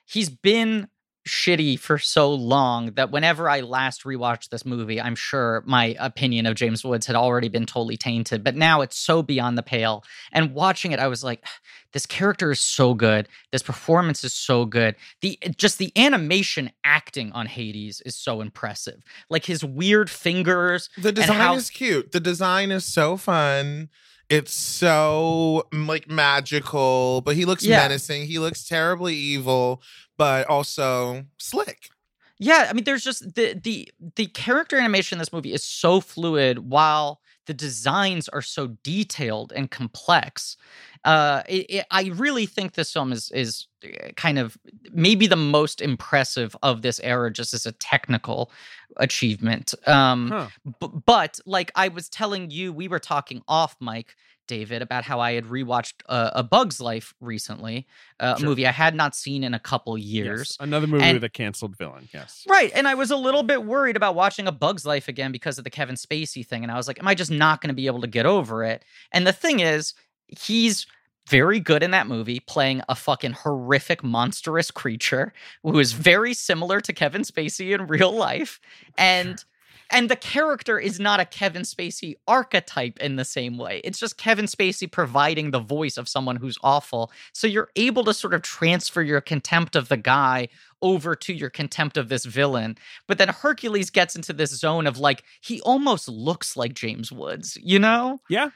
he's 0.05 0.27
been 0.29 0.87
shitty 1.29 1.77
for 1.79 1.97
so 1.97 2.33
long 2.33 2.91
that 2.93 3.11
whenever 3.11 3.49
i 3.49 3.61
last 3.61 4.03
rewatched 4.03 4.49
this 4.49 4.65
movie 4.65 4.99
i'm 4.99 5.15
sure 5.15 5.63
my 5.65 5.95
opinion 5.99 6.45
of 6.45 6.55
james 6.55 6.83
woods 6.83 7.05
had 7.05 7.15
already 7.15 7.47
been 7.47 7.65
totally 7.65 7.95
tainted 7.97 8.43
but 8.43 8.55
now 8.55 8.81
it's 8.81 8.97
so 8.97 9.21
beyond 9.21 9.57
the 9.57 9.63
pale 9.63 10.03
and 10.31 10.53
watching 10.53 10.91
it 10.91 10.99
i 10.99 11.07
was 11.07 11.23
like 11.23 11.45
this 11.93 12.05
character 12.05 12.51
is 12.51 12.59
so 12.59 12.93
good 12.93 13.27
this 13.51 13.63
performance 13.63 14.23
is 14.23 14.33
so 14.33 14.65
good 14.65 14.95
the 15.21 15.37
just 15.57 15.77
the 15.77 15.91
animation 15.95 16.71
acting 16.83 17.31
on 17.33 17.45
hades 17.45 18.01
is 18.01 18.15
so 18.15 18.41
impressive 18.41 19.01
like 19.29 19.45
his 19.45 19.63
weird 19.63 20.09
fingers 20.09 20.89
The 20.97 21.11
design 21.11 21.37
how- 21.37 21.55
is 21.55 21.69
cute. 21.69 22.11
The 22.11 22.19
design 22.19 22.71
is 22.71 22.85
so 22.85 23.17
fun. 23.17 23.89
It's 24.29 24.53
so 24.53 25.67
mm, 25.71 25.87
like 25.87 26.09
magical, 26.09 27.21
but 27.21 27.35
he 27.35 27.45
looks 27.45 27.65
Yeah. 27.65 27.77
menacing. 27.77 28.25
He 28.27 28.37
looks 28.39 28.63
terribly 28.67 29.15
evil, 29.15 29.81
but 30.17 30.47
also 30.47 31.25
slick. 31.39 31.89
Yeah, 32.37 32.67
I 32.69 32.73
mean, 32.73 32.83
there's 32.85 33.03
just 33.03 33.35
the 33.35 33.59
the 33.61 33.89
the 34.15 34.27
character 34.27 34.77
animation 34.77 35.17
in 35.17 35.19
this 35.19 35.33
movie 35.33 35.51
is 35.51 35.63
so 35.63 35.99
fluid, 35.99 36.59
while 36.59 37.21
the 37.49 37.53
designs 37.55 38.29
are 38.29 38.43
so 38.43 38.67
detailed 38.83 39.51
and 39.55 39.71
complex. 39.71 40.55
Uh, 41.03 41.41
it, 41.49 41.65
it, 41.67 41.85
I 41.89 42.09
really 42.13 42.45
think 42.45 42.73
this 42.73 42.93
film 42.93 43.11
is 43.11 43.31
is 43.31 43.65
uh, 43.83 44.09
kind 44.15 44.37
of 44.37 44.55
maybe 44.91 45.25
the 45.25 45.35
most 45.35 45.81
impressive 45.81 46.55
of 46.61 46.83
this 46.83 46.99
era, 46.99 47.33
just 47.33 47.55
as 47.55 47.65
a 47.65 47.71
technical 47.71 48.51
achievement. 48.97 49.73
Um, 49.87 50.29
Huh. 50.31 50.49
b- 50.79 50.89
but 51.07 51.39
like 51.47 51.71
I 51.75 51.87
was 51.87 52.07
telling 52.07 52.51
you, 52.51 52.71
we 52.71 52.87
were 52.87 52.99
talking 52.99 53.41
off 53.47 53.75
mic, 53.81 54.13
David, 54.49 54.81
about 54.81 55.05
how 55.05 55.21
I 55.21 55.31
had 55.31 55.45
rewatched 55.45 56.01
uh, 56.09 56.31
A 56.33 56.43
Bug's 56.43 56.81
Life 56.81 57.13
recently, 57.21 57.87
uh, 58.19 58.35
a 58.37 58.43
movie 58.43 58.67
I 58.67 58.71
had 58.71 58.95
not 58.95 59.15
seen 59.15 59.45
in 59.45 59.53
a 59.53 59.59
couple 59.59 59.97
Yes, 59.97 60.05
years. 60.25 60.57
Another 60.59 60.87
movie 60.87 61.05
And- 61.05 61.15
with 61.15 61.23
a 61.23 61.29
canceled 61.29 61.77
villain. 61.77 62.09
Yes. 62.13 62.43
Right. 62.49 62.71
And 62.75 62.87
I 62.87 62.95
was 62.95 63.11
a 63.11 63.15
little 63.15 63.43
bit 63.43 63.63
worried 63.63 63.95
about 63.95 64.15
watching 64.15 64.47
A 64.47 64.51
Bug's 64.51 64.85
Life 64.85 65.07
again 65.07 65.31
because 65.31 65.57
of 65.57 65.63
the 65.63 65.69
Kevin 65.69 65.95
Spacey 65.95 66.45
thing. 66.45 66.63
And 66.63 66.71
I 66.71 66.75
was 66.75 66.87
like, 66.89 66.99
am 66.99 67.07
I 67.07 67.15
just 67.15 67.31
not 67.31 67.61
going 67.61 67.69
to 67.69 67.73
be 67.75 67.85
able 67.85 68.01
to 68.01 68.07
get 68.07 68.25
over 68.25 68.65
it? 68.65 68.83
And 69.13 69.25
the 69.25 69.31
thing 69.31 69.61
is, 69.61 69.93
he's 70.27 70.85
very 71.29 71.59
good 71.59 71.83
in 71.83 71.91
that 71.91 72.07
movie 72.07 72.39
playing 72.39 72.81
a 72.89 72.95
fucking 72.95 73.33
horrific, 73.33 74.03
monstrous 74.03 74.71
creature 74.71 75.31
who 75.61 75.77
is 75.77 75.91
very 75.91 76.33
similar 76.33 76.81
to 76.81 76.91
Kevin 76.91 77.21
Spacey 77.21 77.73
in 77.73 77.85
real 77.87 78.11
life. 78.11 78.59
And. 78.97 79.43
And 79.91 80.09
the 80.09 80.15
character 80.15 80.79
is 80.79 80.99
not 80.99 81.19
a 81.19 81.25
Kevin 81.25 81.63
Spacey 81.63 82.15
archetype 82.27 82.99
in 82.99 83.15
the 83.15 83.25
same 83.25 83.57
way. 83.57 83.81
It's 83.83 83.99
just 83.99 84.17
Kevin 84.17 84.45
Spacey 84.45 84.91
providing 84.91 85.51
the 85.51 85.59
voice 85.59 85.97
of 85.97 86.07
someone 86.07 86.35
who's 86.35 86.59
awful. 86.63 87.11
So 87.33 87.47
you're 87.47 87.69
able 87.75 88.03
to 88.03 88.13
sort 88.13 88.33
of 88.33 88.41
transfer 88.41 89.01
your 89.01 89.21
contempt 89.21 89.75
of 89.75 89.89
the 89.89 89.97
guy 89.97 90.49
over 90.81 91.15
to 91.15 91.33
your 91.33 91.49
contempt 91.49 91.97
of 91.97 92.09
this 92.09 92.25
villain. 92.25 92.77
But 93.07 93.17
then 93.17 93.29
Hercules 93.29 93.89
gets 93.89 94.15
into 94.15 94.31
this 94.31 94.51
zone 94.51 94.85
of 94.85 94.99
like, 94.99 95.23
he 95.41 95.59
almost 95.61 96.07
looks 96.07 96.55
like 96.55 96.73
James 96.73 97.11
Woods, 97.11 97.57
you 97.61 97.79
know? 97.79 98.19
Yeah. 98.29 98.49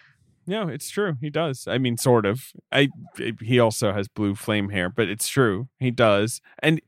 No, 0.46 0.68
it's 0.68 0.90
true. 0.90 1.16
He 1.22 1.30
does. 1.30 1.68
I 1.68 1.78
mean, 1.78 1.98
sort 1.98 2.26
of. 2.26 2.52
I 2.70 2.90
he 3.40 3.60
also 3.60 3.94
has 3.94 4.10
blue 4.10 4.36
flame 4.36 4.70
hair, 4.70 4.90
but 4.90 5.08
it's 5.08 5.30
true. 5.30 5.70
He 5.80 5.90
does. 5.90 6.42
And 6.60 6.82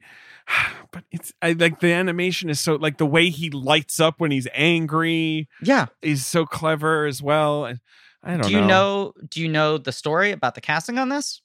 but 0.92 1.04
it's 1.12 1.34
I 1.42 1.54
like 1.54 1.80
the 1.80 1.92
animation 1.92 2.50
is 2.50 2.60
so 2.60 2.76
like 2.76 2.98
the 2.98 3.06
way 3.06 3.30
he 3.30 3.50
lights 3.50 4.00
up 4.00 4.16
when 4.20 4.32
he's 4.32 4.48
angry 4.54 5.48
Yeah. 5.62 5.88
is 6.02 6.26
so 6.26 6.46
clever 6.46 7.06
as 7.06 7.22
well. 7.22 7.66
And 7.66 7.80
I 8.24 8.32
don't 8.38 8.42
know. 8.42 8.48
Do 8.48 8.54
you 8.54 8.62
know 8.66 9.14
do 9.30 9.42
you 9.42 9.50
know 9.50 9.78
the 9.78 9.92
story 9.92 10.32
about 10.32 10.56
the 10.56 10.62
casting 10.62 10.98
on 10.98 11.10
this? 11.10 11.42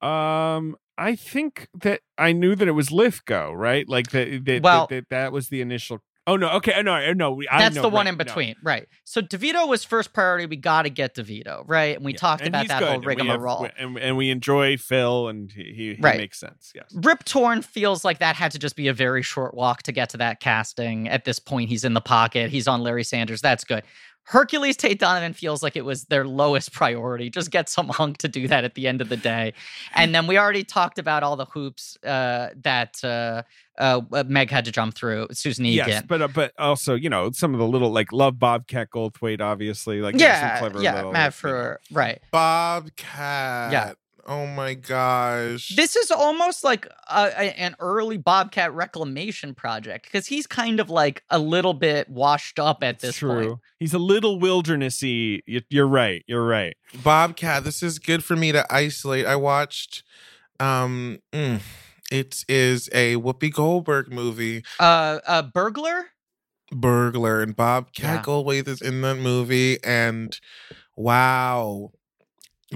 Um, 0.00 0.76
I 0.98 1.14
think 1.16 1.68
that 1.80 2.00
I 2.18 2.32
knew 2.32 2.54
that 2.56 2.68
it 2.68 2.72
was 2.72 2.90
Lithgow, 2.90 3.52
right? 3.52 3.88
Like 3.88 4.10
that. 4.10 4.44
that 4.44 4.62
Well- 4.62 4.86
that, 4.88 4.94
that, 4.94 5.08
that 5.10 5.32
was 5.32 5.48
the 5.48 5.60
initial. 5.60 6.00
Oh 6.26 6.36
no. 6.36 6.50
Okay. 6.50 6.80
No. 6.82 7.12
No. 7.14 7.32
we- 7.32 7.48
I 7.48 7.58
That's 7.58 7.74
know, 7.74 7.82
the 7.82 7.88
one 7.88 8.06
right, 8.06 8.12
in 8.12 8.16
no. 8.18 8.24
between, 8.24 8.54
right? 8.62 8.86
So 9.04 9.20
DeVito 9.20 9.66
was 9.66 9.82
first 9.82 10.12
priority. 10.12 10.46
We 10.46 10.56
got 10.56 10.82
to 10.82 10.90
get 10.90 11.16
DeVito, 11.16 11.64
right? 11.66 11.96
And 11.96 12.04
we 12.04 12.12
Yeah, 12.12 12.18
talked 12.18 12.42
and 12.42 12.50
about 12.54 12.68
that 12.68 12.78
good, 12.78 12.88
whole 12.88 13.00
rigmarole. 13.00 13.68
and, 13.76 13.98
and 13.98 14.16
we 14.16 14.30
enjoy 14.30 14.76
Phil, 14.76 15.26
and 15.28 15.50
he, 15.50 15.62
he, 15.64 15.94
he 15.94 15.96
Right. 16.00 16.18
makes 16.18 16.38
sense. 16.38 16.70
Yes. 16.76 16.84
Rip 16.94 17.24
Torn 17.24 17.60
feels 17.60 18.04
like 18.04 18.18
that 18.20 18.36
had 18.36 18.52
to 18.52 18.60
just 18.60 18.76
be 18.76 18.86
a 18.86 18.92
very 18.94 19.22
short 19.22 19.54
walk 19.54 19.82
to 19.82 19.92
get 19.92 20.10
to 20.10 20.16
that 20.18 20.38
casting. 20.38 21.08
At 21.08 21.24
this 21.24 21.40
point, 21.40 21.68
he's 21.70 21.82
in 21.84 21.94
the 21.94 22.00
pocket. 22.00 22.50
He's 22.50 22.68
on 22.68 22.82
Larry 22.82 23.02
Sanders. 23.04 23.40
That's 23.40 23.64
good. 23.64 23.82
Hercules 24.24 24.76
Tate 24.76 24.98
Donovan 24.98 25.32
feels 25.32 25.62
like 25.62 25.76
it 25.76 25.84
was 25.84 26.04
their 26.04 26.26
lowest 26.26 26.72
priority. 26.72 27.28
Just 27.28 27.50
get 27.50 27.68
some 27.68 27.88
hunk 27.88 28.18
to 28.18 28.28
do 28.28 28.48
that 28.48 28.64
at 28.64 28.74
the 28.74 28.86
end 28.86 29.00
of 29.00 29.08
the 29.08 29.16
day. 29.16 29.52
And 29.94 30.14
then 30.14 30.26
we 30.26 30.38
already 30.38 30.64
talked 30.64 30.98
about 30.98 31.22
all 31.22 31.36
the 31.36 31.44
hoops 31.46 31.98
uh, 32.04 32.50
that 32.62 33.02
uh, 33.04 33.42
uh, 33.78 34.00
Meg 34.26 34.50
had 34.50 34.64
to 34.66 34.72
jump 34.72 34.94
through. 34.94 35.28
Susan 35.32 35.66
Egan. 35.66 35.88
Yes, 35.88 36.04
but 36.06 36.22
uh, 36.22 36.28
but 36.28 36.52
also 36.58 36.94
you 36.94 37.10
know 37.10 37.30
some 37.32 37.52
of 37.52 37.58
the 37.58 37.66
little 37.66 37.90
like 37.90 38.12
love 38.12 38.38
Bobcat 38.38 38.90
Goldthwait, 38.90 39.40
obviously 39.40 40.00
like 40.00 40.18
yeah, 40.18 40.58
clever 40.58 40.80
yeah, 40.82 41.10
Matt 41.10 41.34
for 41.34 41.80
right. 41.90 42.20
Bobcat. 42.30 43.96
Oh 44.26 44.46
my 44.46 44.74
gosh. 44.74 45.74
This 45.74 45.96
is 45.96 46.10
almost 46.12 46.62
like 46.62 46.86
a, 47.10 47.24
a- 47.36 47.58
an 47.60 47.74
early 47.80 48.16
Bobcat 48.18 48.72
reclamation 48.72 49.54
project 49.54 50.04
because 50.06 50.26
he's 50.26 50.46
kind 50.46 50.78
of 50.78 50.90
like 50.90 51.24
a 51.30 51.38
little 51.40 51.74
bit 51.74 52.08
washed 52.08 52.58
up 52.60 52.84
at 52.84 53.00
this 53.00 53.16
true. 53.16 53.48
point. 53.48 53.60
He's 53.80 53.94
a 53.94 53.98
little 53.98 54.38
wildernessy. 54.38 55.40
You- 55.46 55.62
You're 55.70 55.88
right. 55.88 56.24
You're 56.28 56.46
right. 56.46 56.76
Bobcat. 57.02 57.64
This 57.64 57.82
is 57.82 57.98
good 57.98 58.22
for 58.22 58.36
me 58.36 58.52
to 58.52 58.64
isolate. 58.72 59.26
I 59.26 59.34
watched. 59.36 60.04
Um, 60.60 61.18
mm, 61.32 61.60
it 62.12 62.44
is 62.48 62.88
a 62.92 63.16
Whoopi 63.16 63.52
Goldberg 63.52 64.12
movie, 64.12 64.62
Uh, 64.78 65.18
a 65.26 65.42
burglar. 65.42 66.10
Burglar, 66.70 67.42
and 67.42 67.56
Bobcat 67.56 68.04
Yeah. 68.04 68.22
Goldthwait 68.22 68.68
is 68.68 68.80
in 68.80 69.00
that 69.02 69.16
movie, 69.16 69.82
and 69.82 70.38
wow, 70.96 71.90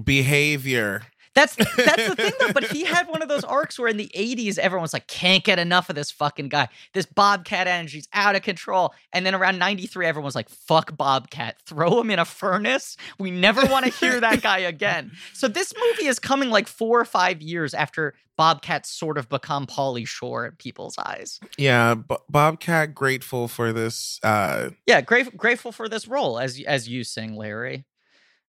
behavior. 0.02 1.02
That's 1.36 1.54
that's 1.54 2.08
the 2.08 2.16
thing 2.16 2.32
though. 2.40 2.52
But 2.52 2.64
he 2.72 2.84
had 2.94 3.06
one 3.06 3.22
of 3.22 3.28
those 3.28 3.44
arcs 3.44 3.78
where 3.78 3.88
in 3.88 3.96
the 3.98 4.10
'80s 4.16 4.58
everyone 4.58 4.82
was 4.82 4.92
like, 4.92 5.06
"Can't 5.06 5.44
get 5.44 5.60
enough 5.60 5.88
of 5.88 5.94
this 5.94 6.10
fucking 6.10 6.48
guy. 6.48 6.68
This 6.94 7.06
Bobcat 7.06 7.68
energy's 7.68 8.08
out 8.12 8.34
of 8.34 8.42
control." 8.42 8.92
And 9.12 9.24
then 9.24 9.34
around 9.34 9.58
'93, 9.58 10.06
everyone 10.06 10.24
was 10.24 10.34
like, 10.34 10.48
"Fuck 10.48 10.96
Bobcat. 10.96 11.56
Throw 11.66 12.00
him 12.00 12.10
in 12.10 12.18
a 12.18 12.24
furnace. 12.24 12.96
We 13.20 13.30
never 13.30 13.64
want 13.66 13.84
to 13.86 13.92
hear 13.92 14.18
that 14.18 14.42
guy 14.42 14.58
again." 14.58 15.12
So 15.34 15.48
this 15.48 15.72
movie 15.78 16.06
is 16.06 16.18
coming 16.18 16.48
like 16.50 16.66
four 16.66 16.98
or 16.98 17.04
five 17.04 17.42
years 17.42 17.74
after 17.74 18.14
Bobcat 18.38 18.86
sort 18.86 19.18
of 19.18 19.28
become 19.28 19.66
Pauly 19.66 20.06
Shore 20.08 20.46
in 20.46 20.52
people's 20.52 20.96
eyes. 20.98 21.38
Yeah, 21.58 21.94
B- 21.94 22.16
Bobcat. 22.30 22.94
Grateful 22.94 23.46
for 23.48 23.72
this. 23.74 24.18
Uh, 24.22 24.70
Yeah, 24.86 25.02
grate- 25.02 25.36
grateful 25.36 25.72
for 25.72 25.88
this 25.88 26.08
role 26.08 26.38
as 26.38 26.58
as 26.66 26.88
you 26.88 27.04
sing, 27.04 27.36
Larry. 27.36 27.84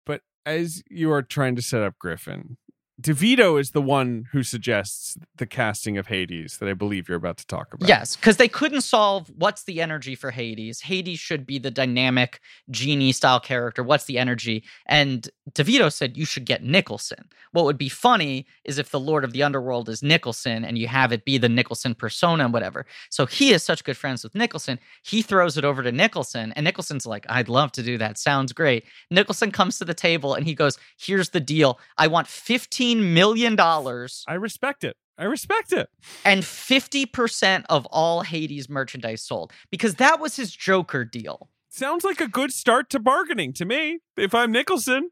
But 0.05 0.21
as 0.45 0.81
you 0.89 1.11
are 1.11 1.21
trying 1.21 1.55
to 1.57 1.61
set 1.61 1.81
up 1.83 1.97
Griffin, 1.99 2.55
DeVito 2.99 3.59
is 3.59 3.71
the 3.71 3.81
one 3.81 4.25
who 4.31 4.41
suggests 4.41 5.17
the 5.37 5.45
casting 5.45 5.97
of 5.97 6.07
Hades 6.07 6.57
that 6.57 6.67
I 6.67 6.73
believe 6.73 7.07
you're 7.07 7.17
about 7.17 7.37
to 7.37 7.45
talk 7.45 7.73
about. 7.73 7.87
Yes, 7.87 8.15
because 8.15 8.37
they 8.37 8.47
couldn't 8.47 8.81
solve 8.81 9.31
what's 9.37 9.63
the 9.63 9.81
energy 9.81 10.15
for 10.15 10.31
Hades. 10.31 10.81
Hades 10.81 11.19
should 11.19 11.45
be 11.45 11.59
the 11.59 11.69
dynamic 11.69 12.41
genie 12.71 13.11
style 13.11 13.39
character. 13.39 13.83
What's 13.83 14.05
the 14.05 14.17
energy? 14.17 14.63
And 14.87 15.29
DeVito 15.51 15.93
said 15.93 16.17
you 16.17 16.25
should 16.25 16.45
get 16.45 16.63
Nicholson. 16.63 17.29
What 17.51 17.65
would 17.65 17.77
be 17.77 17.89
funny 17.89 18.47
is 18.65 18.79
if 18.79 18.89
the 18.89 18.99
Lord 18.99 19.23
of 19.23 19.31
the 19.31 19.43
Underworld 19.43 19.89
is 19.89 20.01
Nicholson 20.01 20.65
and 20.65 20.77
you 20.77 20.87
have 20.87 21.11
it 21.11 21.23
be 21.23 21.37
the 21.37 21.49
Nicholson 21.49 21.93
persona 21.93 22.47
whatever. 22.51 22.85
So 23.09 23.25
he 23.25 23.51
is 23.51 23.63
such 23.63 23.83
good 23.83 23.97
friends 23.97 24.23
with 24.23 24.35
Nicholson. 24.35 24.79
He 25.03 25.21
throws 25.21 25.57
it 25.57 25.65
over 25.65 25.83
to 25.83 25.91
Nicholson, 25.91 26.53
and 26.55 26.63
Nicholson's 26.63 27.05
like, 27.05 27.25
I'd 27.29 27.49
love 27.49 27.71
to 27.73 27.83
do 27.83 27.97
that. 27.97 28.17
Sounds 28.17 28.53
great. 28.53 28.85
Nicholson 29.09 29.51
comes 29.51 29.77
to 29.79 29.85
the 29.85 29.93
table 29.93 30.33
and 30.33 30.45
he 30.45 30.55
goes, 30.55 30.77
Here's 30.97 31.29
the 31.29 31.39
deal. 31.39 31.79
I 31.97 32.07
want 32.07 32.27
$15 32.27 32.86
million 32.95 33.55
I 33.59 34.33
respect 34.33 34.83
it. 34.83 34.95
I 35.17 35.23
respect 35.23 35.73
it. 35.73 35.89
and 36.23 36.43
50% 36.43 37.65
of 37.69 37.85
all 37.87 38.21
Hades 38.21 38.69
merchandise 38.69 39.23
sold 39.23 39.51
because 39.71 39.95
that 39.95 40.19
was 40.19 40.35
his 40.35 40.51
Joker 40.55 41.03
deal. 41.03 41.49
Sounds 41.69 42.03
like 42.03 42.21
a 42.21 42.27
good 42.27 42.51
start 42.51 42.89
to 42.91 42.99
bargaining 42.99 43.53
to 43.53 43.65
me. 43.65 43.99
If 44.15 44.33
I'm 44.35 44.51
Nicholson, 44.51 45.09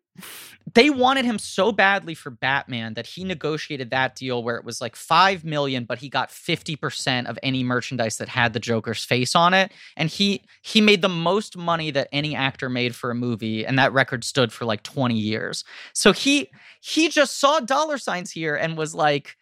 They 0.73 0.89
wanted 0.89 1.25
him 1.25 1.39
so 1.39 1.71
badly 1.71 2.15
for 2.15 2.29
Batman 2.29 2.95
that 2.95 3.05
he 3.05 3.23
negotiated 3.23 3.91
that 3.91 4.15
deal 4.15 4.43
where 4.43 4.55
it 4.57 4.65
was 4.65 4.81
like 4.81 4.95
5 4.95 5.45
million 5.45 5.85
but 5.85 5.99
he 5.99 6.09
got 6.09 6.29
50% 6.29 7.27
of 7.27 7.39
any 7.43 7.63
merchandise 7.63 8.17
that 8.17 8.29
had 8.29 8.53
the 8.53 8.59
Joker's 8.59 9.03
face 9.03 9.35
on 9.35 9.53
it 9.53 9.71
and 9.95 10.09
he 10.09 10.43
he 10.61 10.81
made 10.81 11.01
the 11.01 11.09
most 11.09 11.57
money 11.57 11.91
that 11.91 12.09
any 12.11 12.35
actor 12.35 12.69
made 12.69 12.95
for 12.95 13.11
a 13.11 13.15
movie 13.15 13.65
and 13.65 13.77
that 13.79 13.93
record 13.93 14.23
stood 14.23 14.51
for 14.51 14.65
like 14.65 14.83
20 14.83 15.15
years. 15.15 15.63
So 15.93 16.11
he 16.11 16.49
he 16.81 17.09
just 17.09 17.39
saw 17.39 17.59
dollar 17.59 17.97
signs 17.97 18.31
here 18.31 18.55
and 18.55 18.77
was 18.77 18.93
like 18.93 19.37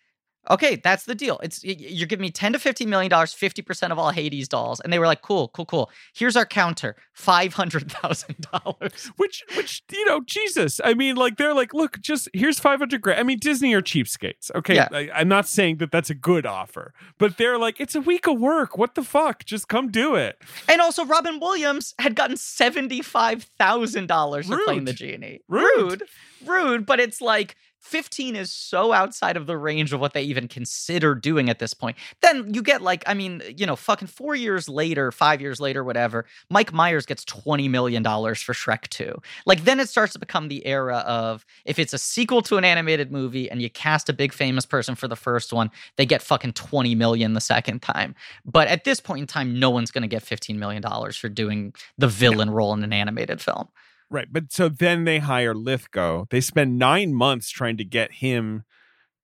Okay, 0.49 0.76
that's 0.76 1.06
the 1.06 1.15
deal. 1.15 1.40
It's 1.41 1.64
you're 1.64 2.07
giving 2.07 2.22
me 2.22 2.30
10 2.32 2.52
to 2.53 2.60
15 2.60 2.90
million 2.90 3.10
dollars, 3.10 3.34
50% 3.34 3.91
of 3.91 3.98
all 3.99 4.10
Hades 4.11 4.48
dolls. 4.49 4.80
And 4.82 4.91
they 4.91 4.99
were 4.99 5.07
like, 5.07 5.22
cool, 5.22 5.48
cool, 5.49 5.65
cool. 5.65 5.90
Here's 6.14 6.36
our 6.36 6.45
counter. 6.45 6.95
$500,000. 7.18 9.11
which 9.18 9.44
which 9.56 9.84
you 9.91 10.06
know, 10.06 10.22
Jesus. 10.26 10.80
I 10.84 10.94
mean, 10.94 11.15
like 11.15 11.38
they're 11.38 11.53
like, 11.53 11.74
look, 11.74 11.99
just 12.02 12.30
here's 12.34 12.60
five 12.60 12.80
hundred 12.80 13.02
grand. 13.02 13.20
I 13.20 13.24
mean, 13.24 13.40
Disney 13.40 13.74
are 13.74 13.82
cheapskates. 13.82 14.52
Okay, 14.56 14.76
Yeah. 14.76 14.88
I, 14.91 15.10
I'm 15.14 15.28
not 15.28 15.48
saying 15.48 15.78
that 15.78 15.91
that's 15.91 16.10
a 16.10 16.15
good 16.15 16.45
offer, 16.45 16.94
but 17.18 17.38
they're 17.38 17.57
like, 17.57 17.80
it's 17.80 17.95
a 17.95 18.02
week 18.02 18.28
of 18.28 18.40
work. 18.40 18.78
What 18.78 18.95
the 18.95 19.03
fuck? 19.03 19.45
Just 19.45 19.68
come 19.68 19.90
do 19.91 20.15
it. 20.15 20.38
And 20.68 20.82
also, 20.82 21.06
Robin 21.06 21.40
Williams 21.40 21.94
had 21.99 22.15
gotten 22.15 22.36
$75,000 22.36 24.45
for 24.45 24.57
playing 24.65 24.86
the 24.86 24.94
genie. 24.94 25.41
Rude. 25.48 26.02
Rude. 26.02 26.03
Rude, 26.45 26.86
but 26.86 26.99
it's 26.99 27.22
like 27.22 27.56
15 27.84 28.38
is 28.38 28.51
so 28.51 28.93
outside 28.93 29.35
of 29.35 29.45
the 29.45 29.57
range 29.57 29.91
of 29.91 29.99
what 29.99 30.14
they 30.14 30.23
even 30.23 30.47
consider 30.47 31.14
doing 31.14 31.49
at 31.49 31.60
this 31.60 31.73
point. 31.73 31.97
Then 32.22 32.53
you 32.53 32.61
get 32.64 32.81
like, 32.81 33.03
I 33.05 33.14
mean, 33.14 33.41
you 33.57 33.65
know, 33.65 33.76
fucking 33.76 34.07
four 34.07 34.35
years 34.35 34.69
later, 34.69 35.11
five 35.11 35.41
years 35.41 35.60
later, 35.60 35.84
whatever, 35.84 36.26
Mike 36.49 36.72
Myers 36.72 37.05
gets 37.05 37.26
$20 37.26 37.69
million 37.69 38.01
for 38.03 38.53
Shrek 38.53 38.88
2. 38.88 39.22
Like, 39.45 39.65
then 39.65 39.81
it 39.81 39.89
starts 39.89 40.14
to 40.14 40.19
become 40.19 40.47
the 40.47 40.65
era 40.65 40.99
of 40.99 41.45
if 41.65 41.77
it's 41.77 41.93
a 41.93 41.97
sequel 41.97 42.41
to 42.43 42.55
an 42.55 42.64
animated 42.64 43.11
movie 43.11 43.51
and 43.51 43.61
you 43.61 43.69
cast 43.69 44.07
a 44.07 44.14
big 44.14 44.31
famous 44.31 44.65
person 44.65 44.95
for 44.95 45.10
the 45.10 45.18
first 45.18 45.51
one, 45.51 45.69
they 45.97 46.05
get 46.05 46.22
fucking 46.22 46.53
20 46.53 46.95
million 46.95 47.34
the 47.34 47.41
second 47.41 47.81
time. 47.81 48.15
But 48.45 48.69
at 48.69 48.85
this 48.85 49.01
point 49.01 49.22
in 49.22 49.27
time, 49.27 49.60
no 49.60 49.69
one's 49.69 49.91
going 49.91 50.03
to 50.03 50.07
get 50.07 50.23
$15 50.23 50.55
million 50.55 50.81
for 51.11 51.27
doing 51.27 51.73
the 51.97 52.07
villain 52.07 52.49
role 52.49 52.73
in 52.73 52.81
an 52.84 52.93
animated 52.93 53.41
film. 53.41 53.68
Right. 54.09 54.27
But 54.31 54.51
so 54.51 54.69
then 54.69 55.05
they 55.05 55.19
hire 55.19 55.55
Lithgow. 55.55 56.25
They 56.30 56.41
spend 56.41 56.77
nine 56.77 57.13
months 57.13 57.49
trying 57.49 57.77
to 57.77 57.85
get 57.85 58.13
him 58.13 58.63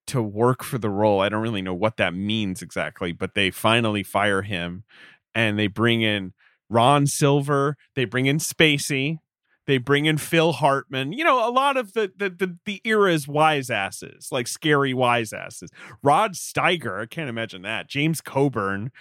to 0.08 0.22
work 0.22 0.64
for 0.64 0.80
the 0.80 0.90
role. 0.90 1.22
I 1.22 1.30
don't 1.30 1.42
really 1.42 1.62
know 1.62 1.74
what 1.76 1.98
that 1.98 2.16
means 2.16 2.62
exactly, 2.64 3.12
but 3.12 3.36
they 3.36 3.52
finally 3.52 4.02
fire 4.02 4.42
him 4.42 4.84
and 5.36 5.60
they 5.60 5.68
bring 5.68 6.02
in 6.02 6.34
Ron 6.70 7.06
Silver. 7.06 7.78
They 7.96 8.06
bring 8.06 8.26
in 8.26 8.38
Spacey. 8.38 9.20
They 9.68 9.78
bring 9.78 10.06
in 10.06 10.18
Phil 10.18 10.54
Hartman. 10.54 11.14
You 11.14 11.24
know, 11.24 11.48
a 11.48 11.52
lot 11.52 11.78
of 11.78 11.94
the 11.94 12.12
the 12.18 12.32
the, 12.32 12.58
the 12.66 12.82
era's 12.84 13.28
wise 13.28 13.70
asses, 13.70 14.30
like 14.32 14.48
scary 14.48 14.96
wise 14.96 15.32
asses. 15.32 15.70
Rod 16.02 16.34
Steiger, 16.34 17.04
I 17.04 17.06
can't 17.06 17.30
imagine 17.30 17.62
that. 17.62 17.88
James 17.88 18.20
Coburn 18.20 18.92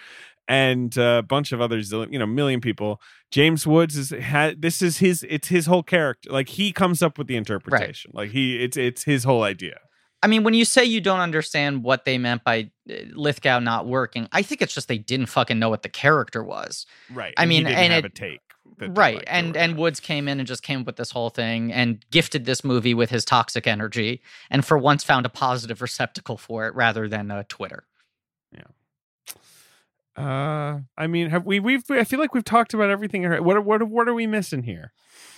and 0.49 0.97
a 0.97 1.21
bunch 1.21 1.51
of 1.53 1.61
others, 1.61 1.91
you 1.93 2.19
know, 2.19 2.25
million 2.25 2.59
people. 2.59 2.99
James 3.31 3.65
Woods 3.67 3.95
is 3.95 4.09
ha, 4.09 4.51
this 4.57 4.81
is 4.81 4.97
his 4.97 5.23
it's 5.29 5.47
his 5.47 5.67
whole 5.67 5.83
character. 5.83 6.29
Like 6.31 6.49
he 6.49 6.73
comes 6.73 7.01
up 7.01 7.17
with 7.17 7.27
the 7.27 7.37
interpretation. 7.37 8.11
Like 8.13 8.31
he 8.31 8.61
it's 8.61 8.75
it's 8.75 9.03
his 9.03 9.23
whole 9.23 9.43
idea. 9.43 9.79
I 10.21 10.27
mean, 10.27 10.43
when 10.43 10.53
you 10.55 10.65
say 10.65 10.83
you 10.83 10.99
don't 10.99 11.21
understand 11.21 11.83
what 11.83 12.03
they 12.03 12.17
meant 12.17 12.43
by 12.43 12.71
uh, 12.89 12.95
Lithgow 13.13 13.59
not 13.59 13.87
working, 13.87 14.27
I 14.33 14.41
think 14.41 14.61
it's 14.61 14.73
just 14.73 14.89
they 14.89 14.97
didn't 14.97 15.27
fucking 15.27 15.57
know 15.59 15.69
what 15.69 15.83
the 15.83 15.87
character 15.89 16.43
was. 16.43 16.85
Right. 17.13 17.33
I 17.37 17.43
and 17.43 17.49
mean, 17.49 17.65
and 17.67 17.93
have 17.93 18.03
it- 18.03 18.07
a 18.07 18.09
take. 18.09 18.41
right 18.89 19.23
and 19.27 19.55
and 19.57 19.77
woods 19.77 19.99
came 19.99 20.27
in 20.27 20.39
and 20.39 20.47
just 20.47 20.63
came 20.63 20.81
up 20.81 20.85
with 20.85 20.95
this 20.95 21.11
whole 21.11 21.29
thing 21.29 21.71
and 21.73 22.03
gifted 22.11 22.45
this 22.45 22.63
movie 22.63 22.93
with 22.93 23.09
his 23.09 23.25
toxic 23.25 23.67
energy 23.67 24.21
and 24.49 24.63
for 24.65 24.77
once 24.77 25.03
found 25.03 25.25
a 25.25 25.29
positive 25.29 25.81
receptacle 25.81 26.37
for 26.37 26.65
it 26.67 26.73
rather 26.75 27.07
than 27.07 27.29
uh, 27.31 27.43
twitter 27.49 27.83
Uh, 30.19 30.81
I 30.97 31.07
mean, 31.07 31.29
have 31.29 31.45
we? 31.45 31.59
We've. 31.59 31.83
I 31.89 32.03
feel 32.03 32.19
like 32.19 32.33
we've 32.33 32.43
talked 32.43 32.73
about 32.73 32.89
everything. 32.89 33.23
What? 33.43 33.63
What? 33.63 33.83
What 33.83 34.09
are 34.09 34.13
we 34.13 34.27
missing 34.27 34.63
here? 34.63 34.91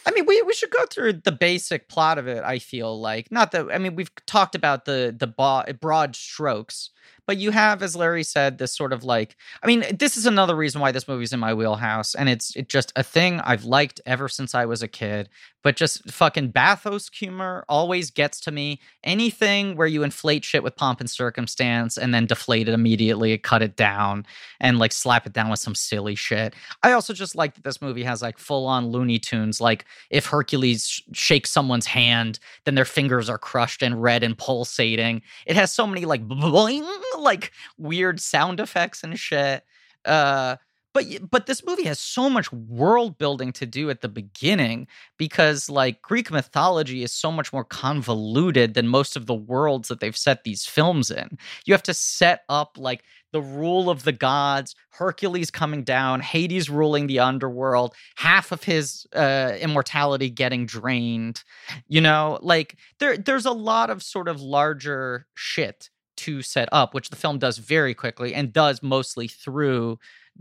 I 0.06 0.12
mean 0.12 0.26
we, 0.26 0.42
we 0.44 0.54
should 0.54 0.72
go 0.72 0.86
through 0.86 1.14
the 1.14 1.32
basic 1.32 1.88
plot 1.88 2.18
of 2.18 2.28
it 2.28 2.44
i 2.44 2.60
feel 2.60 3.00
like. 3.00 3.32
Not 3.32 3.52
that 3.52 3.68
i 3.72 3.78
mean 3.78 3.96
we've 3.96 4.12
talked 4.26 4.56
about 4.56 4.86
the 4.86 5.16
the 5.18 5.28
broad 5.28 6.16
strokes 6.16 6.90
but 7.28 7.38
you 7.38 7.52
have 7.52 7.82
as 7.82 7.96
larry 7.96 8.24
said 8.24 8.58
this 8.58 8.76
sort 8.76 8.94
of 8.94 9.04
like 9.04 9.36
i 9.64 9.68
mean 9.68 9.84
this 9.98 10.18
is 10.18 10.26
another 10.26 10.56
reason 10.56 10.82
why 10.82 10.92
this 10.92 11.08
movie's 11.08 11.34
in 11.34 11.40
my 11.40 11.54
wheelhouse 11.54 12.16
and 12.16 12.30
it's 12.30 12.56
it 12.56 12.70
just 12.70 12.92
a 12.96 13.04
thing 13.04 13.40
i've 13.42 13.64
liked 13.64 14.02
ever 14.06 14.28
since 14.28 14.54
i 14.56 14.66
was 14.66 14.82
a 14.82 14.88
kid 14.88 15.30
but 15.64 15.76
just 15.76 16.10
fucking 16.10 16.50
bathos 16.52 17.10
humor 17.14 17.66
always 17.70 18.12
gets 18.12 18.40
to 18.42 18.52
me. 18.52 18.80
Anything 19.04 19.76
where 19.76 19.88
you 19.88 20.04
inflate 20.04 20.44
shit 20.44 20.64
with 20.64 20.76
pomp 20.76 21.00
and 21.00 21.10
circumstance 21.10 21.98
and 21.98 22.14
then 22.14 22.26
deflate 22.26 22.68
it 22.68 22.74
immediately 22.74 23.38
cut 23.38 23.62
it 23.62 23.76
down 23.76 24.26
and 24.60 24.80
like 24.80 24.92
slap 24.92 25.26
it 25.26 25.34
down 25.34 25.50
with 25.50 25.60
some 25.60 25.76
silly 25.76 26.16
shit. 26.16 26.56
I 26.84 26.94
also 26.94 27.14
just 27.14 27.36
like 27.36 27.56
that 27.56 27.64
this 27.64 27.82
movie 27.82 28.04
has 28.04 28.22
like 28.22 28.38
full 28.38 28.66
on 28.66 28.88
looney 28.88 29.20
tunes 29.20 29.62
like 29.62 29.86
if 30.10 30.26
hercules 30.26 30.88
sh- 30.88 31.02
shakes 31.14 31.52
someone's 31.52 31.86
hand 31.86 32.40
then 32.66 32.76
their 32.76 32.86
fingers 32.86 33.30
are 33.30 33.38
crushed 33.38 33.82
and 33.82 34.02
red 34.02 34.24
and 34.24 34.38
pulsating. 34.38 35.22
It 35.46 35.56
has 35.56 35.72
so 35.72 35.88
many 35.88 36.06
like 36.06 36.28
boing, 36.28 36.88
like 37.20 37.52
weird 37.78 38.20
sound 38.20 38.60
effects 38.60 39.04
and 39.04 39.18
shit. 39.20 39.64
Uh 40.06 40.58
but 40.94 41.06
but 41.30 41.46
this 41.46 41.66
movie 41.66 41.86
has 41.86 42.00
so 42.00 42.30
much 42.30 42.52
world 42.52 43.18
building 43.18 43.52
to 43.54 43.66
do 43.66 43.90
at 43.90 44.02
the 44.02 44.10
beginning 44.10 44.88
because 45.18 45.70
like 45.70 46.02
Greek 46.02 46.32
mythology 46.32 47.04
is 47.04 47.14
so 47.14 47.32
much 47.32 47.54
more 47.54 47.64
convoluted 47.64 48.74
than 48.74 48.88
most 48.88 49.16
of 49.16 49.26
the 49.26 49.34
worlds 49.34 49.88
that 49.88 50.00
they've 50.00 50.18
set 50.18 50.44
these 50.44 50.66
films 50.66 51.10
in. 51.10 51.38
You 51.66 51.74
have 51.74 51.84
to 51.84 51.94
set 51.94 52.42
up 52.50 52.78
like 52.78 53.04
the 53.32 53.42
rule 53.42 53.90
of 53.90 54.04
the 54.04 54.12
gods, 54.12 54.76
Hercules 54.90 55.50
coming 55.50 55.84
down, 55.84 56.20
Hades 56.20 56.70
ruling 56.70 57.08
the 57.08 57.20
underworld, 57.20 57.96
half 58.16 58.52
of 58.52 58.64
his 58.64 59.08
uh, 59.16 59.54
immortality 59.60 60.30
getting 60.30 60.66
drained. 60.66 61.44
You 61.88 62.02
know, 62.02 62.40
like 62.42 62.78
there 63.00 63.18
there's 63.18 63.46
a 63.46 63.52
lot 63.52 63.90
of 63.90 64.04
sort 64.04 64.28
of 64.28 64.42
larger 64.42 65.28
shit 65.36 65.90
to 66.18 66.42
set 66.42 66.70
up, 66.72 66.94
which 66.94 67.10
the 67.10 67.16
film 67.16 67.40
does 67.40 67.58
very 67.58 67.94
quickly 67.94 68.34
and 68.34 68.54
does 68.54 68.84
mostly 68.84 69.28
through 69.28 69.98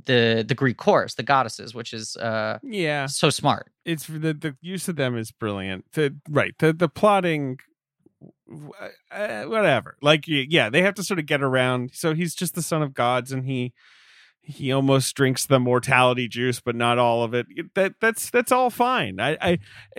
the 0.07 0.45
the 0.47 0.55
Greek 0.55 0.77
chorus, 0.77 1.15
the 1.15 1.23
goddesses, 1.23 1.75
which 1.75 1.93
is 1.93 2.17
uh 2.17 2.59
Yeah, 2.63 3.07
so 3.07 3.31
smart. 3.31 3.71
it's 3.85 4.07
the 4.07 4.33
the 4.35 4.57
use 4.61 4.89
of 4.89 4.97
them 4.97 5.17
is 5.17 5.31
brilliant. 5.31 5.85
The 5.93 6.17
right 6.29 6.55
the 6.59 6.73
the 6.73 6.89
plotting, 6.89 7.59
uh, 9.11 9.43
whatever. 9.45 9.97
Like 10.01 10.25
yeah, 10.27 10.71
they 10.71 10.83
have 10.83 10.95
to 10.95 11.03
sort 11.03 11.19
of 11.19 11.27
get 11.27 11.43
around. 11.43 11.91
So 11.95 12.15
he's 12.15 12.35
just 12.35 12.55
the 12.55 12.63
son 12.63 12.83
of 12.83 12.95
gods, 12.95 13.33
and 13.33 13.45
he 13.45 13.73
he 14.43 14.73
almost 14.73 15.15
drinks 15.15 15.45
the 15.47 15.61
mortality 15.61 16.27
juice, 16.27 16.61
but 16.61 16.75
not 16.75 16.99
all 16.99 17.23
of 17.23 17.35
it. 17.35 17.47
That 17.75 17.95
that's 18.01 18.31
that's 18.31 18.53
all 18.53 18.71
fine. 18.71 19.21
I, 19.21 19.37
I 19.41 19.59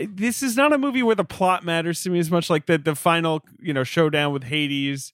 this 0.10 0.42
is 0.44 0.56
not 0.58 0.74
a 0.74 0.78
movie 0.78 1.04
where 1.04 1.16
the 1.16 1.24
plot 1.24 1.64
matters 1.64 2.02
to 2.04 2.10
me 2.10 2.20
as 2.20 2.32
much. 2.32 2.50
Like 2.50 2.66
the 2.66 2.78
the 2.78 2.96
final 2.96 3.42
you 3.60 3.74
know 3.74 3.84
showdown 3.84 4.34
with 4.34 4.46
Hades 4.46 5.14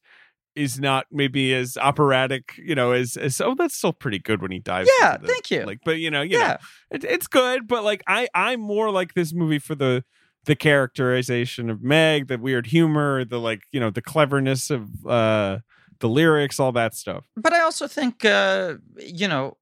is 0.58 0.80
not 0.80 1.06
maybe 1.12 1.54
as 1.54 1.78
operatic, 1.78 2.54
you 2.58 2.76
know, 2.76 2.92
as 2.92 3.16
as 3.16 3.40
oh 3.40 3.56
that's 3.56 3.78
still 3.78 3.94
pretty 3.94 4.20
good 4.20 4.42
when 4.42 4.52
he 4.52 4.60
dives. 4.60 4.90
Yeah, 5.00 5.18
the- 5.18 5.28
thank 5.28 5.52
you. 5.52 5.64
Like, 5.64 5.80
but 5.86 6.00
you 6.00 6.10
know, 6.10 6.22
you 6.22 6.38
know, 6.38 6.46
yeah. 6.46 6.58
it, 6.92 7.04
it's 7.04 7.28
good, 7.28 7.68
but 7.68 7.84
like 7.84 8.04
I 8.08 8.28
I'm 8.34 8.60
more 8.60 8.92
like 8.92 9.14
this 9.14 9.34
movie 9.34 9.60
for 9.60 9.76
the 9.76 10.04
the 10.46 10.56
characterization 10.56 11.70
of 11.70 11.84
Meg, 11.84 12.28
the 12.28 12.38
weird 12.38 12.68
humor, 12.68 13.24
the 13.24 13.40
like 13.40 13.62
you 13.72 13.80
know 13.80 13.90
the 13.90 14.02
cleverness 14.02 14.70
of 14.70 15.06
uh 15.06 15.60
the 16.00 16.10
lyrics, 16.10 16.60
all 16.60 16.72
that 16.74 16.96
stuff. 16.96 17.26
But 17.36 17.54
I 17.54 17.62
also 17.62 17.88
think 17.88 18.26
uh, 18.26 18.76
you 18.98 19.28
know, 19.28 19.58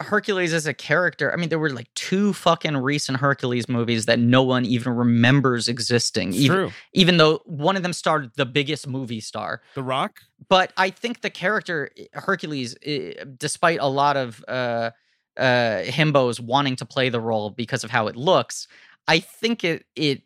Hercules 0.00 0.54
as 0.54 0.66
a 0.66 0.72
character. 0.72 1.32
I 1.32 1.36
mean, 1.36 1.50
there 1.50 1.58
were 1.58 1.70
like 1.70 1.92
two 1.94 2.32
fucking 2.32 2.76
recent 2.76 3.18
Hercules 3.18 3.68
movies 3.68 4.06
that 4.06 4.18
no 4.18 4.42
one 4.42 4.64
even 4.64 4.94
remembers 4.94 5.68
existing. 5.68 6.32
Even, 6.32 6.56
true. 6.56 6.72
even 6.94 7.18
though 7.18 7.42
one 7.44 7.76
of 7.76 7.82
them 7.82 7.92
starred 7.92 8.30
the 8.36 8.46
biggest 8.46 8.86
movie 8.86 9.20
star. 9.20 9.60
The 9.74 9.82
Rock. 9.82 10.20
but 10.48 10.72
I 10.76 10.90
think 10.90 11.20
the 11.20 11.30
character 11.30 11.90
eh, 11.98 12.04
Hercules, 12.14 12.76
eh, 12.82 13.12
despite 13.36 13.78
a 13.80 13.88
lot 13.88 14.16
of 14.16 14.42
uh, 14.48 14.90
uh, 15.36 15.82
himbos 15.84 16.40
wanting 16.40 16.76
to 16.76 16.86
play 16.86 17.10
the 17.10 17.20
role 17.20 17.50
because 17.50 17.84
of 17.84 17.90
how 17.90 18.06
it 18.06 18.16
looks, 18.16 18.68
I 19.06 19.18
think 19.20 19.64
it 19.64 19.84
it 19.94 20.22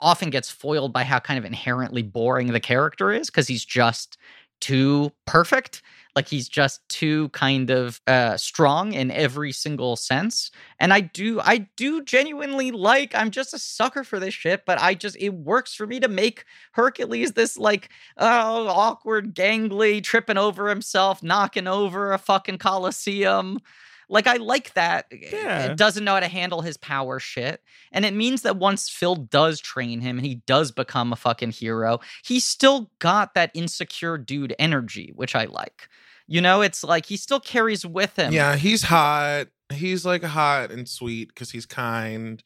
often 0.00 0.30
gets 0.30 0.50
foiled 0.50 0.92
by 0.92 1.04
how 1.04 1.18
kind 1.18 1.38
of 1.38 1.44
inherently 1.44 2.02
boring 2.02 2.52
the 2.52 2.60
character 2.60 3.12
is 3.12 3.28
because 3.28 3.48
he's 3.48 3.64
just 3.64 4.16
too 4.60 5.12
perfect. 5.26 5.82
Like 6.18 6.26
he's 6.26 6.48
just 6.48 6.80
too 6.88 7.28
kind 7.28 7.70
of 7.70 8.00
uh, 8.08 8.36
strong 8.36 8.92
in 8.92 9.12
every 9.12 9.52
single 9.52 9.94
sense, 9.94 10.50
and 10.80 10.92
I 10.92 10.98
do, 10.98 11.40
I 11.40 11.68
do 11.76 12.02
genuinely 12.02 12.72
like. 12.72 13.14
I'm 13.14 13.30
just 13.30 13.54
a 13.54 13.58
sucker 13.60 14.02
for 14.02 14.18
this 14.18 14.34
shit, 14.34 14.66
but 14.66 14.82
I 14.82 14.94
just 14.94 15.16
it 15.20 15.28
works 15.28 15.74
for 15.74 15.86
me 15.86 16.00
to 16.00 16.08
make 16.08 16.44
Hercules 16.72 17.34
this 17.34 17.56
like 17.56 17.90
oh, 18.16 18.66
awkward, 18.66 19.32
gangly, 19.32 20.02
tripping 20.02 20.38
over 20.38 20.68
himself, 20.68 21.22
knocking 21.22 21.68
over 21.68 22.12
a 22.12 22.18
fucking 22.18 22.58
coliseum. 22.58 23.60
Like 24.08 24.26
I 24.26 24.38
like 24.38 24.74
that. 24.74 25.06
Yeah. 25.12 25.66
It 25.66 25.76
doesn't 25.76 26.04
know 26.04 26.14
how 26.14 26.20
to 26.20 26.26
handle 26.26 26.62
his 26.62 26.76
power 26.76 27.20
shit. 27.20 27.62
And 27.92 28.04
it 28.04 28.14
means 28.14 28.42
that 28.42 28.56
once 28.56 28.88
Phil 28.88 29.14
does 29.14 29.60
train 29.60 30.00
him 30.00 30.18
and 30.18 30.26
he 30.26 30.36
does 30.46 30.72
become 30.72 31.12
a 31.12 31.16
fucking 31.16 31.52
hero, 31.52 32.00
he's 32.24 32.44
still 32.44 32.90
got 32.98 33.34
that 33.34 33.52
insecure 33.54 34.18
dude 34.18 34.54
energy, 34.58 35.12
which 35.14 35.36
I 35.36 35.44
like. 35.44 35.88
You 36.28 36.42
know, 36.42 36.60
it's 36.60 36.84
like 36.84 37.06
he 37.06 37.16
still 37.16 37.40
carries 37.40 37.84
with 37.86 38.16
him. 38.16 38.32
Yeah, 38.32 38.54
he's 38.56 38.82
hot. 38.82 39.46
He's 39.72 40.04
like 40.04 40.22
hot 40.22 40.70
and 40.70 40.86
sweet 40.88 41.28
because 41.28 41.50
he's 41.50 41.66
kind, 41.66 42.42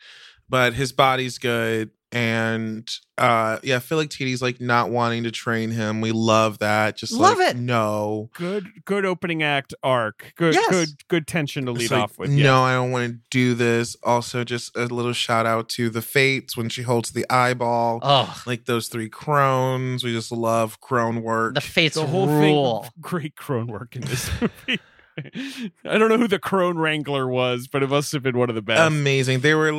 but 0.48 0.72
his 0.72 0.92
body's 0.92 1.38
good. 1.38 1.90
And 2.12 2.89
uh 3.16 3.59
yeah, 3.62 3.76
I 3.76 3.78
feel 3.78 3.97
like 3.98 4.10
TD's 4.10 4.43
like 4.43 4.60
not 4.60 4.90
wanting 4.90 5.24
to 5.24 5.30
train 5.30 5.70
him. 5.70 6.01
We 6.02 6.12
love 6.12 6.59
that. 6.59 6.97
Just 6.97 7.12
Love 7.14 7.39
like, 7.39 7.55
it. 7.55 7.56
No. 7.56 8.28
Good 8.34 8.66
good 8.84 9.05
opening 9.06 9.43
act 9.43 9.72
arc. 9.82 10.32
Good 10.36 10.55
Yes. 10.55 10.70
good 10.70 10.89
good 11.09 11.26
tension 11.26 11.64
to 11.66 11.72
It's 11.72 11.80
lead 11.82 11.90
like, 11.93 12.02
off 12.02 12.18
with. 12.18 12.30
No, 12.30 12.36
yes. 12.36 12.52
I 12.55 12.72
don't 12.74 12.90
want 12.90 13.10
to 13.12 13.18
do 13.30 13.55
this. 13.55 13.97
Also, 14.02 14.44
just 14.44 14.76
a 14.76 14.84
little 14.86 15.12
shout 15.14 15.47
out 15.47 15.68
to 15.70 15.89
the 15.89 16.02
Fates 16.02 16.56
when 16.56 16.68
she 16.68 16.82
holds 16.82 17.12
the 17.12 17.24
eyeball. 17.30 18.01
Oh, 18.02 18.43
Like 18.47 18.66
those 18.66 18.89
three 18.89 19.09
crones. 19.09 20.05
We 20.05 20.12
just 20.12 20.30
love 20.32 20.80
crone 20.80 21.22
work. 21.22 21.55
the 21.55 21.60
fates 21.62 21.94
the 21.94 22.06
whole 22.06 22.26
rule. 22.28 22.82
thing 22.82 22.90
great 23.01 23.36
crone 23.36 23.68
work 23.68 23.97
in 23.97 24.02
this 24.02 24.30
movie. 24.40 24.80
I 25.84 25.98
don't 25.98 26.09
know 26.09 26.18
who 26.18 26.28
the 26.28 26.39
crone 26.39 26.78
wrangler 26.78 27.28
was, 27.28 27.68
but 27.68 27.82
it 27.82 27.90
must 27.90 28.12
have 28.12 28.22
been 28.22 28.36
one 28.39 28.48
of 28.48 28.55
the 28.55 28.62
best. 28.62 28.80
Amazing. 28.80 29.40
They 29.40 29.55
were 29.55 29.70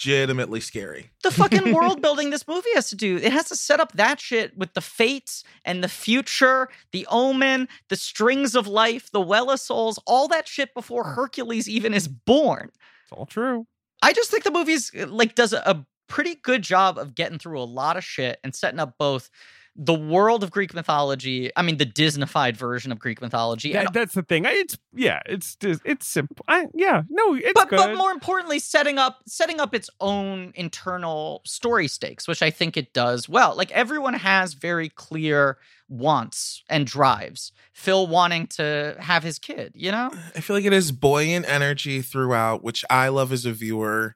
legitimately 0.00 0.60
scary. 0.60 1.10
the 1.22 1.30
fucking 1.30 1.72
world 1.74 2.00
building 2.00 2.30
this 2.30 2.46
movie 2.48 2.70
has 2.74 2.88
to 2.88 2.96
do. 2.96 3.16
It 3.16 3.32
has 3.32 3.48
to 3.48 3.56
set 3.56 3.80
up 3.80 3.92
that 3.92 4.20
shit 4.20 4.56
with 4.56 4.72
the 4.74 4.80
fates 4.80 5.44
and 5.64 5.84
the 5.84 5.88
future, 5.88 6.68
the 6.92 7.06
omen, 7.10 7.68
the 7.88 7.96
strings 7.96 8.54
of 8.54 8.66
life, 8.66 9.10
the 9.12 9.20
well 9.20 9.50
of 9.50 9.60
souls, 9.60 9.98
all 10.06 10.28
that 10.28 10.48
shit 10.48 10.72
before 10.74 11.04
Hercules 11.04 11.68
even 11.68 11.92
is 11.92 12.08
born. 12.08 12.70
It's 13.04 13.12
all 13.12 13.26
true. 13.26 13.66
I 14.02 14.12
just 14.12 14.30
think 14.30 14.44
the 14.44 14.50
movie's 14.50 14.90
like 14.94 15.34
does 15.34 15.52
a, 15.52 15.58
a 15.58 15.86
pretty 16.08 16.34
good 16.34 16.62
job 16.62 16.98
of 16.98 17.14
getting 17.14 17.38
through 17.38 17.60
a 17.60 17.64
lot 17.64 17.96
of 17.96 18.04
shit 18.04 18.38
and 18.42 18.54
setting 18.54 18.80
up 18.80 18.94
both 18.98 19.30
the 19.76 19.94
world 19.94 20.42
of 20.42 20.50
Greek 20.50 20.74
mythology. 20.74 21.50
I 21.56 21.62
mean, 21.62 21.78
the 21.78 21.86
Disneyfied 21.86 22.56
version 22.56 22.92
of 22.92 22.98
Greek 22.98 23.20
mythology, 23.20 23.74
and 23.74 23.86
That, 23.86 23.92
that's 23.92 24.14
the 24.14 24.22
thing. 24.22 24.44
It's 24.46 24.76
yeah. 24.92 25.20
It's 25.26 25.56
it's 25.62 26.06
simple. 26.06 26.44
I, 26.48 26.66
yeah. 26.74 27.02
No, 27.08 27.34
it's 27.34 27.52
but 27.54 27.68
good. 27.68 27.76
but 27.76 27.96
more 27.96 28.10
importantly, 28.10 28.58
setting 28.58 28.98
up 28.98 29.20
setting 29.26 29.60
up 29.60 29.74
its 29.74 29.88
own 30.00 30.52
internal 30.54 31.42
story 31.44 31.88
stakes, 31.88 32.26
which 32.26 32.42
I 32.42 32.50
think 32.50 32.76
it 32.76 32.92
does 32.92 33.28
well. 33.28 33.54
Like 33.56 33.70
everyone 33.72 34.14
has 34.14 34.54
very 34.54 34.88
clear 34.88 35.58
wants 35.88 36.62
and 36.68 36.86
drives. 36.86 37.52
Phil 37.72 38.06
wanting 38.06 38.46
to 38.46 38.96
have 39.00 39.22
his 39.22 39.38
kid, 39.38 39.72
you 39.74 39.90
know? 39.90 40.10
I 40.36 40.40
feel 40.40 40.54
like 40.54 40.64
it 40.64 40.72
is 40.72 40.92
buoyant 40.92 41.48
energy 41.48 42.00
throughout, 42.00 42.62
which 42.62 42.84
I 42.88 43.08
love 43.08 43.32
as 43.32 43.44
a 43.44 43.52
viewer. 43.52 44.14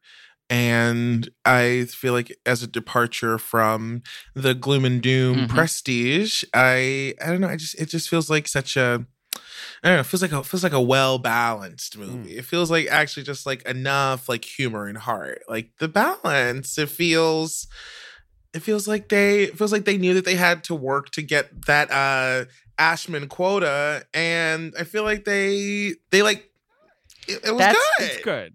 And 0.51 1.29
I 1.45 1.87
feel 1.91 2.13
like 2.13 2.37
as 2.45 2.63
a 2.63 2.67
departure 2.67 3.39
from 3.39 4.03
the 4.35 4.55
gloom 4.55 4.85
and 4.85 5.01
doom 5.03 5.47
Mhm. 5.47 5.49
prestige, 5.49 6.45
I 6.55 7.15
I 7.21 7.27
don't 7.27 7.41
know, 7.41 7.49
I 7.49 7.57
just 7.57 7.75
it 7.81 7.89
just 7.89 8.09
feels 8.09 8.29
like 8.31 8.47
such 8.49 8.77
a 8.77 9.07
I 9.83 9.89
don't 9.89 9.97
know, 9.97 10.01
it 10.01 10.07
feels 10.07 10.23
like 10.23 10.33
a 10.33 10.45
feels 10.45 10.63
like 10.63 10.73
a 10.73 10.81
well 10.81 11.19
balanced 11.19 11.97
movie. 11.99 12.37
It 12.37 12.45
feels 12.45 12.71
like 12.71 12.87
actually 12.89 13.23
just 13.25 13.47
like 13.47 13.63
enough 13.67 14.29
like 14.29 14.45
humor 14.45 14.87
and 14.87 14.99
heart. 14.99 15.43
Like 15.49 15.71
the 15.79 15.89
balance, 15.89 16.77
it 16.79 16.89
feels 16.91 17.67
it 18.53 18.61
feels 18.61 18.87
like 18.87 19.09
they 19.09 19.45
it 19.45 19.59
feels 19.59 19.73
like 19.73 19.85
they 19.85 19.99
knew 19.99 20.15
that 20.15 20.25
they 20.25 20.37
had 20.37 20.63
to 20.65 20.75
work 20.75 21.11
to 21.11 21.23
get 21.23 21.67
that 21.67 21.91
uh 21.91 22.45
Ashman 22.79 23.29
quota 23.29 24.05
and 24.15 24.75
I 24.79 24.85
feel 24.85 25.05
like 25.05 25.25
they 25.25 25.95
they 26.11 26.23
like 26.23 26.51
it, 27.27 27.41
it 27.45 27.51
was 27.51 27.59
That's- 27.59 27.77
good. 27.99 28.07
it's 28.11 28.25
good. 28.25 28.55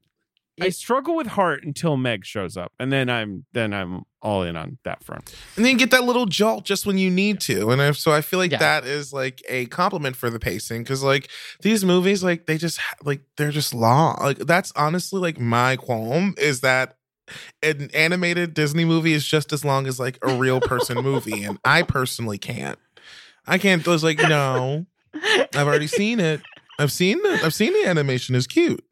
I 0.62 0.70
struggle 0.70 1.16
with 1.16 1.28
heart 1.28 1.64
until 1.64 1.98
Meg 1.98 2.26
shows 2.26 2.58
up, 2.58 2.72
and 2.80 2.92
then 2.92 3.10
I'm 3.10 3.46
then 3.54 3.74
I'm 3.74 4.04
all 4.22 4.44
in 4.44 4.56
on 4.58 4.78
that 4.84 5.04
front. 5.04 5.34
And 5.56 5.64
then 5.66 5.72
you 5.74 5.78
get 5.78 5.92
that 5.92 6.04
little 6.04 6.26
jolt 6.26 6.66
just 6.66 6.86
when 6.86 6.98
you 6.98 7.10
need 7.10 7.40
to. 7.42 7.70
And 7.72 7.82
I, 7.82 7.92
so 7.92 8.12
I 8.12 8.22
feel 8.22 8.38
like 8.40 8.52
Yeah. 8.52 8.58
that 8.60 8.86
is 8.86 9.14
like 9.14 9.42
a 9.48 9.66
compliment 9.68 10.16
for 10.18 10.30
the 10.30 10.40
pacing 10.40 10.84
because 10.84 11.02
like 11.04 11.30
these 11.62 11.86
movies, 11.86 12.24
like 12.24 12.46
they 12.46 12.58
just 12.58 12.80
like 13.04 13.22
they're 13.38 13.52
just 13.52 13.74
long. 13.74 14.18
Like 14.22 14.40
that's 14.40 14.72
honestly 14.76 15.20
like 15.22 15.40
my 15.40 15.78
qualm 15.78 16.36
is 16.38 16.62
that 16.62 16.98
an 17.62 17.90
animated 17.94 18.54
Disney 18.56 18.86
movie 18.86 19.14
is 19.14 19.26
just 19.26 19.54
as 19.54 19.64
long 19.64 19.86
as 19.88 20.00
like 20.00 20.18
a 20.22 20.34
real 20.34 20.60
person 20.60 20.98
movie, 20.98 21.44
and 21.44 21.58
I 21.66 21.84
personally 21.84 22.38
can't. 22.38 22.80
I 23.48 23.58
can't. 23.58 23.88
I 23.88 23.92
was 23.92 24.04
like, 24.04 24.18
no, 24.18 24.86
I've 25.14 25.56
already 25.68 25.88
seen 25.88 26.20
it. 26.20 26.42
I've 26.78 26.92
seen 26.92 27.20
it. 27.24 27.44
I've 27.44 27.54
seen 27.54 27.74
the 27.74 27.86
animation 27.88 28.36
is 28.36 28.48
cute. 28.48 28.84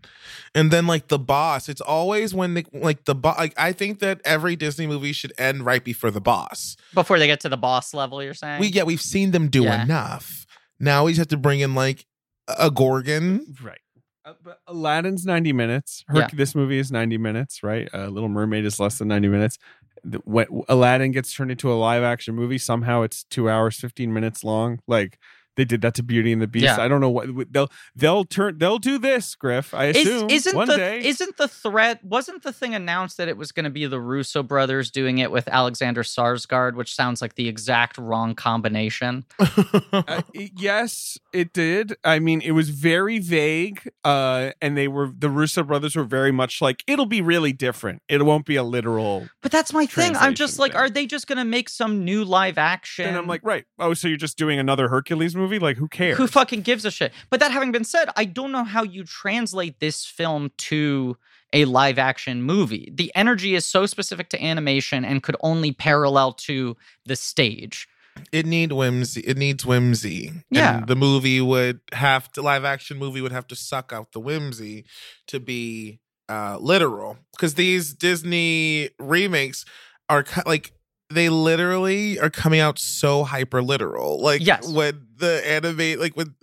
And 0.55 0.71
then 0.71 0.87
like 0.87 1.07
the 1.07 1.19
boss, 1.19 1.69
it's 1.69 1.81
always 1.81 2.33
when 2.33 2.53
the 2.53 2.65
like 2.73 3.05
the 3.05 3.15
boss. 3.15 3.37
Like 3.37 3.53
I 3.57 3.71
think 3.71 3.99
that 3.99 4.21
every 4.25 4.55
Disney 4.55 4.87
movie 4.87 5.13
should 5.13 5.33
end 5.37 5.65
right 5.65 5.83
before 5.83 6.11
the 6.11 6.21
boss. 6.21 6.75
Before 6.93 7.19
they 7.19 7.27
get 7.27 7.39
to 7.41 7.49
the 7.49 7.57
boss 7.57 7.93
level, 7.93 8.23
you're 8.23 8.33
saying? 8.33 8.59
We 8.59 8.67
yeah, 8.67 8.83
we've 8.83 9.01
seen 9.01 9.31
them 9.31 9.49
do 9.49 9.63
Yeah. 9.63 9.83
enough. 9.83 10.45
Now 10.79 11.05
we 11.05 11.11
just 11.11 11.19
have 11.19 11.27
to 11.29 11.37
bring 11.37 11.59
in 11.59 11.75
like 11.75 12.05
a 12.47 12.69
Gorgon. 12.71 13.55
Right. 13.61 13.79
Uh, 14.25 14.33
but 14.43 14.59
Aladdin's 14.67 15.25
90 15.25 15.53
minutes. 15.53 16.03
Yeah. 16.13 16.27
This 16.33 16.53
movie 16.53 16.79
is 16.79 16.91
90 16.91 17.17
minutes, 17.17 17.63
right? 17.63 17.87
Uh, 17.93 18.07
Little 18.07 18.29
Mermaid 18.29 18.65
is 18.65 18.79
less 18.79 18.97
than 18.97 19.07
90 19.07 19.29
minutes. 19.29 19.57
The- 20.03 20.19
When 20.25 20.47
Aladdin 20.67 21.11
gets 21.11 21.33
turned 21.33 21.49
into 21.51 21.71
a 21.71 21.75
live 21.75 22.03
action 22.03 22.35
movie, 22.35 22.57
somehow 22.57 23.03
it's 23.03 23.23
two 23.23 23.49
hours, 23.49 23.77
15 23.77 24.13
minutes 24.13 24.43
long. 24.43 24.79
Like 24.87 25.17
they 25.57 25.65
did 25.65 25.81
that 25.81 25.95
to 25.95 26.03
Beauty 26.03 26.31
and 26.31 26.41
the 26.41 26.47
Beast. 26.47 26.65
Yeah. 26.65 26.81
I 26.81 26.87
don't 26.87 27.01
know 27.01 27.09
what 27.09 27.27
they'll 27.51 27.69
they'll 27.95 28.23
turn 28.23 28.57
they'll 28.59 28.77
do 28.77 28.97
this, 28.97 29.35
Griff. 29.35 29.73
I 29.73 29.85
assume 29.85 30.29
isn't 30.29 30.55
one 30.55 30.67
the 30.67 30.77
day. 30.77 31.05
isn't 31.05 31.35
the 31.37 31.47
threat 31.47 32.03
wasn't 32.03 32.43
the 32.43 32.53
thing 32.53 32.73
announced 32.73 33.17
that 33.17 33.27
it 33.27 33.35
was 33.35 33.51
going 33.51 33.65
to 33.65 33.69
be 33.69 33.85
the 33.85 33.99
Russo 33.99 34.43
brothers 34.43 34.91
doing 34.91 35.17
it 35.17 35.31
with 35.31 35.47
Alexander 35.47 36.03
Sarsgaard, 36.03 36.75
which 36.75 36.95
sounds 36.95 37.21
like 37.21 37.35
the 37.35 37.49
exact 37.49 37.97
wrong 37.97 38.33
combination. 38.35 39.25
Uh, 39.91 40.21
yes, 40.33 41.17
it 41.33 41.53
did. 41.53 41.95
I 42.03 42.19
mean, 42.19 42.41
it 42.41 42.51
was 42.51 42.69
very 42.69 43.19
vague, 43.19 43.89
uh, 44.03 44.51
and 44.61 44.77
they 44.77 44.87
were 44.87 45.11
the 45.17 45.29
Russo 45.29 45.63
brothers 45.63 45.95
were 45.95 46.03
very 46.03 46.31
much 46.31 46.61
like 46.61 46.83
it'll 46.87 47.05
be 47.05 47.21
really 47.21 47.51
different. 47.51 48.01
It 48.07 48.23
won't 48.23 48.45
be 48.45 48.57
a 48.57 48.63
literal. 48.63 49.27
But 49.41 49.51
that's 49.51 49.73
my 49.73 49.85
thing. 49.85 50.15
I'm 50.15 50.35
just 50.35 50.57
Translation 50.57 50.61
like, 50.61 50.71
thing. 50.73 50.81
are 50.81 50.89
they 50.89 51.05
just 51.07 51.27
going 51.27 51.37
to 51.37 51.45
make 51.45 51.69
some 51.69 52.05
new 52.05 52.23
live 52.23 52.57
action? 52.57 53.07
And 53.07 53.17
I'm 53.17 53.27
like, 53.27 53.41
right? 53.43 53.65
Oh, 53.79 53.93
so 53.93 54.07
you're 54.07 54.17
just 54.17 54.37
doing 54.37 54.59
another 54.59 54.87
Hercules 54.89 55.35
movie? 55.35 55.46
Like, 55.47 55.77
who 55.77 55.87
cares? 55.87 56.17
Who 56.17 56.27
fucking 56.27 56.61
gives 56.61 56.85
a 56.85 56.91
shit? 56.91 57.13
But 57.29 57.39
that 57.39 57.51
having 57.51 57.71
been 57.71 57.83
said, 57.83 58.09
I 58.15 58.25
don't 58.25 58.51
know 58.51 58.63
how 58.63 58.83
you 58.83 59.03
translate 59.03 59.79
this 59.79 60.05
film 60.05 60.51
to 60.57 61.17
a 61.53 61.65
live 61.65 61.97
action 61.97 62.43
movie. 62.43 62.91
The 62.93 63.11
energy 63.15 63.55
is 63.55 63.65
so 63.65 63.85
specific 63.85 64.29
to 64.29 64.43
animation 64.43 65.05
and 65.05 65.23
could 65.23 65.37
only 65.41 65.71
parallel 65.71 66.33
to 66.33 66.75
the 67.05 67.15
stage. 67.15 67.87
it 68.31 68.45
need 68.45 68.71
whimsy. 68.73 69.21
It 69.21 69.37
needs 69.37 69.65
whimsy. 69.65 70.33
Yeah. 70.49 70.79
And 70.79 70.87
the 70.87 70.95
movie 70.95 71.39
would 71.39 71.79
have 71.93 72.31
to 72.33 72.41
live 72.41 72.65
action 72.65 72.97
movie 72.97 73.21
would 73.21 73.31
have 73.31 73.47
to 73.47 73.55
suck 73.55 73.93
out 73.93 74.11
the 74.11 74.19
whimsy 74.19 74.85
to 75.27 75.39
be 75.39 75.99
uh 76.29 76.57
literal 76.59 77.17
because 77.31 77.53
these 77.53 77.93
Disney 77.93 78.89
remakes 78.99 79.63
are 80.09 80.25
like 80.45 80.73
they 81.09 81.29
literally 81.29 82.19
are 82.19 82.29
coming 82.29 82.59
out 82.59 82.79
so 82.79 83.23
hyper 83.23 83.61
literal. 83.61 84.21
Like 84.21 84.45
Yes. 84.45 84.67
when 84.71 85.07
the 85.17 85.41
animate 85.47 85.99
like 85.99 86.15
when 86.17 86.35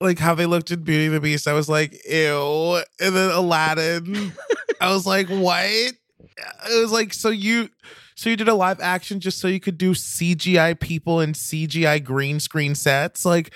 like 0.00 0.18
how 0.18 0.34
they 0.34 0.46
looked 0.46 0.70
in 0.70 0.82
Beauty 0.82 1.06
and 1.06 1.14
the 1.14 1.20
Beast, 1.20 1.48
I 1.48 1.54
was 1.54 1.68
like, 1.68 1.92
ew. 2.08 2.82
And 3.00 3.16
then 3.16 3.30
Aladdin, 3.30 4.32
I 4.80 4.92
was 4.92 5.06
like, 5.06 5.28
what? 5.28 5.64
It 5.66 5.94
was 6.82 6.92
like, 6.92 7.14
so 7.14 7.30
you 7.30 7.70
so 8.14 8.30
you 8.30 8.36
did 8.36 8.48
a 8.48 8.54
live 8.54 8.80
action 8.80 9.20
just 9.20 9.38
so 9.40 9.48
you 9.48 9.60
could 9.60 9.76
do 9.78 9.92
CGI 9.92 10.78
people 10.78 11.20
and 11.20 11.34
CGI 11.34 12.02
green 12.02 12.40
screen 12.40 12.74
sets? 12.74 13.24
Like 13.24 13.52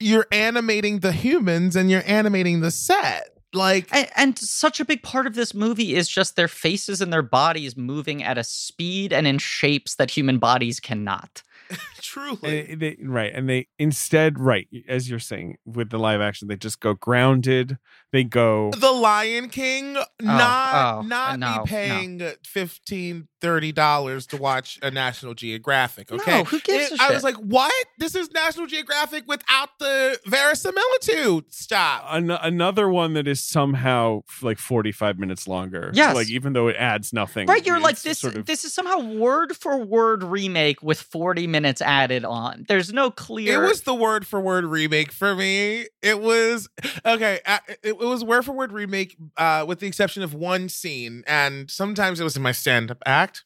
you're 0.00 0.26
animating 0.32 1.00
the 1.00 1.12
humans 1.12 1.76
and 1.76 1.90
you're 1.90 2.04
animating 2.06 2.60
the 2.60 2.70
set. 2.70 3.31
Like 3.54 3.88
And, 3.92 4.08
and 4.16 4.38
such 4.38 4.80
a 4.80 4.84
big 4.84 5.02
part 5.02 5.26
of 5.26 5.34
this 5.34 5.54
movie 5.54 5.94
is 5.94 6.08
just 6.08 6.36
their 6.36 6.48
faces 6.48 7.00
and 7.00 7.12
their 7.12 7.22
bodies 7.22 7.76
moving 7.76 8.22
at 8.22 8.38
a 8.38 8.44
speed 8.44 9.12
and 9.12 9.26
in 9.26 9.38
shapes 9.38 9.96
that 9.96 10.10
human 10.10 10.38
bodies 10.38 10.80
cannot. 10.80 11.42
truly. 12.02 12.70
And 12.72 12.80
they, 12.80 12.96
right, 13.02 13.32
and 13.34 13.48
they 13.48 13.68
instead, 13.78 14.38
right, 14.38 14.68
as 14.88 15.08
you're 15.08 15.18
saying, 15.18 15.56
with 15.64 15.90
the 15.90 15.98
live 15.98 16.20
action, 16.20 16.48
they 16.48 16.56
just 16.56 16.80
go 16.80 16.94
grounded. 16.94 17.78
They 18.12 18.24
go. 18.24 18.70
the 18.72 18.92
Lion 18.92 19.48
King 19.48 19.96
oh, 19.96 20.04
not 20.20 20.96
oh, 20.98 21.02
not 21.02 21.38
no, 21.38 21.56
no. 21.56 21.62
be 21.64 21.68
paying 21.68 22.20
15 22.44 23.28
30 23.40 23.72
dollars 23.72 24.26
to 24.28 24.36
watch 24.36 24.78
a 24.82 24.90
National 24.90 25.34
Geographic, 25.34 26.12
okay? 26.12 26.38
No, 26.38 26.44
who 26.44 26.60
gives 26.60 26.92
It- 26.92 27.00
a 27.00 27.02
I 27.02 27.06
shit? 27.06 27.14
was 27.14 27.24
like, 27.24 27.34
"What? 27.36 27.72
This 27.98 28.14
is 28.14 28.30
National 28.32 28.66
Geographic 28.66 29.24
without 29.26 29.70
the 29.80 30.18
verisimilitude." 30.26 31.52
Stop. 31.52 32.04
An- 32.08 32.30
another 32.30 32.88
one 32.88 33.14
that 33.14 33.26
is 33.26 33.42
somehow 33.42 34.20
like 34.42 34.58
45 34.58 35.18
minutes 35.18 35.48
longer. 35.48 35.90
Yes. 35.92 36.14
Like, 36.14 36.28
even 36.30 36.52
though 36.52 36.68
it 36.68 36.76
adds 36.76 37.12
nothing. 37.12 37.48
Right, 37.48 37.66
you're 37.66 37.80
like 37.80 38.00
this. 38.02 38.20
Sort 38.20 38.36
of, 38.36 38.46
This 38.46 38.64
is 38.64 38.72
somehow 38.72 39.00
word 39.00 39.56
for 39.56 39.76
word 39.78 40.22
remake 40.22 40.82
with 40.82 41.00
40 41.00 41.46
minutes 41.46 41.80
added 41.92 42.24
on. 42.24 42.64
There's 42.68 42.92
no 42.92 43.10
clear. 43.10 43.62
It 43.62 43.66
was 43.66 43.82
the 43.82 43.94
word 43.94 44.26
for 44.26 44.40
word 44.40 44.64
remake 44.64 45.12
for 45.12 45.34
me. 45.34 45.86
It 46.00 46.20
was 46.20 46.68
okay. 47.04 47.40
It, 47.68 47.78
it 47.82 47.98
was 47.98 48.24
word 48.24 48.44
for 48.44 48.52
word 48.52 48.72
remake, 48.72 49.16
uh, 49.36 49.64
with 49.68 49.80
the 49.80 49.86
exception 49.86 50.22
of 50.22 50.32
one 50.32 50.68
scene, 50.68 51.22
and 51.26 51.70
sometimes 51.70 52.20
it 52.20 52.24
was 52.24 52.36
in 52.36 52.42
my 52.42 52.52
stand 52.52 52.90
up 52.90 53.02
act. 53.04 53.44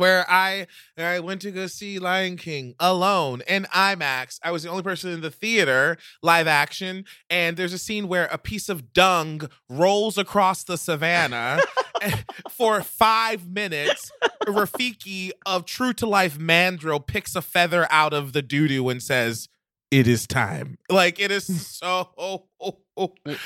Where 0.00 0.28
I 0.28 0.66
I 0.98 1.20
went 1.20 1.42
to 1.42 1.50
go 1.50 1.66
see 1.66 1.98
Lion 1.98 2.36
King 2.36 2.74
alone 2.80 3.42
in 3.46 3.64
IMAX. 3.64 4.38
I 4.42 4.50
was 4.50 4.62
the 4.62 4.70
only 4.70 4.82
person 4.82 5.10
in 5.10 5.20
the 5.20 5.30
theater, 5.30 5.98
live 6.22 6.46
action, 6.46 7.04
and 7.28 7.56
there's 7.56 7.72
a 7.72 7.78
scene 7.78 8.08
where 8.08 8.26
a 8.26 8.38
piece 8.38 8.68
of 8.68 8.92
dung 8.92 9.48
rolls 9.68 10.18
across 10.18 10.64
the 10.64 10.76
savannah 10.76 11.60
for 12.50 12.82
five 12.82 13.48
minutes. 13.48 14.10
Rafiki 14.46 15.30
of 15.46 15.64
True 15.66 15.92
to 15.94 16.06
Life 16.06 16.38
Mandrill 16.38 17.00
picks 17.00 17.36
a 17.36 17.42
feather 17.42 17.86
out 17.90 18.12
of 18.12 18.32
the 18.32 18.42
doo 18.42 18.68
doo 18.68 18.88
and 18.88 19.02
says, 19.02 19.48
"It 19.90 20.08
is 20.08 20.26
time." 20.26 20.78
Like 20.88 21.20
it 21.20 21.30
is 21.30 21.66
so 21.66 22.46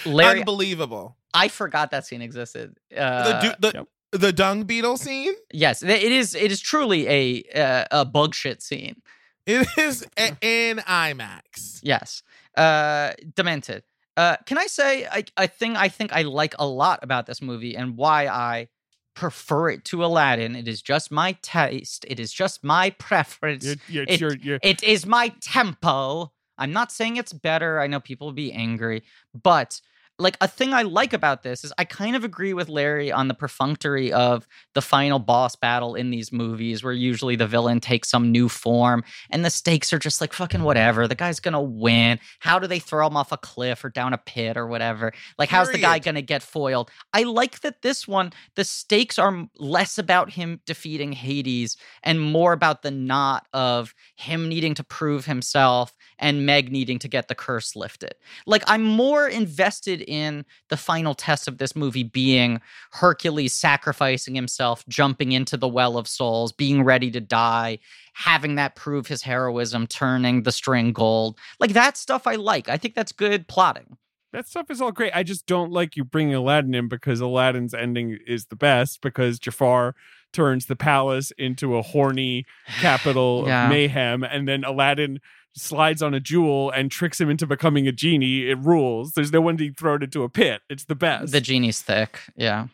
Larry. 0.07 0.41
unbelievable. 0.41 1.17
I 1.33 1.49
forgot 1.49 1.91
that 1.91 2.07
scene 2.07 2.23
existed. 2.23 2.79
Uh, 2.97 3.25
the 3.25 3.49
du- 3.49 3.57
the, 3.59 3.73
yep. 3.79 3.89
The 4.19 4.33
dung 4.33 4.63
beetle 4.65 4.97
scene. 4.97 5.35
yes, 5.53 5.83
it 5.83 5.91
is. 6.13 6.35
It 6.35 6.51
is 6.53 6.61
truly 6.61 7.07
a 7.09 7.43
uh, 7.55 7.85
a 7.91 8.05
bug 8.05 8.35
shit 8.35 8.63
scene. 8.63 9.03
It 9.47 9.67
is 9.77 10.07
a- 10.19 10.37
in 10.41 10.79
IMAX. 10.79 11.81
Yes. 11.83 12.23
Uh 12.57 13.13
Demented. 13.35 13.83
Uh 14.17 14.37
can 14.47 14.57
I 14.59 14.67
say 14.69 15.07
I 15.07 15.25
a 15.37 15.47
thing 15.49 15.77
I 15.77 15.89
think 15.89 16.13
I 16.13 16.23
like 16.23 16.55
a 16.59 16.67
lot 16.67 17.01
about 17.03 17.27
this 17.27 17.43
movie 17.43 17.77
and 17.77 17.97
why 17.97 18.27
I 18.27 18.69
prefer 19.15 19.71
it 19.71 19.85
to 19.87 20.05
Aladdin. 20.05 20.57
It 20.57 20.67
is 20.67 20.81
just 20.83 21.11
my 21.13 21.33
taste. 21.43 22.05
It 22.09 22.19
is 22.19 22.33
just 22.33 22.65
my 22.65 22.91
preference. 22.91 23.65
You're, 23.65 23.77
you're, 23.89 24.05
it, 24.09 24.21
you're, 24.21 24.37
you're- 24.37 24.59
it 24.63 24.83
is 24.83 25.05
my 25.07 25.33
tempo. 25.41 26.33
I'm 26.57 26.73
not 26.73 26.91
saying 26.93 27.17
it's 27.17 27.33
better. 27.33 27.81
I 27.81 27.87
know 27.89 28.01
people 28.01 28.29
will 28.29 28.33
be 28.35 28.53
angry, 28.53 29.03
but 29.51 29.81
like 30.19 30.37
a 30.41 30.47
thing 30.47 30.73
I 30.73 30.83
like 30.83 31.13
about 31.13 31.43
this 31.43 31.65
is 31.65 31.73
I 31.77 31.85
kind 31.85 32.15
of 32.15 32.23
agree 32.23 32.55
with 32.55 32.69
Larry 32.69 33.11
on 33.11 33.27
the 33.27 33.35
perfunctory 33.35 34.13
of 34.13 34.47
the 34.75 34.83
final 34.83 35.19
boss 35.19 35.57
battle 35.57 35.97
in 35.97 36.11
these 36.11 36.31
movies 36.31 36.85
where 36.85 36.93
usually 36.93 37.35
the 37.35 37.49
villain 37.49 37.81
takes 37.81 38.11
some 38.11 38.31
new 38.31 38.49
form 38.49 39.03
and 39.31 39.45
the 39.45 39.51
stakes 39.51 39.93
are 39.93 39.99
just 39.99 40.21
like 40.21 40.33
fucking 40.33 40.63
whatever. 40.63 41.09
The 41.09 41.17
guy's 41.17 41.41
gonna 41.41 41.61
win. 41.61 42.21
How 42.39 42.61
do 42.61 42.69
they 42.69 42.79
throw 42.79 43.09
him 43.09 43.17
off 43.17 43.33
a 43.33 43.37
cliff 43.37 43.85
or 43.85 43.91
down 43.91 44.13
a 44.13 44.19
pit 44.19 44.57
or 44.57 44.69
whatever? 44.69 45.13
Like, 45.37 45.49
how's 45.49 45.73
the 45.73 45.79
guy 45.79 45.99
gonna 45.99 46.23
get 46.23 46.45
foiled? 46.45 46.93
I 47.13 47.25
like 47.25 47.61
that 47.61 47.83
this 47.83 48.07
one, 48.07 48.33
the 48.55 48.65
stakes 48.65 49.19
are 49.19 49.49
less 49.59 49.99
about 49.99 50.31
him 50.31 50.61
defeating 50.65 51.13
Hades 51.13 51.77
and 52.05 52.21
more 52.21 52.53
about 52.53 52.83
the 52.83 52.93
knot 52.93 53.49
of 53.53 53.95
him 54.15 54.49
needing 54.49 54.75
to 54.75 54.85
prove 54.85 55.25
himself 55.25 55.97
and 56.21 56.47
Meg 56.47 56.71
needing 56.71 57.01
to 57.01 57.09
get 57.09 57.27
the 57.27 57.35
curse 57.35 57.75
lifted. 57.75 58.15
Like, 58.47 58.63
I'm 58.69 58.83
more 58.83 59.27
invested 59.27 60.04
in 60.07 60.45
the 60.69 60.77
final 60.77 61.15
test 61.15 61.49
of 61.49 61.59
this 61.59 61.75
movie 61.77 62.03
being 62.05 62.61
Hercules 62.93 63.53
sacrificing 63.53 64.35
himself, 64.35 64.85
jumping 64.89 65.33
into 65.33 65.57
the 65.57 65.69
well 65.69 65.97
of 65.99 66.07
souls, 66.09 66.53
being 66.53 66.83
ready 66.85 67.11
to 67.11 67.21
die, 67.21 67.79
having 68.15 68.55
that 68.55 68.77
prove 68.77 69.07
his 69.07 69.23
heroism, 69.23 69.87
turning 69.87 70.43
the 70.45 70.53
string 70.53 70.93
gold. 70.93 71.39
Like, 71.59 71.73
that 71.73 71.97
stuff 71.97 72.27
I 72.27 72.37
like. 72.37 72.69
I 72.69 72.77
think 72.77 72.95
that's 72.95 73.13
good 73.13 73.49
plotting. 73.49 73.97
that 74.33 74.47
stuff 74.49 74.71
is 74.71 74.81
all 74.81 74.93
great. 74.93 75.13
I 75.15 75.23
just 75.23 75.47
don't 75.47 75.71
like 75.73 75.97
you 75.97 76.05
bringing 76.05 76.35
Aladdin 76.35 76.75
in 76.75 76.89
because 76.89 77.21
Aladdin's 77.21 77.73
ending 77.75 78.19
is 78.27 78.47
the 78.47 78.57
best 78.57 79.01
because 79.01 79.39
Jafar 79.39 79.95
turns 80.33 80.67
the 80.67 80.75
palace 80.75 81.31
into 81.39 81.77
a 81.77 81.83
horny 81.83 82.45
capital 82.81 83.45
Yeah. 83.47 83.65
of 83.65 83.71
mayhem, 83.71 84.25
and 84.25 84.49
then 84.49 84.65
Aladdin 84.65 85.21
slides 85.57 86.03
on 86.03 86.15
a 86.15 86.21
jewel 86.21 86.71
and 86.71 86.91
tricks 86.91 87.21
him 87.21 87.31
into 87.31 87.47
becoming 87.47 87.87
a 87.89 87.93
genie. 87.93 88.49
It 88.51 88.59
rules. 88.59 89.13
There's 89.13 89.33
no 89.33 89.41
one 89.41 89.57
to 89.59 89.73
throw 89.73 89.95
it 89.95 90.03
into 90.03 90.23
a 90.23 90.29
pit. 90.29 90.63
It's 90.69 90.85
the 90.85 90.95
best. 90.95 91.33
The 91.33 91.41
genie's 91.41 91.81
thick. 91.83 92.21
Yeah. 92.37 92.67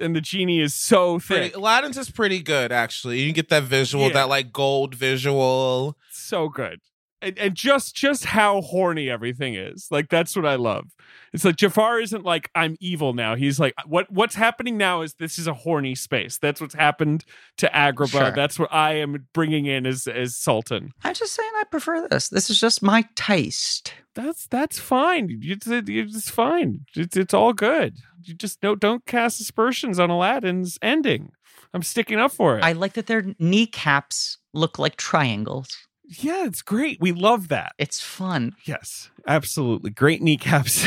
and 0.00 0.16
the 0.16 0.20
genie 0.20 0.60
is 0.60 0.72
so 0.72 1.18
Pretty, 1.18 1.48
thick, 1.48 1.56
Aladdin's 1.56 1.98
is 1.98 2.10
pretty 2.10 2.40
good, 2.40 2.72
actually. 2.72 3.20
You 3.20 3.32
get 3.32 3.50
that 3.50 3.64
visual, 3.64 4.06
Yeah. 4.08 4.14
that 4.14 4.28
like 4.30 4.52
gold 4.52 4.94
visual. 4.94 5.96
so 6.10 6.48
good. 6.48 6.80
And, 7.22 7.38
and 7.38 7.54
just 7.54 7.94
just 7.94 8.24
how 8.24 8.62
horny 8.62 9.10
everything 9.10 9.54
is. 9.54 9.88
Like 9.90 10.08
that's 10.08 10.34
what 10.34 10.46
i 10.46 10.54
love. 10.54 10.86
It's 11.32 11.44
like 11.44 11.56
jafar 11.56 12.00
isn't 12.00 12.24
like 12.24 12.50
i'm 12.54 12.76
evil 12.80 13.12
now. 13.12 13.34
He's 13.34 13.60
like 13.60 13.74
uh, 13.78 13.82
what 13.86 14.10
what's 14.10 14.34
happening 14.34 14.76
now 14.76 15.02
is 15.02 15.14
this 15.14 15.38
is 15.38 15.46
a 15.46 15.54
horny 15.54 15.94
space. 15.94 16.38
That's 16.38 16.60
what's 16.60 16.74
happened 16.74 17.24
to 17.58 17.68
agrabah. 17.68 18.10
Sure. 18.10 18.32
that's 18.32 18.58
what 18.58 18.72
i 18.72 18.94
am 18.94 19.26
bringing 19.34 19.66
in 19.66 19.86
as 19.86 20.06
as 20.06 20.36
sultan. 20.36 20.92
I'm 21.04 21.14
just 21.14 21.34
saying 21.34 21.50
I 21.56 21.64
prefer 21.64 22.08
this. 22.08 22.28
This 22.28 22.48
is 22.48 22.58
just 22.58 22.82
my 22.82 23.04
taste. 23.16 23.94
that's 24.14 24.46
that's 24.46 24.78
fine. 24.78 25.40
It's, 25.42 25.66
it's 25.66 26.30
fine. 26.30 26.86
It's, 26.96 27.16
it's 27.16 27.34
all 27.34 27.52
good. 27.52 27.98
You 28.22 28.34
just 28.34 28.60
don't 28.60 28.80
don't 28.80 29.04
cast 29.06 29.40
aspersions 29.40 29.98
on 29.98 30.10
aladdin's 30.10 30.78
ending. 30.80 31.32
I'm 31.72 31.82
sticking 31.82 32.18
up 32.18 32.32
for 32.32 32.58
it. 32.58 32.64
I 32.64 32.72
like 32.72 32.94
that 32.94 33.06
their 33.06 33.24
kneecaps 33.38 34.38
look 34.52 34.78
like 34.78 34.96
triangles. 34.96 35.76
Yeah 36.18 36.44
it's 36.44 36.60
great 36.62 37.00
we 37.00 37.12
love 37.12 37.48
that 37.48 37.72
It's 37.78 38.00
fun. 38.00 38.54
Yes, 38.64 39.10
absolutely. 39.26 39.90
Great 39.90 40.20
kneecaps. 40.22 40.86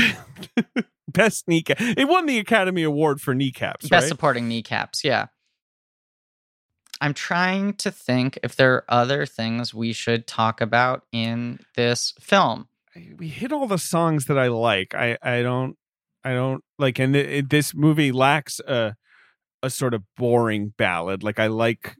Best 1.08 1.48
kneecap. 1.48 1.78
It 1.80 2.08
won 2.08 2.26
the 2.26 2.40
Academy 2.40 2.84
Award 2.84 3.22
for 3.22 3.34
kneecaps, 3.36 3.88
Best 3.88 4.04
right? 4.04 4.10
supporting 4.10 4.48
kneecaps, 4.48 5.04
yeah. 5.04 5.28
I'm 7.02 7.14
trying 7.14 7.74
to 7.76 7.92
think 7.92 8.40
if 8.44 8.56
there 8.56 8.74
are 8.76 8.86
other 8.88 9.26
things 9.26 9.74
we 9.74 9.94
should 9.94 10.26
talk 10.28 10.62
about 10.62 11.04
in 11.12 11.60
this 11.76 12.14
film. 12.20 12.68
we 13.18 13.28
hit 13.28 13.52
all 13.52 13.68
the 13.68 13.78
songs 13.78 14.26
that 14.26 14.38
I 14.38 14.48
like. 14.48 14.94
I 14.96 15.18
I 15.22 15.42
don't 15.42 15.76
I 16.24 16.34
don't 16.34 16.64
like 16.80 17.00
and 17.00 17.16
it, 17.16 17.30
it- 17.30 17.50
this 17.50 17.74
movie 17.76 18.12
lacks 18.12 18.60
a 18.62 18.96
a 19.62 19.70
sort 19.70 19.94
of 19.94 20.04
boring 20.18 20.74
ballad. 20.78 21.24
Like 21.24 21.40
I 21.40 21.48
like 21.48 21.98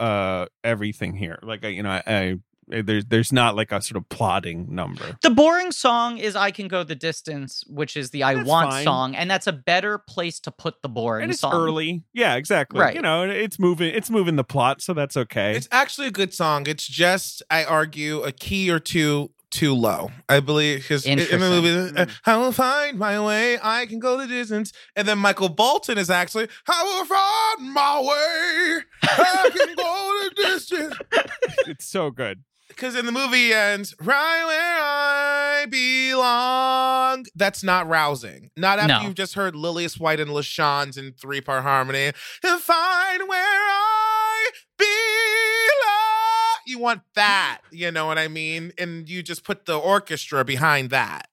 uh 0.00 0.46
everything 0.64 1.14
here. 1.16 1.38
Like 1.42 1.64
I 1.64 1.68
you 1.68 1.82
know 1.82 1.90
I, 1.90 2.02
I 2.06 2.34
there's 2.68 3.04
there's 3.06 3.32
not 3.32 3.54
like 3.56 3.72
a 3.72 3.80
sort 3.80 3.96
of 3.96 4.08
plotting 4.08 4.74
number. 4.74 5.16
The 5.22 5.30
boring 5.30 5.72
song 5.72 6.18
is 6.18 6.34
I 6.36 6.50
Can 6.50 6.68
Go 6.68 6.82
the 6.82 6.94
Distance, 6.94 7.64
which 7.66 7.96
is 7.96 8.10
the 8.10 8.22
I 8.24 8.34
That's 8.34 8.48
Want 8.48 8.70
fine. 8.70 8.84
song, 8.84 9.14
and 9.14 9.30
that's 9.30 9.46
a 9.46 9.52
better 9.52 9.98
place 9.98 10.40
to 10.40 10.50
put 10.50 10.82
the 10.82 10.88
boring 10.88 11.20
song. 11.20 11.22
And 11.22 11.30
it's 11.32 11.40
song. 11.40 11.54
early. 11.54 12.04
Yeah, 12.12 12.34
exactly. 12.36 12.80
Right. 12.80 12.94
You 12.94 13.02
know, 13.02 13.22
it's 13.28 13.58
moving 13.58 13.94
it's 13.94 14.10
moving 14.10 14.36
the 14.36 14.44
plot, 14.44 14.82
so 14.82 14.94
that's 14.94 15.16
okay. 15.16 15.56
It's 15.56 15.68
actually 15.70 16.08
a 16.08 16.12
good 16.12 16.34
song. 16.34 16.66
It's 16.66 16.86
just, 16.86 17.42
I 17.50 17.64
argue, 17.64 18.22
a 18.22 18.32
key 18.32 18.70
or 18.70 18.78
two 18.80 19.30
too 19.50 19.74
low. 19.74 20.10
I 20.28 20.40
believe 20.40 20.82
because 20.82 21.06
in 21.06 21.18
the 21.18 21.24
Interesting. 21.24 21.62
movie, 21.62 21.98
uh, 21.98 22.06
I 22.26 22.36
will 22.36 22.52
find 22.52 22.98
my 22.98 23.24
way. 23.24 23.58
I 23.62 23.86
can 23.86 23.98
go 23.98 24.18
the 24.18 24.26
distance. 24.26 24.72
And 24.94 25.06
then 25.06 25.18
Michael 25.18 25.48
Bolton 25.48 25.98
is 25.98 26.10
actually, 26.10 26.48
I 26.68 26.82
will 26.82 27.04
find 27.04 27.72
my 27.72 28.00
way. 28.00 28.82
I 29.02 29.50
can 29.54 29.74
go 29.76 30.22
the 30.24 30.42
distance. 30.42 30.96
it's 31.68 31.86
so 31.86 32.10
good. 32.10 32.42
Because 32.68 32.96
in 32.96 33.06
the 33.06 33.12
movie 33.12 33.52
ends 33.52 33.94
right 34.00 34.44
where 34.44 34.78
I 34.80 35.66
belong. 35.70 37.24
That's 37.34 37.62
not 37.62 37.88
rousing. 37.88 38.50
Not 38.56 38.78
after 38.78 38.94
No. 38.94 39.00
you've 39.02 39.14
just 39.14 39.34
heard 39.34 39.54
Lillias 39.54 39.98
White 39.98 40.20
and 40.20 40.30
LaChanze 40.30 40.98
in 40.98 41.12
three 41.12 41.40
part 41.40 41.62
harmony. 41.62 42.12
And 42.42 42.60
find 42.60 43.28
where 43.28 43.38
I 43.40 44.50
belong. 44.78 46.62
You 46.66 46.78
want 46.78 47.02
that, 47.14 47.60
you 47.70 47.90
know 47.92 48.06
what 48.06 48.18
I 48.18 48.26
mean? 48.28 48.72
And 48.76 49.08
you 49.08 49.22
just 49.22 49.44
put 49.44 49.66
the 49.66 49.76
orchestra 49.78 50.44
behind 50.44 50.90
that. 50.90 51.28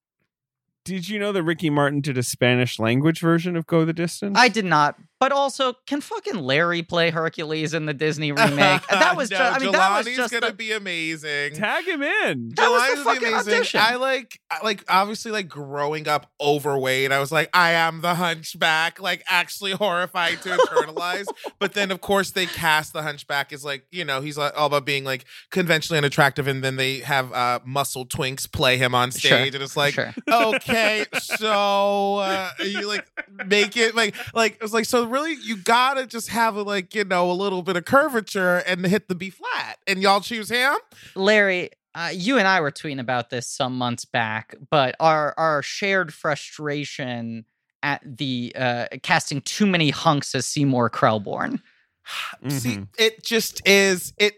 Did 0.85 1.07
you 1.09 1.17
know 1.17 1.31
that 1.31 1.43
Ricky 1.43 1.69
Martin 1.69 2.01
did 2.01 2.17
a 2.17 2.23
Spanish 2.23 2.77
language 2.77 3.19
version 3.21 3.55
of 3.55 3.65
Go 3.65 3.85
the 3.85 3.93
Distance? 3.93 4.37
I 4.37 4.49
did 4.49 4.65
not, 4.65 4.95
but 5.23 5.31
also 5.31 5.71
can 5.87 6.01
fucking 6.01 6.35
Larry 6.35 6.81
play 6.81 7.09
Hercules 7.09 7.73
in 7.73 7.85
the 7.85 7.93
Disney 7.93 8.31
remake? 8.33 8.85
That 8.89 9.15
was 9.15 9.31
no, 9.31 9.37
just, 9.37 9.55
I 9.55 9.63
mean, 9.63 9.71
that 9.71 9.97
was 10.05 10.15
just 10.17 10.33
gonna 10.33 10.47
the- 10.47 10.53
be 10.53 10.73
amazing. 10.73 11.53
Tag 11.53 11.85
him 11.85 12.03
in. 12.03 12.49
That 12.57 12.69
was 12.69 12.97
the 12.97 13.03
fucking 13.05 13.27
amazing. 13.29 13.53
audition. 13.53 13.79
I 13.81 13.95
like, 13.95 14.37
like, 14.61 14.83
obviously, 14.89 15.31
like 15.31 15.47
growing 15.47 16.09
up 16.09 16.29
overweight. 16.41 17.13
I 17.13 17.19
was 17.19 17.31
like, 17.31 17.49
I 17.53 17.71
am 17.71 18.01
the 18.01 18.15
Hunchback. 18.15 18.99
Like, 18.99 19.23
actually 19.29 19.71
horrified 19.71 20.41
to 20.41 20.49
internalize. 20.57 21.27
but 21.59 21.73
then, 21.73 21.89
of 21.91 22.01
course, 22.01 22.31
they 22.31 22.45
cast 22.45 22.91
the 22.91 23.01
Hunchback 23.03 23.53
as 23.53 23.63
like, 23.63 23.85
you 23.91 24.03
know, 24.03 24.19
he's 24.19 24.37
like 24.37 24.51
all 24.59 24.65
about 24.67 24.85
being 24.85 25.05
like 25.05 25.23
conventionally 25.51 25.99
unattractive, 25.99 26.47
and 26.47 26.61
then 26.61 26.75
they 26.75 26.99
have 26.99 27.31
uh 27.31 27.59
muscle 27.63 28.05
twinks 28.05 28.51
play 28.51 28.77
him 28.77 28.93
on 28.93 29.11
Sure, 29.11 29.31
stage, 29.31 29.55
and 29.55 29.63
it's 29.63 29.77
like, 29.77 29.93
sure. 29.93 30.13
okay, 30.29 31.05
so 31.21 32.17
uh, 32.17 32.49
you 32.61 32.85
like 32.87 33.07
make 33.45 33.77
it 33.77 33.95
like 33.95 34.15
like 34.33 34.55
it 34.55 34.61
was 34.61 34.73
like 34.73 34.83
so 34.83 35.05
really 35.13 35.35
you 35.43 35.55
gotta 35.57 36.05
just 36.07 36.29
have 36.29 36.55
a, 36.55 36.63
like 36.63 36.93
you 36.95 37.03
know 37.05 37.29
a 37.29 37.33
little 37.33 37.61
bit 37.61 37.77
of 37.77 37.85
curvature 37.85 38.57
and 38.67 38.85
hit 38.85 39.07
the 39.07 39.15
B 39.15 39.29
flat, 39.29 39.77
and 39.87 40.01
y'all 40.01 40.19
choose 40.21 40.49
him. 40.49 40.73
Larry, 41.15 41.69
uh, 41.95 42.11
you 42.13 42.37
and 42.37 42.47
I 42.47 42.59
were 42.61 42.71
tweeting 42.71 42.99
about 42.99 43.29
this 43.29 43.47
some 43.47 43.77
months 43.77 44.05
back, 44.05 44.55
but 44.69 44.95
our 44.99 45.33
our 45.37 45.61
shared 45.61 46.13
frustration 46.13 47.45
at 47.81 48.01
the 48.05 48.53
uh, 48.57 48.85
casting 49.03 49.41
too 49.41 49.65
many 49.65 49.89
hunks 49.89 50.33
as 50.35 50.45
Seymour 50.45 50.89
Krelborn. 50.89 51.61
See, 52.49 52.77
Mhm. 52.77 52.87
it 52.97 53.23
just 53.23 53.65
is 53.67 54.13
it. 54.17 54.35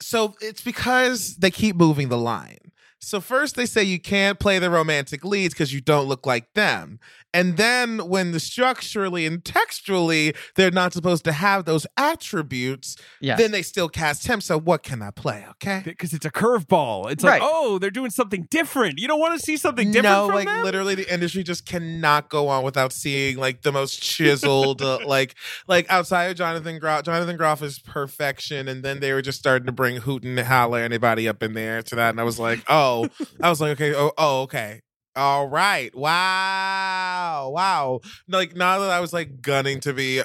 So 0.00 0.34
it's 0.40 0.60
because 0.60 1.36
they 1.36 1.50
keep 1.50 1.76
moving 1.76 2.08
the 2.08 2.18
line. 2.18 2.58
So 3.00 3.20
first 3.20 3.54
they 3.56 3.66
say 3.66 3.82
you 3.84 4.00
can't 4.00 4.38
play 4.38 4.58
the 4.58 4.68
romantic 4.70 5.24
leads 5.24 5.54
because 5.54 5.72
you 5.72 5.80
don't 5.80 6.06
look 6.06 6.26
like 6.26 6.52
them. 6.54 6.98
And 7.34 7.56
then 7.56 8.08
when 8.08 8.32
the 8.32 8.40
structurally 8.40 9.26
and 9.26 9.44
textually 9.44 10.34
they're 10.54 10.70
not 10.70 10.92
supposed 10.94 11.24
to 11.24 11.32
have 11.32 11.64
those 11.66 11.86
attributes, 11.96 12.96
Yes. 13.20 13.38
then 13.38 13.50
they 13.52 13.62
still 13.62 13.88
cast 13.88 14.26
him. 14.26 14.40
So 14.40 14.58
what 14.58 14.82
can 14.82 15.02
I 15.02 15.10
play? 15.10 15.44
Okay. 15.50 15.82
because 15.84 16.12
it's 16.12 16.24
a 16.24 16.30
curveball. 16.30 17.10
It's 17.10 17.22
Right. 17.24 17.40
like, 17.40 17.50
oh, 17.52 17.78
they're 17.78 17.90
doing 17.90 18.10
something 18.10 18.46
different. 18.50 18.98
You 18.98 19.08
don't 19.08 19.20
want 19.20 19.38
to 19.38 19.44
see 19.44 19.56
something 19.56 19.90
different 19.90 20.14
no, 20.16 20.26
from 20.26 20.34
like 20.36 20.46
them? 20.48 20.64
literally, 20.64 20.94
the 20.94 21.12
industry 21.12 21.42
just 21.42 21.66
cannot 21.66 22.28
go 22.28 22.48
on 22.48 22.64
without 22.64 22.92
seeing 22.92 23.36
like 23.36 23.62
the 23.62 23.72
most 23.72 24.02
chiseled, 24.02 24.80
uh, 24.82 24.98
like 25.06 25.34
like 25.68 25.86
outside 25.90 26.24
of 26.30 26.36
Jonathan 26.36 26.78
Groff. 26.78 27.04
Jonathan 27.04 27.36
Groff 27.36 27.62
is 27.62 27.78
perfection, 27.78 28.68
and 28.68 28.82
then 28.82 29.00
they 29.00 29.12
were 29.12 29.22
just 29.22 29.38
starting 29.38 29.66
to 29.66 29.72
bring 29.72 29.98
Hooten 30.00 30.38
and 30.38 30.46
Holler 30.46 30.80
anybody 30.80 31.28
up 31.28 31.42
in 31.42 31.54
there 31.54 31.82
to 31.82 31.94
that, 31.96 32.10
and 32.10 32.20
I 32.20 32.24
was 32.24 32.38
like, 32.38 32.62
oh, 32.68 33.08
I 33.42 33.48
was 33.50 33.60
like, 33.60 33.72
okay, 33.72 33.94
oh, 33.94 34.12
oh, 34.16 34.42
okay. 34.42 34.82
All 35.16 35.48
right. 35.48 35.94
Wow. 35.96 37.50
Wow. 37.54 38.00
Like 38.28 38.54
now 38.54 38.80
that 38.80 38.90
I 38.90 39.00
was 39.00 39.14
like 39.14 39.40
gunning 39.40 39.80
to 39.80 39.94
be 39.94 40.22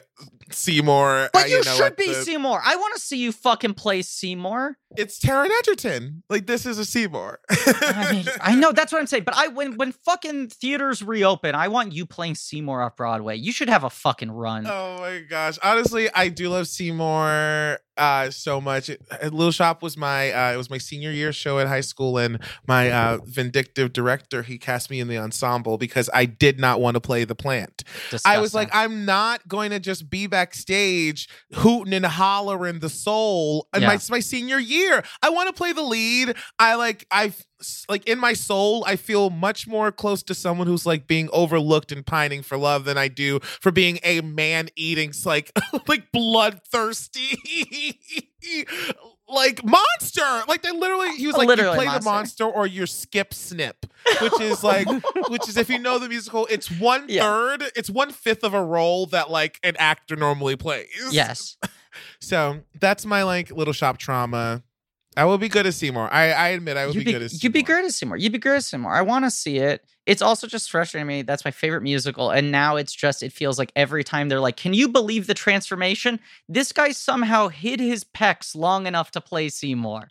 Seymour. 0.52 1.30
But 1.32 1.44
uh, 1.44 1.46
you, 1.48 1.64
know, 1.64 1.76
should 1.76 1.96
be 1.96 2.08
the- 2.08 2.14
Seymour. 2.14 2.62
I 2.64 2.76
want 2.76 2.96
to 2.96 3.02
see 3.02 3.18
you 3.18 3.32
fucking 3.32 3.76
play 3.76 4.02
Seymour. 4.02 4.78
It's 4.98 5.18
Taron 5.20 5.50
Egerton. 5.60 6.24
Like 6.30 6.46
this 6.46 6.66
is 6.66 6.78
a 6.78 6.84
Seymour. 6.84 7.40
I 7.50 8.26
I 8.42 8.56
know 8.56 8.74
that's 8.74 8.92
what 8.92 9.00
I'm 9.00 9.08
saying, 9.08 9.24
but 9.24 9.36
I 9.38 9.48
when 9.48 9.78
when 9.78 9.94
fucking 9.94 10.50
theaters 10.50 11.02
reopen, 11.02 11.56
I 11.56 11.70
want 11.70 11.94
you 11.94 12.06
playing 12.06 12.36
Seymour 12.36 12.82
off 12.82 12.98
Broadway. 12.98 13.38
You 13.38 13.54
should 13.54 13.70
have 13.70 13.86
a 13.86 13.90
fucking 13.90 14.32
run. 14.32 14.68
Oh 14.68 14.98
my 15.00 15.20
gosh. 15.30 15.58
Honestly, 15.64 16.10
I 16.14 16.28
do 16.28 16.50
love 16.50 16.68
Seymour 16.68 17.80
uh 17.98 18.30
so 18.32 18.62
much. 18.62 18.90
It, 18.90 19.02
uh, 19.12 19.28
Little 19.28 19.52
Shop 19.52 19.84
was 19.84 19.98
my 19.98 20.32
uh 20.32 20.54
it 20.54 20.58
was 20.58 20.70
my 20.70 20.78
senior 20.78 21.12
year 21.12 21.34
show 21.34 21.60
at 21.60 21.68
high 21.68 21.82
school 21.82 22.18
and 22.18 22.40
my 22.68 22.90
uh 22.90 23.18
vindictive 23.26 23.94
director 23.94 24.44
he 24.44 24.58
cast 24.58 24.90
me 24.90 25.00
in 25.00 25.08
the 25.08 25.18
ensemble 25.18 25.78
because 25.78 26.10
I 26.14 26.26
did 26.26 26.60
not 26.60 26.80
want 26.80 26.96
to 26.96 27.02
play 27.02 27.24
the 27.26 27.36
plant. 27.36 27.84
I 28.26 28.40
was 28.40 28.54
like 28.54 28.70
I'm 28.74 29.06
not 29.06 29.48
going 29.48 29.72
to 29.72 29.80
just 29.80 30.10
be 30.10 30.28
backstage 30.28 31.28
hooting 31.54 31.94
and 31.94 32.06
hollering 32.06 32.80
the 32.80 32.90
soul 32.90 33.68
and 33.74 33.84
my 33.84 33.94
Yeah. 33.94 34.00
my 34.10 34.20
senior 34.20 34.60
year. 34.60 35.04
I 35.22 35.30
want 35.30 35.48
to 35.48 35.54
play 35.54 35.74
the 35.74 35.82
lead. 35.84 36.36
I 36.60 36.76
like 36.76 37.06
I 37.12 37.34
like 37.90 38.08
in 38.08 38.18
my 38.18 38.34
soul 38.34 38.84
I 38.88 38.96
feel 38.96 39.30
much 39.30 39.68
more 39.68 39.92
close 39.92 40.24
to 40.24 40.34
someone 40.34 40.66
who's 40.66 40.86
like 40.88 41.06
being 41.06 41.30
overlooked 41.32 41.92
and 41.92 42.04
pining 42.04 42.42
for 42.42 42.58
love 42.58 42.86
than 42.86 42.98
I 42.98 43.08
do 43.08 43.40
for 43.62 43.72
being 43.72 44.00
a 44.04 44.22
man 44.22 44.70
eating 44.76 45.14
like 45.26 45.52
like 45.88 46.12
bloodthirsty 46.12 47.91
like 49.28 49.64
monster. 49.64 50.44
Like 50.48 50.62
they 50.62 50.72
literally 50.72 51.16
he 51.16 51.28
was 51.28 51.36
like 51.38 51.48
Literally 51.48 51.72
you 51.72 51.76
play 51.78 51.86
monster. 51.86 52.04
the 52.04 52.10
monster 52.12 52.46
or 52.46 52.68
you 52.68 52.86
skip 52.86 53.34
snip, 53.34 53.86
which 54.22 54.40
is 54.42 54.64
like 54.64 54.88
which 55.30 55.48
is 55.48 55.58
if 55.58 55.70
you 55.70 55.80
know 55.80 56.00
the 56.00 56.10
musical, 56.10 56.48
it's 56.50 56.70
one 56.72 57.06
Yeah. 57.08 57.24
third, 57.24 57.64
it's 57.76 57.90
one 57.90 58.12
fifth 58.12 58.44
of 58.44 58.54
a 58.54 58.64
role 58.64 59.06
that 59.08 59.30
like 59.30 59.60
an 59.64 59.76
actor 59.78 60.16
normally 60.16 60.56
plays. 60.56 60.88
yes. 61.12 61.58
So 62.22 62.62
that's 62.80 63.06
my 63.06 63.24
like 63.24 63.52
little 63.52 63.74
shop 63.74 63.98
trauma. 63.98 64.64
I 65.18 65.26
will 65.26 65.38
be 65.38 65.50
good 65.50 65.66
as 65.66 65.76
Seymour. 65.76 66.08
I, 66.10 66.32
I 66.32 66.48
admit 66.50 66.78
I 66.78 66.86
will 66.86 66.94
be, 66.94 67.04
be, 67.04 67.12
good 67.12 67.22
as 67.22 67.44
you'd 67.44 67.52
be 67.52 67.60
Seymour. 67.60 67.76
good 67.82 67.86
as 67.86 67.96
Seymour. 67.98 68.16
You'd 68.18 68.32
be 68.32 68.38
good 68.38 68.56
as 68.56 68.66
Seymour. 68.68 68.94
I 68.94 69.02
want 69.02 69.26
to 69.26 69.32
see 69.32 69.58
it. 69.58 69.84
It's 70.06 70.22
also 70.22 70.48
just 70.48 70.72
frustrating 70.72 71.08
me. 71.08 71.22
That's 71.22 71.46
my 71.46 71.52
favorite 71.52 71.84
musical. 71.84 72.32
And 72.32 72.52
now 72.52 72.76
it's 72.76 72.94
just, 72.94 73.22
it 73.22 73.32
feels 73.32 73.60
like 73.60 73.72
every 73.76 74.04
time 74.04 74.30
they're 74.30 74.40
like, 74.40 74.58
can 74.58 74.74
you 74.74 74.88
believe 74.90 75.28
the 75.28 75.34
transformation? 75.34 76.20
This 76.50 76.72
guy 76.72 76.92
somehow 76.92 77.50
hid 77.50 77.80
his 77.80 78.04
pecs 78.04 78.56
long 78.56 78.88
enough 78.88 79.12
to 79.12 79.22
play 79.22 79.50
Seymour. 79.50 80.10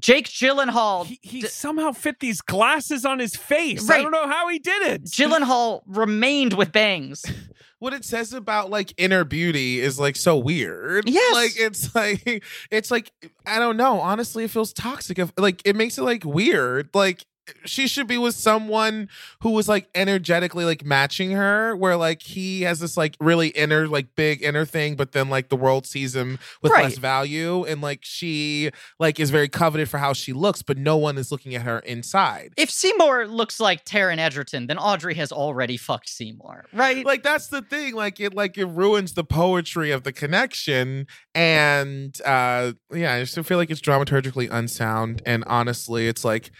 Jake 0.00 0.26
Gyllenhaal. 0.28 1.06
He, 1.06 1.18
he 1.22 1.40
d- 1.40 1.48
somehow 1.48 1.92
fit 1.92 2.20
these 2.20 2.40
glasses 2.40 3.04
on 3.04 3.18
his 3.18 3.34
face. 3.34 3.88
I 3.88 4.02
don't 4.02 4.12
know 4.12 4.28
how 4.28 4.48
he 4.48 4.58
did 4.58 4.82
it. 4.82 5.04
Gyllenhaal 5.04 5.82
remained 5.86 6.52
with 6.52 6.70
bangs. 6.70 7.24
what 7.78 7.92
it 7.92 8.04
says 8.04 8.32
about 8.32 8.70
like 8.70 8.92
inner 8.96 9.24
beauty 9.24 9.80
is 9.80 9.98
like 9.98 10.16
so 10.16 10.36
weird. 10.36 11.08
Yes. 11.08 11.34
Like 11.34 11.52
it's 11.56 11.94
like 12.26 12.44
it's 12.70 12.90
like 12.90 13.10
I 13.46 13.58
don't 13.58 13.76
know. 13.76 14.00
Honestly, 14.00 14.44
it 14.44 14.50
feels 14.50 14.72
toxic. 14.72 15.18
If 15.18 15.32
like 15.36 15.62
it 15.64 15.76
makes 15.76 15.98
it 15.98 16.02
like 16.02 16.24
weird. 16.24 16.90
Like 16.94 17.24
she 17.64 17.86
should 17.86 18.06
be 18.06 18.18
with 18.18 18.34
someone 18.34 19.08
who 19.40 19.50
was 19.50 19.68
like 19.68 19.88
energetically 19.94 20.64
like 20.64 20.84
matching 20.84 21.30
her 21.32 21.74
where 21.76 21.96
like 21.96 22.22
he 22.22 22.62
has 22.62 22.80
this 22.80 22.96
like 22.96 23.16
really 23.20 23.48
inner 23.48 23.86
like 23.88 24.14
big 24.16 24.42
inner 24.42 24.64
thing 24.64 24.96
but 24.96 25.12
then 25.12 25.28
like 25.28 25.48
the 25.48 25.56
world 25.56 25.86
sees 25.86 26.14
him 26.14 26.38
with 26.62 26.72
Right. 26.72 26.84
less 26.84 26.98
value 26.98 27.64
and 27.64 27.80
like 27.80 28.00
she 28.02 28.70
like 28.98 29.20
is 29.20 29.30
very 29.30 29.48
coveted 29.48 29.88
for 29.88 29.98
how 29.98 30.12
she 30.12 30.32
looks 30.32 30.62
but 30.62 30.76
no 30.78 30.96
one 30.96 31.18
is 31.18 31.30
looking 31.30 31.54
at 31.54 31.62
her 31.62 31.78
inside 31.80 32.52
If 32.56 32.70
Seymour 32.70 33.26
looks 33.28 33.60
like 33.60 33.84
Taron 33.84 34.18
Egerton, 34.18 34.66
then 34.66 34.78
Audrey 34.78 35.14
has 35.14 35.30
already 35.32 35.76
fucked 35.76 36.08
Seymour, 36.08 36.66
right? 36.72 37.04
like 37.04 37.22
that's 37.22 37.48
the 37.48 37.62
thing 37.62 37.94
like 37.94 38.20
it 38.20 38.34
like 38.34 38.58
it 38.58 38.66
ruins 38.66 39.12
the 39.14 39.24
poetry 39.24 39.90
of 39.90 40.02
the 40.02 40.12
connection 40.12 41.06
and 41.34 42.20
uh 42.24 42.72
yeah 42.92 43.14
i 43.14 43.22
just 43.24 43.38
feel 43.46 43.58
like 43.58 43.70
it's 43.70 43.80
dramaturgically 43.80 44.48
unsound 44.50 45.22
and 45.26 45.44
honestly 45.46 46.08
it's 46.08 46.24
like 46.24 46.50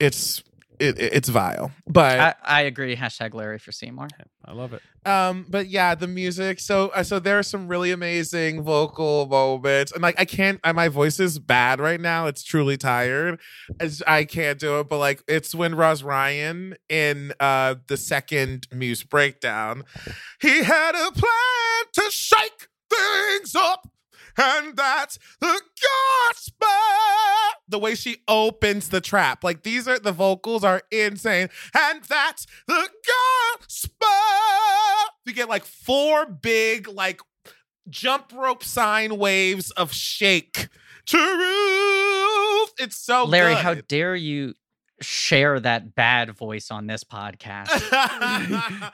it's 0.00 0.42
it, 0.78 0.96
it's 0.98 1.28
vile 1.28 1.72
but 1.88 2.20
I, 2.20 2.34
I 2.44 2.60
agree. 2.62 2.94
Hashtag 2.94 3.34
Larry 3.34 3.58
for 3.58 3.72
Seymour. 3.72 4.06
I 4.44 4.52
love 4.52 4.72
it. 4.72 4.80
um 5.04 5.44
but 5.48 5.66
yeah 5.68 5.94
the 5.96 6.06
music 6.06 6.60
so 6.60 6.88
uh, 6.90 7.02
so 7.02 7.18
there 7.18 7.36
are 7.38 7.42
some 7.42 7.66
really 7.66 7.90
amazing 7.90 8.62
vocal 8.62 9.26
moments 9.26 9.90
and 9.92 10.00
like 10.02 10.14
i 10.20 10.24
can't 10.24 10.58
I, 10.64 10.70
my 10.72 10.88
voice 10.88 11.18
is 11.20 11.38
bad 11.40 11.80
right 11.80 12.00
now 12.00 12.26
it's 12.28 12.42
truly 12.44 12.76
tired 12.76 13.40
It's- 13.80 14.00
i 14.06 14.24
can't 14.24 14.58
do 14.58 14.78
it 14.80 14.88
but 14.88 14.98
like 14.98 15.22
it's 15.28 15.54
when 15.54 15.74
roz 15.74 16.02
ryan 16.04 16.76
in 16.88 17.32
uh 17.40 17.74
the 17.88 17.96
second 17.96 18.68
muse 18.72 19.02
breakdown 19.02 19.82
he 20.40 20.62
had 20.62 20.94
a 20.94 21.10
plan 21.12 21.84
to 21.94 22.04
shake 22.10 22.68
things 22.88 23.54
up 23.54 23.86
and 24.38 24.76
that's 24.76 25.18
the 25.40 25.60
gospel! 26.26 26.68
The 27.68 27.78
way 27.78 27.94
she 27.94 28.18
opens 28.26 28.88
the 28.88 29.00
trap. 29.00 29.44
Like 29.44 29.62
these 29.62 29.86
are 29.86 29.98
the 29.98 30.12
vocals 30.12 30.64
are 30.64 30.82
insane. 30.90 31.50
And 31.76 32.02
that's 32.04 32.46
the 32.66 32.88
gospel! 33.60 34.06
We 35.26 35.32
get 35.32 35.48
like 35.48 35.64
four 35.64 36.24
big 36.26 36.88
like 36.88 37.20
jump 37.88 38.32
rope 38.34 38.64
sign 38.64 39.18
waves 39.18 39.70
of 39.72 39.92
shake. 39.92 40.68
Truth! 41.06 42.72
It's 42.78 42.96
so 42.96 43.24
Larry, 43.24 43.54
good. 43.54 43.62
how 43.62 43.74
dare 43.74 44.14
you 44.16 44.54
share 45.00 45.60
that 45.60 45.94
bad 45.94 46.36
voice 46.36 46.70
on 46.70 46.86
this 46.86 47.04
podcast? 47.04 47.68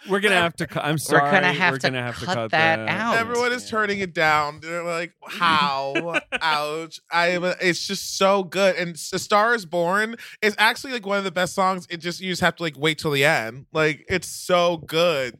We're 0.09 0.21
gonna 0.21 0.35
have 0.37 0.55
to. 0.57 0.67
cu- 0.67 0.81
I'm 0.81 0.93
We're 0.95 0.99
sorry. 0.99 1.31
gonna 1.31 1.53
have 1.53 1.73
We're 1.73 1.79
to 1.79 1.87
gonna 1.91 2.03
have 2.03 2.19
to 2.21 2.27
cut 2.27 2.35
cut 2.35 2.51
that 2.53 2.77
that 2.77 2.89
out. 2.89 3.17
Everyone 3.17 3.53
is 3.53 3.69
turning 3.69 4.01
it 4.01 4.13
down. 4.15 4.61
They're 4.61 4.83
like, 4.85 5.13
"How? 5.27 6.21
Ouch!" 6.41 7.01
I. 7.11 7.29
am 7.29 7.45
It's 7.61 7.87
just 7.87 8.17
so 8.19 8.43
good. 8.45 8.77
And 8.77 8.95
"A 8.95 9.19
Star 9.19 9.55
Is 9.55 9.67
Born" 9.67 10.17
is 10.43 10.55
actually 10.59 10.93
like 10.93 11.07
one 11.07 11.19
of 11.19 11.25
the 11.25 11.31
best 11.33 11.55
songs. 11.55 11.87
It 11.91 11.99
just 11.99 12.21
you 12.21 12.31
just 12.33 12.43
have 12.43 12.57
to 12.57 12.63
like 12.63 12.79
wait 12.79 12.99
till 12.99 13.11
the 13.11 13.25
end. 13.25 13.67
Like 13.73 14.05
it's 14.09 14.29
so 14.29 14.79
good. 14.79 15.39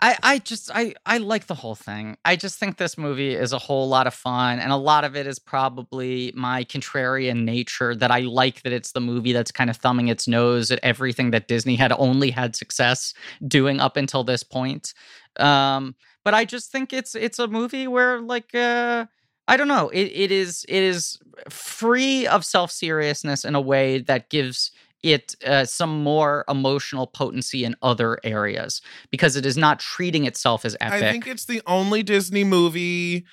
I, 0.00 0.16
I 0.22 0.38
just 0.38 0.70
I 0.74 0.94
I 1.04 1.18
like 1.18 1.46
the 1.46 1.54
whole 1.54 1.74
thing. 1.74 2.16
I 2.24 2.36
just 2.36 2.58
think 2.58 2.76
this 2.76 2.96
movie 2.98 3.34
is 3.34 3.52
a 3.52 3.58
whole 3.58 3.88
lot 3.88 4.06
of 4.06 4.14
fun, 4.14 4.58
and 4.58 4.72
a 4.72 4.76
lot 4.76 5.04
of 5.04 5.16
it 5.16 5.26
is 5.26 5.38
probably 5.38 6.32
my 6.34 6.64
contrarian 6.64 7.44
nature 7.44 7.94
that 7.94 8.10
I 8.10 8.20
like 8.20 8.62
that 8.62 8.72
it's 8.72 8.92
the 8.92 9.00
movie 9.00 9.32
that's 9.32 9.52
kind 9.52 9.70
of 9.70 9.76
thumbing 9.76 10.08
its 10.08 10.26
nose 10.26 10.70
at 10.70 10.80
everything 10.82 11.30
that 11.30 11.48
Disney 11.48 11.76
had 11.76 11.92
only 11.92 12.30
had 12.30 12.56
success 12.56 13.14
doing 13.46 13.80
up 13.80 13.96
until 13.96 14.24
this 14.24 14.42
point. 14.42 14.94
Um, 15.38 15.94
but 16.24 16.34
I 16.34 16.44
just 16.44 16.72
think 16.72 16.92
it's 16.92 17.14
it's 17.14 17.38
a 17.38 17.46
movie 17.46 17.86
where 17.86 18.20
like 18.20 18.54
uh 18.54 19.06
I 19.48 19.56
don't 19.56 19.68
know, 19.68 19.88
it, 19.90 20.06
it 20.06 20.32
is 20.32 20.64
it 20.68 20.82
is 20.82 21.18
free 21.48 22.26
of 22.26 22.44
self 22.44 22.70
seriousness 22.70 23.44
in 23.44 23.54
a 23.54 23.60
way 23.60 24.00
that 24.00 24.28
gives 24.30 24.72
it 25.02 25.34
uh, 25.46 25.64
some 25.64 26.02
more 26.02 26.44
emotional 26.48 27.06
potency 27.06 27.64
in 27.64 27.76
other 27.82 28.18
areas 28.24 28.80
because 29.10 29.36
it 29.36 29.46
is 29.46 29.56
not 29.56 29.78
treating 29.78 30.24
itself 30.26 30.64
as 30.64 30.76
epic. 30.80 31.02
I 31.02 31.12
think 31.12 31.26
it's 31.26 31.44
the 31.44 31.62
only 31.66 32.02
Disney 32.02 32.44
movie 32.44 33.24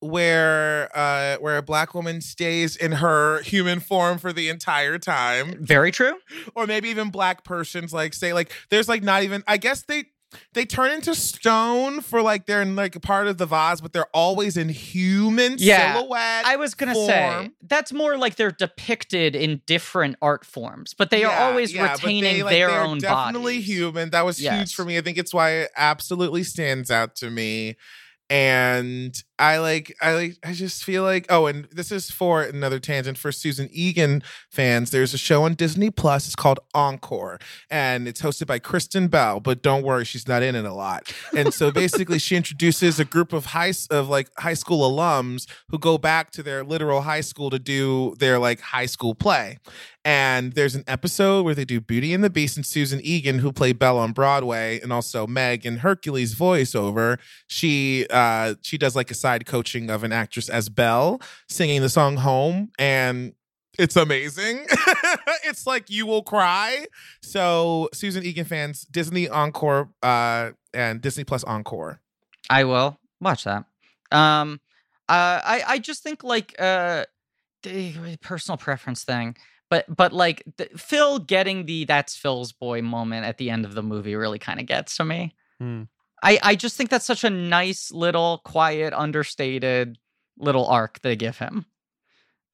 where 0.00 0.90
uh 0.94 1.36
where 1.38 1.56
a 1.56 1.62
black 1.62 1.94
woman 1.94 2.20
stays 2.20 2.76
in 2.76 2.92
her 2.92 3.40
human 3.42 3.80
form 3.80 4.18
for 4.18 4.34
the 4.34 4.50
entire 4.50 4.98
time 4.98 5.56
Very 5.64 5.90
true. 5.90 6.14
or 6.54 6.66
maybe 6.66 6.90
even 6.90 7.10
black 7.10 7.42
persons 7.42 7.92
like 7.92 8.12
say 8.12 8.34
like 8.34 8.52
there's 8.68 8.88
like 8.88 9.02
not 9.02 9.22
even 9.22 9.42
i 9.48 9.56
guess 9.56 9.82
they 9.82 10.04
they 10.52 10.64
turn 10.64 10.90
into 10.92 11.14
stone 11.14 12.00
for 12.00 12.22
like 12.22 12.46
they're 12.46 12.62
in 12.62 12.76
like 12.76 12.96
a 12.96 13.00
part 13.00 13.26
of 13.26 13.38
the 13.38 13.46
vase 13.46 13.80
but 13.80 13.92
they're 13.92 14.06
always 14.14 14.56
in 14.56 14.68
human 14.68 15.56
Yeah, 15.58 15.94
silhouette 15.94 16.44
I 16.46 16.56
was 16.56 16.74
gonna 16.74 16.94
say 16.94 17.50
that's 17.62 17.92
more 17.92 18.16
like 18.16 18.36
they're 18.36 18.50
depicted 18.50 19.34
in 19.36 19.62
different 19.66 20.16
art 20.22 20.44
forms, 20.44 20.94
but 20.94 21.10
they 21.10 21.24
are 21.24 21.32
always 21.48 21.72
yeah, 21.72 21.88
but 21.92 22.00
they, 22.02 22.06
retaining 22.14 22.42
like, 22.44 22.52
their 22.52 22.70
own 22.70 22.98
definitely 22.98 23.54
bodies. 23.54 23.66
human. 23.66 24.10
That 24.10 24.24
was 24.24 24.40
Yes. 24.40 24.58
huge 24.58 24.74
for 24.74 24.84
me. 24.84 24.98
I 24.98 25.00
think 25.00 25.18
it's 25.18 25.32
why 25.34 25.50
it 25.50 25.70
absolutely 25.76 26.42
stands 26.44 26.90
out 26.90 27.14
to 27.16 27.30
me. 27.30 27.76
And 28.30 29.14
i 29.38 29.58
like 29.58 29.94
i 30.00 30.14
like 30.14 30.36
i 30.44 30.52
just 30.52 30.84
feel 30.84 31.02
like 31.02 31.26
oh 31.28 31.46
and 31.46 31.66
this 31.72 31.90
is 31.90 32.10
for 32.10 32.42
another 32.42 32.78
tangent 32.78 33.18
for 33.18 33.32
susan 33.32 33.68
egan 33.72 34.22
fans 34.50 34.90
there's 34.90 35.12
a 35.12 35.18
show 35.18 35.42
on 35.44 35.54
disney 35.54 35.90
plus 35.90 36.26
it's 36.26 36.36
called 36.36 36.60
encore 36.74 37.38
and 37.70 38.06
it's 38.06 38.22
hosted 38.22 38.46
by 38.46 38.58
kristen 38.58 39.08
bell 39.08 39.40
but 39.40 39.62
don't 39.62 39.82
worry 39.82 40.04
she's 40.04 40.28
not 40.28 40.42
in 40.42 40.54
it 40.54 40.64
a 40.64 40.72
lot 40.72 41.12
and 41.36 41.52
so 41.52 41.70
basically 41.70 42.18
she 42.18 42.36
introduces 42.36 43.00
a 43.00 43.04
group 43.04 43.32
of 43.32 43.46
high 43.46 43.72
of 43.90 44.08
like 44.08 44.28
high 44.38 44.54
school 44.54 44.88
alums 44.88 45.46
who 45.68 45.78
go 45.78 45.98
back 45.98 46.30
to 46.30 46.42
their 46.42 46.62
literal 46.62 47.02
high 47.02 47.20
school 47.20 47.50
to 47.50 47.58
do 47.58 48.14
their 48.18 48.38
like 48.38 48.60
high 48.60 48.86
school 48.86 49.14
play 49.14 49.58
and 50.04 50.52
there's 50.52 50.74
an 50.74 50.84
episode 50.86 51.44
where 51.44 51.54
they 51.54 51.64
do 51.64 51.80
Beauty 51.80 52.12
and 52.12 52.22
the 52.22 52.28
Beast 52.28 52.56
and 52.56 52.66
Susan 52.66 53.00
Egan, 53.02 53.38
who 53.38 53.50
played 53.52 53.78
Belle 53.78 53.96
on 53.96 54.12
Broadway, 54.12 54.78
and 54.80 54.92
also 54.92 55.26
Meg 55.26 55.64
and 55.64 55.80
Hercules 55.80 56.34
voiceover. 56.34 57.18
She 57.46 58.06
uh 58.10 58.54
she 58.60 58.76
does 58.76 58.94
like 58.94 59.10
a 59.10 59.14
side 59.24 59.46
coaching 59.46 59.88
of 59.88 60.04
an 60.04 60.12
actress 60.12 60.50
as 60.50 60.68
Belle, 60.68 61.18
singing 61.48 61.80
the 61.80 61.88
song 61.88 62.18
Home, 62.18 62.70
and 62.78 63.32
it's 63.78 63.96
amazing. 63.96 64.66
it's 65.44 65.66
like 65.66 65.88
you 65.88 66.04
will 66.04 66.22
cry. 66.22 66.84
So 67.22 67.88
Susan 67.94 68.22
Egan 68.22 68.44
fans, 68.44 68.82
Disney 68.82 69.26
Encore 69.26 69.88
uh 70.02 70.50
and 70.74 71.00
Disney 71.00 71.24
Plus 71.24 71.42
Encore. 71.44 72.00
I 72.50 72.64
will. 72.64 72.98
Watch 73.18 73.44
that. 73.44 73.64
Um, 74.12 74.60
uh, 75.08 75.40
I 75.42 75.62
I 75.66 75.78
just 75.78 76.02
think 76.02 76.22
like 76.22 76.54
uh, 76.58 77.06
the 77.62 78.18
personal 78.20 78.58
preference 78.58 79.04
thing, 79.04 79.36
but 79.70 79.86
but 79.88 80.12
like 80.12 80.42
the, 80.58 80.68
Phil 80.76 81.18
getting 81.18 81.64
the 81.64 81.86
"that's 81.86 82.14
Phil's 82.14 82.52
boy" 82.52 82.82
moment 82.82 83.24
at 83.24 83.38
the 83.38 83.48
end 83.48 83.64
of 83.64 83.74
the 83.74 83.82
movie 83.82 84.16
really 84.16 84.38
kind 84.38 84.60
of 84.60 84.66
gets 84.66 84.98
to 84.98 85.04
me. 85.04 85.34
Hmm. 85.58 85.84
I 86.24 86.38
I 86.42 86.54
just 86.56 86.76
think 86.76 86.90
that's 86.90 87.04
such 87.04 87.22
a 87.22 87.30
nice 87.30 87.92
little 87.92 88.40
quiet, 88.44 88.92
understated 88.94 89.98
little 90.38 90.66
arc 90.66 91.00
they 91.02 91.16
give 91.16 91.38
him. 91.38 91.66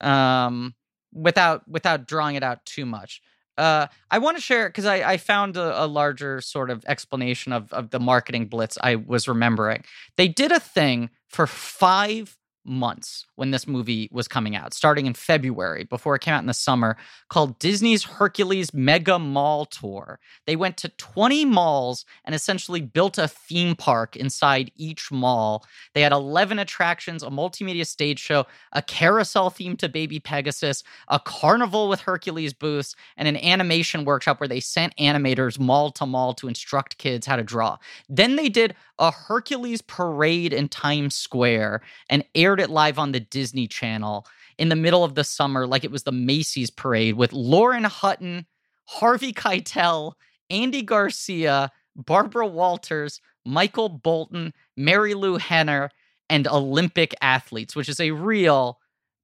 Um, 0.01 0.75
without 1.13 1.67
without 1.69 2.07
drawing 2.07 2.37
it 2.37 2.43
out 2.43 2.65
too 2.67 2.85
much. 2.85 3.23
Uh, 3.59 3.87
I 4.11 4.19
want 4.19 4.39
to 4.39 4.43
share 4.43 4.69
because 4.69 4.87
I, 4.87 5.13
I 5.13 5.17
found 5.19 5.57
a, 5.57 5.85
a 5.85 5.87
larger 5.87 6.41
sort 6.41 6.71
of 6.71 6.83
explanation 6.87 7.53
of, 7.53 7.71
of 7.73 7.91
the 7.91 8.01
marketing 8.01 8.47
blitz 8.47 8.79
I 8.83 8.95
was 8.95 9.29
remembering. 9.29 9.85
They 10.17 10.29
did 10.29 10.51
a 10.51 10.61
thing 10.61 11.11
for 11.29 11.47
five 11.47 12.39
months 12.71 13.27
when 13.35 13.51
this 13.51 13.67
movie 13.67 14.09
was 14.13 14.29
coming 14.29 14.57
out, 14.57 14.73
starting 14.73 15.07
in 15.07 15.15
February 15.15 15.85
before 15.85 16.15
it 16.15 16.23
came 16.23 16.33
out 16.33 16.41
in 16.41 16.47
the 16.47 16.55
summer, 16.55 16.97
called 17.29 17.59
Disney's 17.59 18.05
Hercules 18.05 18.73
Mega 18.73 19.19
Mall 19.19 19.67
Tour. 19.67 20.21
They 20.47 20.57
went 20.57 20.77
to 20.79 20.89
20 20.89 21.45
malls 21.45 22.05
and 22.25 22.35
essentially 22.35 22.81
built 22.81 23.19
a 23.19 23.29
theme 23.29 23.75
park 23.75 24.17
inside 24.17 24.71
each 24.77 25.11
mall. 25.11 25.65
They 25.95 26.03
had 26.03 26.13
11 26.13 26.59
attractions, 26.59 27.23
a 27.23 27.29
multimedia 27.29 27.87
stage 27.87 28.21
show, 28.21 28.47
a 28.73 28.83
carousel 28.83 29.51
theme 29.51 29.77
to 29.79 29.89
Baby 29.89 30.21
Pegasus, 30.21 30.85
a 31.09 31.19
carnival 31.19 31.89
with 31.89 32.01
Hercules 32.01 32.53
booths, 32.53 32.95
and 33.17 33.27
an 33.27 33.37
animation 33.37 34.05
workshop 34.05 34.41
where 34.41 34.49
they 34.49 34.61
sent 34.61 34.97
animators 34.97 35.59
mall 35.59 35.91
to 35.93 36.07
mall 36.07 36.35
to 36.35 36.49
instruct 36.49 36.99
kids 36.99 37.27
how 37.27 37.37
to 37.37 37.43
draw. 37.43 37.79
Then 38.09 38.37
they 38.37 38.49
did 38.49 38.77
a 38.99 39.11
Hercules 39.11 39.83
parade 39.83 40.53
in 40.53 40.69
Times 40.69 41.17
Square 41.17 41.81
and 42.09 42.25
aired 42.35 42.60
it 42.61 42.71
live 42.71 42.99
on 42.99 43.13
the 43.13 43.21
Disney 43.21 43.67
Channel 43.67 44.27
in 44.59 44.69
the 44.69 44.77
middle 44.77 45.05
of 45.05 45.15
the 45.15 45.25
summer, 45.25 45.67
like 45.67 45.85
it 45.85 45.91
was 45.91 46.03
the 46.03 46.13
Macy's 46.13 46.71
parade 46.71 47.15
with 47.15 47.33
Lauren 47.33 47.85
Hutton, 47.85 48.47
Harvey 48.85 49.33
Keitel, 49.33 50.13
Andy 50.51 50.83
Garcia, 50.83 51.71
Barbara 51.97 52.47
Walters, 52.47 53.21
Michael 53.45 53.89
Bolton, 53.89 54.53
Marilu 54.79 55.41
Henner, 55.41 55.91
and 56.29 56.47
Olympic 56.47 57.15
athletes, 57.21 57.75
which 57.75 57.89
is 57.89 58.01
a 58.01 58.11
real 58.13 58.79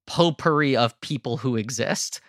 potpourri 0.06 0.76
of 0.76 0.98
people 1.00 1.36
who 1.36 1.56
exist. 1.56 2.20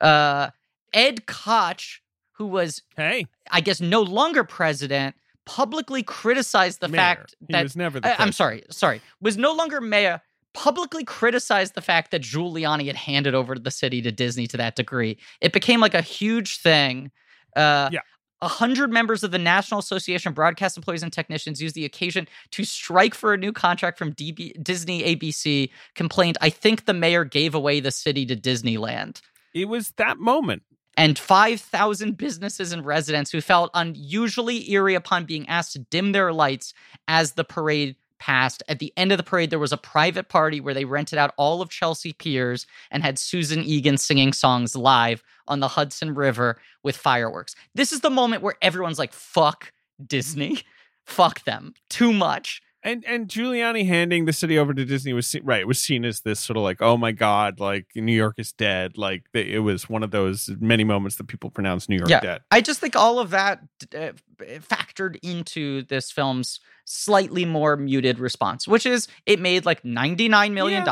Uh, 0.00 0.50
Ed 0.92 1.26
Koch, 1.26 2.00
who 2.32 2.46
was, 2.46 2.82
Hey, 2.96 3.26
I 3.50 3.60
guess, 3.60 3.80
no 3.80 4.02
longer 4.02 4.44
president, 4.44 5.16
publicly 5.44 6.02
criticized 6.02 6.80
the 6.80 6.88
mayor. 6.88 7.00
fact 7.00 7.34
he 7.46 7.52
that 7.52 7.62
was 7.62 7.76
never 7.76 8.00
the 8.00 8.20
I, 8.20 8.22
am 8.22 8.32
sorry, 8.32 8.62
sorry, 8.70 9.00
was 9.20 9.36
no 9.36 9.52
longer 9.52 9.80
mayor, 9.80 10.20
publicly 10.54 11.04
criticized 11.04 11.74
the 11.74 11.80
fact 11.80 12.10
that 12.10 12.22
Giuliani 12.22 12.86
had 12.86 12.96
handed 12.96 13.34
over 13.34 13.54
the 13.58 13.70
city 13.70 14.02
to 14.02 14.12
Disney 14.12 14.46
to 14.48 14.56
that 14.58 14.76
degree. 14.76 15.18
It 15.40 15.52
became 15.52 15.80
like 15.80 15.94
a 15.94 16.02
huge 16.02 16.58
thing. 16.60 17.10
Uh, 17.56 17.88
Yeah. 17.92 18.00
A 18.44 18.48
hundred 18.48 18.90
members 18.90 19.22
of 19.22 19.30
the 19.30 19.38
National 19.38 19.78
Association 19.78 20.30
of 20.30 20.34
Broadcast 20.34 20.76
Employees 20.76 21.04
and 21.04 21.12
Technicians 21.12 21.62
used 21.62 21.76
the 21.76 21.84
occasion 21.84 22.26
to 22.50 22.64
strike 22.64 23.14
for 23.14 23.32
a 23.32 23.36
new 23.36 23.52
contract 23.52 23.96
from 23.96 24.12
DB- 24.12 24.60
Disney 24.60 25.04
ABC. 25.04 25.70
Complained, 25.94 26.38
I 26.40 26.50
think 26.50 26.84
the 26.86 26.92
mayor 26.92 27.24
gave 27.24 27.54
away 27.54 27.78
the 27.78 27.92
city 27.92 28.26
to 28.26 28.34
Disneyland 28.34 29.20
It 29.54 29.66
was 29.66 29.92
that 29.92 30.18
moment. 30.18 30.64
and 30.96 31.16
5,000 31.20 32.16
businesses 32.16 32.72
and 32.72 32.84
residents 32.84 33.30
who 33.30 33.40
felt 33.40 33.70
unusually 33.74 34.68
eerie 34.72 34.96
upon 34.96 35.24
being 35.24 35.48
asked 35.48 35.74
to 35.74 35.78
dim 35.78 36.10
their 36.10 36.32
lights 36.32 36.74
as 37.06 37.34
the 37.34 37.44
parade 37.44 37.94
passed. 38.22 38.62
At 38.68 38.78
the 38.78 38.92
end 38.96 39.10
of 39.10 39.18
the 39.18 39.24
parade, 39.24 39.50
there 39.50 39.58
was 39.58 39.72
a 39.72 39.76
private 39.76 40.28
party 40.28 40.60
where 40.60 40.74
they 40.74 40.84
rented 40.84 41.18
out 41.18 41.34
all 41.36 41.60
of 41.60 41.70
Chelsea 41.70 42.12
Piers 42.12 42.68
and 42.92 43.02
had 43.02 43.18
Susan 43.18 43.64
Egan 43.64 43.98
singing 43.98 44.32
songs 44.32 44.76
live 44.76 45.24
on 45.48 45.58
the 45.58 45.66
Hudson 45.66 46.14
River 46.14 46.60
with 46.84 46.96
fireworks. 46.96 47.56
This 47.74 47.90
is 47.90 48.00
the 48.00 48.10
moment 48.10 48.44
where 48.44 48.54
everyone's 48.62 48.98
like, 48.98 49.12
fuck 49.12 49.72
Disney. 50.06 50.60
Fuck 51.04 51.42
them. 51.42 51.74
Too 51.90 52.12
much. 52.12 52.62
And 52.84 53.04
and 53.06 53.28
Giuliani 53.28 53.86
handing 53.86 54.24
the 54.24 54.32
city 54.32 54.58
over 54.58 54.74
to 54.74 54.84
Disney 54.84 55.12
was 55.12 55.34
right. 55.44 55.60
It 55.60 55.68
was 55.68 55.78
seen 55.78 56.04
as 56.04 56.20
this 56.22 56.40
sort 56.40 56.56
of 56.56 56.62
like, 56.64 56.82
oh 56.82 56.96
my 56.96 57.12
god, 57.12 57.60
like 57.60 57.86
New 57.94 58.14
York 58.14 58.34
is 58.38 58.52
dead. 58.52 58.98
Like 58.98 59.24
it 59.32 59.60
was 59.60 59.88
one 59.88 60.02
of 60.02 60.10
those 60.10 60.50
many 60.60 60.82
moments 60.84 61.16
that 61.16 61.28
people 61.28 61.50
pronounce 61.50 61.88
New 61.88 61.96
York 61.96 62.10
Yeah. 62.10 62.20
dead. 62.20 62.40
I 62.50 62.60
just 62.60 62.80
think 62.80 62.96
all 62.96 63.18
of 63.20 63.30
that 63.30 63.60
uh, 63.96 64.12
factored 64.40 65.16
into 65.22 65.82
this 65.84 66.10
film's 66.10 66.58
slightly 66.84 67.44
more 67.44 67.76
muted 67.76 68.18
response, 68.18 68.66
which 68.66 68.84
is 68.84 69.06
it 69.26 69.38
made 69.38 69.64
like 69.64 69.82
$99 69.84 70.52
million. 70.52 70.86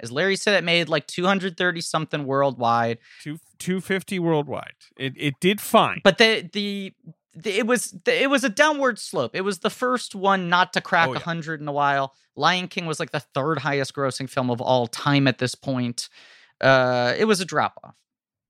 As 0.00 0.10
Larry 0.10 0.36
said, 0.36 0.54
it 0.54 0.64
made 0.64 0.88
like 0.88 1.06
230 1.06 1.80
something 1.82 2.24
worldwide. 2.24 2.98
Two 3.22 3.38
two 3.58 3.80
fifty 3.80 4.18
worldwide. 4.18 4.74
It 4.96 5.12
it 5.16 5.34
did 5.40 5.60
fine. 5.60 6.00
But 6.04 6.18
the, 6.18 6.48
the 6.52 6.92
it 7.44 7.66
was 7.66 7.94
it 8.06 8.30
was 8.30 8.44
a 8.44 8.48
downward 8.48 8.98
slope. 8.98 9.32
It 9.34 9.42
was 9.42 9.58
the 9.60 9.70
first 9.70 10.14
one 10.14 10.48
not 10.48 10.72
to 10.74 10.80
crack 10.80 11.08
Oh, 11.08 11.12
yeah. 11.12 11.18
100 11.18 11.60
in 11.60 11.68
a 11.68 11.72
while. 11.72 12.14
Lion 12.36 12.68
King 12.68 12.86
was 12.86 13.00
like 13.00 13.10
the 13.10 13.20
third 13.20 13.58
highest 13.58 13.94
grossing 13.94 14.28
film 14.28 14.50
of 14.50 14.60
all 14.60 14.86
time 14.86 15.26
at 15.26 15.38
this 15.38 15.54
point. 15.54 16.08
Uh, 16.60 17.14
it 17.18 17.24
was 17.24 17.40
a 17.40 17.44
drop 17.44 17.78
off. 17.84 17.94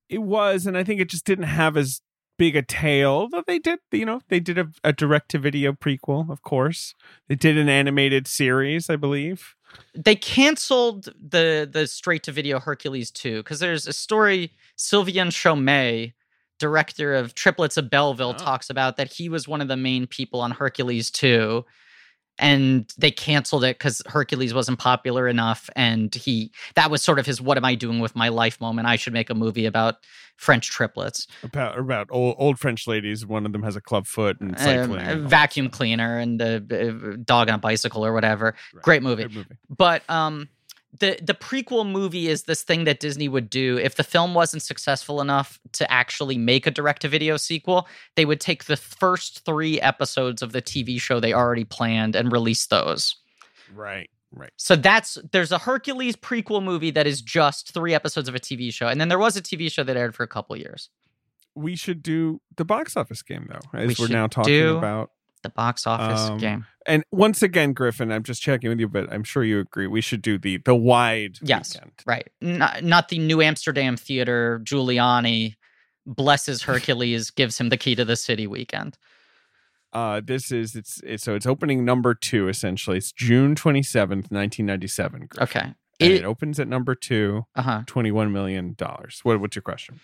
It 0.08 0.22
was, 0.22 0.66
and 0.66 0.76
I 0.76 0.84
think 0.84 1.00
it 1.00 1.08
just 1.10 1.24
didn't 1.24 1.44
have 1.44 1.76
as 1.76 2.00
big 2.38 2.56
a 2.56 2.62
tail. 2.62 3.28
Though 3.28 3.42
they 3.46 3.58
did, 3.58 3.80
you 3.92 4.04
know, 4.06 4.20
they 4.28 4.40
did 4.40 4.58
a, 4.58 4.68
a 4.84 4.92
direct 4.92 5.30
to 5.32 5.38
video 5.38 5.72
prequel, 5.72 6.30
of 6.30 6.42
course. 6.42 6.94
They 7.28 7.34
did 7.34 7.58
an 7.58 7.68
animated 7.68 8.26
series, 8.26 8.88
I 8.88 8.96
believe. 8.96 9.54
they 9.94 10.16
canceled 10.16 11.12
the 11.20 11.68
the 11.70 11.86
straight 11.86 12.22
to 12.22 12.32
video 12.32 12.58
Hercules 12.58 13.10
2 13.10 13.38
because 13.42 13.60
there's 13.60 13.86
a 13.86 13.92
story 13.92 14.52
Sylvain 14.76 15.28
Chomet, 15.28 16.14
director 16.58 17.14
of 17.14 17.34
Triplets 17.34 17.76
of 17.76 17.88
Belleville, 17.90 18.34
Oh. 18.38 18.44
talks 18.44 18.70
about 18.70 18.96
that 18.96 19.12
he 19.12 19.28
was 19.28 19.46
one 19.48 19.60
of 19.60 19.68
the 19.68 19.76
main 19.76 20.06
people 20.06 20.40
on 20.40 20.50
Hercules 20.52 21.10
2 21.10 21.64
and 22.40 22.92
they 22.96 23.10
canceled 23.10 23.64
it 23.64 23.78
because 23.78 24.00
Hercules 24.06 24.54
wasn't 24.54 24.78
popular 24.78 25.26
enough 25.26 25.68
and 25.74 26.14
he 26.14 26.52
that 26.76 26.88
was 26.90 27.02
sort 27.02 27.18
of 27.18 27.26
his 27.26 27.40
what 27.40 27.56
am 27.56 27.64
I 27.64 27.74
doing 27.74 27.98
with 27.98 28.14
my 28.14 28.28
life 28.28 28.60
moment. 28.60 28.86
I 28.86 28.94
should 28.96 29.12
make 29.12 29.28
a 29.28 29.34
movie 29.34 29.66
about 29.66 29.96
French 30.36 30.70
triplets. 30.70 31.26
About 31.42 31.76
about 31.78 32.06
old, 32.12 32.36
old 32.38 32.60
French 32.60 32.86
ladies. 32.86 33.26
One 33.26 33.44
of 33.44 33.52
them 33.52 33.64
has 33.64 33.74
a 33.74 33.80
club 33.80 34.06
foot 34.06 34.40
and 34.40 34.52
Um, 34.52 34.56
cycling. 34.58 35.00
a 35.00 35.10
and 35.10 35.28
vacuum 35.28 35.68
cleaner 35.68 36.18
and 36.18 36.40
a, 36.40 36.56
a 36.70 37.16
dog 37.16 37.48
on 37.48 37.56
a 37.56 37.58
bicycle 37.58 38.06
or 38.06 38.12
whatever. 38.12 38.54
Right. 38.72 38.82
Great 38.84 39.02
movie. 39.02 39.24
Movie. 39.24 39.44
but 39.68 40.08
um 40.08 40.48
the 40.98 41.18
the 41.22 41.34
prequel 41.34 41.88
movie 41.90 42.28
is 42.28 42.44
this 42.44 42.62
thing 42.62 42.84
that 42.84 43.00
Disney 43.00 43.28
would 43.28 43.50
do 43.50 43.76
if 43.78 43.96
the 43.96 44.02
film 44.04 44.34
wasn't 44.34 44.62
successful 44.62 45.20
enough 45.20 45.58
to 45.72 45.90
actually 45.92 46.38
make 46.38 46.66
a 46.66 46.70
direct 46.70 47.02
to 47.02 47.08
video 47.08 47.36
sequel 47.36 47.86
they 48.16 48.24
would 48.24 48.40
take 48.40 48.64
the 48.64 48.76
first 48.76 49.44
3 49.44 49.80
episodes 49.80 50.40
of 50.42 50.52
the 50.52 50.62
TV 50.62 51.00
show 51.00 51.20
they 51.20 51.32
already 51.34 51.64
planned 51.64 52.16
and 52.16 52.32
release 52.32 52.66
those 52.66 53.16
Right. 53.74 54.08
Right. 54.30 54.52
so 54.56 54.76
that's 54.76 55.18
there's 55.32 55.52
a 55.52 55.58
Hercules 55.58 56.14
prequel 56.16 56.62
movie 56.62 56.90
that 56.90 57.06
is 57.06 57.20
just 57.22 57.72
3 57.72 57.94
episodes 57.94 58.28
of 58.28 58.34
a 58.34 58.40
TV 58.40 58.72
show 58.72 58.86
and 58.88 59.00
then 59.00 59.08
there 59.08 59.18
was 59.18 59.36
a 59.36 59.42
TV 59.42 59.70
show 59.70 59.84
that 59.84 59.96
aired 59.96 60.14
for 60.14 60.22
a 60.22 60.28
couple 60.28 60.56
years 60.56 60.90
We 61.54 61.76
should 61.76 62.02
do 62.02 62.40
the 62.56 62.64
box 62.64 62.96
office 62.96 63.22
game 63.22 63.46
though, 63.50 63.78
as 63.78 63.98
We 63.98 64.04
are 64.04 64.08
now 64.08 64.26
talking 64.26 64.68
about. 64.68 65.10
The 65.48 65.54
box 65.54 65.86
office 65.86 66.28
Um, 66.30 66.38
game 66.38 66.66
And 66.86 67.04
once 67.10 67.42
again, 67.42 67.72
Griffin, 67.74 68.10
I'm 68.12 68.22
just 68.22 68.40
checking 68.40 68.70
with 68.70 68.80
you, 68.80 68.88
but 68.88 69.12
I'm 69.12 69.24
sure 69.24 69.44
you 69.44 69.58
agree. 69.60 69.86
We 69.86 70.00
should 70.00 70.22
do 70.22 70.38
the 70.38 70.58
the 70.58 70.74
wide 70.74 71.38
Yes. 71.42 71.74
weekend. 71.74 71.92
right 72.06 72.28
not, 72.40 72.82
not 72.84 73.08
the 73.08 73.18
New 73.18 73.42
Amsterdam 73.42 73.96
theater 73.96 74.60
Giuliani 74.64 75.56
blesses 76.06 76.62
Hercules 76.62 77.30
gives 77.40 77.58
him 77.60 77.68
the 77.68 77.76
key 77.76 77.94
to 77.94 78.04
the 78.04 78.16
city 78.16 78.46
weekend 78.46 78.96
Uh, 79.92 80.20
this 80.24 80.50
is 80.52 80.74
it's, 80.76 81.00
it's 81.04 81.24
so 81.24 81.34
it's 81.34 81.46
opening 81.46 81.84
number 81.84 82.14
two 82.14 82.48
essentially. 82.48 82.98
It's 82.98 83.12
June 83.12 83.54
27th, 83.54 84.30
1997. 84.30 85.26
Griffin. 85.28 85.42
okay 85.42 85.60
And 85.60 85.74
it, 85.98 86.10
It- 86.12 86.24
opens 86.24 86.58
at 86.60 86.68
number 86.68 86.94
two, 86.94 87.44
uh-huh 87.54 87.82
21 87.86 88.32
million 88.32 88.74
dollars. 88.74 89.20
What 89.22 89.40
what's 89.40 89.56
your 89.56 89.62
question? 89.62 90.00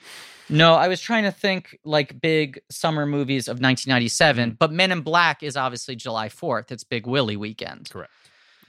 No, 0.48 0.74
I 0.74 0.88
was 0.88 1.00
trying 1.00 1.24
to 1.24 1.30
think 1.32 1.78
like 1.84 2.20
big 2.20 2.60
summer 2.70 3.06
movies 3.06 3.48
of 3.48 3.60
1997, 3.60 4.52
Mm. 4.52 4.58
but 4.58 4.70
Men 4.72 4.92
in 4.92 5.00
Black 5.00 5.42
is 5.42 5.56
obviously 5.56 5.96
July 5.96 6.28
4th. 6.28 6.70
It's 6.70 6.84
Big 6.84 7.06
Willie 7.06 7.36
weekend. 7.36 7.88
Correct. 7.90 8.10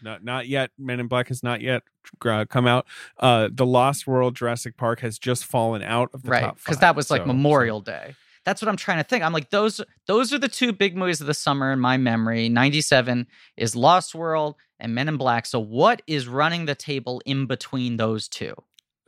Not 0.01 0.23
not 0.23 0.47
yet. 0.47 0.71
Men 0.77 0.99
in 0.99 1.07
Black 1.07 1.29
has 1.29 1.41
not 1.41 1.61
yet 1.61 1.83
uh, 2.25 2.45
come 2.47 2.67
out. 2.67 2.85
Uh, 3.19 3.49
the 3.51 3.65
Lost 3.65 4.05
World 4.05 4.35
Jurassic 4.35 4.77
Park 4.77 4.99
has 4.99 5.17
just 5.17 5.45
fallen 5.45 5.81
out 5.81 6.09
of 6.13 6.21
the 6.23 6.29
right. 6.29 6.41
top 6.43 6.57
Because 6.57 6.77
that 6.79 6.95
was 6.95 7.09
like 7.09 7.21
so- 7.21 7.25
Memorial 7.27 7.81
Day. 7.81 8.15
That's 8.45 8.61
what 8.61 8.69
I'm 8.69 8.77
trying 8.77 8.99
to 8.99 9.03
think. 9.03 9.23
I'm 9.23 9.33
like, 9.33 9.49
those 9.49 9.81
those 10.05 10.31
are 10.31 10.37
the 10.37 10.47
two 10.47 10.71
big 10.71 10.95
movies 10.95 11.19
of 11.19 11.25
the 11.27 11.33
summer 11.33 11.71
in 11.73 11.79
my 11.79 11.97
memory. 11.97 12.47
97 12.47 13.25
is 13.57 13.75
Lost 13.75 14.13
World 14.13 14.55
and 14.79 14.93
Men 14.95 15.07
in 15.07 15.17
Black. 15.17 15.45
So 15.45 15.59
what 15.59 16.01
is 16.07 16.27
running 16.27 16.65
the 16.65 16.75
table 16.75 17.21
in 17.25 17.45
between 17.47 17.97
those 17.97 18.27
two? 18.27 18.53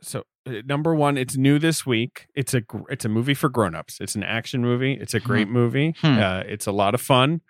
so 0.00 0.22
uh, 0.46 0.52
number 0.64 0.94
one 0.94 1.16
it's 1.18 1.36
new 1.36 1.58
this 1.58 1.84
week 1.84 2.28
it's 2.36 2.54
a 2.54 2.62
it's 2.88 3.04
a 3.04 3.08
movie 3.08 3.34
for 3.34 3.48
grown-ups 3.48 3.98
it's 4.00 4.14
an 4.14 4.22
action 4.22 4.62
movie 4.62 4.92
it's 4.92 5.12
a 5.12 5.18
great 5.18 5.48
movie 5.48 5.92
Hmm. 6.00 6.18
uh, 6.20 6.38
it's 6.46 6.68
a 6.68 6.70
lot 6.70 6.94
of 6.94 7.00
fun 7.00 7.40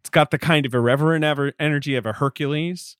It's 0.00 0.08
got 0.08 0.30
the 0.30 0.38
kind 0.38 0.64
of 0.64 0.72
irreverent 0.72 1.22
ever 1.22 1.52
energy 1.60 1.96
of 1.96 2.06
a 2.06 2.14
Hercules, 2.14 2.96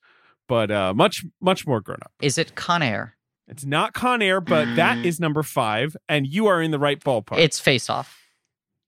but 0.46 0.70
uh, 0.70 0.92
much 0.92 1.24
much 1.40 1.66
more 1.66 1.80
grown 1.80 2.00
up. 2.02 2.12
Is 2.20 2.36
it 2.36 2.54
Con 2.54 2.82
Air? 2.82 3.16
It's 3.46 3.64
not 3.64 3.94
Con 3.94 4.20
Air, 4.20 4.42
but 4.42 4.66
that 4.76 4.98
is 5.06 5.18
number 5.18 5.42
five, 5.42 5.96
and 6.06 6.26
you 6.26 6.46
are 6.46 6.60
in 6.60 6.70
the 6.70 6.78
right 6.78 7.00
ballpark. 7.00 7.38
It's 7.38 7.58
Face 7.58 7.88
Off. 7.88 8.18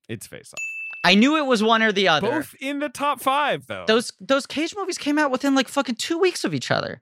it's 0.07 0.27
Face 0.27 0.53
Off. 0.53 0.59
I 1.03 1.15
knew 1.15 1.37
it 1.37 1.45
was 1.45 1.63
one 1.63 1.81
or 1.81 1.91
the 1.91 2.07
other. 2.07 2.29
Both 2.29 2.55
in 2.59 2.79
the 2.79 2.89
top 2.89 3.21
five, 3.21 3.65
though. 3.67 3.85
Those 3.87 4.11
those 4.19 4.45
Cage 4.45 4.75
movies 4.75 4.97
came 4.97 5.17
out 5.17 5.31
within 5.31 5.55
like 5.55 5.67
fucking 5.67 5.95
two 5.95 6.17
weeks 6.19 6.43
of 6.43 6.53
each 6.53 6.69
other. 6.71 7.01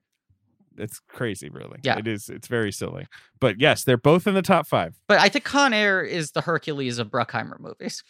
it's 0.77 1.01
crazy, 1.09 1.49
really. 1.49 1.79
Yeah. 1.83 1.97
it 1.99 2.07
is. 2.07 2.29
It's 2.29 2.47
very 2.47 2.71
silly, 2.71 3.07
but 3.41 3.59
yes, 3.59 3.83
they're 3.83 3.97
both 3.97 4.25
in 4.27 4.33
the 4.35 4.41
top 4.41 4.67
five. 4.67 4.95
But 5.07 5.19
I 5.19 5.27
think 5.27 5.43
Con 5.43 5.73
Air 5.73 6.01
is 6.01 6.31
the 6.31 6.41
Hercules 6.41 6.97
of 6.99 7.09
Bruckheimer 7.09 7.59
movies. 7.59 8.03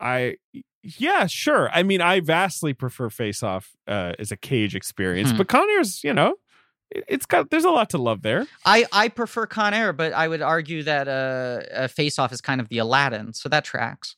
I 0.00 0.36
yeah, 0.82 1.26
sure. 1.26 1.70
I 1.72 1.82
mean, 1.82 2.02
I 2.02 2.20
vastly 2.20 2.74
prefer 2.74 3.08
Face 3.08 3.42
Off 3.42 3.70
uh, 3.88 4.12
as 4.18 4.30
a 4.30 4.36
Cage 4.36 4.74
experience, 4.76 5.30
Hmm. 5.30 5.38
but 5.38 5.48
Con 5.48 5.66
Air's, 5.70 6.04
you 6.04 6.12
know, 6.12 6.34
it- 6.90 7.04
it's 7.08 7.24
got 7.24 7.48
there's 7.50 7.64
a 7.64 7.70
lot 7.70 7.88
to 7.90 7.98
love 7.98 8.20
there. 8.22 8.46
I 8.66 8.84
I 8.92 9.08
prefer 9.08 9.46
Con 9.46 9.72
Air, 9.72 9.94
but 9.94 10.12
I 10.12 10.28
would 10.28 10.42
argue 10.42 10.82
that 10.82 11.08
uh, 11.08 11.62
uh 11.74 11.88
Face 11.88 12.18
Off 12.18 12.32
is 12.32 12.42
kind 12.42 12.60
of 12.60 12.68
the 12.68 12.78
Aladdin, 12.78 13.32
so 13.32 13.48
that 13.48 13.64
tracks. 13.64 14.16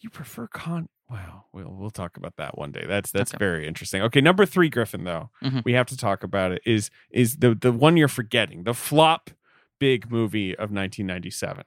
You 0.00 0.10
prefer 0.10 0.46
Con? 0.46 0.88
Wow, 1.10 1.44
we'll 1.52 1.70
we'll 1.72 1.90
talk 1.90 2.16
about 2.16 2.36
that 2.36 2.56
one 2.56 2.72
day. 2.72 2.84
That's 2.86 3.10
that's 3.10 3.32
Okay. 3.34 3.38
very 3.44 3.66
interesting. 3.66 4.00
Okay, 4.02 4.20
number 4.20 4.46
three, 4.46 4.68
Griffin. 4.68 5.04
Though 5.04 5.30
Mhm. 5.42 5.64
we 5.64 5.72
have 5.72 5.86
to 5.86 5.96
talk 5.96 6.22
about 6.22 6.52
it. 6.52 6.62
Is 6.64 6.90
is 7.10 7.36
the 7.38 7.54
the 7.54 7.72
one 7.72 7.96
you're 7.96 8.08
forgetting? 8.08 8.64
The 8.64 8.74
flop 8.74 9.30
big 9.78 10.10
movie 10.10 10.52
of 10.56 10.70
1997. 10.70 11.64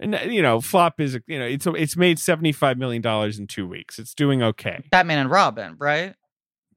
And 0.00 0.18
you 0.32 0.42
know, 0.42 0.60
flop 0.60 1.00
is 1.00 1.18
you 1.26 1.38
know 1.38 1.44
it's 1.44 1.66
it's 1.66 1.96
made 1.96 2.18
75 2.18 2.78
million 2.78 3.02
dollars 3.02 3.38
in 3.38 3.46
two 3.46 3.66
weeks. 3.66 3.98
It's 3.98 4.14
doing 4.14 4.42
okay. 4.42 4.82
Batman 4.90 5.18
and 5.18 5.30
Robin, 5.30 5.76
right? 5.78 6.14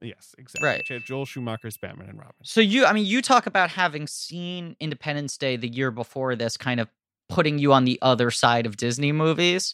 Yes, 0.02 0.36
exactly. 0.38 0.68
Right. 0.68 1.04
Joel 1.06 1.26
Schumacher's 1.26 1.78
Batman 1.78 2.10
and 2.10 2.20
Robin. 2.20 2.36
So 2.44 2.60
you, 2.62 2.86
I 2.86 2.92
mean, 2.94 3.06
you 3.06 3.22
talk 3.24 3.48
about 3.48 3.72
having 3.72 4.06
seen 4.06 4.76
Independence 4.80 5.38
Day 5.38 5.56
the 5.56 5.70
year 5.70 5.90
before 5.90 6.36
this, 6.36 6.58
kind 6.58 6.80
of 6.80 6.90
putting 7.30 7.58
you 7.58 7.74
on 7.74 7.86
the 7.86 7.98
other 8.04 8.30
side 8.30 8.66
of 8.68 8.76
Disney 8.78 9.12
movies. 9.14 9.74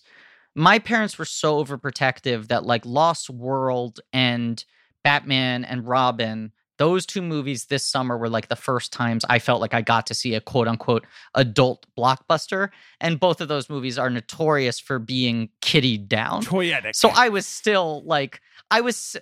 My 0.55 0.79
parents 0.79 1.17
were 1.17 1.25
so 1.25 1.63
overprotective 1.63 2.47
that 2.47 2.65
like 2.65 2.85
Lost 2.85 3.29
World 3.29 3.99
and 4.11 4.63
Batman 5.03 5.63
and 5.63 5.87
Robin, 5.87 6.51
those 6.77 7.05
two 7.05 7.21
movies 7.21 7.65
this 7.65 7.85
summer 7.85 8.17
were 8.17 8.29
like 8.29 8.47
the 8.47 8.55
first 8.55 8.91
times 8.91 9.23
I 9.29 9.39
felt 9.39 9.61
like 9.61 9.73
I 9.73 9.81
got 9.81 10.07
to 10.07 10.13
see 10.13 10.33
a 10.33 10.41
quote 10.41 10.67
unquote 10.67 11.05
adult 11.35 11.85
blockbuster. 11.97 12.69
And 12.99 13.19
both 13.19 13.39
of 13.39 13.47
those 13.47 13.69
movies 13.69 13.97
are 13.97 14.09
notorious 14.09 14.79
for 14.79 14.99
being 14.99 15.49
kiddied 15.61 16.09
down. 16.09 16.39
Oh, 16.47 16.55
Toyetic. 16.55 16.95
So 16.95 17.09
I 17.09 17.29
was 17.29 17.45
still 17.45 18.03
like, 18.05 18.41
I 18.69 18.81
was, 18.81 19.15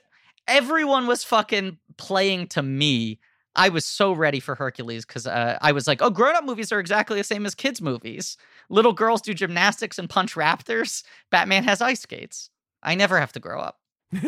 everyone 0.47 1.06
was 1.06 1.23
fucking 1.23 1.77
playing 1.97 2.47
to 2.47 2.64
me. 2.64 3.19
I 3.60 3.69
was 3.69 3.86
so 3.86 4.14
ready 4.14 4.40
for 4.40 4.56
Hercules 4.56 5.06
because 5.06 5.27
uh, 5.27 5.57
I 5.61 5.73
was 5.73 5.86
like, 5.86 6.02
oh, 6.02 6.10
grown 6.10 6.36
up 6.36 6.45
movies 6.45 6.72
are 6.72 6.80
exactly 6.80 7.18
the 7.18 7.23
same 7.26 7.45
as 7.45 7.53
kids' 7.53 7.81
movies. 7.81 8.38
Little 8.69 8.94
girls 8.94 9.22
do 9.22 9.34
gymnastics 9.34 9.99
and 9.99 10.10
punch 10.10 10.36
raptors. 10.36 11.03
Batman 11.30 11.65
has 11.65 11.81
ice 11.81 11.99
skates. 12.02 12.49
I 12.81 12.95
never 12.95 13.19
have 13.19 13.34
to 13.34 13.40
grow 13.40 13.60
up. 13.60 13.80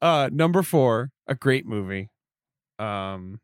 uh 0.00 0.30
number 0.32 0.62
four 0.62 1.10
a 1.26 1.34
great 1.34 1.66
movie 1.66 2.08
um 2.78 3.40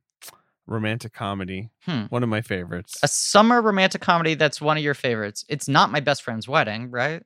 romantic 0.66 1.12
comedy 1.12 1.70
Hmm. 1.82 2.04
one 2.04 2.22
of 2.22 2.28
my 2.30 2.40
favorites 2.40 2.98
A 3.02 3.08
summer 3.08 3.60
romantic 3.60 4.00
comedy 4.00 4.34
that's 4.34 4.60
one 4.60 4.78
of 4.78 4.82
your 4.82 4.94
favorites. 4.94 5.44
It's 5.50 5.68
not 5.68 5.90
my 5.92 6.00
best 6.00 6.22
friend's 6.22 6.48
wedding, 6.48 6.90
right? 6.90 7.22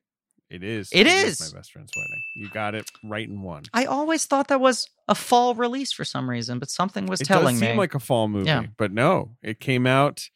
It 0.50 0.62
is 0.62 0.88
It 0.92 1.06
my 1.06 1.12
is. 1.12 1.52
best 1.52 1.72
friend's 1.72 1.92
wedding 1.96 2.22
you 2.34 2.48
got 2.50 2.74
it 2.74 2.90
right 3.04 3.28
in 3.28 3.42
one 3.42 3.64
I 3.74 3.84
always 3.84 4.24
thought 4.24 4.48
that 4.48 4.60
was 4.60 4.88
a 5.08 5.14
fall 5.14 5.54
release 5.54 5.92
for 5.92 6.04
some 6.04 6.28
reason, 6.28 6.58
but 6.58 6.68
something 6.70 7.06
was 7.06 7.20
telling 7.20 7.20
me. 7.20 7.24
it 7.24 7.42
telling 7.42 7.54
does 7.56 7.60
me. 7.62 7.66
seem 7.68 7.76
like 7.78 7.94
a 7.94 7.98
fall 8.00 8.28
movie 8.28 8.46
Yeah. 8.46 8.64
but 8.76 8.92
no 8.92 9.36
it 9.42 9.60
came 9.60 9.86
out 9.86 10.28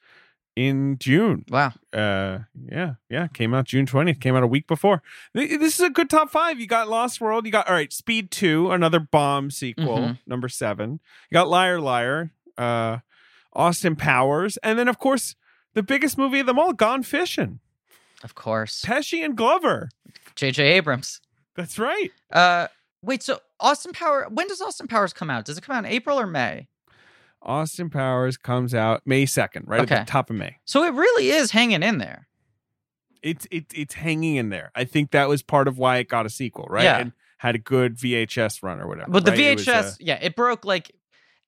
in 0.54 0.98
june 0.98 1.46
wow. 1.48 1.72
uh 1.94 2.40
yeah 2.70 2.94
yeah 3.08 3.26
came 3.28 3.54
out 3.54 3.64
june 3.64 3.86
20th 3.86 4.20
came 4.20 4.36
out 4.36 4.42
a 4.42 4.46
week 4.46 4.66
before 4.66 5.02
this 5.32 5.78
is 5.78 5.80
a 5.80 5.88
good 5.88 6.10
top 6.10 6.28
five 6.30 6.60
you 6.60 6.66
got 6.66 6.90
lost 6.90 7.22
world 7.22 7.46
you 7.46 7.52
got 7.52 7.66
all 7.66 7.74
right 7.74 7.90
speed 7.90 8.30
2 8.30 8.70
another 8.70 9.00
bomb 9.00 9.50
sequel 9.50 9.96
Mhm. 9.98 10.18
number 10.26 10.50
seven 10.50 11.00
you 11.30 11.34
got 11.34 11.48
liar 11.48 11.80
liar 11.80 12.32
uh 12.58 12.98
austin 13.54 13.96
powers 13.96 14.58
and 14.58 14.78
then 14.78 14.88
of 14.88 14.98
course 14.98 15.36
the 15.72 15.82
biggest 15.82 16.18
movie 16.18 16.40
of 16.40 16.46
them 16.46 16.58
all 16.58 16.74
gone 16.74 17.02
fishing 17.02 17.60
Of 18.22 18.34
course. 18.34 18.82
pesci 18.82 19.24
and 19.24 19.36
glover 19.36 19.88
J.J. 20.34 20.62
Abrams. 20.64 21.20
that's 21.56 21.78
right 21.78 22.10
Uh, 22.30 22.68
wait. 23.02 23.22
So 23.22 23.40
Austin 23.60 23.92
Power. 23.92 24.26
When 24.30 24.48
does 24.48 24.60
Austin 24.60 24.86
Powers 24.88 25.12
come 25.12 25.30
out? 25.30 25.44
Does 25.44 25.56
it 25.58 25.62
come 25.64 25.76
out 25.76 25.84
in 25.84 25.90
April 25.90 26.18
or 26.18 26.26
May? 26.26 26.68
austin 27.44 27.90
powers 27.90 28.36
comes 28.36 28.72
out 28.72 29.02
may 29.04 29.24
2nd 29.26 29.64
right 29.66 29.80
at 29.80 29.90
Okay. 29.90 29.98
the 29.98 30.06
top 30.08 30.30
of 30.30 30.36
may 30.36 30.58
So 30.64 30.84
it 30.84 30.94
really 30.94 31.28
is 31.30 31.50
hanging 31.50 31.82
in 31.82 31.98
there. 31.98 32.28
it's 33.20 33.48
it, 33.50 33.64
it's 33.74 33.94
hanging 33.94 34.36
in 34.36 34.48
there 34.50 34.70
i 34.76 34.84
think 34.84 35.10
that 35.10 35.28
was 35.28 35.42
part 35.42 35.66
of 35.66 35.76
why 35.76 35.96
it 35.96 36.08
got 36.08 36.24
a 36.24 36.30
sequel 36.30 36.66
right 36.70 36.84
Yeah. 36.84 36.98
and 37.00 37.12
had 37.38 37.56
a 37.56 37.58
good 37.58 37.96
vhs 37.96 38.62
run 38.62 38.80
or 38.80 38.86
whatever 38.86 39.10
But 39.10 39.24
the 39.24 39.32
right? 39.32 39.40
It 39.40 39.58
VHS, 39.58 39.66
was, 39.66 39.92
uh, 39.94 39.96
yeah, 39.98 40.18
it 40.22 40.36
broke 40.36 40.64
like 40.64 40.92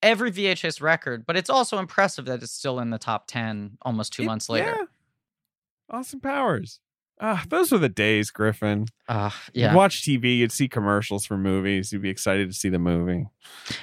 every 0.03 0.33
VHS 0.33 0.83
record. 0.83 1.25
But 1.27 1.37
it's 1.37 1.49
also 1.49 1.79
impressive 1.79 2.25
that 2.25 2.43
it's 2.43 2.51
still 2.51 2.81
in 2.81 2.91
the 2.91 2.99
top 2.99 3.29
ten 3.29 3.79
almost 3.83 4.13
two 4.13 4.25
It- 4.25 4.27
months 4.27 4.49
later. 4.49 4.75
Yeah. 4.77 4.85
Austin 5.91 6.21
Powers. 6.21 6.81
Ah, 7.21 7.45
those 7.49 7.71
were 7.71 7.79
the 7.79 7.89
days, 7.89 8.31
Griffin. 8.31 8.87
Uh, 9.09 9.31
You'd 9.53 9.63
yeah. 9.63 9.75
watch 9.75 10.03
TV, 10.03 10.39
you'd 10.39 10.51
see 10.51 10.69
commercials 10.69 11.25
for 11.25 11.39
movies, 11.39 11.93
you'd 11.93 12.03
be 12.03 12.11
excited 12.11 12.49
to 12.49 12.55
see 12.55 12.69
the 12.69 12.81
movie. 12.81 13.27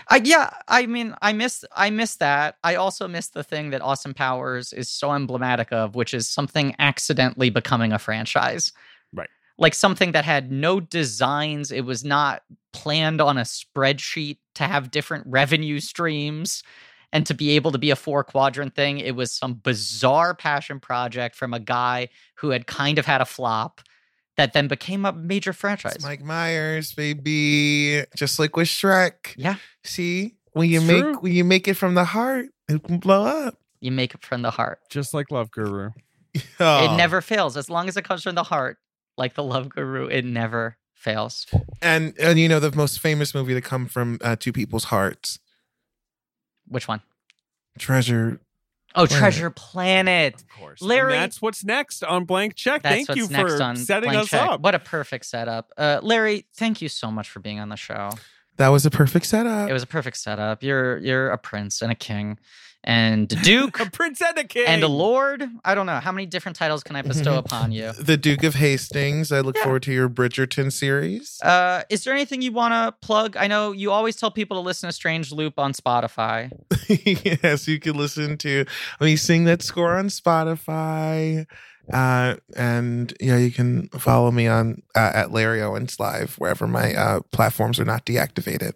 I 0.09 0.21
yeah, 0.23 0.49
I 0.67 0.85
mean, 0.85 1.15
I 1.21 1.31
miss 1.31 1.63
I 1.73 1.91
miss 1.91 2.17
that. 2.17 2.55
I 2.63 2.75
also 2.75 3.07
miss 3.07 3.29
the 3.29 3.43
thing 3.43 3.69
that 3.69 3.81
Austin 3.81 4.13
Powers 4.13 4.73
is 4.73 4.89
so 4.89 5.13
emblematic 5.13 5.71
of, 5.71 5.95
which 5.95 6.13
is 6.13 6.27
something 6.27 6.75
accidentally 6.77 7.49
becoming 7.49 7.93
a 7.93 7.99
franchise. 7.99 8.73
Right. 9.13 9.29
Like 9.57 9.75
something 9.75 10.11
that 10.11 10.25
had 10.25 10.51
no 10.51 10.81
designs. 10.81 11.71
It 11.71 11.85
was 11.85 12.03
not 12.03 12.43
planned 12.73 13.21
on 13.21 13.37
a 13.37 13.41
spreadsheet 13.41 14.39
to 14.55 14.63
have 14.65 14.91
different 14.91 15.25
revenue 15.27 15.79
streams 15.79 16.63
and 17.13 17.25
to 17.25 17.33
be 17.33 17.51
able 17.51 17.71
to 17.71 17.77
be 17.77 17.89
a 17.91 17.95
four 17.95 18.23
quadrant 18.23 18.75
thing. 18.75 18.99
It 18.99 19.15
was 19.15 19.31
some 19.31 19.55
bizarre 19.55 20.33
passion 20.33 20.79
project 20.79 21.35
from 21.35 21.53
a 21.53 21.59
guy 21.59 22.09
who 22.35 22.49
had 22.51 22.67
kind 22.67 22.97
of 22.99 23.05
had 23.05 23.21
a 23.21 23.25
flop 23.25 23.81
that 24.37 24.53
then 24.53 24.67
became 24.67 25.05
a 25.05 25.11
major 25.11 25.53
franchise. 25.53 25.95
It's 25.95 26.03
Mike 26.05 26.23
Myers, 26.23 26.93
baby. 26.93 28.03
Just 28.15 28.39
like 28.39 28.55
with 28.55 28.67
Shrek. 28.67 29.33
yeah. 29.35 29.55
See, 29.83 30.35
when 30.53 30.69
you 30.69 30.79
It's 30.79 30.87
make 30.87 31.01
true. 31.01 31.17
when 31.19 31.33
you 31.33 31.43
make 31.43 31.67
it 31.67 31.75
from 31.75 31.95
the 31.95 32.05
heart, 32.05 32.47
it 32.67 32.83
can 32.83 32.97
blow 32.97 33.25
up. 33.25 33.57
You 33.81 33.91
make 33.91 34.13
it 34.13 34.23
from 34.23 34.41
the 34.41 34.51
heart. 34.51 34.79
Just 34.89 35.13
like 35.13 35.31
Love 35.31 35.51
Guru. 35.51 35.89
Oh. 36.61 36.85
It 36.93 36.95
never 36.95 37.19
fails. 37.19 37.57
As 37.57 37.69
long 37.69 37.89
as 37.89 37.97
it 37.97 38.05
comes 38.05 38.23
from 38.23 38.35
the 38.35 38.43
heart, 38.43 38.77
like 39.17 39.33
the 39.33 39.43
love 39.43 39.67
guru, 39.67 40.05
it 40.07 40.23
never 40.23 40.77
fails. 40.93 41.45
and 41.81 42.13
and 42.17 42.39
you 42.39 42.47
know 42.47 42.61
the 42.61 42.73
most 42.73 43.01
famous 43.01 43.35
movie 43.35 43.53
to 43.53 43.59
come 43.59 43.85
from 43.85 44.17
uh, 44.21 44.37
two 44.39 44.53
people's 44.53 44.85
hearts, 44.85 45.39
Which 46.71 46.87
one? 46.87 47.01
Treasure. 47.77 48.39
Oh, 48.93 49.05
Planet. 49.05 49.19
Treasure 49.19 49.49
Planet. 49.51 50.35
Of 50.35 50.49
course. 50.59 50.81
Larry- 50.81 51.13
And 51.13 51.21
that's 51.23 51.41
what's 51.41 51.63
next 51.63 52.03
on 52.03 52.25
Blank 52.25 52.55
Check. 52.55 52.81
That's 52.83 53.05
Thank 53.05 53.17
you 53.17 53.27
for 53.27 53.75
setting 53.75 54.13
us 54.15 54.29
Check. 54.29 54.41
up. 54.49 54.61
What 54.61 54.75
a 54.75 54.79
perfect 54.79 55.25
setup. 55.25 55.71
Uh, 55.77 55.99
Larry, 56.01 56.45
thank 56.55 56.81
you 56.81 56.89
so 56.89 57.09
much 57.09 57.29
for 57.29 57.39
being 57.39 57.59
on 57.59 57.69
the 57.69 57.77
show. 57.77 58.09
That 58.57 58.67
was 58.69 58.85
a 58.85 58.91
perfect 58.91 59.25
setup. 59.27 59.69
It 59.69 59.73
was 59.73 59.83
a 59.83 59.87
perfect 59.87 60.17
setup. 60.17 60.61
You're 60.61 60.97
you're 60.97 61.29
a 61.29 61.37
prince 61.37 61.81
and 61.81 61.91
a 61.91 61.95
king 61.95 62.37
and 62.83 63.31
a 63.31 63.35
duke 63.43 63.79
a 63.79 63.89
prince 63.89 64.21
and 64.21 64.37
a 64.37 64.43
king. 64.43 64.65
and 64.67 64.81
a 64.83 64.87
lord. 64.87 65.47
I 65.63 65.75
don't 65.75 65.85
know 65.85 65.99
how 65.99 66.11
many 66.11 66.25
different 66.25 66.55
titles 66.55 66.83
can 66.83 66.95
I 66.95 67.01
bestow 67.03 67.37
upon 67.37 67.71
you. 67.71 67.91
the 67.93 68.17
Duke 68.17 68.43
of 68.43 68.55
Hastings. 68.55 69.31
I 69.31 69.41
look 69.41 69.55
Yeah. 69.55 69.63
forward 69.63 69.83
to 69.83 69.93
your 69.93 70.09
Bridgerton 70.09 70.71
series. 70.71 71.39
Uh, 71.43 71.83
is 71.89 72.03
there 72.03 72.13
anything 72.13 72.41
you 72.41 72.51
want 72.51 72.73
to 72.73 73.05
plug? 73.05 73.37
I 73.37 73.47
know 73.47 73.71
you 73.71 73.91
always 73.91 74.15
tell 74.15 74.31
people 74.31 74.57
to 74.57 74.61
listen 74.61 74.89
to 74.89 74.93
Strange 74.93 75.31
Loop 75.31 75.59
on 75.59 75.73
Spotify. 75.73 76.49
yes, 77.43 77.67
you 77.67 77.79
can 77.79 77.95
listen 77.95 78.37
to 78.39 78.65
me 78.99 79.15
sing 79.15 79.43
that 79.45 79.61
score 79.61 79.95
on 79.97 80.07
Spotify. 80.07 81.45
Uh, 81.91 82.35
and 82.55 83.13
yeah, 83.19 83.37
you 83.37 83.51
can 83.51 83.89
follow 83.89 84.31
me 84.31 84.47
on 84.47 84.81
uh, 84.95 85.11
at 85.13 85.31
Larry 85.31 85.61
Owens 85.61 85.99
Live 85.99 86.35
wherever 86.35 86.67
my 86.67 86.93
uh, 86.95 87.19
platforms 87.31 87.79
are 87.79 87.85
not 87.85 88.05
deactivated. 88.05 88.73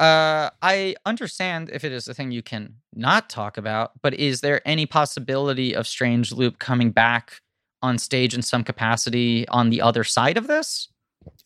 Uh, 0.00 0.48
I 0.62 0.96
understand 1.04 1.68
if 1.74 1.84
it 1.84 1.92
is 1.92 2.08
a 2.08 2.14
thing 2.14 2.30
you 2.30 2.42
can 2.42 2.76
not 2.94 3.28
talk 3.28 3.58
about, 3.58 3.92
but 4.00 4.14
is 4.14 4.40
there 4.40 4.66
any 4.66 4.86
possibility 4.86 5.76
of 5.76 5.86
Strange 5.86 6.32
Loop 6.32 6.58
coming 6.58 6.90
back 6.90 7.42
on 7.82 7.98
stage 7.98 8.34
in 8.34 8.40
some 8.40 8.64
capacity 8.64 9.46
on 9.48 9.68
the 9.68 9.82
other 9.82 10.02
side 10.02 10.38
of 10.38 10.46
this? 10.46 10.88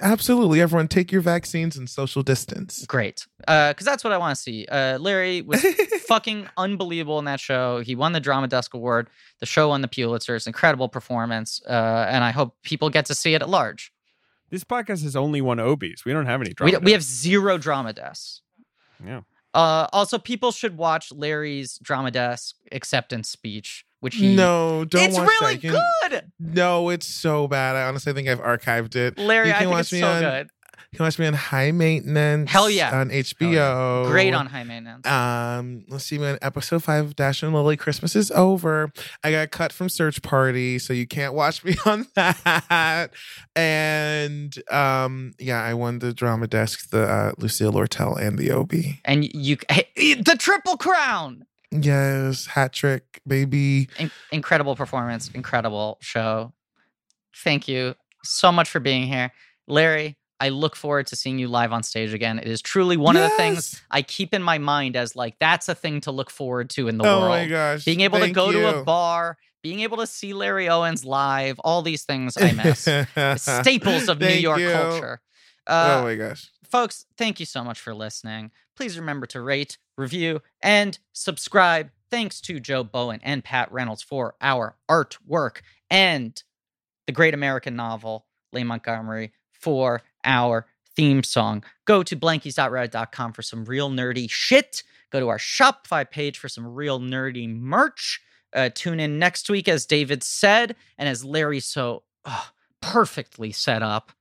Absolutely, 0.01 0.61
everyone, 0.61 0.87
take 0.87 1.11
your 1.11 1.21
vaccines 1.21 1.77
and 1.77 1.91
social 1.91 2.23
distance. 2.23 2.87
Great, 2.87 3.27
because 3.41 3.85
that's 3.85 4.05
what 4.05 4.13
I 4.13 4.19
want 4.19 4.37
to 4.37 4.41
see. 4.41 4.67
Uh, 4.67 4.99
Larry 4.99 5.43
was 5.43 5.61
fucking 6.07 6.47
unbelievable 6.57 7.19
in 7.19 7.25
that 7.25 7.41
show. 7.41 7.81
He 7.81 7.97
won 7.97 8.13
the 8.13 8.21
Drama 8.21 8.47
Desk 8.47 8.73
Award. 8.73 9.11
The 9.41 9.47
show 9.47 9.71
won 9.71 9.81
the 9.81 9.89
Pulitzer. 9.89 10.37
It's 10.37 10.47
an 10.47 10.51
incredible 10.51 10.89
performance, 10.89 11.61
uh, 11.69 12.07
and 12.09 12.23
I 12.23 12.31
hope 12.31 12.55
people 12.63 12.89
get 12.89 13.07
to 13.07 13.17
see 13.17 13.35
it 13.35 13.43
at 13.43 13.49
large. 13.49 13.93
This 14.55 14.63
podcast 14.63 15.03
has 15.03 15.17
only 15.17 15.41
one 15.41 15.59
Obies. 15.59 16.05
We 16.05 16.13
don't 16.13 16.27
have 16.27 16.41
any 16.41 16.51
We, 16.61 16.71
drama. 16.71 16.79
we 16.85 16.93
have 16.93 17.03
zero 17.03 17.59
drama 17.59 17.93
desks. 17.93 18.41
Yeah. 19.05 19.23
Uh, 19.53 19.89
also, 19.93 20.17
people 20.17 20.53
should 20.53 20.77
watch 20.77 21.11
Larry's 21.11 21.77
drama 21.83 22.13
desk 22.13 22.55
acceptance 22.71 23.29
speech, 23.29 23.85
which 23.99 24.15
he. 24.15 24.37
No, 24.37 24.85
don't 24.85 25.03
it's 25.07 25.17
watch 25.19 25.29
really 25.29 25.55
that. 25.57 25.65
You 25.65 25.73
can- 25.73 26.11
good. 26.11 26.33
No, 26.39 26.89
it's 26.91 27.07
so 27.07 27.49
bad. 27.49 27.75
I 27.75 27.89
honestly 27.89 28.13
think 28.13 28.29
I've 28.29 28.41
archived 28.41 28.95
it. 28.95 29.19
Larry, 29.19 29.49
You 29.49 29.55
I 29.55 29.57
can 29.57 29.63
think 29.65 29.71
watch 29.73 29.81
it's 29.83 29.93
me 29.93 30.01
so 30.01 30.09
on- 30.13 30.23
good. 30.23 30.51
You 30.93 30.97
can 30.99 31.05
watch 31.07 31.19
me 31.19 31.27
on 31.27 31.35
High 31.35 31.73
Maintenance. 31.73 32.51
Hell 32.51 32.71
yeah. 32.71 33.01
On 33.01 33.11
HBO. 33.11 34.07
Great 34.07 34.35
on 34.35 34.47
high 34.47 34.65
maintenance. 34.65 35.07
Um, 35.07 35.85
let's 35.89 36.05
see 36.05 36.19
when 36.19 36.39
episode 36.43 36.83
five 36.85 37.17
Dash 37.17 37.43
and 37.43 37.53
Lily 37.55 37.77
Christmas 37.77 38.15
is 38.17 38.31
over. 38.31 38.93
I 39.23 39.31
got 39.31 39.51
cut 39.51 39.73
from 39.73 39.89
Search 39.89 40.23
Party, 40.23 40.79
so 40.79 40.93
you 40.93 41.07
can't 41.07 41.35
watch 41.35 41.65
me 41.65 41.77
on 41.87 42.07
that. 42.15 43.11
And 43.57 44.55
um, 44.71 45.33
yeah, 45.39 45.63
I 45.63 45.75
won 45.75 45.99
the 46.01 46.13
drama 46.13 46.47
desk, 46.47 46.91
the 46.91 47.03
uh, 47.05 47.33
Lucille 47.39 47.73
Lortel 47.73 48.17
and 48.21 48.39
the 48.39 48.51
Obie. 48.53 49.01
and 49.05 49.25
you, 49.35 49.57
hey, 49.71 50.15
the 50.15 50.37
triple 50.39 50.77
crown. 50.77 51.45
Yes, 51.71 52.47
hat 52.47 52.73
trick, 52.73 53.21
baby. 53.27 53.89
In- 53.99 54.11
incredible 54.31 54.77
performance, 54.77 55.29
incredible 55.35 55.99
show. 56.01 56.53
Thank 57.43 57.67
you 57.67 57.97
so 58.23 58.53
much 58.53 58.71
for 58.71 58.79
being 58.81 59.07
here, 59.09 59.33
Larry. 59.67 60.17
I 60.41 60.49
look 60.49 60.77
forward 60.77 61.07
to 61.09 61.17
seeing 61.17 61.39
you 61.39 61.49
live 61.49 61.73
on 61.73 61.83
stage 61.83 62.13
again. 62.13 62.39
It 62.39 62.49
is 62.49 62.61
truly 62.61 62.97
one 62.97 63.17
of 63.17 63.23
the 63.23 63.37
things 63.37 63.83
I 63.91 64.03
keep 64.03 64.35
in 64.35 64.43
my 64.43 64.59
mind 64.59 64.97
as 64.97 65.15
like 65.15 65.39
that's 65.39 65.69
a 65.69 65.75
thing 65.75 66.01
to 66.03 66.13
look 66.13 66.31
forward 66.31 66.71
to 66.71 66.89
in 66.89 66.99
the 66.99 67.05
oh 67.05 67.21
world. 67.21 67.31
my 67.31 67.47
gosh, 67.47 67.85
being 67.85 68.01
able 68.01 68.19
to 68.19 68.31
go 68.31 68.51
to 68.51 68.81
a 68.81 68.85
bar, 68.85 69.39
being 69.63 69.81
able 69.81 69.97
to 69.99 70.07
see 70.07 70.35
Larry 70.35 70.69
Owens 70.69 71.05
live, 71.05 71.59
all 71.61 71.83
these 71.83 72.05
things 72.05 72.37
I 72.37 72.53
miss. 72.53 72.81
Staples 73.43 74.09
of 74.09 74.19
New 74.21 74.29
York 74.29 74.59
you. 74.59 74.71
culture. 74.71 75.21
Uh, 75.67 76.01
oh 76.01 76.05
my 76.05 76.15
gosh. 76.17 76.51
folks, 76.65 77.07
thank 77.17 77.41
you 77.41 77.47
so 77.47 77.65
much 77.65 77.81
for 77.81 77.95
listening. 77.95 78.51
Please 78.77 78.99
remember 78.99 79.27
to 79.27 79.41
rate, 79.41 79.79
review, 79.97 80.43
and 80.61 80.99
subscribe. 81.13 81.91
Thanks 82.11 82.41
to 82.43 82.61
Joe 82.61 82.85
Bowen 82.85 83.21
and 83.23 83.43
Pat 83.43 83.73
Reynolds 83.73 84.03
for 84.03 84.35
our 84.41 84.77
artwork 84.91 85.63
and 85.91 86.43
the 87.07 87.13
great 87.13 87.35
American 87.35 87.77
novel, 87.77 88.27
Leigh 88.53 88.65
Montgomery, 88.65 89.33
for 89.53 90.03
our 90.25 90.67
theme 90.97 91.23
song. 91.23 91.65
Go 91.85 92.03
to 92.03 92.17
blankies.reddit.com 92.17 93.33
for 93.33 93.43
some 93.43 93.65
real 93.65 93.91
nerdy 93.91 94.31
shit. 94.31 94.83
Go 95.11 95.21
to 95.21 95.29
our 95.29 95.39
Shopify 95.39 96.09
page 96.09 96.39
for 96.39 96.49
some 96.49 96.67
real 96.67 97.01
nerdy 97.01 97.49
merch. 97.49 98.21
Uh, 98.53 98.71
tune 98.73 99.01
in 99.01 99.19
next 99.19 99.51
week, 99.51 99.69
as 99.69 99.85
David 99.87 100.23
said, 100.23 100.77
and 100.97 101.09
as 101.09 101.25
Larry 101.25 101.61
so 101.61 102.05
uh, 102.25 102.45
perfectly 102.81 103.51
set 103.51 103.83
up, 103.83 104.13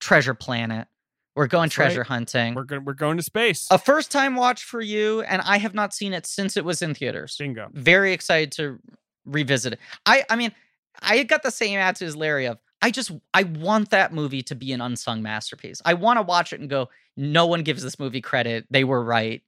Treasure 0.00 0.34
Planet. 0.34 0.86
We're 1.34 1.46
going 1.46 1.66
That's 1.66 1.78
right. 1.78 1.84
treasure 1.86 2.04
hunting. 2.04 2.54
We're 2.54 2.64
going. 2.64 2.84
We're 2.84 2.92
going 2.92 3.16
to 3.16 3.22
space. 3.22 3.66
A 3.70 3.78
first 3.78 4.12
time 4.12 4.36
watch 4.36 4.64
for 4.64 4.82
you, 4.82 5.22
and 5.22 5.40
I 5.42 5.56
have 5.58 5.74
not 5.74 5.94
seen 5.94 6.12
it 6.12 6.26
since 6.26 6.56
it 6.58 6.64
was 6.64 6.82
in 6.82 6.94
theaters. 6.94 7.36
Bingo. 7.38 7.70
Very 7.72 8.12
excited 8.12 8.52
to 8.52 8.78
revisit 9.24 9.74
it. 9.74 9.78
I 10.04 10.24
I 10.28 10.36
mean, 10.36 10.52
I 11.00 11.22
got 11.22 11.42
the 11.42 11.50
same 11.50 11.78
attitude 11.78 12.08
as 12.08 12.16
Larry 12.16 12.46
of 12.46 12.58
I 12.82 12.90
just 12.90 13.12
I 13.32 13.44
want 13.44 13.90
that 13.90 14.12
movie 14.12 14.42
to 14.42 14.54
be 14.56 14.72
an 14.72 14.80
unsung 14.80 15.22
masterpiece. 15.22 15.80
I 15.84 15.94
want 15.94 16.18
to 16.18 16.22
watch 16.22 16.52
it 16.52 16.60
and 16.60 16.68
go, 16.68 16.90
no 17.16 17.46
one 17.46 17.62
gives 17.62 17.82
this 17.82 17.98
movie 17.98 18.20
credit. 18.20 18.66
They 18.70 18.82
were 18.84 19.02
right. 19.02 19.42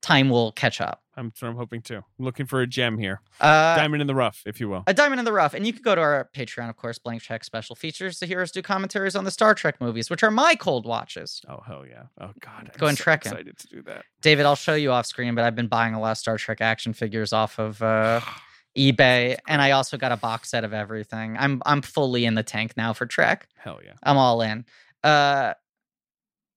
Time 0.00 0.30
will 0.30 0.52
catch 0.52 0.80
up. 0.80 1.02
I'm, 1.16 1.32
I'm 1.42 1.56
hoping 1.56 1.82
to. 1.82 1.96
I'm 1.96 2.04
looking 2.24 2.46
for 2.46 2.60
a 2.60 2.66
gem 2.66 2.96
here. 2.96 3.20
Uh, 3.40 3.74
Diamond 3.74 4.00
in 4.00 4.06
the 4.06 4.14
rough, 4.14 4.44
if 4.46 4.60
you 4.60 4.68
will. 4.68 4.84
a 4.86 4.94
diamond 4.94 5.18
in 5.18 5.24
the 5.24 5.32
rough. 5.32 5.52
And 5.52 5.66
you 5.66 5.72
can 5.72 5.82
go 5.82 5.96
to 5.96 6.00
our 6.00 6.30
Patreon, 6.32 6.70
of 6.70 6.76
course, 6.76 7.00
blank 7.00 7.22
check 7.22 7.42
special 7.42 7.74
features 7.74 8.20
to 8.20 8.26
hear 8.26 8.40
us 8.40 8.52
do 8.52 8.62
commentaries 8.62 9.16
on 9.16 9.24
the 9.24 9.32
Star 9.32 9.52
Trek 9.54 9.80
movies, 9.80 10.08
which 10.08 10.22
are 10.22 10.30
my 10.30 10.54
cold 10.54 10.86
watches. 10.86 11.42
Oh 11.48 11.60
hell 11.66 11.84
yeah! 11.84 12.04
Oh 12.20 12.30
god, 12.38 12.70
I'm 12.72 12.78
Going 12.78 12.94
so 12.94 13.02
trekking. 13.02 13.32
Excited 13.32 13.58
to 13.58 13.66
do 13.66 13.82
that. 13.82 14.04
David, 14.22 14.46
I'll 14.46 14.54
show 14.54 14.74
you 14.74 14.92
off 14.92 15.06
screen, 15.06 15.34
but 15.34 15.42
I've 15.42 15.56
been 15.56 15.66
buying 15.66 15.94
a 15.94 16.00
lot 16.00 16.12
of 16.12 16.18
Star 16.18 16.38
Trek 16.38 16.60
action 16.60 16.92
figures 16.92 17.32
off 17.32 17.58
of 17.58 17.82
uh, 17.82 18.20
eBay, 18.78 19.36
and 19.48 19.60
I 19.60 19.72
also 19.72 19.96
got 19.96 20.12
a 20.12 20.16
box 20.16 20.50
set 20.50 20.64
of 20.64 20.72
everything. 20.72 21.36
I'm 21.38 21.60
I'm 21.66 21.82
fully 21.82 22.24
in 22.24 22.34
the 22.34 22.42
tank 22.42 22.76
now 22.76 22.92
for 22.92 23.06
Trek. 23.06 23.48
Hell 23.56 23.80
yeah. 23.84 23.94
I'm 24.02 24.16
all 24.16 24.40
in. 24.40 24.64
Uh, 25.02 25.54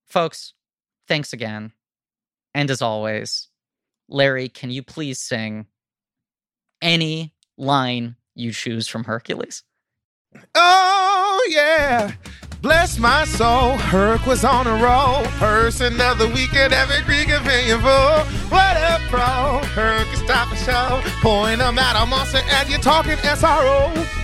folks, 0.07 0.53
thanks 1.07 1.33
again, 1.33 1.71
and 2.53 2.69
as 2.69 2.81
always, 2.81 3.49
Larry, 4.07 4.49
can 4.49 4.69
you 4.69 4.83
please 4.83 5.19
sing 5.19 5.65
any 6.81 7.33
line 7.57 8.15
you 8.35 8.51
choose 8.51 8.87
from 8.87 9.03
Hercules? 9.03 9.63
Oh 10.55 11.47
yeah. 11.49 12.13
Bless 12.61 12.99
my 12.99 13.25
soul, 13.25 13.75
Herc 13.75 14.27
was 14.27 14.45
on 14.45 14.67
a 14.67 14.83
roll. 14.83 15.25
Person 15.39 15.99
of 15.99 16.19
the 16.19 16.27
week 16.27 16.53
at 16.53 16.71
every 16.71 17.01
Greek 17.01 17.29
opinion 17.29 17.81
full. 17.81 18.19
What 18.49 18.77
a 18.77 19.01
pro, 19.09 19.61
Herc 19.73 20.07
is 20.31 20.37
top 20.37 20.51
of 20.51 20.57
show. 20.59 21.01
Point 21.21 21.61
out 21.61 21.95
a 21.95 22.05
monster 22.05 22.39
and 22.43 22.69
you're 22.69 22.79
talking 22.79 23.17
SRO. 23.17 24.20